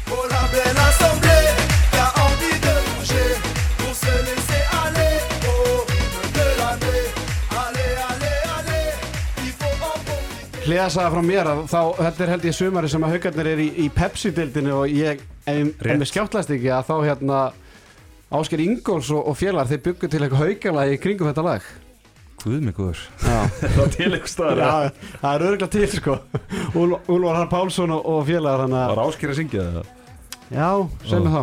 Pour 0.06 0.24
la 0.28 0.42
pleine 0.50 0.80
assemblée 0.88 1.46
qui 1.92 1.98
a 1.98 2.10
envie 2.26 2.58
de 2.66 2.74
bouger, 2.86 3.30
pour 3.78 3.94
se 3.94 4.14
laisser 4.26 4.62
aller 4.82 5.14
au 5.46 5.86
rythme 5.86 6.24
de 6.38 6.46
l'année. 6.58 7.06
Allez, 7.62 7.92
allez, 8.10 8.40
allez, 8.58 8.90
il 9.46 9.52
faut 9.54 9.78
en 9.86 9.98
profiter. 10.02 10.66
Hliðasaga 10.66 11.12
frá 11.14 11.22
mér 11.30 11.52
að 11.52 11.62
þá, 11.70 11.80
þetta 12.02 12.26
er 12.26 12.34
held 12.34 12.50
ég 12.50 12.58
sumari 12.58 12.90
sem 12.90 13.06
að 13.06 13.14
haugarnir 13.16 13.52
er 13.54 13.62
í, 13.62 13.70
í 13.86 13.88
Pepsi-dildinu 13.94 14.76
og 14.80 14.90
ég, 14.90 15.22
Rétt. 15.46 15.98
mér 16.02 16.10
skjáttlast 16.10 16.50
ekki 16.58 16.74
að 16.74 16.90
þá 16.90 16.94
hérna 17.06 17.40
Ásker 18.34 18.66
Ingóls 18.66 19.14
og, 19.14 19.22
og 19.30 19.38
félagar 19.38 19.70
þeir 19.70 19.84
byggu 19.90 20.10
til 20.10 20.24
eitthvað 20.26 20.42
haugarlag 20.42 20.96
í 20.96 21.02
kringum 21.06 21.30
þetta 21.30 21.46
lag 21.46 21.74
Guð 22.46 22.60
mig 22.62 22.76
guður. 22.76 23.00
Já, 23.26 23.38
Það 23.60 23.78
var 23.80 23.88
til 23.96 24.06
eitthvað 24.12 24.30
staðar. 24.30 24.60
Já 24.62 25.16
það 25.22 25.30
er 25.32 25.44
örgulega 25.48 25.70
til 25.74 25.88
sko 25.96 26.14
Úl- 26.78 27.00
Úlfar 27.10 27.40
Har 27.40 27.48
Pálsson 27.50 27.94
og, 27.96 28.04
og 28.06 28.20
félagar 28.28 28.62
hann 28.64 28.76
Það 28.76 28.84
að 28.84 28.92
var 28.94 29.02
áskýr 29.08 29.32
að 29.32 29.40
syngja 29.40 29.64
það. 29.78 29.90
Já, 30.46 30.68
sem 31.10 31.26
þá 31.26 31.40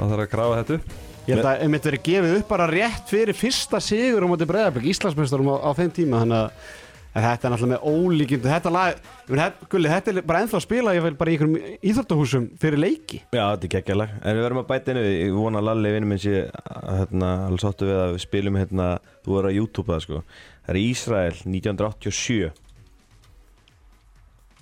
það 0.00 0.10
þarf 0.10 0.24
að 0.24 0.30
grafa 0.34 0.58
þetta 0.60 0.78
upp. 0.80 0.98
Ég 1.28 1.36
held 1.36 1.46
að 1.46 1.60
einmitt 1.62 1.84
verið 1.86 2.02
gefið 2.08 2.32
upp 2.40 2.48
bara 2.50 2.66
rétt 2.66 3.10
fyrir 3.12 3.36
fyrsta 3.38 3.78
sigur 3.84 4.24
á 4.26 4.30
móti 4.32 4.46
Breiðarbygg, 4.50 4.88
Íslandsmeistarum 4.90 5.50
á, 5.54 5.56
á 5.62 5.70
þeim 5.78 5.92
tíma 5.94 6.22
þannig 6.24 6.40
að 6.40 6.72
en 7.10 7.24
þetta 7.24 7.48
er 7.48 7.52
náttúrulega 7.52 7.72
með 7.72 7.86
ólíkindu 7.90 8.50
þetta 8.50 8.70
lag, 8.74 9.00
ég 9.26 9.40
þetta, 9.40 9.68
gulli, 9.72 9.90
þetta 9.90 10.12
er 10.12 10.26
bara 10.28 10.42
ennþá 10.44 10.58
að 10.58 10.64
spila 10.64 10.94
ég 10.94 11.04
vil 11.06 11.16
bara 11.18 11.32
í 11.32 11.36
einhverjum 11.36 11.80
íþróttahúsum 11.90 12.46
fyrir 12.62 12.82
leiki. 12.84 13.18
Já, 13.34 13.42
þetta 13.42 13.66
er 13.66 13.72
geggjalag. 13.74 14.14
En 14.22 14.38
við 14.38 14.46
verðum 14.46 14.62
að 14.62 14.70
bæta 14.70 14.94
inn 14.94 15.00
Ég 15.00 15.34
vona 15.34 15.62
Lalli 15.64 15.92
vinnum 15.94 16.14
minn 16.14 16.22
sé 16.22 16.34
að, 16.46 16.94
hérna, 17.00 17.30
alveg 17.48 17.64
sáttu 17.64 17.88
við 17.90 17.98
að 18.04 18.14
við 18.14 18.24
spilum 18.26 18.58
hérna 18.60 18.86
Þú 19.24 19.34
verður 19.36 19.50
að 19.50 19.58
YouTube 19.58 19.90
það 19.90 20.04
sko. 20.06 20.22
Það 20.60 20.72
er 20.74 20.80
Ísrael 20.84 21.36
1987 21.42 22.52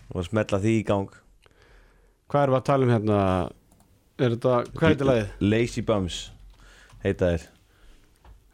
Og 0.08 0.16
að 0.22 0.28
smetla 0.30 0.62
því 0.62 0.72
í 0.78 0.86
gang. 0.88 1.12
Hvað 2.28 2.46
erum 2.46 2.56
við 2.56 2.60
að 2.62 2.68
tala 2.70 2.88
um 2.88 2.94
hérna? 2.96 3.20
Er 4.18 4.34
þetta, 4.34 4.56
hvað 4.72 4.88
er 4.88 4.96
þetta 4.96 5.08
lagið? 5.12 5.30
Lazy 5.52 5.84
Bums 5.86 6.16
Heita 7.04 7.28
þér 7.34 7.44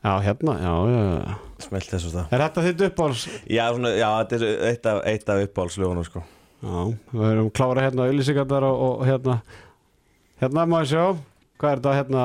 Já, 0.05 0.21
hérna, 0.21 0.53
já, 0.61 0.73
já, 0.93 1.35
Smelt 1.65 1.87
þess 1.89 2.07
að 2.11 2.17
það 2.19 2.33
Er 2.37 2.43
þetta 2.43 2.63
þitt 2.65 2.83
uppáhalds? 2.85 3.21
Já, 3.49 3.63
svona, 3.73 3.91
já 3.97 4.09
þetta 4.19 4.37
er 4.37 4.65
eitt 4.69 4.89
af, 4.91 4.99
eitt 5.09 5.31
af 5.33 5.39
uppáhaldslögunum 5.47 6.05
sko. 6.05 6.21
Já, 6.61 6.75
við 7.15 7.29
erum 7.31 7.47
klára 7.57 7.85
hérna 7.87 8.09
auðlýsingarnar 8.11 8.67
og, 8.69 8.83
og 8.85 9.07
hérna 9.09 9.37
hérna 10.43 10.67
má 10.69 10.83
ég 10.83 10.91
sjá. 10.91 11.05
Hvað 11.57 11.71
er 11.71 11.81
þetta 11.81 11.95
hérna? 11.97 12.25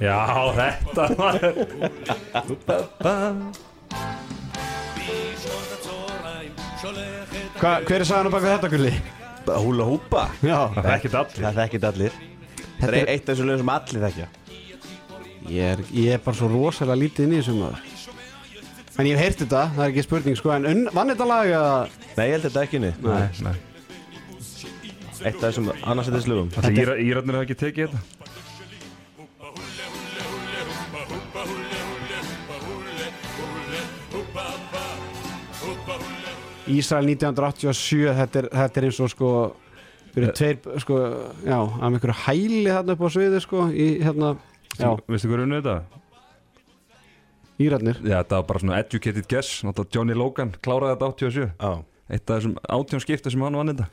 Já, 0.00 0.20
þetta 0.56 1.04
var... 1.18 1.36
Hva, 7.58 7.74
hver 7.84 7.98
er 7.98 8.06
sagan 8.08 8.30
á 8.32 8.32
baka 8.32 8.54
þetta 8.54 8.70
gulli? 8.72 8.94
Húla 9.44 9.90
húpa. 9.90 10.24
Já, 10.40 10.72
Það 10.72 10.88
er 10.88 10.96
ekkert 10.96 11.20
allir. 11.20 11.44
Það 11.44 11.60
þekkit 11.60 11.86
allir. 11.90 12.16
Það 12.80 12.96
er 13.02 13.12
eitt 13.12 13.28
af 13.28 13.34
þessu 13.34 13.50
lögum 13.50 13.62
sem 13.66 13.74
allir 13.74 14.06
þekkja 14.08 14.30
ég 15.50 15.74
er, 15.74 15.84
ég 15.92 16.14
er 16.16 16.22
bara 16.24 16.36
svo 16.38 16.48
rosalega 16.52 17.00
lítið 17.02 17.26
inn 17.26 17.36
í 17.36 17.42
þessum 17.42 17.60
maður 17.64 17.92
En 18.94 19.08
ég 19.08 19.18
hef 19.18 19.24
heyrt 19.24 19.40
þetta, 19.42 19.62
það 19.74 19.84
er 19.84 19.92
ekki 19.92 20.04
spurning 20.06 20.36
sko 20.38 20.52
En 20.54 20.84
vann 20.94 21.10
þetta 21.10 21.26
lag 21.26 21.54
að 21.58 21.94
Nei, 22.14 22.26
ég 22.28 22.36
held 22.36 22.44
þetta 22.48 22.62
ekki 22.62 22.82
niður 22.82 23.08
Nei. 23.08 23.46
Nei. 23.48 23.56
Eitt 25.24 25.40
af 25.40 25.48
þessum 25.48 25.72
annars 25.82 26.10
þetta 26.10 26.30
lögum 26.30 26.52
Það 26.54 26.78
íra, 26.78 26.94
Írarnir 27.02 27.38
hafa 27.38 27.48
ekki 27.48 27.58
tekið 27.64 27.94
þetta. 27.94 28.02
Ísrael 36.74 37.04
1987 37.10 38.14
þetta 38.18 38.40
er, 38.40 38.48
þetta 38.54 38.80
er 38.80 38.86
eins 38.88 39.00
og 39.04 39.10
sko 39.12 39.30
Við 40.14 40.22
erum 40.22 40.34
tveir, 40.38 40.58
sko, 40.78 40.96
já, 41.42 41.56
af 41.58 41.86
einhverju 41.88 42.14
hæli 42.22 42.60
þarna 42.70 42.94
upp 42.94 43.00
á 43.02 43.08
sviði, 43.10 43.38
sko, 43.42 43.64
í, 43.74 43.86
hérna, 43.98 44.28
já, 44.78 44.90
Veistu 45.08 45.30
hvað 45.30 45.44
unnið 45.46 45.62
þetta? 45.62 46.02
Írarnir. 47.64 47.98
Já, 48.02 48.18
þetta 48.18 48.38
var 48.40 48.46
bara 48.48 48.62
svona 48.64 48.78
educated 48.82 49.26
guess. 49.30 49.60
Náttúrulega 49.62 49.94
Johnny 49.94 50.16
Logan 50.18 50.54
kláraði 50.64 50.96
þetta 50.96 51.10
87. 51.14 51.50
Já 51.60 51.74
Eitt 52.12 52.28
af 52.28 52.36
þessum 52.40 52.58
átjón 52.68 53.00
skipti 53.00 53.32
sem 53.32 53.42
hann 53.44 53.56
vann 53.56 53.72
þetta. 53.72 53.86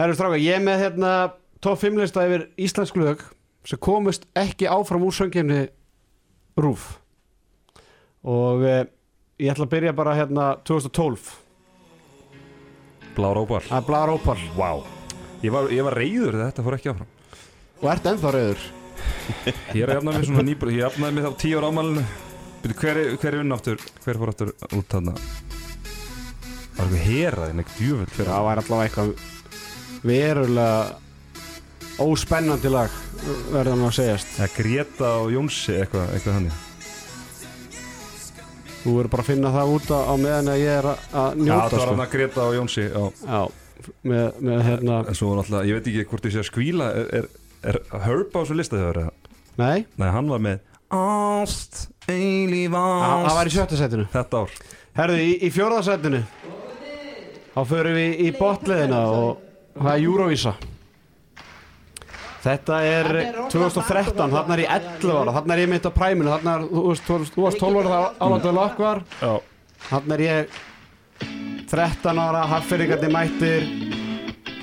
Herru 0.00 0.16
stráka, 0.16 0.40
ég 0.40 0.56
er 0.56 0.64
með 0.64 0.84
hérna 0.86 1.12
top 1.60 1.80
5 1.82 2.00
lista 2.00 2.24
yfir 2.24 2.46
íslensk 2.56 2.96
lög 2.96 3.24
sem 3.68 3.80
komust 3.82 4.24
ekki 4.38 4.70
áfram 4.72 5.04
úr 5.06 5.14
söngkefni 5.14 5.66
Rúf 6.58 6.96
og 8.26 8.64
eh, 8.66 8.86
ég 9.42 9.52
ætla 9.52 9.66
að 9.68 9.74
byrja 9.74 9.94
bara 9.96 10.16
hérna 10.16 10.48
2012 10.64 11.30
Blár 13.12 13.36
ópar. 13.42 13.66
Það 13.68 13.76
er 13.76 13.88
Blar 13.90 14.08
Opal 14.08 14.38
Vá. 14.56 14.70
Ég 15.44 15.52
var, 15.52 15.66
ég 15.68 15.84
var 15.84 15.98
reyður 15.98 16.32
þegar 16.32 16.46
þetta 16.48 16.64
fór 16.64 16.76
ekki 16.78 16.92
áfram. 16.94 17.10
og 17.82 17.90
ert 17.92 18.08
ennþá 18.08 18.32
reyður 18.32 18.64
Ég 19.74 19.82
er 19.82 19.88
að 19.88 19.96
jafna 19.98 20.12
mig 20.16 20.26
svona 20.28 20.44
nýbúr, 20.48 20.72
ég 20.74 20.82
jafnaði 20.86 21.14
mig 21.18 21.24
þá 21.26 21.32
tíu 21.42 21.58
ára 21.60 21.70
ámælinu. 21.72 22.04
Hver, 22.62 22.96
er- 23.02 23.16
hver 23.18 23.32
er 23.34 23.40
unn 23.42 23.52
aftur, 23.56 23.78
hver 24.04 24.18
fór 24.20 24.30
aftur 24.32 24.52
út 24.78 24.88
þarna? 24.92 25.14
Var 26.72 26.86
eitthvað 26.86 27.06
heraði, 27.06 27.54
neitt 27.58 27.72
djúvöld 27.78 28.12
fyrir 28.14 28.30
Það 28.32 28.44
var 28.46 28.60
allavega 28.62 28.88
eitthvað 28.88 29.08
verulega 30.02 30.76
óspennandi 32.02 32.70
lag 32.72 32.94
verður 33.52 33.76
nú 33.78 33.88
að 33.90 33.96
segjast 33.98 34.30
Það 34.38 34.54
Greta 34.56 35.10
og 35.22 35.32
Jónsi 35.34 35.74
eitthvað, 35.82 36.06
eitthvað 36.16 36.38
þannig. 36.38 36.60
Þú 38.82 38.94
verður 38.96 39.10
bara 39.12 39.22
að 39.22 39.28
finna 39.30 39.52
það 39.54 39.72
út 39.76 39.90
á, 39.94 40.14
meðan 40.18 40.48
að 40.54 40.62
ég 40.62 40.72
er 40.80 40.88
að, 40.90 41.02
að 41.12 41.28
Já, 41.28 41.42
njóta 41.42 41.66
það 41.68 41.76
var 41.76 41.82
sko. 41.84 41.90
hann 41.92 42.04
að 42.06 42.14
Greta 42.16 42.46
og 42.48 42.56
Jónsi. 42.56 42.86
Já. 42.88 43.04
Já, 43.28 43.42
með, 44.10 44.40
með 44.48 44.64
hérna 44.66 44.96
En 45.12 45.18
svo 45.18 45.34
náttúrulega, 45.38 45.68
ég 45.70 45.78
veit 45.78 45.90
ekki 45.92 46.06
hvort 46.10 46.26
ég 46.26 46.34
sé 46.34 46.40
að 46.42 46.48
skvíla, 46.50 46.88
er, 46.98 47.06
er, 47.20 47.28
er 47.68 47.78
Herb 48.04 48.34
á 48.34 48.38
þessu 48.42 48.56
lista 48.58 48.78
þegar 48.78 49.00
það? 49.02 49.10
Nei, 49.60 49.84
Nei, 50.00 50.08
hann 50.08 50.30
var 50.32 50.42
með 50.42 50.60
Ást, 50.92 51.86
eilíf 52.10 52.74
það 52.74 53.24
það 53.24 53.36
var 53.36 53.48
í 53.48 53.50
ást. 53.50 53.56
sjötta 53.56 53.78
setinu 53.80 54.04
Þetta 54.12 54.42
ár. 54.42 54.56
Herðu, 54.98 55.22
í, 55.24 55.30
í 55.40 55.48
fjórðarsættinu 55.52 56.20
þá 57.52 57.60
förum 57.68 57.96
við 57.96 58.20
í 58.26 58.28
botleðina 58.36 59.00
og 59.12 59.40
það 59.78 59.92
er 59.94 60.04
Eurovisa 60.06 60.54
Þetta 62.42 62.78
er 62.82 63.08
2013, 63.52 64.32
þarna 64.32 64.56
er 64.56 64.62
ég 64.64 64.72
11 64.74 65.12
ára 65.14 65.34
þarna 65.36 65.54
er 65.54 65.60
ég 65.62 65.70
mitt 65.70 65.84
á 65.86 65.92
præminu, 65.94 66.32
þarna 66.32 66.54
er 66.58 66.64
þú, 66.66 66.82
veist, 66.88 67.06
þú, 67.06 67.44
varst 67.46 67.62
12 67.62 67.78
ára 67.78 68.00
þá 68.18 68.78
var 68.82 69.02
Já. 69.22 69.32
þarna 69.86 70.18
er 70.18 70.24
ég 70.26 70.60
13 71.70 72.18
ára, 72.26 72.42
haffyrirgarnir 72.50 73.14
mættir 73.14 73.68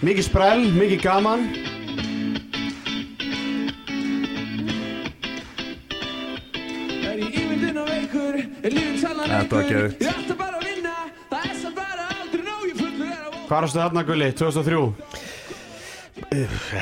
mikið 0.04 0.28
sprell, 0.28 0.68
mikið 0.76 1.02
gaman 1.08 1.48
Þetta 8.60 9.56
var 9.56 9.68
geðvikt. 9.70 10.04
Hvað 13.50 13.64
varstu 13.64 13.80
þarna 13.82 14.04
Gulli, 14.06 14.28
2003? 14.38 14.82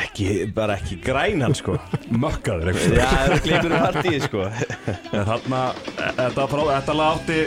Ekki, 0.02 0.28
bara 0.52 0.76
ekki 0.80 0.98
grænan 1.00 1.54
sko 1.56 1.76
Mökkaður 2.10 2.72
eitthvað. 2.74 2.96
Já, 2.98 3.06
það 3.14 3.36
er 3.36 3.44
gleymur 3.46 3.76
um 3.78 3.84
partíð 3.86 4.26
sko 4.26 4.42
En 4.50 5.28
þarna, 5.30 5.62
þetta, 6.18 6.48
frá, 6.52 6.62
þetta 6.72 6.96
lag 6.98 7.20
átti, 7.20 7.38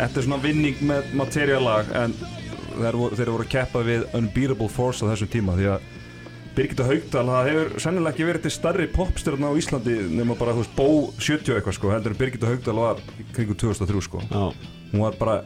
þetta 0.00 0.18
er 0.22 0.26
svona 0.26 0.40
vinning 0.42 0.80
með 0.88 1.12
materialag 1.20 1.92
en 2.00 2.16
þeir 2.80 2.98
voru, 3.02 3.20
þeir 3.20 3.32
voru 3.36 3.46
að 3.46 3.52
keppa 3.54 3.84
við 3.86 4.08
Unbeatable 4.18 4.70
Force 4.72 5.04
á 5.06 5.10
þessum 5.12 5.30
tíma 5.36 5.54
því 5.60 5.68
að 5.76 5.86
Birgitta 6.56 6.84
Haugdal, 6.88 7.24
það 7.30 7.48
hefur 7.50 7.68
sennilega 7.84 8.10
ekki 8.14 8.26
verið 8.26 8.42
til 8.46 8.52
starri 8.52 8.86
popstjörna 8.90 9.48
á 9.48 9.54
Íslandi 9.60 9.94
nema 10.10 10.34
bara, 10.38 10.52
þú 10.56 10.64
veist, 10.64 10.72
Bó 10.76 10.86
70 11.22 11.54
eitthvað 11.56 11.76
sko, 11.78 11.92
heldur 11.94 12.14
en 12.16 12.18
Birgitta 12.20 12.50
Haugdal 12.50 12.74
var 12.80 13.02
kringu 13.36 13.54
2003 13.60 14.02
sko. 14.08 14.22
Já, 14.30 14.42
Hún 14.90 15.04
var 15.04 15.14
bara 15.20 15.36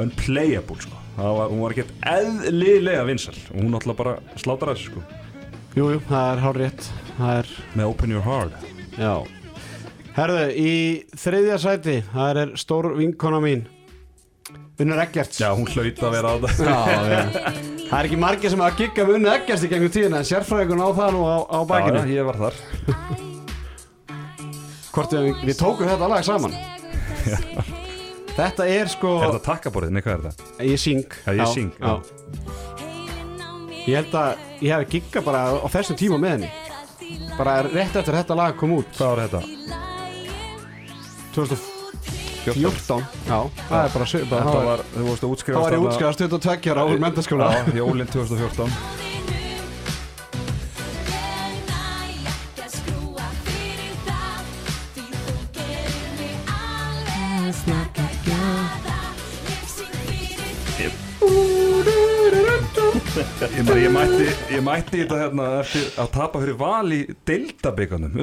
unplayable 0.00 0.80
sko. 0.80 0.96
Var, 1.14 1.50
hún 1.52 1.60
var 1.62 1.74
ekkert 1.76 1.92
eðlilega 2.10 3.04
vinsal 3.06 3.36
og 3.52 3.60
hún 3.60 3.76
alltaf 3.78 3.98
bara 4.00 4.14
slátar 4.40 4.72
þessu 4.72 4.88
sko. 4.90 5.02
jú, 5.76 5.84
jú, 5.92 6.00
það 6.08 6.24
er 6.32 6.40
hár 6.42 6.58
rétt 6.58 6.88
það 7.18 7.36
er, 7.42 7.52
með 7.78 7.90
Open 7.92 8.14
Your 8.16 8.24
Heart 8.26 8.66
já 8.98 9.12
Herðu, 10.16 10.40
í 10.58 10.72
þriðja 11.18 11.60
sæti 11.62 11.94
það 12.10 12.40
er 12.42 12.52
stór 12.58 12.90
vinkona 12.98 13.38
mín 13.44 13.62
Unnur 14.82 14.98
Eggerts 15.04 15.38
Já, 15.38 15.52
hún 15.54 15.70
hlaut 15.70 16.02
að 16.02 16.16
vera 16.16 16.34
á 16.34 16.36
það 16.42 16.66
Já, 16.66 16.78
já. 17.14 17.22
Það 17.94 18.00
er 18.02 18.06
ekki 18.08 18.16
margir 18.18 18.50
sem 18.50 18.62
að 18.64 18.78
gigga 18.80 19.04
með 19.06 19.16
Unnur 19.20 19.30
Eggerts 19.36 19.62
í 19.62 19.68
gegnum 19.70 19.90
tíðina 19.94 20.18
en 20.18 20.24
sérfræðingun 20.26 20.80
á 20.82 20.88
það 20.96 21.12
nú 21.14 21.20
á, 21.30 21.36
á 21.46 21.58
bakinu 21.62 22.00
Já, 22.00 22.08
ég 22.10 22.24
var 22.26 22.38
þar 22.40 22.56
Hvort 24.96 25.14
við, 25.14 25.28
við 25.46 25.58
tókum 25.60 25.86
þetta 25.92 26.08
lag 26.10 26.24
saman 26.26 26.56
Þetta 28.34 28.66
er 28.66 28.90
sko 28.90 29.12
Er 29.20 29.28
þetta 29.28 29.44
takkaborðið? 29.46 29.94
Nei, 29.94 30.02
hvað 30.02 30.16
er 30.16 30.24
þetta? 30.26 30.48
Ég 30.66 30.82
syng 30.82 31.06
Já, 31.06 31.30
ég 31.38 31.52
syng, 31.52 31.70
já. 31.78 31.94
Ég 33.84 33.94
held 34.00 34.18
að 34.24 34.42
ég 34.58 34.74
hef 34.74 34.90
giggað 34.96 35.28
bara 35.30 35.44
á 35.54 35.66
þessum 35.76 36.00
tíma 36.02 36.18
með 36.18 36.34
henni 36.34 36.50
Bara 37.38 37.60
rétt 37.68 37.94
eftir 37.94 38.18
þetta 38.18 38.40
lag 38.42 38.58
kom 38.58 38.74
út 38.80 38.90
Hvað 38.98 39.14
var 39.14 39.22
þetta? 39.28 39.44
2014 42.44 43.04
Já, 43.28 43.38
það 43.68 43.80
er 43.84 43.94
bara 43.94 44.06
Þetta 44.12 44.42
þá 44.44 44.54
var- 44.54 44.64
var, 44.70 44.84
þú 44.96 45.06
vorst 45.08 45.24
að 45.24 45.32
útskrifast 45.36 45.64
var 45.64 45.72
ég 45.72 45.78
þarna- 45.78 45.94
útskjáðast 45.94 46.20
22 46.24 46.70
ára 46.74 46.84
úr 46.90 46.98
mentaskóla 47.06 47.50
Já, 47.54 47.64
jólinn 47.80 48.10
2014 48.12 48.70
Ég, 63.54 63.68
ég, 63.78 63.90
mætti, 63.94 64.26
ég 64.54 64.62
mætti 64.64 65.00
þetta 65.04 65.18
hérna 65.20 65.44
eftir 65.60 65.84
að 66.02 66.08
tapa 66.16 66.40
fyrir 66.42 66.56
val 66.58 66.88
í 66.94 67.00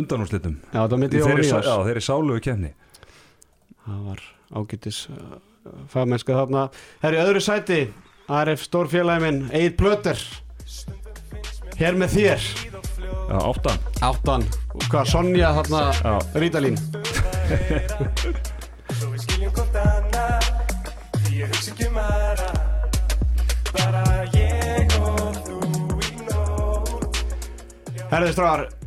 undanúrslitum. 0.01 0.57
Það 0.74 0.95
myndi 0.99 1.19
ég 1.19 1.28
Þeir 1.28 1.34
eru 1.38 1.43
sá- 1.47 1.53
nýjás 1.61 1.69
Já, 1.69 1.76
þeir 1.86 1.91
eru 1.95 2.03
sálugu 2.07 2.41
kemni 2.47 2.72
Það 3.86 3.99
var 4.07 4.23
ágætis 4.53 5.03
uh, 5.09 5.39
fagmennska 5.89 6.38
þarna. 6.38 6.67
Herri, 7.01 7.21
öðru 7.23 7.41
sæti 7.43 7.82
ARF 8.32 8.63
stórfélagi 8.67 9.25
minn, 9.25 9.41
Egil 9.51 9.75
Plöter 9.79 10.19
Hér 11.82 11.97
með 11.97 12.13
þér. 12.13 12.43
Já, 13.01 13.38
áttan. 13.39 13.79
Áttan, 14.05 14.43
og 14.75 14.84
hvað, 14.91 15.05
Sonja 15.09 15.49
þarna 15.57 15.82
Já. 15.97 16.13
Rítalín? 16.38 16.77
Svo 18.99 19.09
við 28.27 28.80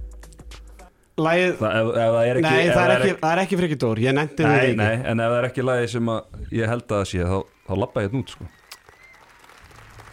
Lægið, 1.15 1.53
Það, 1.61 1.75
ef, 1.79 1.89
ef 1.95 2.13
það 2.15 2.29
ekki 2.29 2.41
nei, 2.43 2.69
það 2.75 2.85
er 2.85 2.93
ekki, 2.95 3.11
það 3.21 3.33
er 3.35 3.41
ekki 3.45 3.57
frikið 3.61 3.79
Dór 3.85 4.01
Ég 4.03 4.15
nefndi 4.17 4.47
Nei, 4.49 4.55
ekki. 4.65 4.77
nei, 4.81 4.95
en 5.13 5.21
ef 5.23 5.29
það 5.31 5.37
er 5.39 5.47
ekki 5.49 5.65
lagi 5.69 5.91
sem 5.93 6.09
ég 6.59 6.71
held 6.73 6.85
að 6.89 6.95
það 6.97 7.05
sé 7.13 7.27
þá, 7.29 7.37
þá 7.69 7.73
lappa 7.79 8.03
ég 8.03 8.09
þetta 8.11 8.23
út 8.25 8.33
sko. 8.35 8.47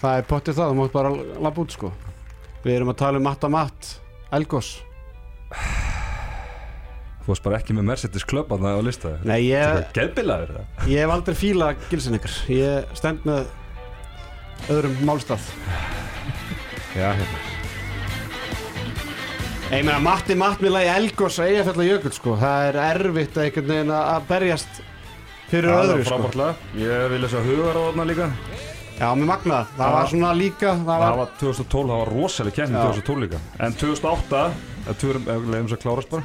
Það 0.02 0.20
er 0.20 0.28
pottið 0.30 0.60
það, 0.60 0.70
þú 0.70 0.78
mátt 0.82 0.94
bara 0.94 1.14
labba 1.48 1.64
út 1.66 1.74
sko. 1.74 1.90
Við 2.62 2.76
erum 2.76 2.92
að 2.94 3.00
tala 3.02 3.18
um 3.18 3.26
Matta 3.26 3.50
Matt 3.50 3.90
Elgos 4.38 4.70
Þú 7.22 7.30
varst 7.32 7.46
bara 7.46 7.58
ekki 7.62 7.74
með 7.78 7.88
Mercedes 7.90 8.26
Club 8.26 8.54
að 8.54 8.64
það 8.66 8.78
á 8.78 8.82
lista. 8.86 9.10
Nei, 9.30 9.40
ég, 9.50 9.82
Geðbilaður 9.98 10.54
það 10.58 10.92
ég 10.94 11.02
hef 11.06 11.16
aldrei 11.16 11.38
fílað 11.42 11.82
gilsin 11.90 12.18
ykkur 12.18 12.38
Ég 12.54 12.94
stend 12.98 13.26
með 13.30 13.50
öðrum 14.70 15.02
málstað. 15.10 15.42
Já, 16.94 17.10
hérna 17.10 17.61
Ég 19.72 19.86
meina, 19.88 20.00
Matti 20.04 20.36
Matt 20.36 20.60
með 20.60 20.74
lagi 20.76 20.90
Elgos 20.92 21.38
að 21.40 21.52
eiga 21.54 21.62
fjallar 21.70 21.88
jökull 21.88 22.12
sko. 22.16 22.34
Það 22.42 22.66
er 22.68 22.78
erfitt 22.90 23.38
að 23.38 23.46
einhvern 23.46 23.70
veginn 23.72 23.94
að 23.96 24.26
berjast 24.28 24.82
fyrir 25.52 25.70
Það 25.72 25.80
öðru 25.84 25.94
var 25.94 26.02
sko. 26.04 26.10
frábært 26.12 26.38
lag. 26.42 26.66
Ég 26.82 27.06
vil 27.14 27.22
þess 27.24 27.38
að 27.40 27.48
hugar 27.52 27.80
á 27.80 27.82
þarna 27.86 28.06
líka. 28.10 28.28
Já, 29.02 29.08
með 29.18 29.28
magnað, 29.32 29.72
það 29.78 29.88
Já. 29.88 29.94
var 29.96 30.10
svona 30.12 30.32
líka 30.38 30.70
Það 30.76 30.86
Það 30.92 31.00
var, 31.06 31.16
var 31.22 31.30
2012, 31.40 31.88
það 31.92 32.02
var 32.04 32.12
rosalega 32.18 32.56
kemni 32.60 32.76
Já. 32.78 32.84
2012 32.92 33.24
líka. 33.26 33.40
En 33.66 33.72
2008, 33.82 34.44
það 34.90 35.00
turum, 35.06 35.24
ef 35.32 35.42
við 35.42 35.50
leiðum 35.56 35.68
þess 35.72 35.78
að 35.80 35.84
klárast 35.88 36.10
bara 36.12 36.24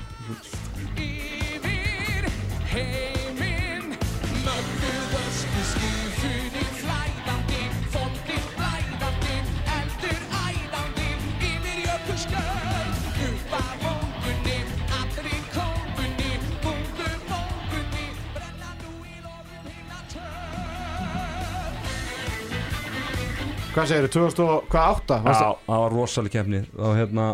hvað 23.77 23.91
segir 23.91 24.09
2008? 24.17 25.19
Já, 25.27 25.51
það 25.67 25.83
var 25.85 25.95
rosalega 25.95 26.39
kemni 26.39 26.63
Og 26.81 26.97
hérna, 26.97 27.27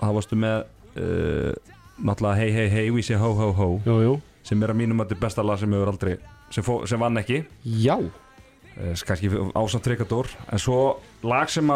það 0.00 0.14
varstu 0.18 0.38
með 0.42 0.56
uh, 0.98 1.74
Náttúrulega 2.04 2.36
Hey 2.40 2.54
Hey 2.56 2.68
Hey, 2.72 2.90
We 2.94 3.04
Say 3.06 3.18
Ho 3.20 3.30
Ho 3.38 3.50
Ho 3.54 3.68
Jú, 3.86 3.96
jú. 4.02 4.14
Sem 4.44 4.60
er 4.66 4.74
að 4.74 4.80
mínum 4.82 5.00
að 5.00 5.12
þetta 5.14 5.24
besta 5.24 5.46
lag 5.46 5.60
sem 5.62 5.72
hefur 5.78 5.92
aldrei 5.94 6.14
Sem, 6.52 6.66
fó, 6.66 6.74
sem 6.86 7.00
vann 7.00 7.18
ekki. 7.18 7.40
Já. 7.64 7.96
Uh, 8.74 8.92
kannski 9.06 9.30
ásamt 9.56 9.86
Trikador. 9.86 10.28
En 10.52 10.60
svo 10.62 10.98
lag 11.26 11.50
sem 11.50 11.70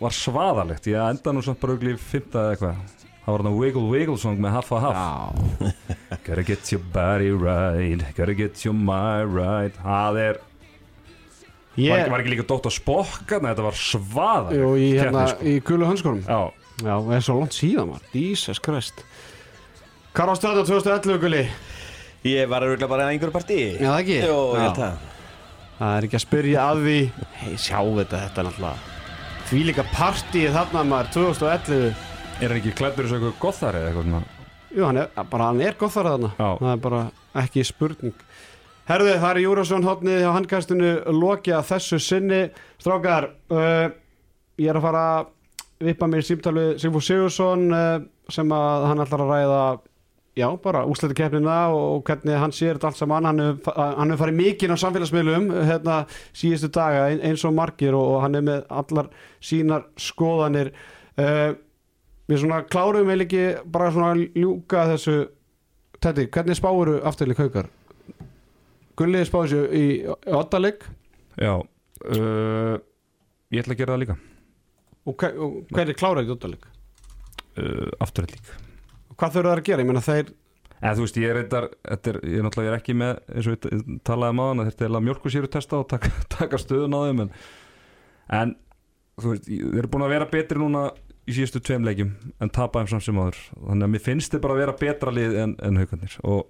var 0.00 0.14
svaðalegt, 0.16 0.86
ég 0.88 0.96
enda 1.02 1.34
nú 1.34 1.42
samt 1.44 1.60
bara 1.60 1.74
auðvitað 1.76 2.00
fymta 2.00 2.44
eða 2.46 2.54
eitthvað. 2.54 3.00
Það 3.20 3.34
var 3.34 3.42
þarna 3.42 3.52
Wiggle 3.58 3.88
Wiggle 3.90 4.16
song 4.18 4.38
með 4.40 4.54
Half 4.56 4.70
a 4.72 4.78
Half 4.80 5.40
Gotta 6.24 6.42
get 6.48 6.70
your 6.72 6.80
body 6.94 7.28
right 7.36 8.00
Gotta 8.16 8.34
get 8.34 8.64
your 8.64 8.74
mind 8.74 9.34
right. 9.36 9.76
Það 9.84 10.20
er, 10.22 10.40
var, 11.88 11.98
Ég, 11.98 12.02
ekki, 12.04 12.12
var 12.14 12.22
ekki 12.24 12.32
líka 12.34 12.46
Dóttar 12.50 12.74
Spokka? 12.74 13.38
Nei 13.40 13.50
þetta 13.52 13.66
var 13.66 13.78
svaðalegt 13.80 14.58
jú, 14.60 14.70
í 14.76 14.88
hérna, 14.98 15.24
sko. 15.32 15.46
í 15.46 15.54
gulu 15.70 15.88
hönskunum. 15.90 16.22
Já, 16.26 16.40
Já, 16.80 16.94
það 16.96 17.14
er 17.18 17.24
svo 17.26 17.36
langt 17.40 17.56
síðan 17.56 17.90
maður. 17.90 18.06
Jesus 18.16 18.60
Christ. 18.64 19.02
Hvað 20.16 20.30
var 20.32 20.38
stöðu 20.40 20.62
2011 20.70 21.20
guli? 21.22 21.42
Ég 22.26 22.48
var 22.50 22.64
að 22.64 22.74
rugla 22.74 22.88
bara 22.90 23.08
í 23.08 23.14
einhverju 23.14 23.34
partí. 23.34 23.58
Já, 23.78 23.90
það 23.90 24.00
ekki? 24.02 24.16
Jó, 24.24 24.38
ég 24.40 24.56
Já. 24.56 24.64
held 24.64 24.80
það. 24.80 25.04
Það 25.80 25.92
er 25.96 26.06
ekki 26.08 26.18
að 26.18 26.24
spyrja 26.26 26.64
að 26.70 26.80
því. 26.84 26.96
Hei, 27.40 27.52
sjá 27.56 27.78
þetta, 27.80 28.22
þetta 28.26 28.42
er 28.42 28.48
náttúrulega 28.50 28.96
Því 29.50 29.60
líka 29.66 29.82
partíið 29.90 30.52
þarna 30.54 30.82
maður 30.86 31.08
2011 31.16 31.86
er 32.40 32.52
hann 32.52 32.58
ekki 32.60 32.72
klættur 32.78 33.06
þessu 33.08 33.16
eitthvað 33.16 33.38
gothar 33.42 33.78
eða 33.78 33.88
eitthvað 33.88 34.04
svona? 34.06 34.20
Jú, 34.70 34.84
hann 34.86 35.00
er, 35.02 35.08
bara 35.32 35.48
hann 35.48 35.62
er 35.66 35.74
gott 35.80 35.94
þar 35.96 36.08
þarna. 36.12 36.28
Já. 36.38 36.50
Það 36.60 36.70
er 36.70 36.82
bara 36.84 37.00
ekki 37.42 37.64
spurning 37.66 38.20
Herðu, 38.90 39.10
það 39.22 39.30
er 39.30 39.38
Júrasson 39.44 39.84
hotnið 39.86 40.16
hjá 40.24 40.30
handkastinu 40.34 40.88
lokið 41.14 41.54
að 41.60 41.68
þessu 41.68 41.98
sinni. 42.02 42.40
Strákar, 42.82 43.28
uh, 43.54 43.92
ég 44.58 44.72
er 44.72 44.78
að 44.80 44.86
fara 44.88 45.04
að 45.20 45.28
vippa 45.86 46.08
mér 46.10 46.24
í 46.24 46.26
símtal 46.26 46.54
við 46.56 46.72
Sigfúr 46.82 47.04
Sigursson 47.06 47.62
uh, 47.70 48.02
sem 48.34 48.50
að 48.56 48.88
hann 48.90 49.04
ætlar 49.04 49.22
að 49.24 49.30
ræða 49.30 49.60
já, 50.40 50.46
bara 50.64 50.82
úsletu 50.90 51.14
keppnina 51.20 51.60
og 51.76 52.02
hvernig 52.08 52.42
hann 52.42 52.54
sér 52.56 52.80
þetta 52.80 52.90
allt 52.90 52.98
saman. 53.04 53.30
Hann 53.30 53.44
hefur 53.44 53.78
hefur 53.78 54.20
farið 54.24 54.38
mikinn 54.42 54.74
á 54.74 54.82
samfélagsmiðlum 54.82 55.48
hérna 55.70 56.02
síðustu 56.42 56.72
daga 56.74 57.06
ein- 57.12 57.22
eins 57.30 57.46
og 57.46 57.54
margir 57.56 57.94
og, 57.94 58.16
og 58.16 58.22
hann 58.26 58.38
er 58.42 58.46
með 58.50 58.62
allar 58.82 59.10
sínar 59.38 59.86
skoðanir. 60.02 60.74
Uh, 61.14 61.52
við 62.30 62.42
svona 62.42 62.64
klárum 62.66 63.06
við 63.06 63.28
ekki 63.28 63.46
bara 63.70 63.94
svona 63.94 64.18
ljúka 64.18 64.88
þessu. 64.96 65.20
Teddy, 66.00 66.26
hvernig 66.32 66.58
spáuru 66.58 66.98
afturleik 67.06 67.38
haukar? 67.46 67.70
Gulliði 69.00 69.28
spáði 69.28 69.52
sér 69.54 69.76
í, 69.76 69.84
ottaleg 70.36 70.84
Já, 71.40 71.54
uh, 71.56 72.74
ég 73.50 73.62
ætla 73.62 73.72
að 73.72 73.80
gera 73.80 73.94
það 73.94 74.02
líka. 74.02 74.16
Og, 75.08 75.24
hver 75.72 75.88
er 75.88 75.96
kláraðið 75.96 76.28
í 76.28 76.36
ottaleg? 76.36 76.68
uh, 77.58 77.88
afturhald 78.02 78.36
líka 78.36 78.58
Hvað 79.20 79.34
þurfa 79.34 79.50
það 79.50 79.58
að 79.58 79.66
gera? 79.68 79.84
Ég 79.84 79.90
meina 79.90 80.04
þeir 80.04 80.32
En 80.80 80.96
þú 80.96 81.04
veist, 81.04 81.18
ég 81.20 81.28
er 81.28 81.36
reyndar, 81.36 81.66
er, 81.92 82.18
ég 82.24 82.38
er 82.40 82.44
náttúrulega 82.46 82.70
er 82.72 82.78
ekki 82.78 82.94
með, 82.96 83.18
eins 83.34 83.48
og 83.50 83.52
við 83.52 83.80
talaði 84.08 84.32
um 84.32 84.38
aðan, 84.46 84.62
þetta 84.70 84.86
er 84.86 84.94
að 84.96 85.02
mjölku 85.04 85.32
sér 85.34 85.48
testa 85.52 85.76
og 85.76 85.90
taka, 85.90 86.08
taka 86.38 86.60
stöðun 86.62 86.96
á 86.96 87.00
þeim, 87.04 87.20
en, 87.26 87.32
en 88.38 88.54
þú 89.20 89.34
veist, 89.34 89.50
þeir 89.50 89.82
eru 89.82 89.90
búin 89.92 90.04
að 90.06 90.14
vera 90.14 90.28
betri 90.32 90.62
núna 90.62 90.86
í 91.28 91.36
síðustu 91.36 91.60
tveim 91.68 91.84
leikjum 91.84 92.14
en 92.40 92.52
tapa 92.56 92.80
þeim 92.80 92.88
samt 92.94 93.04
sem 93.10 93.20
áður, 93.20 93.42
þannig 93.58 93.88
að 93.90 93.92
mér 93.92 94.04
finnst 94.06 94.32
þið 94.32 94.42
bara 94.46 94.56
að 94.56 94.62
vera 94.62 94.76
betra 94.80 95.14
lið 95.18 95.36
en, 95.42 95.54
en 95.68 95.82
haugarnir 95.82 96.16
og 96.32 96.40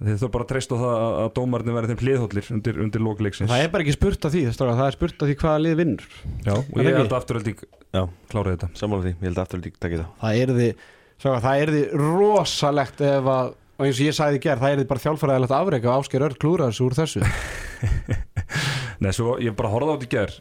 þeir 0.00 0.18
þurfa 0.20 0.32
bara 0.34 0.44
að 0.44 0.50
treysta 0.50 0.78
það 0.80 0.94
að, 0.94 1.14
að 1.22 1.28
dómarnir 1.36 1.76
verði 1.76 1.92
þeim 1.92 2.02
hliðhóllir 2.04 2.48
undir, 2.56 2.80
undir 2.84 3.04
lókleiksins. 3.06 3.50
Það 3.52 3.62
er 3.64 3.70
bara 3.72 3.86
ekki 3.86 3.94
spurt 3.96 4.26
að 4.28 4.34
því, 4.36 4.42
stráka, 4.52 4.74
það 4.80 4.90
er 4.90 4.96
spurt 4.96 5.22
að 5.22 5.30
því 5.30 5.36
hvaða 5.42 5.62
lið 5.64 5.76
vinnur. 5.80 6.08
Já, 6.44 6.54
og 6.56 6.80
ég 6.82 6.98
held 6.98 7.06
að 7.06 7.18
afturhalding 7.20 7.62
Já, 7.96 8.02
klára 8.32 8.52
þetta. 8.52 8.68
sammála 8.76 9.06
því, 9.06 9.12
ég 9.14 9.26
held 9.30 9.40
aftur 9.40 9.62
líka 9.64 9.80
takk 9.80 9.94
í 9.94 10.00
það. 10.02 10.10
Það 10.20 10.40
er 10.42 10.48
því, 10.58 10.68
stráka, 11.16 11.38
það 11.46 11.62
er 11.62 11.72
því 11.76 11.84
rosalegt 12.02 13.04
ef 13.08 13.30
að, 13.36 13.54
og 13.76 13.86
eins 13.86 13.96
og 14.02 14.04
ég 14.04 14.18
sagði 14.18 14.36
í 14.36 14.44
gerð, 14.44 14.64
það 14.66 14.74
er 14.74 14.82
því 14.82 14.88
bara 14.92 15.04
þjálfæræðilegt 15.06 15.56
afreika 15.56 15.92
og 15.92 15.96
ásker 16.02 16.26
öll 16.26 16.36
klúra 16.36 16.68
þessu 16.68 16.84
úr 16.90 16.98
þessu. 17.00 17.20
Nei, 19.02 19.12
svo 19.16 19.36
ég 19.40 19.56
bara 19.56 19.72
horfði 19.72 19.92
á 19.92 19.94
þetta 19.96 20.08
í 20.08 20.12
gær 20.12 20.36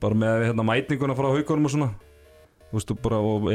bara 0.00 0.16
með 0.16 0.46
hérna 0.48 0.64
mætinguna 0.64 1.16
frá 1.18 1.28
haugunum 1.28 1.68
og 1.68 1.74
svona. 1.74 1.90
Og 2.70 2.80
bara, 3.02 3.18
og 3.20 3.50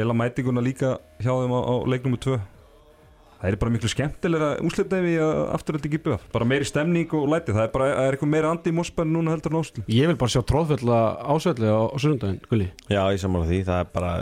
Það 3.36 3.50
er 3.50 3.58
bara 3.60 3.72
miklu 3.74 3.90
skemmtilega 3.92 4.48
úslitnæfi 4.64 5.12
að 5.20 5.42
afturöldi 5.56 5.90
ekki 5.90 6.02
bjöf 6.06 6.24
Bara 6.32 6.48
meiri 6.48 6.68
stemning 6.68 7.12
og 7.16 7.28
læti. 7.28 7.52
Það 7.52 7.66
er 7.66 7.74
bara, 7.74 7.90
það 7.92 8.06
er 8.06 8.16
eitthvað 8.16 8.32
meiri 8.32 8.50
andi 8.50 8.72
í 8.72 8.76
Mossberg 8.76 9.12
núna 9.12 9.34
heldur 9.34 9.52
en 9.52 9.60
áslu 9.60 9.84
Ég 9.92 10.10
vil 10.10 10.16
bara 10.22 10.32
sjá 10.32 10.42
tróðfella 10.48 11.00
ásvelli 11.34 11.68
á, 11.68 11.80
á 11.84 11.96
sunnundaginn, 12.00 12.40
gulli. 12.48 12.70
Já, 12.88 13.02
ég 13.12 13.20
sammála 13.20 13.50
því, 13.50 13.60
það 13.68 13.82
er 13.82 13.92
bara 13.92 14.14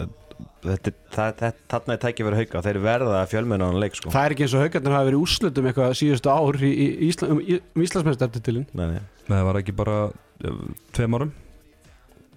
þetta, 0.64 0.94
það, 1.14 1.32
það, 1.40 1.62
þarna 1.74 1.94
er 1.94 2.02
tækja 2.04 2.26
verið 2.28 2.42
hauka. 2.42 2.64
Þeir 2.66 2.80
verða 2.84 3.20
að 3.20 3.30
fjölmenna 3.34 3.66
á 3.66 3.68
hann 3.70 3.80
leik 3.82 3.98
sko. 3.98 4.12
Það 4.14 4.26
er 4.26 4.34
ekki 4.34 4.46
eins 4.46 4.56
og 4.56 4.64
haugarnir 4.64 4.96
hafa 4.96 5.08
verið 5.08 5.18
í 5.18 5.24
úrslutum 5.28 5.70
eitthvað 5.70 5.96
síðustu 6.00 6.34
ár 6.34 6.58
í, 6.58 6.72
í, 6.72 6.86
í, 6.90 7.08
Ísla, 7.12 7.30
um, 7.30 7.40
í, 7.44 7.60
um 7.60 7.86
Íslandsmeistartitilin 7.86 8.66
nei, 8.72 8.86
nei. 8.96 9.00
Nei, 9.28 9.36
það 9.36 9.46
var 9.50 9.60
ekki 9.60 9.76
bara 9.76 9.98
uh, 10.10 10.62
tveim 10.96 11.18
árum 11.18 11.34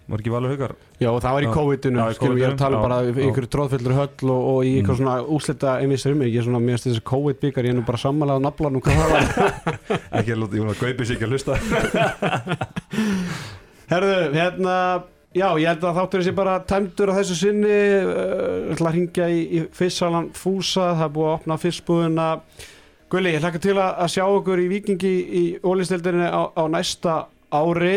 Var 0.08 0.22
ekki 0.22 0.32
valur 0.32 0.54
haugar 0.54 0.74
Já, 1.02 1.10
og 1.12 1.18
það 1.20 1.34
var 1.36 1.44
í 1.44 1.48
Já. 1.48 1.52
COVID-unu, 1.58 2.00
Já, 2.00 2.06
í 2.08 2.16
skilum 2.16 2.38
ég 2.40 2.48
að 2.48 2.60
tala 2.62 2.78
COVID-inu, 2.78 2.86
bara 2.88 2.98
já, 2.98 3.08
í 3.08 3.12
já. 3.12 3.26
einhverju 3.28 3.50
tróðfellur 3.56 3.96
höll 3.98 4.30
og, 4.32 4.46
og 4.52 4.60
í 4.64 4.72
eitthvað 4.78 5.00
svona 5.02 5.16
úrslita 5.36 5.74
einmisturum, 5.82 6.24
ég 6.24 6.38
er 6.40 6.46
svona 6.48 6.62
mjög 6.64 6.80
þessi 6.86 7.04
COVID-byggar, 7.12 7.68
ég 7.68 7.74
er 7.74 7.78
nú 7.78 7.84
bara 7.88 8.00
sammálað 8.00 8.40
á 8.40 8.46
naflanum 8.46 8.84
hvað 8.86 9.02
það 9.02 9.10
var. 9.12 9.26
Ekki 10.22 10.32
að 10.34 10.40
láta, 10.44 10.56
ég 10.56 10.64
var 10.64 10.72
að 10.72 10.82
gaupi 10.86 11.08
sig 11.10 11.18
ekki 11.18 11.28
að 11.28 11.34
hlusta. 11.36 11.54
Herðu, 13.92 14.16
hérna, 14.36 14.76
já, 15.36 15.48
ég 15.60 15.68
held 15.72 15.84
að 15.90 16.00
þátturinn 16.00 16.28
sé 16.28 16.34
bara 16.40 16.56
tæmdur 16.72 17.12
á 17.12 17.18
þessu 17.20 17.38
sinni. 17.42 17.80
Uh, 18.08 18.72
ætla 18.76 18.92
að 18.92 18.98
ringja 18.98 19.28
í, 19.32 19.42
í 19.44 19.66
fyrstsalan 19.76 20.32
Fúsa, 20.36 20.94
það 20.94 21.06
er 21.10 21.14
búið 21.18 21.30
að 21.30 21.36
opna 21.38 21.60
fyrstbúðina. 21.62 22.30
Gulli, 23.12 23.36
ég 23.36 23.44
hlakka 23.44 23.62
til 23.64 23.76
að, 23.76 23.92
að 24.04 24.14
sjá 24.16 24.24
okkur 24.28 24.64
í 24.64 24.70
Vikingi 24.72 25.12
í 25.40 25.44
ólistildinni 25.64 26.28
á, 26.28 26.52
á 26.52 26.64
næsta 26.72 27.18
ári 27.56 27.94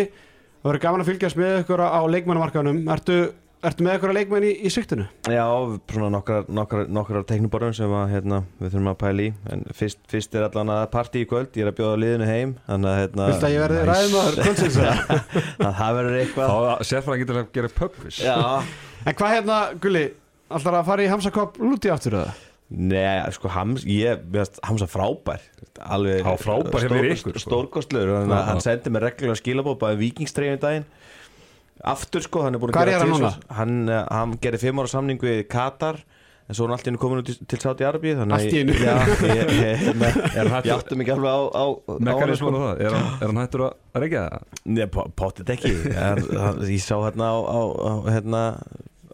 það 0.60 0.70
verður 0.70 0.82
gaman 0.86 1.04
að 1.04 1.08
fylgjast 1.12 1.38
með 1.40 1.54
ykkur 1.62 1.82
á, 1.84 2.00
leikmannamarkanum 2.14 2.80
ertu, 2.94 3.16
ertu 3.64 3.84
með 3.86 3.96
ykkur 3.98 4.12
að 4.12 4.18
leikmenn 4.18 4.46
í, 4.48 4.50
í 4.64 4.72
siktinu? 4.72 5.06
Já, 5.30 5.44
svona 5.92 6.10
nokkrar, 6.12 6.44
nokkrar, 6.52 6.86
nokkrar 6.92 7.24
tekniborðum 7.28 7.74
sem 7.76 7.94
að, 7.96 8.04
hérna, 8.14 8.42
við 8.60 8.74
þurfum 8.74 8.90
að 8.92 8.98
pæla 9.04 9.24
í. 9.24 9.30
En 9.54 9.64
fyrst, 9.76 10.00
fyrst 10.12 10.36
er 10.36 10.46
allan 10.48 10.74
að 10.76 10.84
partí 10.92 11.24
í 11.24 11.28
kvöld. 11.30 11.50
Ég 11.56 11.64
er 11.66 11.72
að 11.72 11.78
bjóða 11.80 12.00
liðinu 12.04 12.28
heim 12.30 12.54
þannig 12.68 12.92
að 12.92 13.00
hérna, 13.00 13.30
Viltu 13.32 13.48
að 13.48 13.56
ég 13.56 13.64
verði 13.66 13.86
ræðmaður 13.90 14.38
kvöldsins? 14.44 14.78
að 15.66 15.80
það 15.80 15.98
verður 16.00 16.20
eitthvað. 16.20 16.54
Þá 16.54 16.92
sérfræðan 16.92 17.24
getur 17.24 17.40
að 17.40 17.50
gera 17.56 17.72
pubquiz 17.80 18.20
Já, 18.24 18.38
En 19.00 19.16
hvað 19.16 19.34
hérna, 19.38 19.58
Gulli, 19.80 20.06
alltaf 20.52 20.80
að 20.82 20.88
fara 20.92 21.04
í 21.04 21.10
Hamsakopp 21.14 21.60
lúti 21.64 21.92
aftur 21.92 22.20
eða? 22.20 22.36
Nei, 22.70 23.18
sko, 23.34 23.50
Hams, 23.50 23.82
ég, 23.90 24.20
finnst 24.30 24.60
Hamsa 24.62 24.86
frábær. 24.86 25.42
Alveg 25.90 26.20
verið 26.22 27.16
ykkur, 27.16 27.34
sko. 27.34 27.42
stórkostlur 27.48 28.12
og 28.14 28.30
Já, 28.30 28.36
hann 28.46 28.62
sendi 28.62 28.92
mér 28.94 29.08
reglulega 29.08 29.40
skilabóð 29.40 29.78
bara 29.80 29.98
vikingstreyjum 29.98 30.60
daginn. 30.62 30.86
Aftur 31.90 32.22
sko, 32.22 32.44
hann 32.44 32.54
er 32.54 32.62
búin 32.62 32.70
að 32.70 32.78
gera 32.92 32.94
er 32.94 33.02
hann 33.56 33.76
eh, 33.88 34.00
hann 34.12 34.36
gerir 34.44 34.60
fimm 34.62 34.82
ára 34.82 34.90
samning 34.92 35.18
við 35.24 35.46
Katar 35.50 35.98
en 36.50 36.54
svo 36.58 36.66
hann 36.66 36.74
allt 36.76 36.84
í 36.86 36.90
hennu 36.90 37.00
komin 37.00 37.24
til 37.24 37.60
Sáti 37.62 37.86
í 38.52 38.60
einu? 38.60 38.76
Já, 38.76 38.94
ég, 39.30 39.88
Er 40.42 40.50
áttum 40.76 41.02
ekki 41.02 41.14
alveg 41.14 41.30
á, 41.32 41.40
á, 41.50 41.64
á 41.64 41.92
það, 42.66 42.84
er 42.84 42.96
hann, 42.98 43.08
er 43.16 43.26
hann 43.32 43.40
hættur 43.40 43.64
að 43.66 43.74
að 43.96 44.04
reykja 44.04 44.24
það? 44.28 44.46
Nei, 44.76 44.86
po- 44.94 45.08
pottet 45.18 45.52
ekki. 45.56 45.72
Ég 45.80 46.84
sá 46.84 46.94
hérna 47.00 47.32
á, 47.32 47.38
á, 47.40 47.60
á, 47.66 47.92
hérna, 48.12 48.42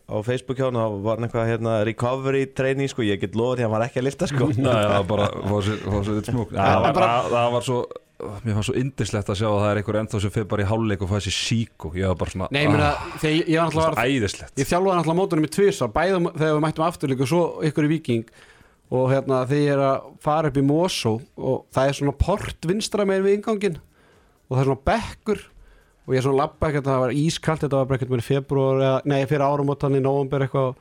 á 0.07 0.15
Facebook 0.23 0.57
hjá 0.61 0.69
hann 0.71 0.79
þá 0.79 1.03
var 1.03 1.19
hann 1.19 1.27
eitthvað 1.29 1.49
hérna, 1.51 1.77
recovery 1.89 2.47
training 2.55 2.89
sko, 2.93 3.03
ég 3.03 3.19
get 3.21 3.35
lofa 3.35 3.57
því 3.59 3.63
að 3.65 3.67
hann 3.67 3.75
var 3.77 3.87
ekki 3.89 3.99
að 4.03 4.07
lifta 4.07 4.27
sko. 4.31 4.49
Nei, 4.55 4.73
það 4.73 4.93
var 4.95 5.07
bara 5.11 5.29
sér, 5.67 5.79
fá 5.83 5.97
sér 6.07 6.19
eitt 6.21 6.29
smúk 6.31 6.53
það, 6.55 6.83
var- 6.85 6.95
bara- 6.95 7.07
það, 7.23 7.31
það 7.37 7.55
var 7.59 7.71
svo 7.71 7.85
Mér 8.17 8.55
fannst 8.57 8.71
svo 8.71 8.75
indislegt 8.81 9.29
að 9.29 9.37
sjá 9.37 9.45
að 9.51 9.59
það 9.61 9.71
er 9.75 9.79
einhver 9.83 9.97
ennþá 10.01 10.19
sem 10.25 10.31
fyrir 10.33 10.47
bara 10.49 10.63
í 10.65 10.67
háluleik 10.71 11.03
og 11.05 11.11
fæði 11.11 11.25
sér 11.27 11.35
síku 11.37 11.91
Ég 11.99 12.07
var 12.09 12.15
bara 12.17 12.31
svona 12.33 12.47
Nei, 12.55 12.63
ég 12.63 12.71
meina, 12.73 12.87
ah, 12.95 13.11
þegar 13.21 13.35
ég, 13.37 13.49
ég 13.53 13.59
var 13.61 13.67
það 13.69 13.77
var 13.77 13.91
náttúrulega 13.93 14.15
æðislegt. 14.17 14.53
Ég 14.57 14.69
þjálfaði 14.71 14.97
náttúrulega 14.97 15.19
mótunum 15.21 15.45
í 15.45 15.51
tvisar 15.53 15.91
Bæðum 15.93 16.29
þegar 16.33 16.55
við 16.57 16.63
mættum 16.65 16.87
afturlík 16.87 17.21
og 17.27 17.29
svo 17.29 17.43
ykkur 17.69 17.85
í 17.85 17.91
Viking 17.93 18.31
Og 18.97 19.05
hérna 19.13 19.43
þegar 19.51 19.61
ég 19.67 19.75
er 19.75 19.83
að 19.91 20.09
fara 20.25 20.49
upp 20.49 20.57
í 20.57 20.65
Mosó 20.65 21.13
Og 21.37 21.59
það 21.77 21.91
er 21.93 21.99
svona 22.01 22.17
port 22.25 22.71
vinstra 22.73 23.05
megin 23.05 23.27
við 23.29 23.37
ingangin 23.43 23.77
Og 24.49 24.57
það 24.57 24.63
er 24.65 24.71
svona 24.71 24.87
bekkur 24.89 25.45
Og 26.07 26.15
ég 26.15 26.23
svona 26.23 26.39
labba 26.45 26.69
ekkert 26.71 26.87
Það 26.87 27.01
var 27.03 27.17
ískalt, 27.19 27.65
þetta 27.65 27.81
var 27.81 27.89
bara 27.91 27.99
ekkert 27.99 28.13
með 28.15 28.25
februar 28.27 28.83
eða, 28.85 29.01
Nei, 29.11 29.19
fyrir 29.27 29.47
áramótan 29.47 29.99
í 29.99 30.03
nóvember 30.05 30.47
eitthvað. 30.47 30.77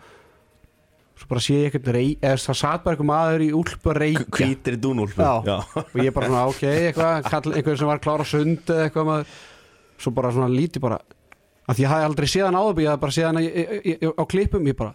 Svo 1.16 1.30
bara 1.32 1.42
sé 1.42 1.58
ég 1.62 1.70
ekkert 1.72 1.90
rey, 1.96 2.14
eða, 2.20 2.38
Það 2.44 2.60
satt 2.62 2.86
bara 2.86 2.96
eitthvað 2.98 3.10
maður 3.10 3.46
í 3.46 3.50
úlpu 3.56 3.92
að 3.94 4.00
reykja 4.04 4.28
Hvítri 4.40 4.80
dúnúlpu. 4.84 5.22
Já. 5.24 5.58
og 5.82 6.00
ég 6.04 6.14
bara 6.16 6.30
svona 6.30 6.46
ok 6.52 6.64
eitthvað, 6.70 7.30
einhver 7.56 7.80
sem 7.82 7.90
var 7.90 8.02
klára 8.04 8.28
sund 8.28 8.70
eða 8.70 8.88
eitthvað 8.90 9.10
maður. 9.10 9.36
Svo 9.96 10.12
bara 10.12 10.34
svona 10.36 10.52
líti 10.52 10.82
bara 10.84 11.00
að 11.66 11.78
því 11.80 11.86
ég 11.86 11.92
hafði 11.92 12.08
aldrei 12.10 12.28
séð 12.30 12.46
hann 12.46 12.58
áður 12.60 12.82
ég 12.84 12.90
hafði 12.92 13.02
bara 13.02 13.16
séð 13.16 13.28
hann 13.30 14.18
á 14.22 14.24
klippum 14.30 14.68
ég 14.70 14.78
bara, 14.78 14.92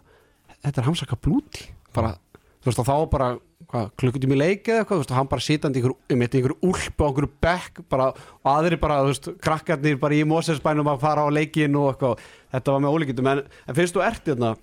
þetta 0.60 0.82
er 0.82 0.86
hamsaka 0.86 1.18
blúti 1.18 1.64
bara, 1.96 2.12
þú 2.60 2.70
veist 2.70 2.82
og 2.82 2.86
þá 2.86 2.94
bara 3.10 3.30
hvað, 3.70 3.90
klukkutími 4.00 4.38
leik 4.38 4.68
eða 4.68 4.82
eitthvað, 4.82 5.04
og 5.04 5.14
hann 5.16 5.30
bara 5.30 5.44
sitandi 5.44 5.82
í 5.82 5.86
um 5.86 6.24
einhver 6.24 6.54
úlpu 6.58 7.06
á 7.06 7.08
einhver 7.08 7.28
bekk 7.46 7.82
og 7.86 8.20
aðri 8.50 8.78
bara, 8.80 9.00
þú 9.04 9.12
veist, 9.12 9.30
krakkarnir 9.44 10.00
bara 10.02 10.18
í 10.18 10.26
Mosesbænum 10.28 10.90
að 10.90 11.04
fara 11.04 11.26
á 11.26 11.28
leikin 11.30 11.78
og 11.78 11.92
eitthvað, 11.92 12.24
þetta 12.54 12.74
var 12.74 12.84
með 12.84 12.96
ólíkindum 12.96 13.30
en, 13.34 13.44
en 13.66 13.78
finnst 13.78 13.96
þú 13.96 14.04
ert 14.06 14.32
hérna, 14.32 14.54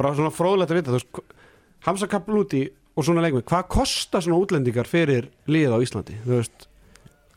bara 0.00 0.14
svona 0.16 0.34
fróðlegt 0.34 0.72
að 0.72 0.80
vita, 0.80 0.94
þú 0.94 1.00
veist, 1.00 1.36
hamsaka 1.88 2.22
blúti 2.24 2.64
og 2.98 3.06
svona 3.06 3.22
leikmi, 3.26 3.44
hvað 3.46 3.68
kostar 3.70 4.24
svona 4.24 4.40
útlendingar 4.42 4.88
fyrir 4.90 5.30
liðið 5.50 5.76
á 5.76 5.84
Íslandi 5.84 6.18
þú 6.24 6.34
veist 6.38 6.67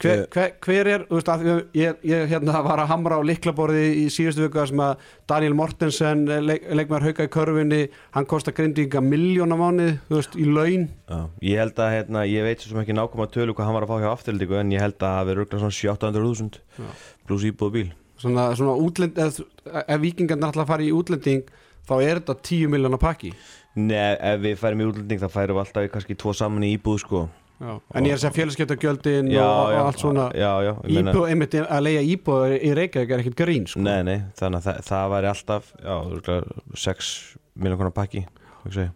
hver, 0.02 0.22
hver, 0.34 0.52
hver 0.66 0.90
er, 0.90 1.04
þú 1.10 1.18
veist, 1.18 1.30
að 1.32 1.48
ég, 1.78 2.02
ég, 2.08 2.26
hérna 2.32 2.62
var 2.66 2.82
að 2.84 2.90
hamra 2.92 3.20
á 3.20 3.22
liklaborði 3.26 3.84
í 4.02 4.06
síðustu 4.14 4.50
þar 4.54 4.70
sem 4.72 4.84
að 4.86 5.06
Daniel 5.30 5.56
Mortensen 5.58 6.26
leik, 6.48 6.66
leikmaður 6.72 7.08
hauka 7.10 7.28
í 7.28 7.32
körfunni 7.36 7.82
hann 8.16 8.28
kostar 8.30 8.56
grindinga 8.58 9.04
miljón 9.06 9.54
á 9.54 9.58
mánuði 9.62 9.96
þú 10.10 10.18
veist, 10.18 10.38
í 10.38 10.48
laun. 10.50 10.88
Já, 11.12 11.20
ég 11.52 11.64
held 11.64 11.82
að, 11.82 11.96
hérna, 11.98 12.26
ég 12.30 12.48
veit 12.48 12.66
svo 12.66 12.84
ekki 12.84 12.98
nákvæm 12.98 13.26
að 13.26 13.34
tölu 13.38 13.58
hvað 13.58 13.70
hann 13.70 13.78
var 13.80 13.88
að 13.88 13.94
fá 13.94 14.04
hjá 14.04 14.12
afturlíku 14.12 14.60
en 14.62 14.76
ég 14.76 14.86
held 14.86 14.98
að 15.00 15.18
það 15.18 15.32
verður 15.32 15.46
örgulega 15.46 15.64
svona 15.66 15.80
700.000 15.82 16.62
Já. 16.78 16.94
pluss 17.30 17.50
íbúð 17.50 17.76
bíl. 17.78 17.90
Svona, 18.22 18.52
svona 18.58 18.78
útlend 18.78 19.18
ef, 19.22 19.42
ef 19.66 20.02
vikingarnir 20.02 20.52
ætla 20.52 20.66
að 20.66 20.74
fara 20.76 20.86
í 20.86 20.94
útlending 20.94 21.46
þá 21.90 21.96
er 22.00 22.22
þetta 22.22 22.38
10 22.52 22.74
miljón 22.74 22.98
að 22.98 23.06
pakki. 23.06 23.36
Nei, 23.80 24.18
ef 24.20 24.42
við 24.44 24.58
færum 24.60 24.84
í 24.84 24.90
útlending 24.92 25.22
þá 25.22 25.30
færum 25.32 25.58
við 25.58 25.64
alltaf 25.64 25.94
kannski 25.94 26.18
tvo 26.20 26.34
saman 26.36 26.68
í 26.68 26.74
íbúð 26.76 27.00
sko 27.06 27.22
Já. 27.62 27.74
en 27.94 28.08
ég 28.08 28.12
er 28.12 28.18
að 28.18 28.22
segja 28.24 28.34
félagskeptagjöldin 28.40 29.28
Já, 29.32 29.44
og, 29.46 29.74
allt 29.84 30.02
svona 30.02 30.26
Já, 30.34 30.50
já, 30.66 30.72
ég 30.82 30.96
meina- 30.98 31.14
íbúð, 31.14 31.28
einmitt 31.30 31.58
að 31.62 31.84
leiða 31.86 32.02
íbúð 32.16 32.56
í 32.58 32.72
Reykjavík 32.80 33.12
er 33.14 33.22
ekkert 33.24 33.38
grín 33.44 33.68
sko. 33.70 33.84
Nei, 33.86 34.02
nei, 34.08 34.18
þannig 34.40 34.62
að 34.62 34.66
það, 34.68 34.82
það 34.90 35.12
væri 35.14 35.30
alltaf 35.36 35.70
já, 35.78 35.94
örugglega 36.02 36.76
6 36.88 37.12
miljón 37.62 37.78
konar 37.84 37.94
pakki 38.02 38.26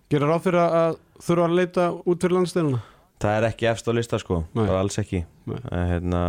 gerir 0.09 0.28
ráð 0.30 0.43
fyrir 0.45 0.61
að 0.66 0.97
þurfa 1.26 1.45
að 1.49 1.55
leita 1.61 1.88
út 2.05 2.22
fyrir 2.26 2.38
landsteinuna 2.39 2.82
Það 3.22 3.38
er 3.39 3.45
ekki 3.47 3.68
efst 3.72 3.88
á 3.88 3.91
lista 3.95 4.18
sko, 4.20 4.41
Nei. 4.53 4.66
bara 4.66 4.82
alls 4.84 4.97
ekki 4.99 5.22
Nei. 5.47 5.59
en, 5.72 5.88
hérna, 5.93 6.24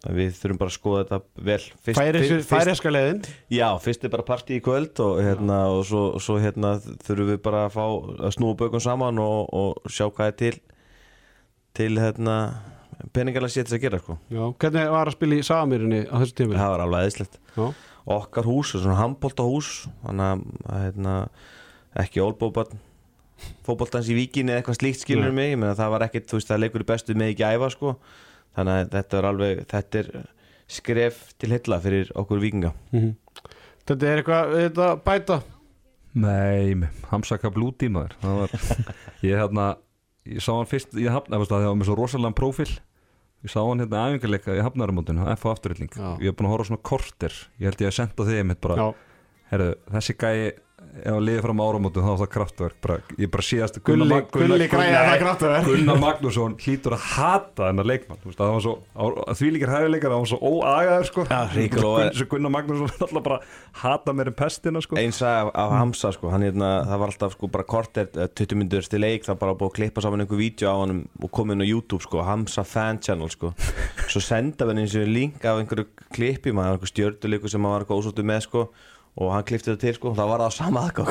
Við 0.00 0.30
þurfum 0.32 0.58
bara 0.60 0.70
að 0.70 0.76
skoða 0.78 1.00
þetta 1.04 1.16
vel 1.44 1.56
fyrst, 1.84 1.98
fyrst, 2.00 2.46
færiska 2.48 2.88
leiðin 2.92 3.18
Já, 3.52 3.66
fyrst 3.84 4.04
er 4.06 4.12
bara 4.14 4.24
partí 4.24 4.56
í 4.56 4.62
kvöld 4.64 4.96
og, 5.04 5.18
hérna, 5.20 5.58
og 5.74 5.82
svo, 5.84 6.04
svo 6.24 6.38
hérna, 6.40 6.78
þurfum 7.04 7.28
við 7.34 7.40
bara 7.44 7.66
að 7.66 7.74
fá 7.74 7.82
að 8.24 8.32
snúa 8.36 8.56
bökum 8.56 8.80
saman 8.80 9.20
og, 9.20 9.50
og 9.52 9.92
sjá 9.92 10.06
hvað 10.08 10.30
er 10.32 10.36
til 10.40 10.54
til 11.76 11.94
hérna, 12.00 12.36
peningalega 13.14 13.52
sétt 13.54 13.70
að 13.72 13.80
gera 13.84 13.98
sko. 14.02 14.18
Já, 14.32 14.42
hvernig 14.60 14.90
var 14.92 15.08
að 15.10 15.16
spila 15.16 15.38
í 15.38 15.44
Samirinni 15.46 16.00
á 16.10 16.14
þessu 16.20 16.36
tími? 16.40 16.56
það 16.58 16.72
var 16.74 16.84
alveg 16.84 17.06
eðislegt 17.06 17.38
Já. 17.56 17.66
okkar 18.16 18.48
hús, 18.50 18.72
svona 18.74 18.98
handbólta 18.98 19.46
hús 19.46 19.70
þannig 20.04 20.44
að 20.66 20.82
hérna, 20.84 21.14
ekki 22.04 22.22
ólbóbarn 22.24 22.80
fótboltans 23.64 24.10
í 24.12 24.16
víkinni 24.18 24.52
eða 24.52 24.60
eitthvað 24.60 24.78
slíkt 24.82 25.00
skilur 25.04 25.32
mig 25.32 25.54
ég 25.54 25.58
meina, 25.62 25.72
það 25.78 25.94
var 25.94 26.04
ekkit, 26.08 26.26
þú 26.28 26.36
veist, 26.40 26.50
það 26.50 26.60
leikur 26.64 26.84
í 26.84 26.88
bestu 26.90 27.14
með 27.16 27.32
ekki 27.32 27.46
æfa 27.54 27.70
sko. 27.72 27.94
þannig 28.58 28.74
að 28.82 28.90
þetta 28.98 29.18
er 29.22 29.28
alveg 29.30 29.62
þetta 29.70 30.02
er 30.02 30.10
skref 30.70 31.22
til 31.40 31.50
hilla 31.54 31.80
fyrir 31.82 32.10
okkur 32.20 32.42
víkinga 32.42 32.72
Mhm. 32.92 33.14
Þetta 33.90 34.06
er 34.06 34.20
eitthvað, 34.20 34.52
þetta 34.60 34.88
bæta 35.06 35.40
Nei, 36.20 36.74
hamsaka 37.10 37.50
blúti 37.54 37.88
maður 37.88 38.12
Það 38.20 38.36
var, 38.42 38.50
ég 39.30 39.38
hérna 39.40 39.64
ég 40.28 40.42
sá 40.44 40.52
hann 40.52 40.68
fyrst, 40.68 40.94
ég 41.00 41.12
hafna, 41.12 41.40
það 41.40 41.66
var 41.70 41.76
með 41.80 41.88
svo 41.90 41.96
rosalega 41.98 42.36
prófil 42.36 42.70
ég 43.40 43.52
sá 43.52 43.60
hann 43.64 43.80
hérna 43.80 44.02
æfingarleika 44.10 44.56
í 44.58 44.64
hafnaramótinu, 44.64 45.24
F 45.32 45.46
á 45.48 45.52
afturrylling 45.54 45.94
Já. 45.96 46.08
ég 46.20 46.28
hef 46.28 46.36
búin 46.36 46.48
að 46.50 46.54
horfa 46.54 46.68
svona 46.68 46.82
korter. 46.84 47.36
Ég 47.56 47.70
held 47.70 47.80
ég 47.80 47.88
að 47.88 47.96
senda 47.96 48.26
þig 48.28 48.42
mitt 48.50 48.60
bara, 48.60 48.90
herru, 49.50 49.70
þessi 49.94 50.16
gæi 50.20 50.50
ef 51.00 51.06
hann 51.14 51.22
liði 51.24 51.40
fram 51.44 51.60
á 51.62 51.64
áramótu 51.70 52.02
þá 52.02 52.08
var 52.10 52.18
það 52.20 52.30
kraftverk. 52.34 52.74
Bara, 52.84 52.96
ég 53.22 53.30
bara 53.32 53.44
síðast 53.46 53.78
Gulli, 53.86 54.16
Gulli 54.34 54.66
græða 54.68 55.02
það 55.06 55.18
kraftaverk 55.22 55.68
Gunnar 55.70 56.00
Magnússon 56.02 56.56
hlýtur 56.60 56.96
að 56.96 57.04
hata 57.14 57.68
þennan 57.70 57.88
leikmann. 57.88 58.18
Þú 58.20 58.28
veist, 58.30 58.40
það 58.40 58.52
var 58.56 58.64
svo, 58.66 58.74
á- 58.98 59.36
því 59.38 59.50
líkir 59.54 59.72
hæfileikar 59.72 60.12
það 60.12 60.24
var 60.24 60.30
svo 60.32 60.40
óagaður 60.50 61.08
sko. 61.10 61.24
Svo 62.18 62.26
Gunnar 62.34 62.52
Magnússon 62.56 62.90
alltaf 63.06 63.24
bara 63.24 63.38
hata 63.84 64.12
mér 64.18 64.32
en 64.32 64.36
pestina 64.42 64.82
sko. 64.84 64.98
Eins 65.00 65.22
af, 65.22 65.52
af 65.54 65.74
Hamsa 65.78 66.12
sko, 66.16 66.30
hann 66.34 66.44
hérna, 66.48 66.70
það 66.90 67.02
var 67.04 67.14
alltaf 67.14 67.36
sko 67.38 67.50
bara 67.54 67.64
korter, 67.70 68.10
eh, 68.16 68.28
20 68.42 68.60
myndur 68.60 68.90
til 68.90 69.00
leik 69.00 69.24
það 69.28 69.40
bara 69.40 69.54
búið 69.56 69.70
að 69.72 69.76
klippa 69.80 70.04
saman 70.04 70.24
einhver 70.26 70.40
vídeo 70.42 70.68
á 70.68 70.76
hann 70.82 71.04
og 71.22 71.30
komið 71.32 71.56
inn 71.60 71.64
á 71.64 71.70
YouTube 71.70 72.02
sko, 72.04 72.24
Hamsa 72.26 72.64
fan 72.66 72.98
channel 73.00 73.30
sko, 73.32 73.54
svo 74.10 74.20
senda 74.20 74.66
við 74.68 74.82
eins 74.84 74.96
og 75.00 75.08
link 75.08 75.44
af 75.44 75.62
einhverju 75.62 75.86
klippi, 76.12 76.52
maður 76.52 76.76
einhver 76.80 76.92
stjörduleiku 76.92 77.48
sem 77.48 77.62
maður 77.62 77.86
var 77.88 78.00
ósóttu 78.02 78.26
með 78.26 78.44
sko 78.48 78.68
og 79.20 79.32
hann 79.34 79.44
klippti 79.48 79.68
þetta 79.70 79.82
til 79.84 79.96
sko, 79.98 80.12
það 80.16 80.30
var 80.30 80.42
það 80.44 80.48
á 80.48 80.54
sama 80.56 80.82
aðgang 80.88 81.10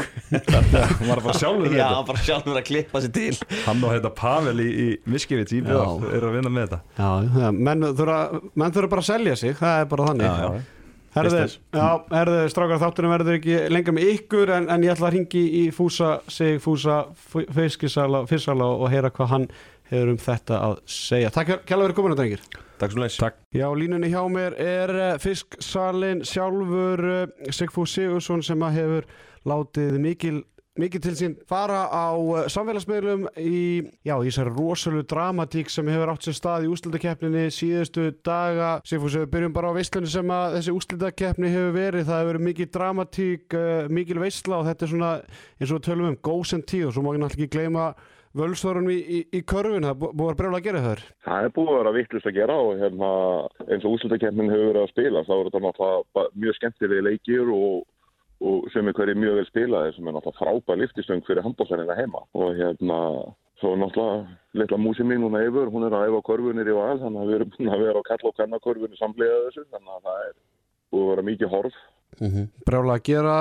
Hann 0.49 1.11
var 1.11 1.21
bara 1.21 1.35
sjálfur 1.37 1.75
Já, 1.79 1.85
hann 1.93 2.07
bara 2.09 2.23
sjálfur 2.25 2.57
að 2.57 2.65
klippa 2.71 3.03
sér 3.03 3.13
til 3.13 3.59
Hann 3.67 3.85
og 3.85 3.93
þetta 3.93 4.11
Pavel 4.17 4.63
í, 4.63 4.67
í 4.69 4.87
Miskevits 5.13 5.53
í 5.53 5.61
BF 5.65 6.09
eru 6.09 6.31
að 6.31 6.39
vinna 6.39 6.51
með 6.55 6.67
þetta 6.67 6.81
Já, 6.97 7.39
já, 7.43 7.53
menn 7.69 7.87
þurfa, 8.01 8.19
menn 8.63 8.75
þurfa 8.75 8.91
bara 8.95 9.05
að 9.05 9.09
selja 9.11 9.37
sig, 9.39 9.55
það 9.59 9.83
er 9.83 9.89
bara 9.93 10.09
þannig. 10.09 10.29
Já, 10.29 10.49
já. 10.59 10.67
Herðu, 11.09 11.29
Business. 11.33 11.55
já, 11.73 11.87
herðu, 12.13 12.41
strákar 12.53 12.81
þáttunum 12.83 13.13
verður 13.15 13.37
ekki 13.39 13.55
lengra 13.73 13.95
með 13.97 14.11
ykkur 14.13 14.51
en, 14.53 14.67
en 14.69 14.83
ég 14.85 14.93
ætla 14.93 15.09
að 15.09 15.15
ringi 15.15 15.41
í 15.57 15.63
Fúsa 15.73 16.11
sig, 16.29 16.59
Fúsa 16.61 16.99
fiskisala, 17.33 18.21
fiskisala 18.29 18.67
og 18.77 18.91
heyra 18.93 19.09
hvað 19.15 19.31
hann 19.33 19.47
hefur 19.89 20.11
um 20.13 20.19
þetta 20.21 20.59
að 20.67 20.75
segja. 20.85 21.31
Takk 21.33 21.65
fyrir 21.65 21.95
kominu, 21.97 22.17
drengir. 22.19 22.43
Takk 22.79 22.93
svo 22.93 23.03
leins 23.03 23.17
Takk. 23.19 23.41
Já, 23.51 23.67
línunni 23.75 24.11
hjá 24.11 24.21
mér 24.31 24.55
er 24.55 24.93
eh, 24.95 25.17
fisksalinn 25.19 26.23
sjálfur 26.27 27.03
eh, 27.03 27.51
Sigfús 27.51 27.95
Sigursson 27.97 28.45
sem 28.45 28.63
að 28.63 28.79
hefur 28.79 29.09
látið 29.49 29.99
mikil 30.03 30.39
mikið 30.79 31.03
til 31.03 31.15
sín 31.17 31.33
fara 31.49 31.81
á 31.91 32.15
eh, 32.15 32.45
samfélagsmiðlum 32.51 33.25
í, 33.35 33.63
já, 34.05 34.13
í 34.15 34.29
þessari 34.29 34.53
rosalu 34.55 35.03
dramatík 35.09 35.71
sem 35.71 35.89
hefur 35.91 36.13
átt 36.13 36.27
sér 36.27 36.37
stað 36.37 36.67
í 36.67 36.69
úslitakeppninni 36.71 37.49
síðustu 37.53 38.09
daga. 38.25 38.77
Sigfús, 38.87 39.17
við 39.19 39.27
byrjum 39.33 39.55
bara 39.55 39.73
á 39.73 39.77
veislunni 39.77 40.11
sem 40.11 40.31
að 40.35 40.55
þessi 40.57 40.75
úslitakeppni 40.77 41.51
hefur 41.51 41.75
verið, 41.75 42.07
það 42.07 42.21
hefur 42.21 42.31
verið 42.31 42.47
mikið 42.47 42.71
dramatík, 42.77 43.57
uh, 43.57 43.89
mikil 43.99 44.21
veisla 44.23 44.61
og 44.61 44.69
þetta 44.69 44.85
er 44.85 44.93
svona, 44.93 45.11
eins 45.59 45.73
og 45.73 45.81
við 45.81 45.85
tölum 45.89 46.13
um, 46.13 46.17
góðs 46.29 46.55
en 46.55 46.65
tíð 46.71 46.87
og 46.87 46.95
svo 46.95 47.03
má 47.03 47.11
ekki 47.11 47.23
náttúrulega 47.25 47.49
ekki 47.49 47.57
gleyma 47.57 47.89
völsþórunum 48.37 48.91
í, 48.93 48.97
í, 48.99 49.19
í 49.33 49.41
körfun, 49.49 49.85
það 49.87 49.93
er 49.95 49.99
bú- 50.01 50.11
búið 50.19 50.31
að 50.33 50.39
brjóla 50.41 50.57
að 50.59 50.65
gera 50.67 50.81
þar 50.85 50.99
Það 51.25 51.45
er 51.47 51.53
búið 51.55 51.69
að 51.73 51.77
vera 51.79 51.93
vittlust 51.97 52.27
að 52.29 52.35
gera 52.37 52.57
og 52.61 52.71
hérna, 52.83 53.09
eins 53.69 53.85
og 53.87 53.95
úrslutakefnin 53.95 54.51
hefur 54.53 54.67
verið 54.69 54.83
að 54.83 54.91
spila 54.93 55.23
þá 55.25 55.33
er 55.39 55.49
þetta 55.55 56.25
mjög 56.43 56.57
skemmtilegi 56.59 57.05
leikir 57.09 57.49
og, 57.55 57.83
og 58.45 58.69
sem 58.73 58.87
er 58.91 58.97
hverju 58.99 59.17
mjög 59.19 59.39
vel 59.41 59.47
spilaði 59.49 59.95
sem 59.97 60.07
er 60.11 60.17
náttúrulega 60.19 60.39
frábær 60.43 60.81
liftistöng 60.83 61.23
fyrir 61.27 61.43
handbólsarina 61.47 61.97
heima. 61.97 62.21
Og 62.37 62.53
hérna 62.59 62.99
svo 63.59 63.73
er 63.75 63.81
náttúrulega 63.81 64.37
litla 64.61 64.77
músin 64.79 65.09
mín 65.09 65.19
núna 65.25 65.41
yfir, 65.43 65.67
hún 65.73 65.83
er 65.89 65.95
að 65.97 66.07
æfa 66.13 66.21
korfunir 66.29 66.69
í 66.69 66.75
val 66.77 66.99
þannig 67.01 67.23
að 67.25 67.31
við 67.33 67.39
erum 67.39 67.53
búin 67.57 67.73
að 67.73 67.83
vera 67.87 67.99
á 67.99 68.07
kall 68.07 68.29
og 68.29 68.37
kanna 68.37 68.59
korfunir 68.63 69.01
samlega 69.01 69.41
þessu 69.49 69.65
þannig 69.73 69.95
að 69.97 70.05
það 70.07 70.21
er 70.29 70.35
búið 70.93 71.03
að 71.03 71.09
vera 71.15 71.25
mikið 71.33 71.51
horf. 71.57 71.79
Brjála 72.65 72.95
að 72.97 73.03
gera 73.05 73.33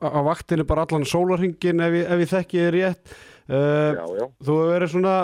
á 0.00 0.20
vaktinu 0.24 0.64
bara 0.68 0.84
allan 0.86 1.04
sólarhingin 1.08 1.80
ef, 1.82 1.96
ef 2.04 2.20
ég 2.22 2.30
þekki 2.30 2.60
þið 2.62 2.70
rétt 2.76 3.16
uh, 3.50 3.92
Já, 3.94 4.04
já, 4.20 4.26
þú 4.44 4.58
hefur 4.58 4.74
verið 4.74 4.94
svona 4.94 5.16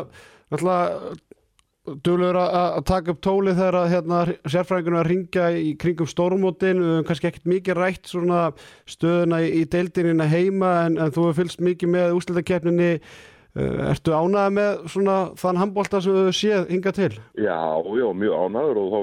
duglegur 2.04 2.36
að 2.36 2.54
að 2.60 2.84
taka 2.90 3.14
upp 3.14 3.20
tólið 3.24 3.58
þegar 3.58 3.78
að 3.80 3.90
hérna, 3.94 4.20
sérfræðingunum 4.52 5.00
að 5.00 5.08
ringja 5.08 5.46
í 5.56 5.70
kringum 5.80 6.08
stórmótin, 6.10 6.82
við 6.82 6.92
höfum 6.92 7.08
kannski 7.08 7.30
ekkert 7.30 7.50
mikið 7.50 7.78
rætt 7.78 8.10
svona 8.10 8.42
stöðuna 8.90 9.40
í, 9.46 9.50
í 9.60 9.64
deildinina 9.70 10.28
heima 10.30 10.74
en, 10.86 10.98
en 11.00 11.14
þú 11.14 11.26
hefur 11.28 11.38
fylgst 11.40 11.64
mikið 11.64 11.92
með 11.96 12.14
úslitakeppninni 12.18 12.90
uh, 13.00 13.88
ertu 13.88 14.14
ánægð 14.14 14.54
með 14.58 14.84
svona 14.94 15.16
þann 15.40 15.62
handbólta 15.64 16.02
sem 16.04 16.20
þú 16.20 16.36
séð 16.36 16.70
hinga 16.74 16.94
til? 16.96 17.12
já, 17.40 17.58
já, 17.96 18.06
mjög 18.22 18.44
ánæður 18.44 18.82
og 18.82 18.92
þá 18.92 19.00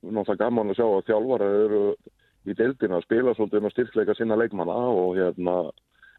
náttúrulega 0.00 0.40
gaman 0.44 0.72
að 0.72 0.80
sjá 0.80 0.86
að 0.86 1.06
þjálfara 1.10 1.52
eru 1.66 1.84
í 2.48 2.56
deildina 2.56 2.98
að 3.00 3.06
spila 3.06 3.36
svolítið 3.36 3.64
með 3.64 3.74
styrkleika 3.74 4.16
sinna 4.16 4.38
leikmanna 4.40 4.76
og 4.94 5.18
hérna 5.18 5.56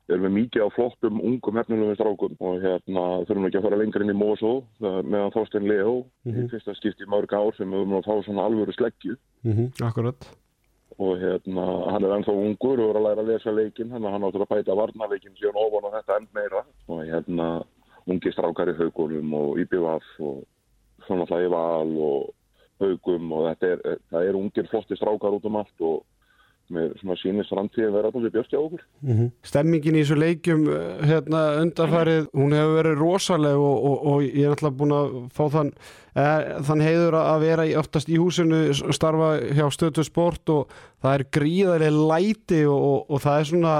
erum 0.09 0.25
við 0.27 0.33
mikið 0.37 0.65
á 0.65 0.69
flottum 0.75 1.21
ungum 1.21 1.57
hefnilegum 1.59 1.95
strákum 1.95 2.35
og 2.39 2.61
hérna 2.63 3.03
þurfum 3.27 3.43
við 3.45 3.49
ekki 3.49 3.59
að 3.61 3.65
fara 3.67 3.79
lengur 3.81 4.01
inn 4.05 4.13
í 4.13 4.17
Mosó 4.17 4.53
það- 4.81 5.05
meðan 5.05 5.33
Þorstein 5.35 5.67
Leo 5.67 5.95
í 6.25 6.49
fyrsta 6.49 6.75
skipti 6.75 7.03
í 7.05 7.11
mörg 7.11 7.33
ár 7.33 7.55
sem 7.55 7.69
við 7.71 7.81
erum 7.81 7.97
að 7.99 8.07
fá 8.09 8.23
svona 8.25 8.45
alvöru 8.45 8.73
sleggju. 8.73 9.17
Mm 9.43 9.53
-hmm. 9.53 9.85
Akkurat 9.87 10.37
og 10.99 11.17
hérna 11.17 11.91
hann 11.91 12.03
er 12.03 12.13
ennþá 12.17 12.33
ungur 12.35 12.79
og 12.79 12.89
er 12.89 12.99
að 12.99 13.05
læra 13.07 13.21
að 13.23 13.29
lesa 13.31 13.51
leikin 13.51 13.91
hann 13.91 14.05
áttur 14.05 14.43
að 14.43 14.51
bæta 14.53 14.75
varnarleikin 14.75 15.35
síðan 15.39 15.55
ofan 15.55 15.87
á 15.87 15.95
þetta 15.97 16.17
enn 16.17 16.27
meira. 16.33 16.65
Og 16.87 16.99
hérna 17.05 17.63
ungi 18.07 18.31
strákar 18.31 18.69
í 18.69 18.77
haugulum 18.77 19.33
og 19.33 19.59
IBVF 19.59 20.19
og 20.19 20.43
svona 21.07 21.25
alltaf 21.25 21.41
í 21.41 21.49
val 21.49 21.97
og 21.97 22.29
haugum 22.81 23.31
og 23.31 23.47
þetta 23.49 23.71
er, 23.71 23.97
það 24.11 24.27
er 24.27 24.39
ungir 24.39 24.69
flotti 24.69 24.95
strákar 24.95 25.37
út 25.37 25.45
um 25.45 25.55
allt 25.61 25.81
og 25.81 26.03
með 26.73 26.91
svona 27.01 27.17
sínist 27.21 27.53
framtíð 27.53 27.89
vera 27.95 28.11
allir 28.11 28.33
björst 28.33 28.53
hjá 28.53 28.59
okkur. 28.59 28.83
Stemmingin 29.47 29.97
í 29.97 30.03
þessu 30.03 30.19
leikjum 30.19 30.67
uh, 30.71 30.83
hérna 31.07 31.41
undarfærið, 31.61 32.29
hún 32.37 32.55
hefur 32.57 32.77
verið 32.79 33.01
rosaleg 33.01 33.63
og, 33.63 33.87
og, 33.89 34.05
og 34.11 34.27
ég 34.27 34.45
er 34.45 34.55
alltaf 34.55 34.77
búin 34.79 34.95
að 34.97 35.17
fá 35.35 35.43
þann, 35.55 35.73
eh, 36.15 36.53
þann 36.67 36.85
heiður 36.85 37.19
að 37.21 37.47
vera 37.47 37.67
í, 37.67 37.75
oftast 37.81 38.11
í 38.11 38.19
húsinu 38.21 38.61
starfa 38.95 39.33
hjá 39.51 39.65
stötu 39.73 40.05
sport 40.07 40.53
og 40.53 40.77
það 41.03 41.17
er 41.17 41.27
gríðarlega 41.39 42.07
læti 42.13 42.63
og, 42.67 42.79
og, 42.79 43.03
og 43.11 43.25
það 43.25 43.41
er 43.41 43.51
svona 43.51 43.75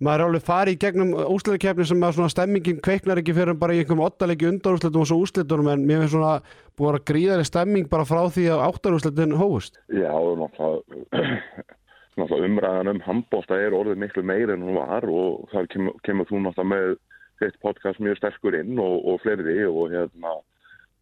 maður 0.00 0.22
er 0.22 0.26
alveg 0.26 0.44
farið 0.46 0.76
í 0.76 0.80
gegnum 0.80 1.10
úslitakefni 1.34 1.86
sem 1.88 2.04
að 2.04 2.14
svona 2.16 2.32
stemmingin 2.32 2.80
kveiknar 2.84 3.20
ekki 3.20 3.34
fyrir 3.36 3.52
en 3.52 3.60
bara 3.60 3.76
í 3.76 3.82
einhverjum 3.82 4.06
ottalegi 4.06 4.48
undarúslitum 4.48 5.04
og 5.04 5.10
svo 5.10 5.18
úslitunum 5.26 5.68
en 5.74 5.84
mér 5.88 6.04
finnst 6.04 6.14
svona 6.14 6.38
búin 6.78 6.96
að 6.96 7.04
gríðarlega 7.10 7.50
stemming 7.50 7.90
bara 7.92 8.08
frá 8.08 8.22
því 8.32 8.46
að 8.54 8.64
áttarúslitin 8.68 9.36
hófust. 9.36 9.76
Já, 9.92 10.12
og 10.16 10.40
náttúrulega 10.40 10.80
náttúrulega 11.20 11.76
umræðan 12.18 12.90
um 12.94 13.00
handbólta 13.04 13.58
er 13.60 13.76
orðið 13.76 14.00
miklu 14.02 14.22
meira 14.26 14.54
en 14.54 14.66
hún 14.66 14.78
var 14.80 15.06
og 15.06 15.48
þar 15.52 15.68
kemur, 15.70 15.94
kemur 16.02 16.26
þú 16.28 16.40
náttúrulega 16.42 16.70
með 16.72 16.96
þitt 17.40 17.60
podcast 17.62 18.00
mjög 18.00 18.18
sterkur 18.18 18.56
inn 18.58 18.78
og, 18.78 18.96
og 19.06 19.20
fleiri 19.22 19.64
og 19.66 19.92
hérna 19.94 20.34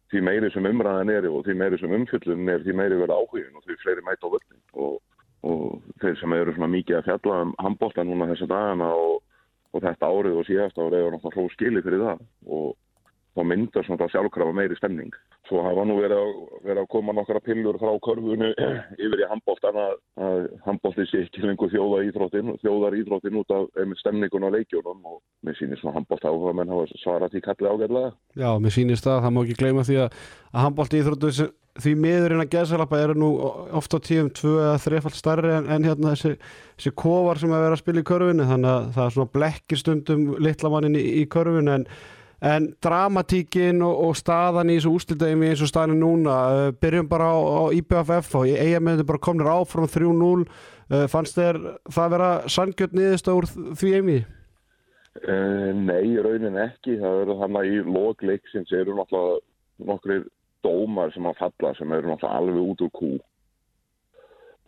því 0.09 0.21
meiri 0.25 0.51
sem 0.53 0.65
umræðan 0.65 1.11
er 1.13 1.27
og 1.29 1.45
því 1.45 1.55
meiri 1.59 1.79
sem 1.79 1.93
umfyllun 1.93 2.49
er 2.49 2.63
því 2.65 2.75
meiri 2.77 2.99
verið 3.01 3.15
áhugin 3.17 3.57
og 3.57 3.65
því 3.65 3.79
fleiri 3.83 4.05
mæta 4.05 4.29
á 4.29 4.33
völdin 4.33 4.61
og, 4.73 4.99
og 5.45 5.81
þeir 6.01 6.19
sem 6.19 6.37
eru 6.37 6.53
svona 6.55 6.71
mikið 6.73 6.99
að 6.99 7.09
fjalla 7.09 7.41
um 7.45 7.55
handbólta 7.59 8.05
núna 8.05 8.29
þessa 8.31 8.49
dagana 8.49 8.89
og, 8.93 9.19
og 9.73 9.83
þetta 9.85 10.09
árið 10.09 10.39
og 10.39 10.47
síðast 10.47 10.79
árið 10.81 10.99
er 11.03 11.13
náttúrulega 11.13 11.43
hló 11.43 11.53
skili 11.53 11.83
fyrir 11.85 12.05
það. 12.05 12.23
Og 12.49 12.71
þá 13.39 13.47
myndar 13.47 13.85
svona 13.87 14.07
sjálfkrafa 14.11 14.55
meiri 14.55 14.77
stemning. 14.77 15.13
Svo 15.47 15.63
hafa 15.65 15.85
nú 15.87 15.97
verið 16.01 16.19
að, 16.19 16.31
verið 16.65 16.81
að 16.83 16.89
koma 16.93 17.15
nokkra 17.15 17.41
pillur 17.45 17.79
frá 17.81 17.91
körfunu 18.05 18.51
yfir 19.05 19.23
í 19.23 19.29
handbóltan 19.29 19.79
að, 19.79 19.95
að 20.27 20.49
handbólti 20.67 21.07
sé 21.09 21.23
ekki 21.25 21.45
lengur 21.45 21.71
þjóða 21.73 22.03
íþróttin, 22.09 22.51
þjóðar 22.63 22.99
íþróttin 22.99 23.39
út 23.41 23.55
af 23.55 23.95
stemningun 24.01 24.47
á 24.47 24.55
leikjónum 24.57 24.99
og 25.13 25.21
mér 25.45 25.57
sýnir 25.59 25.79
svona 25.81 25.97
handbólta 25.99 26.31
áhuga 26.33 26.55
menn 26.59 26.73
hafa 26.73 26.99
svarað 26.99 27.33
því 27.35 27.45
kallið 27.47 27.71
ágætlega. 27.71 28.11
Já, 28.43 28.51
mér 28.59 28.75
sýnist 28.75 29.07
það, 29.07 29.23
það 29.25 29.35
má 29.35 29.41
ekki 29.45 29.59
gleyma 29.63 29.87
því 29.87 30.03
að, 30.03 30.21
að 30.51 30.67
handbólti 30.67 31.01
íþróttu 31.01 31.49
því 31.79 31.95
miður 31.99 32.35
innan 32.35 32.51
geðsalappa 32.51 32.99
eru 32.99 33.15
nú 33.17 33.29
oft 33.77 33.93
á 33.95 33.99
tíum 34.03 34.29
tvö 34.35 34.55
eða 34.65 34.79
þrefald 34.83 35.15
starri 35.17 35.51
en, 35.55 35.67
en 35.71 35.85
hérna 35.87 36.13
þessi, 36.13 36.35
þessi 36.75 36.93
kofar 36.99 37.39
sem 37.39 37.53
að 37.53 37.65
vera 37.65 37.77
að 37.77 37.83
spila 37.83 38.01
í 38.01 38.07
körfunni 38.09 38.47
þannig 38.49 38.71
að 38.73 38.87
það 38.95 39.05
er 39.05 39.15
svona 39.15 39.33
blekkir 39.37 39.81
stundum 39.81 40.25
litla 40.43 40.71
mannin 40.73 40.97
í, 40.99 41.03
í 41.21 41.23
körfunni 41.31 41.75
en, 41.77 41.85
en 42.41 42.69
dramatíkin 42.83 43.83
og, 43.83 43.95
og 44.07 44.17
staðan 44.17 44.71
í 44.71 44.77
þessu 44.79 44.95
úslitaðimi 44.95 45.51
eins 45.51 45.63
og 45.63 45.71
staðan 45.71 45.99
núna 45.99 46.39
uh, 46.47 46.65
byrjum 46.79 47.09
bara 47.11 47.29
á, 47.35 47.37
á 47.37 47.63
IPFF 47.75 48.35
og 48.39 48.47
ég 48.47 48.63
eiga 48.63 48.79
með 48.79 48.99
þetta 48.99 49.11
bara 49.11 49.23
komnir 49.27 49.51
áfram 49.51 49.89
3-0 49.91 50.45
uh, 50.47 51.05
fannst 51.11 51.39
þér 51.39 51.59
það 51.91 52.13
vera 52.15 52.29
sangjörn 52.47 52.99
niðurst 52.99 53.31
úr 53.33 53.49
því 53.51 53.95
eimi? 53.99 54.19
Uh, 55.19 55.71
nei, 55.75 56.15
raunin 56.23 56.59
ekki. 56.63 56.99
Það 57.01 57.23
eru 57.25 57.39
þannig 57.41 57.71
í 57.73 57.79
logleiksins 57.87 58.71
eru 58.75 58.95
náttúrulega 58.95 59.89
nokkri 59.89 60.19
dómar 60.63 61.11
sem 61.15 61.27
að 61.27 61.39
falla 61.41 61.73
sem 61.75 61.91
eru 61.95 62.11
náttúrulega 62.11 62.39
alveg 62.39 62.71
út 62.71 62.83
úr 62.85 62.93
kú. 62.95 63.11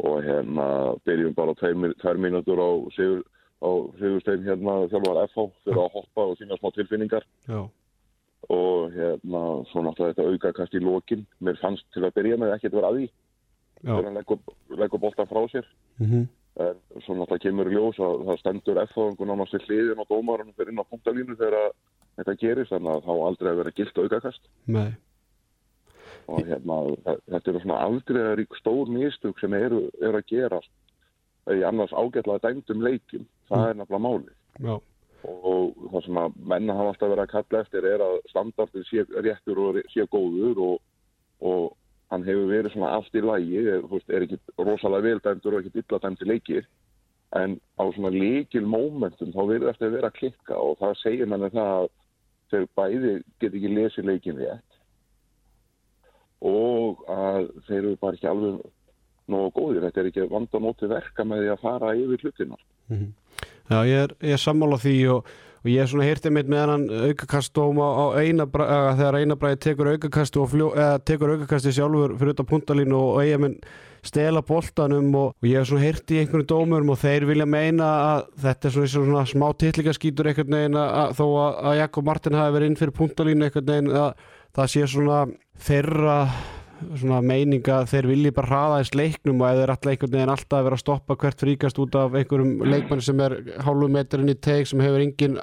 Og 0.02 0.24
hérna 0.26 0.66
byrjum 1.06 1.36
bara 1.38 1.54
á 1.54 1.60
tveir, 1.60 2.18
mínútur 2.20 2.60
á 2.60 2.72
Sigur, 2.98 3.22
á 3.62 3.70
Sigurstein 4.00 4.44
hérna 4.46 4.74
þjálfar 4.90 5.20
FH 5.30 5.46
fyrir 5.66 5.82
að 5.84 5.94
hoppa 5.96 6.26
og 6.32 6.38
sína 6.40 6.58
smá 6.60 6.72
tilfinningar. 6.76 7.26
Já, 7.48 7.62
Og 8.50 8.92
hérna 8.96 9.42
svo 9.70 9.84
náttúrulega 9.86 10.16
þetta 10.16 10.30
aukakast 10.34 10.74
í 10.74 10.80
lokin. 10.82 11.26
Mér 11.46 11.60
fannst 11.62 11.86
til 11.94 12.02
að 12.08 12.16
byrja 12.18 12.38
með 12.42 12.56
vera 12.74 12.90
að 12.90 12.96
því. 12.98 13.06
já, 13.06 13.92
Þegar 13.92 14.06
hann 14.06 14.18
leggur, 14.18 15.00
boltan 15.00 15.28
frá 15.30 15.44
sér. 15.54 15.66
mm 16.00 16.28
En 16.60 16.76
svo 17.06 17.16
náttúrulega 17.16 17.44
kemur 17.46 17.70
í 17.70 17.76
ljós 17.78 18.00
að 18.04 18.26
það 18.28 18.40
stendur 18.42 18.82
F-fáðingun 18.84 19.30
nánast 19.32 19.52
til 19.56 19.62
hliðin 19.70 20.02
og 20.04 20.08
dómarinn 20.10 20.54
fyrir 20.58 20.74
inn 20.74 20.82
á 20.84 20.90
punktalínu 20.90 21.38
þegar 21.40 21.72
þetta 22.18 22.36
gerist 22.42 22.72
að 22.76 23.06
þá 23.06 23.08
á 23.08 23.26
aldrei 23.30 23.50
að 23.54 23.60
vera 23.62 23.72
gilt 23.72 23.98
aukakast 24.04 24.50
nei, 24.68 24.92
og 26.28 26.44
hérna 26.46 26.76
þe- 27.06 27.22
þetta 27.32 27.50
eru 27.54 27.62
svona 27.64 27.78
afdreiðarík 27.88 28.58
stór 28.60 28.92
mistug 28.92 29.40
sem 29.40 29.54
eru, 29.54 29.80
eru 30.02 30.18
að 30.20 30.28
gerast 30.28 30.70
í 31.56 31.64
annars 31.64 31.94
ágætlega 31.96 32.44
dæmdum 32.50 32.84
leikim 32.84 33.24
það 33.52 33.68
er 33.68 33.78
nefnilega 33.80 34.04
máli 34.06 34.34
já, 34.66 34.74
og 35.28 35.84
það 35.92 36.06
sem 36.08 36.20
að 36.22 36.40
menna 36.54 36.78
hafa 36.78 36.94
alltaf 36.94 37.14
verið 37.14 37.24
að 37.26 37.34
kalla 37.36 37.62
eftir 37.66 37.88
er 37.92 38.06
að 38.06 38.18
standardin 38.32 38.88
sé 38.90 39.06
réttur 39.28 39.62
og 39.62 39.80
sé 39.94 40.08
góður 40.16 40.64
og, 40.68 40.76
og 41.52 41.68
hann 42.12 42.28
hefur 42.28 42.50
verið 42.52 42.74
svona 42.74 42.94
allt 42.98 43.16
í 43.16 43.24
lægi, 43.24 43.62
er, 43.76 43.86
er 44.12 44.28
ekki 44.28 44.40
rosalega 44.60 45.08
vel 45.08 45.24
dæmdur 45.24 45.58
og 45.58 45.66
ekki 45.66 45.84
illa 45.84 46.02
dæmdi 46.04 46.28
leikir 46.28 46.68
en 47.40 47.56
á 47.80 47.84
svona 47.96 48.12
leikil 48.12 48.66
momentum 48.68 49.32
þá 49.32 49.42
verður 49.46 49.72
eftir 49.72 49.88
að 49.88 49.98
vera 50.00 50.12
að 50.12 50.18
klikka 50.20 50.60
og 50.60 50.78
það 50.82 51.00
segir 51.06 51.32
manni 51.32 51.52
það 51.54 51.72
að 51.78 51.90
þeir 52.52 52.68
bæði 52.76 53.16
get 53.40 53.56
ekki 53.56 53.72
lesið 53.72 54.10
leikin 54.10 54.42
rétt 54.42 54.78
og 56.42 57.04
að 57.14 57.52
þeir 57.68 57.80
eru 57.80 57.98
bara 58.02 58.18
ekki 58.18 58.28
alveg 58.28 58.62
nógu 59.32 59.52
góðir. 59.56 59.86
Þetta 59.88 60.02
er 60.02 60.10
ekki 60.10 60.28
vandanóti 60.32 60.90
verka 60.92 61.26
með 61.28 61.44
því 61.44 61.52
að 61.54 61.64
fara 61.64 61.96
yfir 61.98 62.26
hlutina. 62.26 62.58
Já, 63.72 63.80
ég 63.88 64.04
er, 64.08 64.14
ég 64.26 64.36
er 64.36 64.42
sammála 64.42 64.80
því 64.82 64.96
og, 65.14 65.30
og 65.62 65.70
ég 65.72 65.84
er 65.84 65.92
svona 65.92 66.08
hirtið 66.10 66.34
mitt 66.36 66.50
með 66.52 66.74
hann 66.74 66.90
aukakastóm 67.12 67.80
á, 67.80 67.88
á 67.88 68.06
einabræði 68.20 68.98
þegar 69.00 69.20
einabræði 69.22 69.62
tekur 69.68 69.92
aukakastu 69.94 70.44
og 70.44 70.52
fljó, 70.52 70.68
eða, 70.76 71.00
tekur 71.08 71.36
aukakasti 71.36 71.74
sjálfur 71.78 72.18
fyrir 72.20 72.36
utan 72.36 72.50
puntalínu 72.50 73.00
og, 73.00 73.22
eigamenn 73.24 73.58
stela 74.04 74.42
boltanum 74.42 75.12
og, 75.14 75.36
og 75.38 75.48
ég 75.48 75.62
er 75.62 75.68
svona 75.70 75.86
hirtið 75.86 76.18
í 76.18 76.22
einhverjum 76.24 76.48
dómurum 76.50 76.94
og 76.96 77.00
þeir 77.04 77.28
vilja 77.30 77.46
meina 77.46 77.90
að 78.08 78.24
þetta 78.48 78.68
er 78.68 78.76
svona, 78.76 78.94
svona 78.96 79.26
smá 79.30 79.46
titlingaskítur 79.62 80.32
einhvern 80.32 80.58
veginn 80.58 80.80
að, 80.82 81.14
þó 81.20 81.26
að, 81.46 81.76
Jakob 81.84 82.10
Martin 82.10 82.40
hafi 82.40 82.56
verið 82.58 82.72
inn 82.72 82.80
fyrir 82.80 82.98
puntalínu 82.98 83.48
einhvern 83.48 83.70
veginn 83.70 83.94
að 84.02 84.26
það 84.58 84.74
sé 84.74 84.88
svona 84.90 85.22
þeirra 85.68 86.18
svona 87.00 87.22
meininga 87.26 87.82
þeir 87.90 88.08
vilji 88.12 88.32
bara 88.36 88.50
hraða 88.50 88.78
þess 88.82 88.96
leiknum 88.98 89.42
og 89.42 89.50
ef 89.50 89.60
þeir 89.60 89.74
alltaf 89.74 89.92
einhvern 89.92 90.14
veginn 90.16 90.34
alltaf 90.34 90.58
að 90.60 90.68
vera 90.68 90.78
að 90.78 90.84
stoppa 90.84 91.18
hvert 91.24 91.44
fríkast 91.44 91.82
út 91.82 91.98
af 92.00 92.16
einhverjum 92.20 92.64
leikmann 92.68 93.04
sem 93.06 93.24
er 93.26 93.38
hálfu 93.66 93.90
metrin 93.92 94.32
í 94.32 94.38
teik 94.38 94.70
sem 94.70 94.84
hefur 94.84 95.04
engin, 95.06 95.38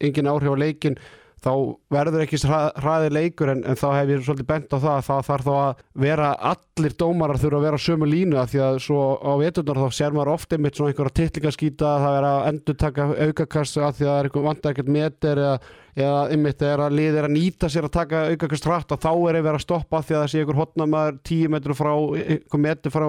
engin 0.00 0.30
áhrif 0.32 0.54
á 0.54 0.62
leikin 0.64 0.98
þá 1.42 1.52
verður 1.92 2.22
ekki 2.24 2.38
hraði 2.46 3.10
leikur 3.12 3.50
en, 3.52 3.62
en 3.66 3.78
þá 3.78 3.86
hef 3.96 4.12
ég 4.12 4.22
svolítið 4.22 4.48
bent 4.48 4.74
á 4.74 4.78
það 4.78 4.92
að 4.94 5.06
það 5.08 5.22
þarf 5.28 5.46
þá 5.46 5.52
að 5.58 5.82
vera 6.04 6.30
allir 6.52 6.96
dómarar 7.02 7.40
þurfa 7.42 7.58
að 7.58 7.66
vera 7.66 7.80
á 7.82 7.86
sömu 7.86 8.08
línu 8.08 8.38
af 8.38 8.52
því 8.52 8.62
að 8.66 8.78
svo 8.86 9.00
á 9.18 9.32
veturnar 9.42 9.80
þá 9.82 9.98
sér 9.98 10.16
maður 10.16 10.32
ofte 10.36 10.58
mitt 10.62 10.78
svona 10.78 10.92
einhverja 10.92 11.16
titlingaskýta 11.18 11.92
það 12.04 12.18
er 12.18 12.28
að 12.30 12.46
endur 12.52 12.78
taka 12.84 13.08
aukakast 13.26 13.80
af 13.82 13.98
því 13.98 14.06
að 14.06 14.12
það 14.12 14.20
er 14.20 14.30
einhver 14.30 14.70
ekkert 14.72 14.92
meter 14.98 15.42
eða, 15.42 15.56
eða 15.98 16.22
ymmit 16.36 16.66
er 16.68 16.84
að 16.86 16.98
liðir 17.00 17.28
að 17.28 17.36
nýta 17.36 17.72
sér 17.72 17.88
að 17.88 17.96
taka 17.98 18.24
aukakast 18.30 18.70
hratt 18.70 18.94
að 18.94 19.02
þá 19.02 19.12
er 19.16 19.40
að 19.40 19.48
vera 19.48 19.58
að 19.58 19.66
stoppa 19.66 19.98
af 19.98 20.06
því 20.06 20.18
að 20.18 20.22
það 20.22 20.32
sé 20.32 20.44
einhver 20.44 20.62
hotnamaður 20.62 21.20
tíu 21.26 21.50
metru 21.52 21.76
frá, 21.76 21.92
einhver 22.22 22.64
metru 22.68 22.94
frá 22.94 23.08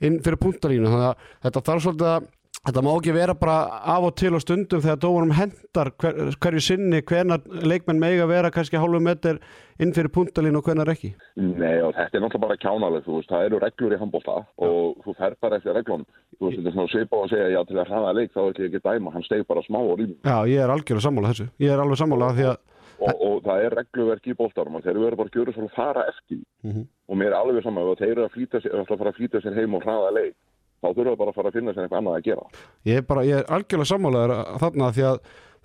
inn 0.00 0.20
fyrir 0.24 0.40
punktalínu 0.40 0.90
þannig 0.90 1.08
að 1.12 1.32
þetta 1.46 1.66
þarf 1.68 1.86
svolítið 1.86 2.10
að 2.10 2.28
Þetta 2.60 2.82
má 2.84 2.90
ekki 2.92 3.12
vera 3.16 3.32
bara 3.40 3.54
af 3.88 4.04
og 4.04 4.16
til 4.20 4.34
og 4.36 4.42
stundum 4.44 4.82
þegar 4.84 4.98
dómarum 5.00 5.30
hendar 5.32 5.88
hver, 6.02 6.18
hverju 6.44 6.60
sinni 6.60 6.98
hvenar 7.08 7.40
leikmenn 7.64 8.02
mega 8.02 8.26
vera 8.28 8.50
kannski 8.52 8.76
hálfu 8.76 9.00
meter 9.00 9.38
inn 9.80 9.94
fyrir 9.96 10.12
puntalín 10.12 10.58
og 10.58 10.68
hvenar 10.68 10.90
ekki. 10.92 11.14
Nei 11.40 11.78
og 11.80 11.94
þetta 11.96 12.18
er 12.18 12.24
náttúrulega 12.26 12.42
bara 12.42 12.58
kjánalegt, 12.60 13.06
þú 13.06 13.16
veist, 13.16 13.32
það 13.32 13.46
eru 13.46 13.60
reglur 13.64 13.94
í 13.96 14.00
handbólta 14.02 14.36
og 14.66 15.00
þú 15.06 15.14
fer 15.22 15.38
bara 15.40 15.56
eftir 15.56 15.78
reglunum. 15.78 16.04
Þú 16.36 16.50
veist, 16.50 16.58
þetta 16.60 16.68
er 16.68 16.76
svona 16.76 16.92
svipa 16.92 17.22
að 17.22 17.32
segja, 17.32 17.48
já 17.54 17.60
til 17.70 17.78
að 17.80 17.94
hraða 17.94 18.12
leik 18.18 18.34
þá 18.34 18.40
ætlum 18.42 18.66
ég 18.66 18.68
ekki 18.68 18.84
dæma, 18.90 19.14
hann 19.16 19.26
steg 19.30 19.46
bara 19.48 19.64
smá 19.64 19.80
á 19.80 19.92
rýmum. 19.94 20.20
Já, 20.20 20.36
ég 20.52 20.60
er 20.60 20.74
algjörlega 20.74 21.06
sammála 21.08 21.32
þessu. 21.32 21.48
Ég 21.64 21.72
er 21.72 21.80
alveg 21.80 22.02
sammála 22.02 22.30
því 22.36 22.48
að... 22.50 22.60
Og, 23.00 23.20
og 23.24 23.36
það 23.46 23.64
er 23.64 23.78
regluverk 23.78 24.26
í 24.28 24.36
bóltarum 24.36 24.76
og 24.76 24.84
þeir 24.84 24.98
eru 25.00 25.16
bara 25.16 25.30
að 25.32 25.36
gjöra 25.38 25.54
svona 25.56 25.72
fara 25.72 26.02
eftir 26.10 26.42
mm 26.60 26.70
-hmm. 26.74 26.82
og 27.08 27.16
mér 27.16 27.30
er 27.30 27.36
alveg 27.38 27.64
saman 27.64 27.86
að 27.88 28.02
þeir 28.02 28.10
eru 28.10 28.26
að, 28.26 28.34
sér, 28.60 28.74
að 28.76 28.90
fara 28.90 29.08
að 29.08 29.16
flýta 29.16 29.40
sér 29.40 29.56
heim 29.56 29.74
og 29.78 29.86
hraða 29.86 30.10
leik 30.18 30.34
þá 30.80 30.88
þurfum 30.90 31.10
við 31.10 31.18
bara 31.22 31.32
að 31.32 31.40
fara 31.40 31.50
að 31.52 31.58
finna 31.58 31.74
sér 31.74 31.86
eitthvað 31.86 32.02
annað 32.02 32.18
að 32.18 32.28
gera. 32.28 32.62
Ég 32.90 33.00
er 33.00 33.08
bara, 33.08 33.26
ég 33.28 33.40
er 33.40 33.50
algjörlega 33.56 33.90
sammálaður 33.90 34.36
þarna 34.64 34.92
því 34.96 35.08
að, 35.10 35.18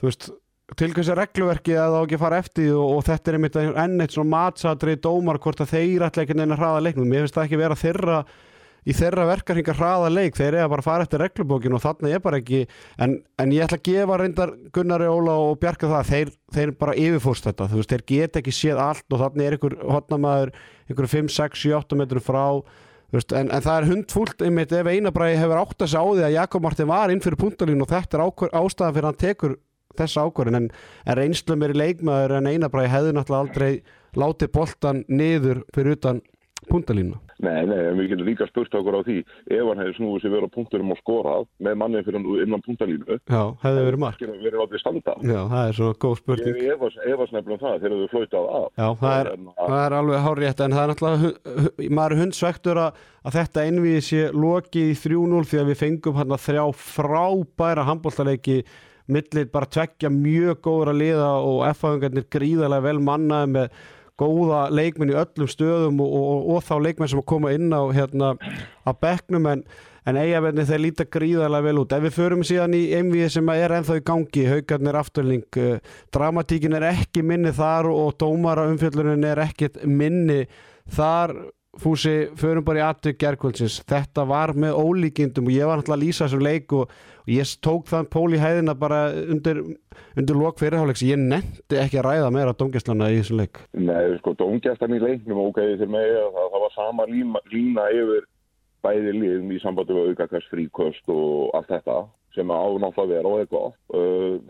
veist, 0.06 0.28
til 0.80 0.90
hversi 0.96 1.20
regluverki 1.20 1.78
að 1.78 1.96
þá 1.96 2.00
ekki 2.02 2.22
fara 2.24 2.42
eftir 2.42 2.74
og, 2.74 2.96
og 2.96 3.06
þetta 3.06 3.32
er 3.32 3.40
einmitt 3.40 3.62
enn 3.62 4.02
eitt 4.06 4.18
matsatri 4.32 4.98
dómar 4.98 5.40
hvort 5.44 5.62
að 5.64 5.76
þeir 5.76 6.08
ætla 6.10 6.26
ekki 6.26 6.38
neina 6.38 6.60
hraða 6.60 6.84
leiknum. 6.88 7.08
Mér 7.10 7.26
finnst 7.26 7.38
það 7.38 7.48
ekki 7.50 7.62
vera 7.62 7.80
þeirra 7.80 8.20
í 8.86 8.94
þeirra 8.94 9.26
verkarhingar 9.30 9.78
hraða 9.80 10.10
leik 10.14 10.38
þeir 10.38 10.52
eru 10.52 10.64
að 10.66 10.72
bara 10.76 10.86
fara 10.86 11.06
eftir 11.06 11.22
reglubókin 11.24 11.74
og 11.74 11.82
þarna 11.82 12.12
er 12.14 12.22
bara 12.22 12.40
ekki 12.42 12.62
en, 13.02 13.16
en 13.42 13.54
ég 13.54 13.66
ætla 13.66 13.80
að 13.80 13.88
gefa 13.88 14.18
reyndar 14.22 14.54
Gunnari 14.76 15.08
Óla 15.10 15.38
og 15.42 15.58
Bjarka 15.62 15.90
það 15.90 16.12
þeir, 16.12 16.34
þeir 16.54 16.74
bara 16.84 16.98
yfirfórst 17.02 17.50
þetta, 17.50 17.70
þú 17.72 17.80
veist, 17.82 17.94
þeir 17.96 18.06
get 18.12 18.40
ekki 18.42 18.54
séð 18.54 18.82
allt 18.86 19.16
og 19.16 19.24
þarna 19.24 19.48
er 19.48 19.58
einhver 19.58 19.78
hotnamaður 19.90 20.54
einhver 20.86 21.10
5, 21.16 21.32
6, 21.34 21.64
7, 21.66 21.74
8 21.80 22.00
metrum 22.04 22.26
frá 22.26 22.44
en, 23.14 23.50
en 23.52 23.62
það 23.62 23.76
er 23.76 23.88
hundfúlt 23.92 24.42
einmitt 24.46 24.74
ef 24.76 24.90
einabræði 24.90 25.40
hefur 25.42 25.62
átt 25.62 25.86
að 25.86 25.92
segja 25.92 26.04
á 26.04 26.10
því 26.16 26.26
að 26.26 26.36
Jakob 26.36 26.66
Martin 26.66 26.90
var 26.90 27.14
inn 27.14 27.24
fyrir 27.24 27.42
puntalínu 27.42 27.86
og 27.86 27.92
þetta 27.92 28.18
er 28.18 28.26
ástæðan 28.26 28.96
fyrir 28.96 29.06
að 29.06 29.12
hann 29.12 29.22
tekur 29.22 29.58
þessa 29.96 30.26
ákvörðin 30.28 30.60
en, 30.60 30.70
en 31.06 31.20
reynslu 31.20 31.58
mér 31.60 31.76
í 31.76 31.80
leikmaður 31.80 32.38
en 32.40 32.50
einabræði 32.52 32.92
hefði 32.92 33.14
náttúrulega 33.16 33.46
aldrei 33.46 33.72
látið 34.16 34.52
boltan 34.56 35.04
niður 35.08 35.64
fyrir 35.76 35.98
utan 36.00 36.22
puntalínu. 36.70 37.20
Nei, 37.44 37.66
nei, 37.68 37.80
en 37.90 37.98
við 38.00 38.14
getum 38.14 38.30
líka 38.30 38.48
spurt 38.48 38.76
okkur 38.80 38.96
á 38.96 39.02
því 39.04 39.18
ef 39.52 39.64
hann 39.68 39.82
hefði 39.82 39.96
snúið 39.98 40.22
sér 40.24 40.32
verið 40.32 40.48
á 40.48 40.56
punkturum 40.56 40.94
og 40.94 41.00
skorað 41.02 41.48
með 41.68 41.74
mannið 41.82 42.06
fyrir 42.08 42.30
innan 42.46 42.64
puntalínu 42.64 43.18
Já, 43.18 43.42
hefði 43.66 43.84
verið 43.90 44.02
mark. 44.06 44.24
Verið 44.24 44.62
látið 44.62 44.84
standa. 44.84 45.16
Já, 45.20 45.40
það 45.52 45.66
er 45.66 45.78
svo 45.80 45.90
góð 46.06 46.16
spurning. 46.22 46.62
Ég 46.64 46.86
efast 47.12 47.36
nefnilega 47.36 47.60
það 47.66 47.78
þegar 47.84 47.98
þau 48.00 48.14
flautað 48.14 48.50
af. 48.60 48.68
Já, 48.80 48.88
það 49.02 49.20
er, 49.20 49.32
það 49.60 49.78
er 49.82 49.98
alveg 50.00 50.26
hárétt 50.30 50.64
en 50.66 50.78
það 50.78 50.86
er 50.86 50.94
náttúrulega, 50.94 51.92
maður 52.00 52.18
hundsvektur 52.24 52.82
að, 52.86 53.04
að 53.26 53.38
þetta 53.42 53.68
einvið 53.68 54.02
sé 54.10 54.24
lokið 54.46 54.92
í 54.94 54.98
3-0 55.04 55.46
því 55.52 55.62
að 55.62 55.72
við 55.72 55.82
fengum 55.84 56.20
hérna 56.22 56.42
þrjá 56.46 56.66
frábæra 56.86 57.88
handbóltaleiki 57.90 58.62
millir 59.12 59.52
bara 59.54 59.70
tveggja 59.70 60.10
mjög 60.10 60.64
góður 60.66 60.94
að 60.94 61.02
liða 61.04 61.28
og 61.46 61.60
F-hafingarnir 61.68 62.26
gríðarlega 62.34 62.88
vel 62.88 63.02
mannaði 63.06 63.52
með 63.54 63.84
góða 64.20 64.68
leikmenn 64.72 65.12
í 65.12 65.18
öllum 65.20 65.50
stöðum 65.52 66.00
og, 66.04 66.14
og, 66.20 66.46
og 66.56 66.64
þá 66.66 66.76
leikmenn 66.86 67.12
sem 67.12 67.22
að 67.22 67.28
koma 67.32 67.52
inn 67.56 67.74
á 67.76 67.84
hérna 67.96 68.36
á 68.88 68.92
bekknum 68.96 69.50
en, 69.52 69.64
en 70.08 70.20
eigamenni 70.22 70.68
þeir 70.68 70.84
líta 70.86 71.08
gríðarlega 71.12 71.68
vel 71.68 71.82
út. 71.82 71.98
Ef 71.98 72.06
við 72.06 72.16
förum 72.16 72.46
síðan 72.48 72.78
í 72.78 72.84
einvið 72.96 73.34
sem 73.36 73.52
er 73.56 73.76
ennþá 73.80 74.00
í 74.00 74.06
gangi, 74.08 74.46
haugarnir 74.52 75.00
afturling, 75.02 75.60
uh, 75.60 76.00
dramatíkin 76.16 76.78
er 76.80 76.88
ekki 76.94 77.26
minni 77.26 77.52
þar 77.56 77.92
og 77.92 78.16
dómara 78.22 78.70
umfjöldunin 78.72 79.28
er 79.34 79.44
ekkit 79.48 79.84
minni 79.84 80.46
þar 80.96 81.36
fúsi, 81.82 82.30
förum 82.40 82.64
bara 82.64 82.80
í 82.80 82.86
aðtök 82.86 83.18
gerkvöldsins, 83.20 83.82
þetta 83.88 84.24
var 84.30 84.54
með 84.56 84.78
ólíkindum 84.80 85.50
og 85.50 85.56
ég 85.56 85.68
var 85.68 85.82
náttúrulega 85.82 85.98
að 86.00 86.06
lýsa 86.06 86.26
þessum 86.26 86.46
leik 86.46 86.76
og, 86.76 86.94
og 87.26 87.34
ég 87.34 87.54
tók 87.66 87.90
þann 87.90 88.10
pól 88.14 88.28
í 88.34 88.42
hæðina 88.42 88.76
bara 88.78 89.02
undir, 89.34 89.62
undir 90.16 90.38
lok 90.38 90.62
fyrirháleiks 90.62 91.04
ég 91.08 91.18
nefndi 91.22 91.80
ekki 91.82 92.00
að 92.02 92.08
ræða 92.10 92.32
meira 92.36 92.54
dóngjastlana 92.58 93.10
í 93.14 93.20
þessum 93.22 93.42
leik. 93.42 93.64
Nei, 93.74 94.16
sko, 94.20 94.36
dóngjastlan 94.38 94.98
í 94.98 95.02
leiknum 95.02 95.42
ok, 95.48 95.62
þeir 95.82 95.92
með 95.98 96.12
að 96.22 96.30
það, 96.38 96.52
það 96.54 96.66
var 96.66 96.76
sama 96.76 97.10
lína, 97.10 97.42
lína 97.54 97.88
yfir 97.96 98.30
bæði 98.86 99.16
liðum 99.18 99.56
í 99.56 99.58
sambandi 99.64 99.98
við 99.98 100.14
aukakast 100.14 100.52
fríkost 100.54 101.10
og 101.10 101.50
allt 101.58 101.74
þetta 101.74 101.98
sem 102.36 102.52
á 102.52 102.68
náttúrulega 102.84 103.16
vera 103.16 103.32
og 103.32 103.42
eitthvað. 103.42 103.76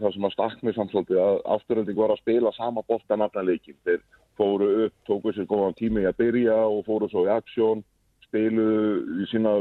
Það 0.02 0.14
sem 0.16 0.28
að 0.28 0.34
stakni 0.34 0.74
samsóldi 0.76 1.20
að 1.22 1.42
afturönding 1.56 2.00
var 2.00 2.14
að 2.14 2.22
spila 2.24 2.54
sama 2.58 2.84
bóttan 2.90 3.24
aftan 3.24 3.46
leikin. 3.46 3.78
Þeir 3.86 4.02
fóru 4.40 4.70
upp, 4.86 4.96
tóku 5.08 5.34
sér 5.36 5.48
góðan 5.50 5.78
tími 5.78 6.06
að 6.10 6.18
byrja 6.24 6.58
og 6.66 6.82
fóru 6.88 7.10
svo 7.12 7.28
í 7.28 7.32
aksjón, 7.36 7.84
spiluðu 8.26 9.22
í 9.22 9.30
sína 9.32 9.54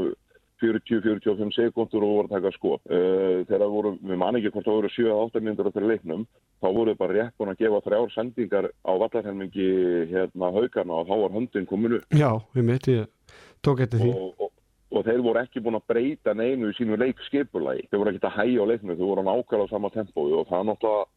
40-45 0.61 1.53
sekundur 1.55 2.05
og 2.05 2.11
voru 2.13 2.29
að 2.29 2.35
taka 2.35 2.51
sko. 2.55 2.77
Þegar 2.87 3.67
voru, 3.71 3.93
við 3.99 4.19
man 4.21 4.39
ekki 4.39 4.51
hvort 4.53 4.67
það 4.67 4.77
voru 4.79 4.91
7-8 4.95 5.43
minnur 5.43 5.69
á 5.69 5.73
þeirra 5.75 5.91
leiknum, 5.91 6.25
þá 6.63 6.67
voru 6.67 6.93
þau 6.93 7.01
bara 7.01 7.17
rétt 7.17 7.37
búin 7.39 7.53
að 7.53 7.63
gefa 7.63 7.81
þrjár 7.87 8.13
sendingar 8.15 8.69
á 8.71 8.91
vallarhelmingi 9.03 9.69
hérna 10.13 10.51
haugarna 10.55 11.01
og 11.01 11.09
þá 11.09 11.15
var 11.23 11.35
höndin 11.35 11.69
kominu. 11.69 12.01
Já, 12.15 12.29
við 12.55 12.69
mitt, 12.69 12.91
ég 12.91 13.35
tók 13.65 13.83
eftir 13.85 14.03
því. 14.03 14.13
Og, 14.15 14.45
og, 14.47 14.53
og 14.95 15.05
þeir 15.09 15.25
voru 15.25 15.43
ekki 15.43 15.65
búin 15.65 15.79
að 15.81 15.87
breyta 15.91 16.37
neinu 16.37 16.71
í 16.71 16.77
sínu 16.77 16.99
leikskipulagi. 17.03 17.89
Þeir 17.89 18.03
voru 18.03 18.15
ekki 18.15 18.23
að 18.31 18.39
hægja 18.39 18.63
á 18.63 18.69
leiknum, 18.71 18.95
þeir 18.95 19.11
voru 19.11 19.27
nákvæmlega 19.27 19.67
á 19.67 19.73
sama 19.73 19.93
tempói 19.95 20.31
og 20.31 20.49
það 20.51 20.61
er 20.61 20.67
náttúrulega 20.71 21.11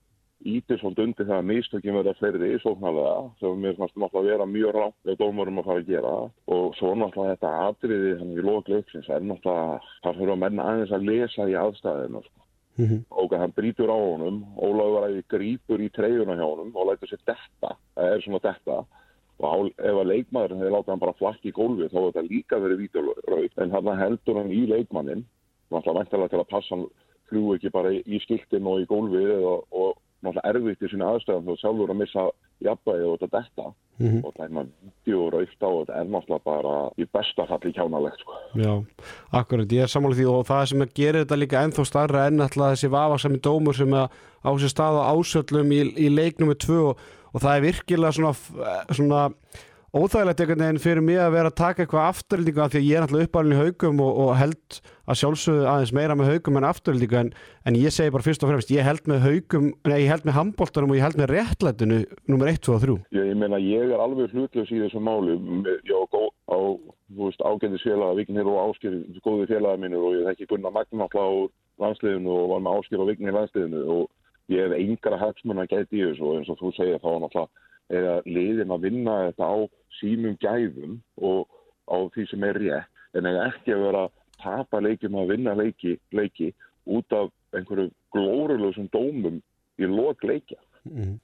ítið 0.47 0.78
svolítið 0.78 1.05
undir 1.05 1.27
það 1.27 1.36
að 1.36 1.47
mistökjum 1.48 1.97
verða 1.98 2.15
fleiri 2.19 2.48
í 2.55 2.59
sóknarlega 2.62 3.15
sem 3.40 3.62
mér 3.62 3.78
fannst 3.78 3.97
náttúrulega 3.98 4.20
að 4.20 4.28
vera 4.31 4.47
mjög 4.47 4.74
rátt 4.77 5.09
eða 5.09 5.19
dómurum 5.23 5.59
að 5.59 5.66
fara 5.69 5.82
að 5.82 5.89
gera 5.89 6.12
og 6.55 6.77
svo 6.78 6.93
náttúrulega 6.94 7.35
þetta 7.35 7.55
atriði 7.66 8.12
þannig 8.20 8.39
í 8.39 8.44
lókleiksins 8.47 9.09
er 9.10 9.24
náttúrulega 9.27 9.81
það 10.05 10.20
fyrir 10.20 10.35
að 10.35 10.43
menna 10.44 10.69
aðeins 10.70 10.94
að 10.94 11.09
lesa 11.09 11.48
í 11.48 11.56
aðstæðinu 11.59 12.23
sko. 12.23 12.44
mm 12.78 12.86
-hmm. 12.86 13.01
og 13.10 13.35
hann 13.40 13.56
brítur 13.56 13.90
á 13.90 13.98
honum 13.98 14.39
Ólaður 14.56 15.09
æði 15.09 15.24
grípur 15.35 15.81
í 15.82 15.90
treyjuna 15.90 16.39
hjá 16.39 16.47
honum 16.47 16.70
og 16.74 16.86
lætur 16.86 17.10
sér 17.10 17.23
detta 17.27 17.74
það 17.94 18.12
er 18.15 18.23
svona 18.23 18.44
detta 18.47 18.78
og 19.39 19.70
ef 19.78 19.94
að 19.94 20.10
leikmaðurinn 20.12 20.62
hefði 20.62 20.74
látað 20.74 20.93
hann 20.94 21.05
bara 21.06 21.19
flakki 21.19 21.48
í 21.51 21.59
gólfi 21.59 21.90
þá 21.90 21.98
hefði 21.98 22.12
þetta 22.12 22.31
líka 22.31 22.56
verið 22.62 22.78
víturraug 22.78 23.51
en 23.59 23.70
hann 23.74 23.98
heldur 23.98 24.39
hann 24.39 24.52
í 24.55 24.66
leikmannin 24.70 25.27
náttúrulega 25.70 25.98
væntalega 25.98 26.28
til 26.28 26.40
að 26.40 26.51
passa 26.51 26.74
hann 26.74 26.86
fljú 27.28 27.55
ekki 27.55 27.70
bara 27.70 27.90
í 27.93 28.19
skiltin 28.23 28.66
og 28.66 28.81
í 28.81 28.86
gólfið 28.89 29.44
og, 29.44 29.66
og 29.70 29.98
náttúrulega 30.23 30.51
erfitt 30.51 30.82
í 30.82 30.90
sína 30.93 31.11
aðstæðan 31.12 31.47
þú 31.47 31.57
sjálfur 31.61 31.93
að 31.93 32.01
missa 32.01 32.24
jafnvægi 32.65 33.07
og 33.07 33.20
þetta 33.23 33.66
mm 33.99 34.09
-hmm. 34.09 34.24
og 34.24 34.35
það 34.35 34.45
er 34.45 34.53
maður 34.57 34.70
vídeo 34.82 35.19
og 35.24 35.32
raukt 35.32 35.62
á 35.62 35.69
og 35.69 35.86
þetta 35.86 36.01
er 36.01 36.09
náttúrulega 36.15 36.45
bara 36.45 36.74
í 36.99 37.05
besta 37.12 37.47
falli 37.47 37.73
kjánalegt 37.73 38.20
sko. 38.20 38.32
Já, 38.55 38.85
akkurat, 39.32 39.73
ég 39.73 39.82
er 39.82 39.86
samanlega 39.86 40.20
því 40.20 40.27
og 40.27 40.47
það 40.47 40.65
sem 40.66 40.89
gera 40.95 41.20
þetta 41.23 41.36
líka 41.36 41.62
ennþá 41.62 41.85
starra 41.85 42.27
enn 42.27 42.40
alltaf 42.40 42.73
þessi 42.73 42.89
vafasami 42.90 43.39
dómur 43.39 43.74
sem 43.74 43.93
á 43.95 44.51
sér 44.59 44.70
stað 44.74 44.95
á 44.99 45.11
ásöllum 45.12 45.73
í, 45.73 45.81
í 45.97 46.09
leiknum 46.09 46.49
með 46.49 46.59
tvö 46.66 46.78
og, 46.90 46.99
og 47.32 47.40
það 47.40 47.57
er 47.57 47.62
virkilega 47.62 48.12
svona, 48.12 48.32
svona 48.90 49.31
óþægilegt 49.97 50.40
einhvern 50.43 50.60
veginn 50.60 50.81
fyrir 50.85 51.01
mig 51.01 51.16
að 51.16 51.31
vera 51.32 51.48
að 51.48 51.56
taka 51.56 51.85
eitthvað 51.85 52.06
afturlendingu 52.10 52.60
af 52.60 52.73
því 52.74 52.81
að 52.81 52.89
ég 52.89 52.98
er 52.98 53.05
náttúrulega 53.05 53.28
uppalinn 53.28 53.55
í 53.55 53.60
haugum 53.62 54.02
og, 54.05 54.19
og 54.20 54.32
held 54.36 54.81
að 55.09 55.19
sjálfsögðu 55.23 55.62
aðeins 55.73 55.93
meira 55.97 56.16
með 56.19 56.28
haugum 56.35 56.59
en 56.60 56.66
afturlendingu 56.69 57.16
en, 57.23 57.31
en 57.65 57.78
ég 57.78 57.94
segi 57.97 58.12
bara 58.12 58.27
fyrst 58.27 58.44
og 58.44 58.51
fremst 58.52 58.73
ég 58.74 58.85
held 58.85 59.09
með 59.09 59.23
haugum, 59.24 59.70
nei 59.89 59.97
ég 60.02 60.10
held 60.12 60.27
með 60.28 60.36
handbóltanum 60.36 60.93
og 60.93 60.98
ég 60.98 61.06
held 61.06 61.20
með 61.20 61.32
réttlætinu 61.32 62.01
nummer 62.28 62.51
1, 62.52 62.60
2 62.69 62.74
og 62.74 62.85
3 62.85 62.97
Ég, 63.16 63.31
ég 63.31 63.40
meina, 63.40 63.60
ég 63.65 63.94
er 63.94 64.02
alveg 64.05 64.35
hlutlaus 64.35 64.74
í 64.74 64.82
þessu 64.82 65.01
máli. 65.01 65.39
Ég 65.89 65.97
á, 65.97 66.20
á, 66.52 66.59
ágændis 67.48 67.86
félaga, 67.86 68.19
Vignir 68.19 68.51
og 68.51 68.60
Áskir, 68.66 68.98
góði 69.24 69.48
félaga 69.48 69.81
mínir 69.81 70.05
og 70.05 70.19
ég 70.19 70.28
þekki 70.28 70.51
Gunnar 70.52 70.74
Magnafla 70.77 71.24
á 71.24 71.32
landsliðinu 71.81 72.35
og 72.35 72.52
var 72.52 72.60
með 72.66 72.82
Áskir 72.82 73.01
og 73.01 73.09
Vignir 73.09 73.32
í 73.32 73.39
landsliðinu 73.39 73.86
og 73.94 74.52
ég 74.52 74.69
hef 74.69 74.77
engra 74.77 75.23
hagsmun 75.23 75.65
að 75.65 75.73
gæti 75.73 76.02
í 76.02 76.05
þessu 76.10 76.28
og 76.28 76.36
eins 76.43 76.52
og 76.52 76.60
þú 76.60 76.74
segir 76.77 77.01
þá 77.01 77.10
náttúrulega 77.24 77.65
að 77.89 78.28
liðin 78.28 78.74
að 78.74 78.85
vinna 78.85 79.16
þetta 79.28 79.48
á 79.48 79.56
sínum 79.98 80.36
gæfum 80.43 80.98
og 81.24 81.48
á 81.89 81.97
því 82.15 82.28
sem 82.31 82.44
er 82.44 82.60
rétt 82.62 83.19
en 83.19 83.28
ekki 83.32 83.74
að 83.74 83.85
vera 83.86 84.06
að 84.06 84.15
tapa 84.43 84.81
leikjum 84.85 85.19
að 85.19 85.31
vinna 85.32 85.55
leiki, 85.59 85.97
leiki 86.15 86.52
út 86.86 87.12
af 87.16 87.31
einhverju 87.56 87.90
glórulegum 88.15 88.89
dómum 88.93 89.40
í 89.78 89.89
lok 89.89 90.24
leikja. 90.27 90.59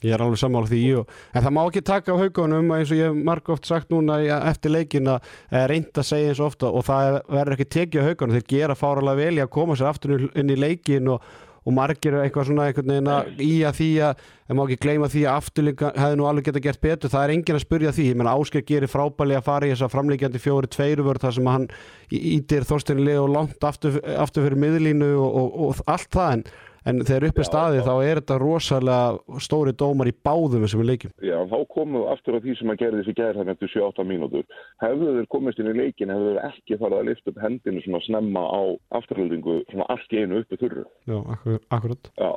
Ég 0.04 0.12
er 0.12 0.20
alveg 0.20 0.40
sammála 0.40 0.68
því 0.68 0.82
og, 0.98 1.12
en 1.32 1.44
það 1.44 1.54
má 1.56 1.60
ekki 1.62 1.82
taka 1.86 2.12
á 2.12 2.20
haugunum 2.20 2.72
eins 2.74 2.90
og 2.90 2.98
ég 2.98 3.08
hef 3.08 3.22
marg 3.28 3.48
oft 3.54 3.68
sagt 3.68 3.92
núna 3.94 4.18
eftir 4.50 4.74
leikin 4.74 5.08
að 5.08 5.30
eh, 5.50 5.64
reynd 5.70 5.94
að 5.94 6.08
segja 6.10 6.32
eins 6.32 6.42
og 6.42 6.50
ofta 6.50 6.72
og 6.74 6.84
það 6.84 7.20
verður 7.32 7.56
ekki 7.56 7.68
tekið 7.76 8.04
á 8.04 8.08
haugunum 8.10 8.36
þeir 8.36 8.46
gera 8.50 8.76
fáralega 8.76 9.20
vel 9.22 9.38
í 9.38 9.44
að 9.44 9.52
koma 9.56 9.78
sér 9.78 9.90
aftur 9.92 10.26
inn 10.26 10.52
í 10.52 10.58
leikin 10.58 11.12
og, 11.14 11.24
og 11.64 11.72
margir 11.72 12.16
eitthvað 12.20 12.48
svona 12.50 12.66
einhvern 12.68 12.90
veginn 12.92 13.10
að 13.14 13.40
í 13.40 13.52
að 13.64 13.78
því 13.78 13.90
að 14.08 14.24
en 14.44 14.58
má 14.58 14.62
ekki 14.66 14.80
gleyma 14.84 15.08
því 15.08 15.22
að 15.24 15.38
afturleika 15.40 15.92
hefði 15.96 16.18
nú 16.20 16.26
alveg 16.28 16.48
geta 16.50 16.62
gert 16.66 16.82
betur, 16.82 17.12
það 17.12 17.24
er 17.24 17.32
enginn 17.34 17.56
að 17.56 17.64
spurja 17.64 17.92
því. 17.96 18.08
Ég 18.10 18.18
menna 18.20 18.34
Ásker 18.36 18.66
gerir 18.68 18.92
frábæli 18.92 19.38
að 19.38 19.46
fara 19.46 19.68
í 19.68 19.72
þess 19.72 19.86
að 19.86 19.94
framleikjandi 19.94 20.42
fjóri 20.44 20.70
tveiruvörð 20.74 21.24
þar 21.24 21.36
sem 21.38 21.48
hann 21.48 21.66
ítir 22.12 22.68
Þorstein 22.68 23.00
Leo 23.06 23.24
langt 23.30 23.64
aftur, 23.64 23.96
aftur 24.20 24.44
fyrir 24.44 24.60
miðlínu 24.60 25.10
og, 25.16 25.40
og, 25.40 25.58
og 25.68 25.82
allt 25.94 26.10
það. 26.12 26.36
En 26.36 26.44
En 26.84 27.00
þegar 27.00 27.28
upp 27.30 27.38
er 27.40 27.46
staðið 27.48 27.86
þá 27.86 27.94
er 27.94 28.18
þetta 28.20 28.36
rosalega 28.42 29.38
stóri 29.40 29.72
dómar 29.72 30.10
í 30.10 30.14
báðum 30.26 30.64
þessum 30.66 30.84
leikjum. 30.84 31.14
Já, 31.24 31.36
þá 31.48 31.58
komum 31.72 32.02
við 32.02 32.10
aftur 32.12 32.36
að 32.36 32.44
því 32.44 32.56
sem 32.58 32.72
að 32.74 32.80
gerði 32.82 33.04
þessi 33.06 33.28
þannig 33.38 33.52
eftir 33.54 33.72
7-8 33.72 34.06
mínútur. 34.10 34.58
Hefðu 34.84 35.14
þeir 35.18 35.28
komist 35.32 35.62
inn 35.62 35.70
í 35.72 35.76
leikin, 35.78 36.12
hefðu 36.12 36.34
þeir 36.34 36.42
ekki 36.50 36.80
farið 36.82 36.98
að 36.98 37.08
lifta 37.08 37.32
upp 37.32 37.40
hendinu 37.44 37.84
svona 37.84 38.02
snemma 38.04 38.42
á 38.44 38.62
afturhaldingu 39.00 39.60
svona 39.70 39.88
allt 39.94 40.12
í 40.12 40.20
einu 40.20 40.42
uppi 40.42 40.60
þurru. 40.60 40.84
Já, 41.08 41.16
akkur, 41.36 41.62
akkurat. 41.78 42.10
Já, 42.20 42.32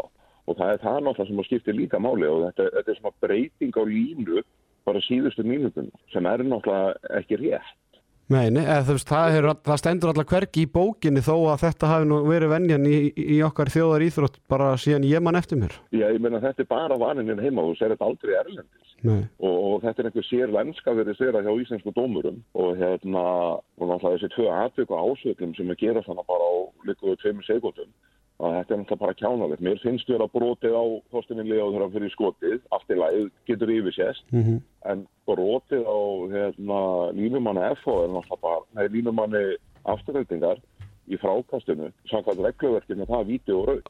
og 0.47 0.61
það 0.61 0.71
er 0.71 0.85
það 0.85 1.01
náttúrulega 1.01 1.31
sem 1.31 1.43
að 1.43 1.49
skiptir 1.49 1.77
líka 1.81 2.01
máli 2.03 2.31
og 2.31 2.45
þetta, 2.47 2.69
þetta 2.77 2.93
er 2.93 3.01
svona 3.01 3.19
breyting 3.25 3.75
á 3.75 3.83
línu 3.91 4.45
bara 4.87 5.03
síðustu 5.03 5.43
mínútum 5.43 5.91
sem 6.13 6.31
er 6.31 6.45
náttúrulega 6.47 7.19
ekki 7.19 7.41
rétt. 7.43 7.75
Nei, 8.27 8.49
nei, 8.51 8.65
veist, 8.83 9.07
það, 9.07 9.35
er, 9.37 9.45
það 9.63 9.77
stendur 9.79 10.09
allar 10.11 10.25
hvergi 10.27 10.65
í 10.65 10.69
bókinni 10.71 11.21
þó 11.23 11.35
að 11.53 11.61
þetta 11.61 11.91
hafi 11.93 12.07
nú 12.09 12.17
verið 12.27 12.51
venjan 12.51 12.87
í, 12.89 12.97
í 13.15 13.37
okkar 13.47 13.71
þjóðar 13.71 14.03
íþrótt 14.03 14.41
bara 14.51 14.73
síðan 14.83 15.05
ég 15.07 15.23
mann 15.23 15.39
eftir 15.39 15.61
mér. 15.61 15.77
Já, 15.95 16.09
ég 16.11 16.19
meina 16.19 16.41
þetta 16.43 16.65
er 16.65 16.69
bara 16.73 16.97
vaninin 16.99 17.39
heima 17.39 17.63
og 17.63 17.71
þú 17.71 17.77
ser 17.79 17.93
þetta 17.93 18.09
aldrei 18.09 18.35
erlendis. 18.41 18.91
Og, 19.07 19.55
og 19.55 19.79
þetta 19.85 20.03
er 20.03 20.09
einhver 20.09 20.27
sér 20.27 20.51
lenska 20.51 20.95
verið 20.97 21.21
sér 21.21 21.39
hjá 21.39 21.53
íslensku 21.53 21.93
dómurum 21.95 22.41
og 22.59 22.75
hérna 22.81 23.23
og 23.23 23.85
náttúrulega 23.85 24.17
þessi 24.17 24.33
tvö 24.35 24.51
atvöku 24.57 24.99
ásöknum 24.99 25.55
sem 25.55 25.71
að 25.71 25.83
gera 25.85 26.03
þannig 26.03 26.27
bara 26.27 26.51
á 26.51 26.55
líkuðu 26.89 27.19
tveimur 27.21 27.47
sekundum 27.47 27.91
að 28.37 28.53
þetta 28.53 28.73
er 28.73 28.79
náttúrulega 28.81 29.01
bara 29.01 29.17
kjánalegt. 29.17 29.63
Mér 29.65 29.79
finnst 29.81 30.09
vera 30.11 30.27
brotið 30.29 30.75
á 30.77 30.85
Þorstinni 31.11 31.45
Leo 31.47 31.69
þegar 31.71 31.85
hann 31.85 31.93
fyrir 31.95 32.13
skotið, 32.13 32.57
allt 32.75 32.93
í 32.93 32.97
lagið 33.01 33.29
getur 33.49 33.73
yfirsést, 33.73 34.25
Mm 34.31 34.43
-hmm. 34.43 34.59
en 34.91 35.07
brotið 35.25 35.83
á 35.89 35.99
hérna, 36.35 36.79
línumanni 37.17 37.63
FH 37.75 37.87
er 38.03 38.09
náttúrulega 38.13 38.41
bara, 38.41 38.61
nei, 38.75 38.87
línumanni 38.93 39.43
afturhaldingar 39.85 40.59
í 41.07 41.17
frákastinu 41.17 41.89
samkvæmt 42.11 42.43
regluverkinu, 42.45 43.05
það 43.07 43.21
er 43.21 43.27
víti 43.31 43.51
og 43.55 43.67
rauð 43.67 43.81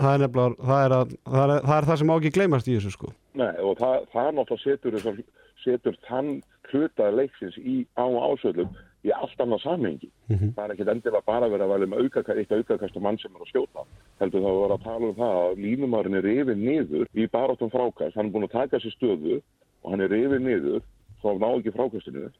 Það, 0.00 0.12
er 0.14 0.18
nefnilega, 0.24 0.56
það 0.64 0.84
er, 0.84 0.92
að, 0.98 1.14
það, 1.28 1.50
er, 1.50 1.62
það 1.68 1.76
er 1.78 1.88
það 1.88 1.98
sem 2.00 2.08
má 2.08 2.14
ekki 2.16 2.34
gleymast 2.38 2.68
í 2.68 2.76
þessu 2.76 2.92
sko. 2.94 3.12
Nei, 3.34 3.52
og 3.60 3.78
það, 3.78 4.06
það 4.12 4.26
er 4.28 4.36
náttúrulega 4.38 4.64
setur, 4.64 5.24
setur 5.64 5.98
þann 6.08 6.30
hluta 6.72 7.10
leiksins 7.10 7.58
í, 7.60 7.84
á 7.94 8.06
ásöldum 8.08 8.70
í 9.04 9.12
allt 9.12 9.42
annað 9.42 9.62
samhengi. 9.64 10.08
Það 10.30 10.62
er 10.64 10.72
ekkit 10.74 10.90
endilega 10.92 11.26
bara 11.26 11.50
verið 11.52 11.66
að 11.66 11.72
velja 11.74 11.88
með 11.92 12.04
auka, 12.04 12.22
eitt 12.34 12.54
aukakast 12.54 12.96
mann 13.04 13.18
sem 13.20 13.34
er 13.34 13.44
að 13.44 13.50
skjóta. 13.52 13.84
Heldur 14.22 14.44
það 14.44 14.54
að 14.54 14.62
vera 14.62 14.78
að 14.78 14.86
tala 14.86 15.10
um 15.10 15.18
það 15.18 15.40
að 15.42 15.60
línumarinn 15.64 16.18
er 16.18 16.26
rifið 16.28 16.62
niður 16.62 17.10
í 17.12 17.26
barátum 17.34 17.72
frákast. 17.74 18.16
Hann 18.16 18.30
er 18.30 18.34
búin 18.34 18.48
að 18.48 18.56
taka 18.56 18.80
sér 18.80 18.96
stöðu 18.96 19.38
og 19.84 19.92
hann 19.92 20.04
er 20.04 20.14
rifið 20.14 20.44
niður 20.46 20.86
þá 21.20 21.28
ná 21.36 21.48
ekki 21.52 21.74
frákastinu. 21.76 22.30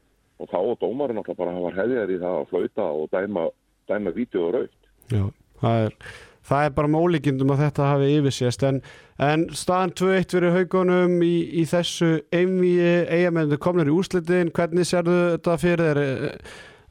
Og 0.41 0.51
þá 0.51 0.59
og 0.63 0.79
dómarinn 0.81 1.21
alltaf 1.21 1.39
bara 1.39 1.55
hafa 1.55 1.75
hefðjar 1.77 2.15
í 2.15 2.21
það 2.23 2.39
að 2.41 2.49
flauta 2.51 2.87
og 2.99 3.11
dæma, 3.13 3.49
dæma 3.91 4.15
vídeo 4.17 4.49
og 4.49 4.57
raukt. 4.57 4.81
Já, 5.13 5.25
það 5.61 5.85
er, 5.85 5.99
það 6.49 6.67
er 6.69 6.77
bara 6.77 6.93
mólíkindum 6.93 7.55
að 7.55 7.65
þetta 7.67 7.89
hafi 7.93 8.13
yfirsést 8.19 8.67
en, 8.69 8.83
en 9.23 9.49
staðan 9.57 9.95
2-1 10.01 10.37
fyrir 10.37 10.57
haugunum 10.59 11.17
í, 11.25 11.35
í 11.61 11.65
þessu 11.69 12.13
einvíi 12.35 12.93
eigamennu 13.09 13.61
komnir 13.63 13.91
í 13.91 13.97
úrslitin 13.97 14.53
hvernig 14.55 14.89
sérðu 14.89 15.19
þetta 15.37 15.57
fyrir 15.63 16.03
er, 16.05 16.43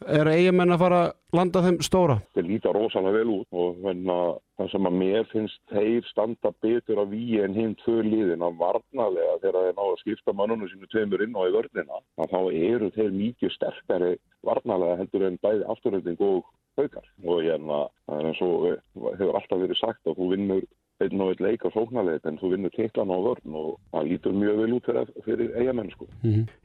er 0.03 0.31
eigamenn 0.33 0.73
að 0.73 0.81
fara 0.85 1.03
að 1.03 1.37
landa 1.37 1.61
þeim 1.65 1.77
stóra? 1.85 2.17
þeir 2.37 2.49
líta 2.49 2.73
rosalega 2.73 3.19
vel 3.19 3.35
út 3.37 3.61
og 3.63 3.85
að 3.85 4.33
það 4.57 4.71
sem 4.73 4.89
að 4.89 4.97
mér 5.01 5.29
finnst 5.31 5.61
þeir 5.73 6.09
standa 6.09 6.53
betur 6.65 7.03
að 7.03 7.13
víi 7.13 7.39
en 7.45 7.55
hinn 7.57 7.77
tvö 7.83 8.01
liðin 8.05 8.45
að 8.45 8.59
varnalega 8.61 9.37
þegar 9.45 9.67
þeir 9.67 9.77
ná 9.77 9.85
að 9.85 10.01
skipta 10.01 10.35
mannunum 10.37 10.69
sínu 10.71 10.89
tveimur 10.91 11.25
inn 11.25 11.37
á 11.37 11.41
í 11.45 11.55
vörnina 11.55 12.01
að 12.21 12.33
þá 12.33 12.41
eru 12.73 12.91
þeir 12.97 13.15
mikið 13.21 13.55
sterkari 13.57 14.11
varnalega 14.45 14.99
heldur 15.01 15.29
en 15.29 15.39
bæði 15.45 15.65
afturhalding 15.73 16.21
og 16.25 16.43
haukar. 16.79 17.09
Og 17.23 17.43
hérna 17.45 17.83
eins 18.11 18.41
og 18.45 18.69
eh, 18.71 18.79
hefur 19.19 19.37
alltaf 19.39 19.61
verið 19.61 19.79
sagt 19.79 20.09
að 20.09 20.19
þú 20.19 20.29
vinnur 20.33 20.65
einn 21.01 21.21
og 21.23 21.33
einn 21.33 21.43
leik 21.43 21.65
á 21.65 21.69
sóknarleit 21.73 22.25
en 22.29 22.37
þú 22.39 22.53
vinnur 22.53 22.73
titlan 22.73 23.11
á 23.11 23.17
vörn 23.17 23.57
og 23.57 23.69
það 23.93 24.09
lítur 24.11 24.35
mjög 24.37 24.59
vel 24.61 24.75
út 24.77 24.87
fyrir, 24.89 25.09
fyrir 25.25 25.55
eigamenn 25.59 25.91
sko. 25.93 26.07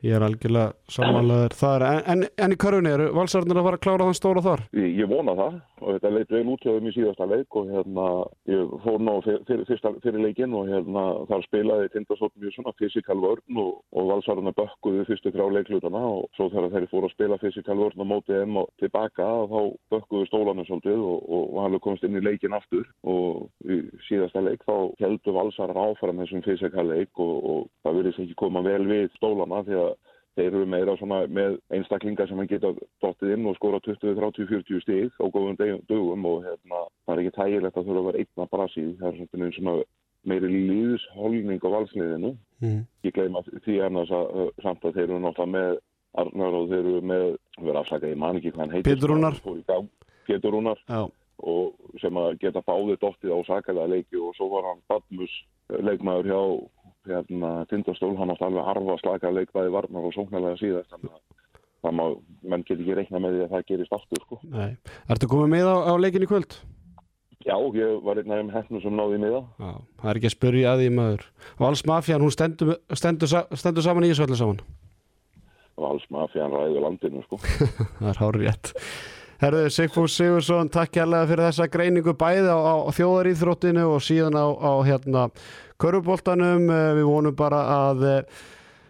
Ég 0.04 0.14
er 0.14 0.24
algjörlega 0.24 0.74
samanlegaður 0.92 1.56
þar 1.58 1.86
en, 1.88 2.02
en, 2.12 2.24
en 2.44 2.54
í 2.54 2.58
körfunni 2.60 2.92
eru 2.92 3.08
valsarnir 3.16 3.60
að 3.60 3.68
fara 3.68 3.80
að 3.80 3.84
klára 3.86 4.08
þann 4.08 4.18
stóra 4.18 4.44
þar? 4.44 4.64
Ég, 4.76 4.88
ég 5.00 5.10
vona 5.10 5.34
það 5.38 5.58
og 5.78 5.88
þetta 5.94 6.12
leit 6.14 6.32
vel 6.34 6.52
út 6.52 6.64
hjá 6.64 6.72
þeim 6.74 6.90
í 6.90 6.94
síðasta 6.96 7.28
leik 7.30 7.58
og 7.58 7.72
hérna 7.72 8.06
ég 8.50 8.72
fór 8.84 8.98
ná 9.02 9.12
fyrir, 9.24 9.42
fyrir, 9.48 9.64
fyrsta, 9.70 9.94
fyrir 10.04 10.24
leikinn 10.26 10.56
og 10.58 10.68
hérna 10.72 11.04
þar 11.30 11.46
spilaði 11.46 11.92
Tindastótt 11.94 12.34
mjög 12.38 12.56
svona 12.56 12.74
fysikal 12.78 13.18
vörn 13.22 13.62
og, 13.62 13.72
og 13.94 14.10
valsarðuna 14.12 14.54
bökkuðu 14.58 15.06
fyrstu 15.08 15.32
þrjá 15.34 15.46
leiklutana 15.54 16.02
og 16.18 16.26
svo 16.36 16.50
þegar 16.52 16.74
þeir 16.74 16.88
fóru 16.92 17.08
að 17.08 17.14
spila 17.14 17.40
fysikal 17.42 17.78
vörn 17.78 18.02
á 18.02 18.06
móti 18.10 18.34
þeim 18.34 18.60
og 18.62 18.72
tilbaka 18.82 19.28
þá 19.52 19.60
bökkuðu 19.94 20.28
stólanum 20.28 20.66
svolítið 20.68 20.98
og, 20.98 21.18
og, 21.28 21.44
og 21.54 21.58
síðasta 24.18 24.42
leik 24.44 24.66
þá 24.66 24.76
heldur 25.00 25.36
valsarar 25.38 25.80
áfram 25.88 26.20
þessum 26.22 26.44
fysikal 26.44 26.86
leik 26.90 27.22
og, 27.22 27.34
og 27.38 27.66
það 27.86 27.98
virðist 28.00 28.22
ekki 28.24 28.38
koma 28.42 28.62
vel 28.66 28.84
við 28.88 29.08
stólana 29.16 29.62
því 29.66 29.80
að 29.84 29.90
þeir 30.38 30.48
eru 30.52 30.66
meira 30.70 30.94
svona 30.98 31.20
með 31.34 31.56
einstaklingar 31.74 32.28
sem 32.30 32.38
hann 32.38 32.50
geta 32.50 32.70
dottið 33.02 33.34
inn 33.34 33.48
og 33.50 33.56
skora 33.58 33.80
20, 33.84 34.14
30, 34.18 34.46
40 34.52 34.84
stig 34.84 35.18
á 35.18 35.26
góðum 35.34 35.58
dögum 35.90 36.28
og 36.30 36.44
hérna, 36.46 36.84
það 37.06 37.14
er 37.14 37.22
ekki 37.24 37.34
tægilegt 37.38 37.80
að 37.80 37.88
þurfa 37.88 38.02
að 38.02 38.08
vera 38.08 38.22
einna 38.22 38.48
brasið. 38.52 38.92
Það 39.00 39.08
er 39.08 39.18
svona, 39.18 39.50
svona 39.58 39.76
meiri 40.28 40.52
líðsholning 40.54 41.66
á 41.66 41.68
valsliðinu. 41.74 42.32
Mm. 42.62 42.80
Ég 43.06 43.16
gleyma 43.16 43.44
því 43.66 43.78
annars 43.88 44.14
að 44.14 44.52
samt 44.62 44.86
að 44.86 44.98
þeir 44.98 45.08
eru 45.08 45.22
náttúrulega 45.24 45.54
með 45.56 45.78
Arnar 46.18 46.54
og 46.56 46.70
þeir 46.70 46.80
eru 46.80 47.00
með, 47.06 47.24
vera 47.60 47.82
afsakað, 47.82 48.12
ég 48.14 48.20
man 48.22 48.38
ekki 48.38 48.52
hvað 48.54 48.62
hann 48.64 48.76
heitir. 48.76 48.94
Pétur 48.94 49.12
Rúnar. 49.12 49.40
Gang. 49.68 49.90
Pétur 50.28 50.54
Rúnar 50.54 50.80
Já, 50.88 51.02
sem 52.02 52.18
að 52.18 52.38
geta 52.42 52.62
báðið 52.66 53.00
dottið 53.02 53.34
á 53.34 53.38
sakalega 53.46 53.92
leiki 53.94 54.20
og 54.20 54.34
svo 54.36 54.48
var 54.52 54.68
hann 54.70 54.80
Badmus 54.90 55.34
leikmaður 55.68 56.30
hjá 56.30 56.40
hérna, 57.08 57.50
Tindastól, 57.70 58.14
hann 58.18 58.32
átti 58.34 58.46
alveg 58.48 58.66
harfa 58.66 58.96
slaka 59.02 59.32
leikmaði 59.32 59.74
varnar 59.74 60.08
og 60.08 60.16
sóknarlega 60.16 60.58
síðast 60.60 60.90
þannig 60.94 61.14
að 61.14 61.22
það 61.86 61.94
má, 61.94 62.04
menn 62.50 62.64
get 62.66 62.80
ekki 62.80 62.96
reikna 62.98 63.22
með 63.22 63.36
því 63.36 63.44
að 63.44 63.54
það 63.54 63.68
gerist 63.70 63.94
aftur 63.94 64.24
sko. 64.24 64.40
nei. 64.50 64.74
Ertu 65.08 65.30
komið 65.30 65.54
með 65.54 65.70
á, 65.70 65.76
á 65.88 65.92
leikin 66.00 66.26
í 66.26 66.30
kvöld? 66.30 66.58
Já, 67.46 67.54
ég 67.54 68.02
var 68.02 68.18
einn 68.18 68.34
af 68.34 68.42
þeim 68.42 68.50
hefnum 68.50 68.82
sem 68.82 68.98
náði 68.98 69.20
með 69.22 69.36
það 69.36 69.62
Já, 69.62 69.70
það 70.00 70.10
er 70.10 70.18
ekki 70.18 70.28
að 70.28 70.34
spyrja 70.34 70.72
að 70.72 70.82
því 70.82 70.88
maður 70.96 71.24
Valsmafjan, 71.62 72.24
hún 72.26 72.34
stendur, 72.34 72.74
stendur, 72.98 73.34
stendur 73.54 73.86
saman 73.86 74.08
í 74.08 74.10
þessu 74.10 74.26
öllu 74.26 74.40
saman 74.42 74.60
og 75.78 75.86
alls 75.92 76.08
mafjan 76.10 76.50
ræði 76.50 76.82
landinu 76.82 77.22
sko. 77.26 77.38
Það 78.00 78.10
er 78.10 78.20
hárið 78.22 78.44
rétt 78.46 78.72
Herðu, 79.38 79.68
Sigfús 79.70 80.16
Sigursson, 80.18 80.66
takk 80.74 80.96
kærlega 80.96 81.28
fyrir 81.30 81.44
þessa 81.46 81.68
greiningu 81.70 82.10
bæði 82.18 82.50
á, 82.50 82.58
á 82.58 82.90
þjóðaríþróttinu 82.90 83.84
og 83.86 84.00
síðan 84.02 84.34
á, 84.34 84.50
á 84.50 84.72
hérna 84.82 85.28
köruboltanum, 85.78 86.66
við 86.98 87.06
vonum 87.06 87.36
bara 87.38 87.60
að 87.76 88.02
eh, 88.08 88.40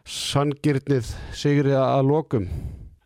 sanngirnið 0.09 1.13
sigri 1.37 1.77
að 1.77 2.09
lokum 2.09 2.49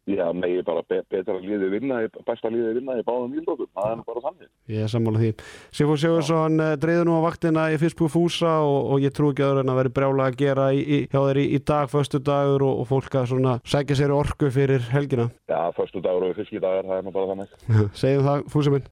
já, 0.06 0.24
megi 0.34 0.62
bara 0.66 0.82
be 0.88 1.00
betra 1.10 1.36
liði 1.40 1.68
vinna, 1.76 2.00
besta 2.26 2.50
liði 2.52 2.78
vinna 2.78 2.96
í 2.98 3.04
báðum 3.06 3.36
íldókum, 3.38 3.68
það 3.76 3.92
er 3.92 4.02
bara 4.08 4.22
þannig. 4.26 4.48
Ég 4.72 4.86
er 4.86 4.92
sammála 4.92 5.22
því. 5.22 5.30
Sigfús 5.70 6.02
Sigursson 6.02 6.62
uh, 6.62 6.72
dreigðu 6.82 7.06
nú 7.08 7.18
á 7.18 7.26
vaktina 7.26 7.68
í 7.72 7.78
fyrstbúi 7.82 8.10
fúsa 8.12 8.54
og, 8.66 8.92
og 8.94 9.04
ég 9.04 9.14
trú 9.14 9.30
ekki 9.32 9.46
öðru 9.46 9.62
en 9.62 9.72
að 9.72 9.80
veri 9.82 9.94
brjála 9.98 10.28
að 10.30 10.38
gera 10.42 10.68
í, 10.74 10.82
í, 10.82 11.00
hjá 11.12 11.20
þeir 11.20 11.42
í, 11.44 11.46
í 11.54 11.62
dag, 11.72 11.92
föstu 11.92 12.22
dagur 12.22 12.66
og, 12.66 12.82
og 12.82 12.90
fólk 12.90 13.20
að 13.22 13.36
sækja 13.68 13.98
sér 14.02 14.16
orku 14.16 14.50
fyrir 14.52 14.82
helgina. 14.92 15.30
Já, 15.50 15.70
förstu 15.76 16.02
dagur 16.02 16.30
og 16.30 16.36
fiskidagar, 16.40 16.88
það 16.88 16.98
er 16.98 17.06
nú 17.06 17.14
bara 17.14 17.34
þannig. 17.34 17.56
Segjum 18.02 18.26
það, 18.26 18.44
fúsi 18.52 18.74
minn. 18.74 18.90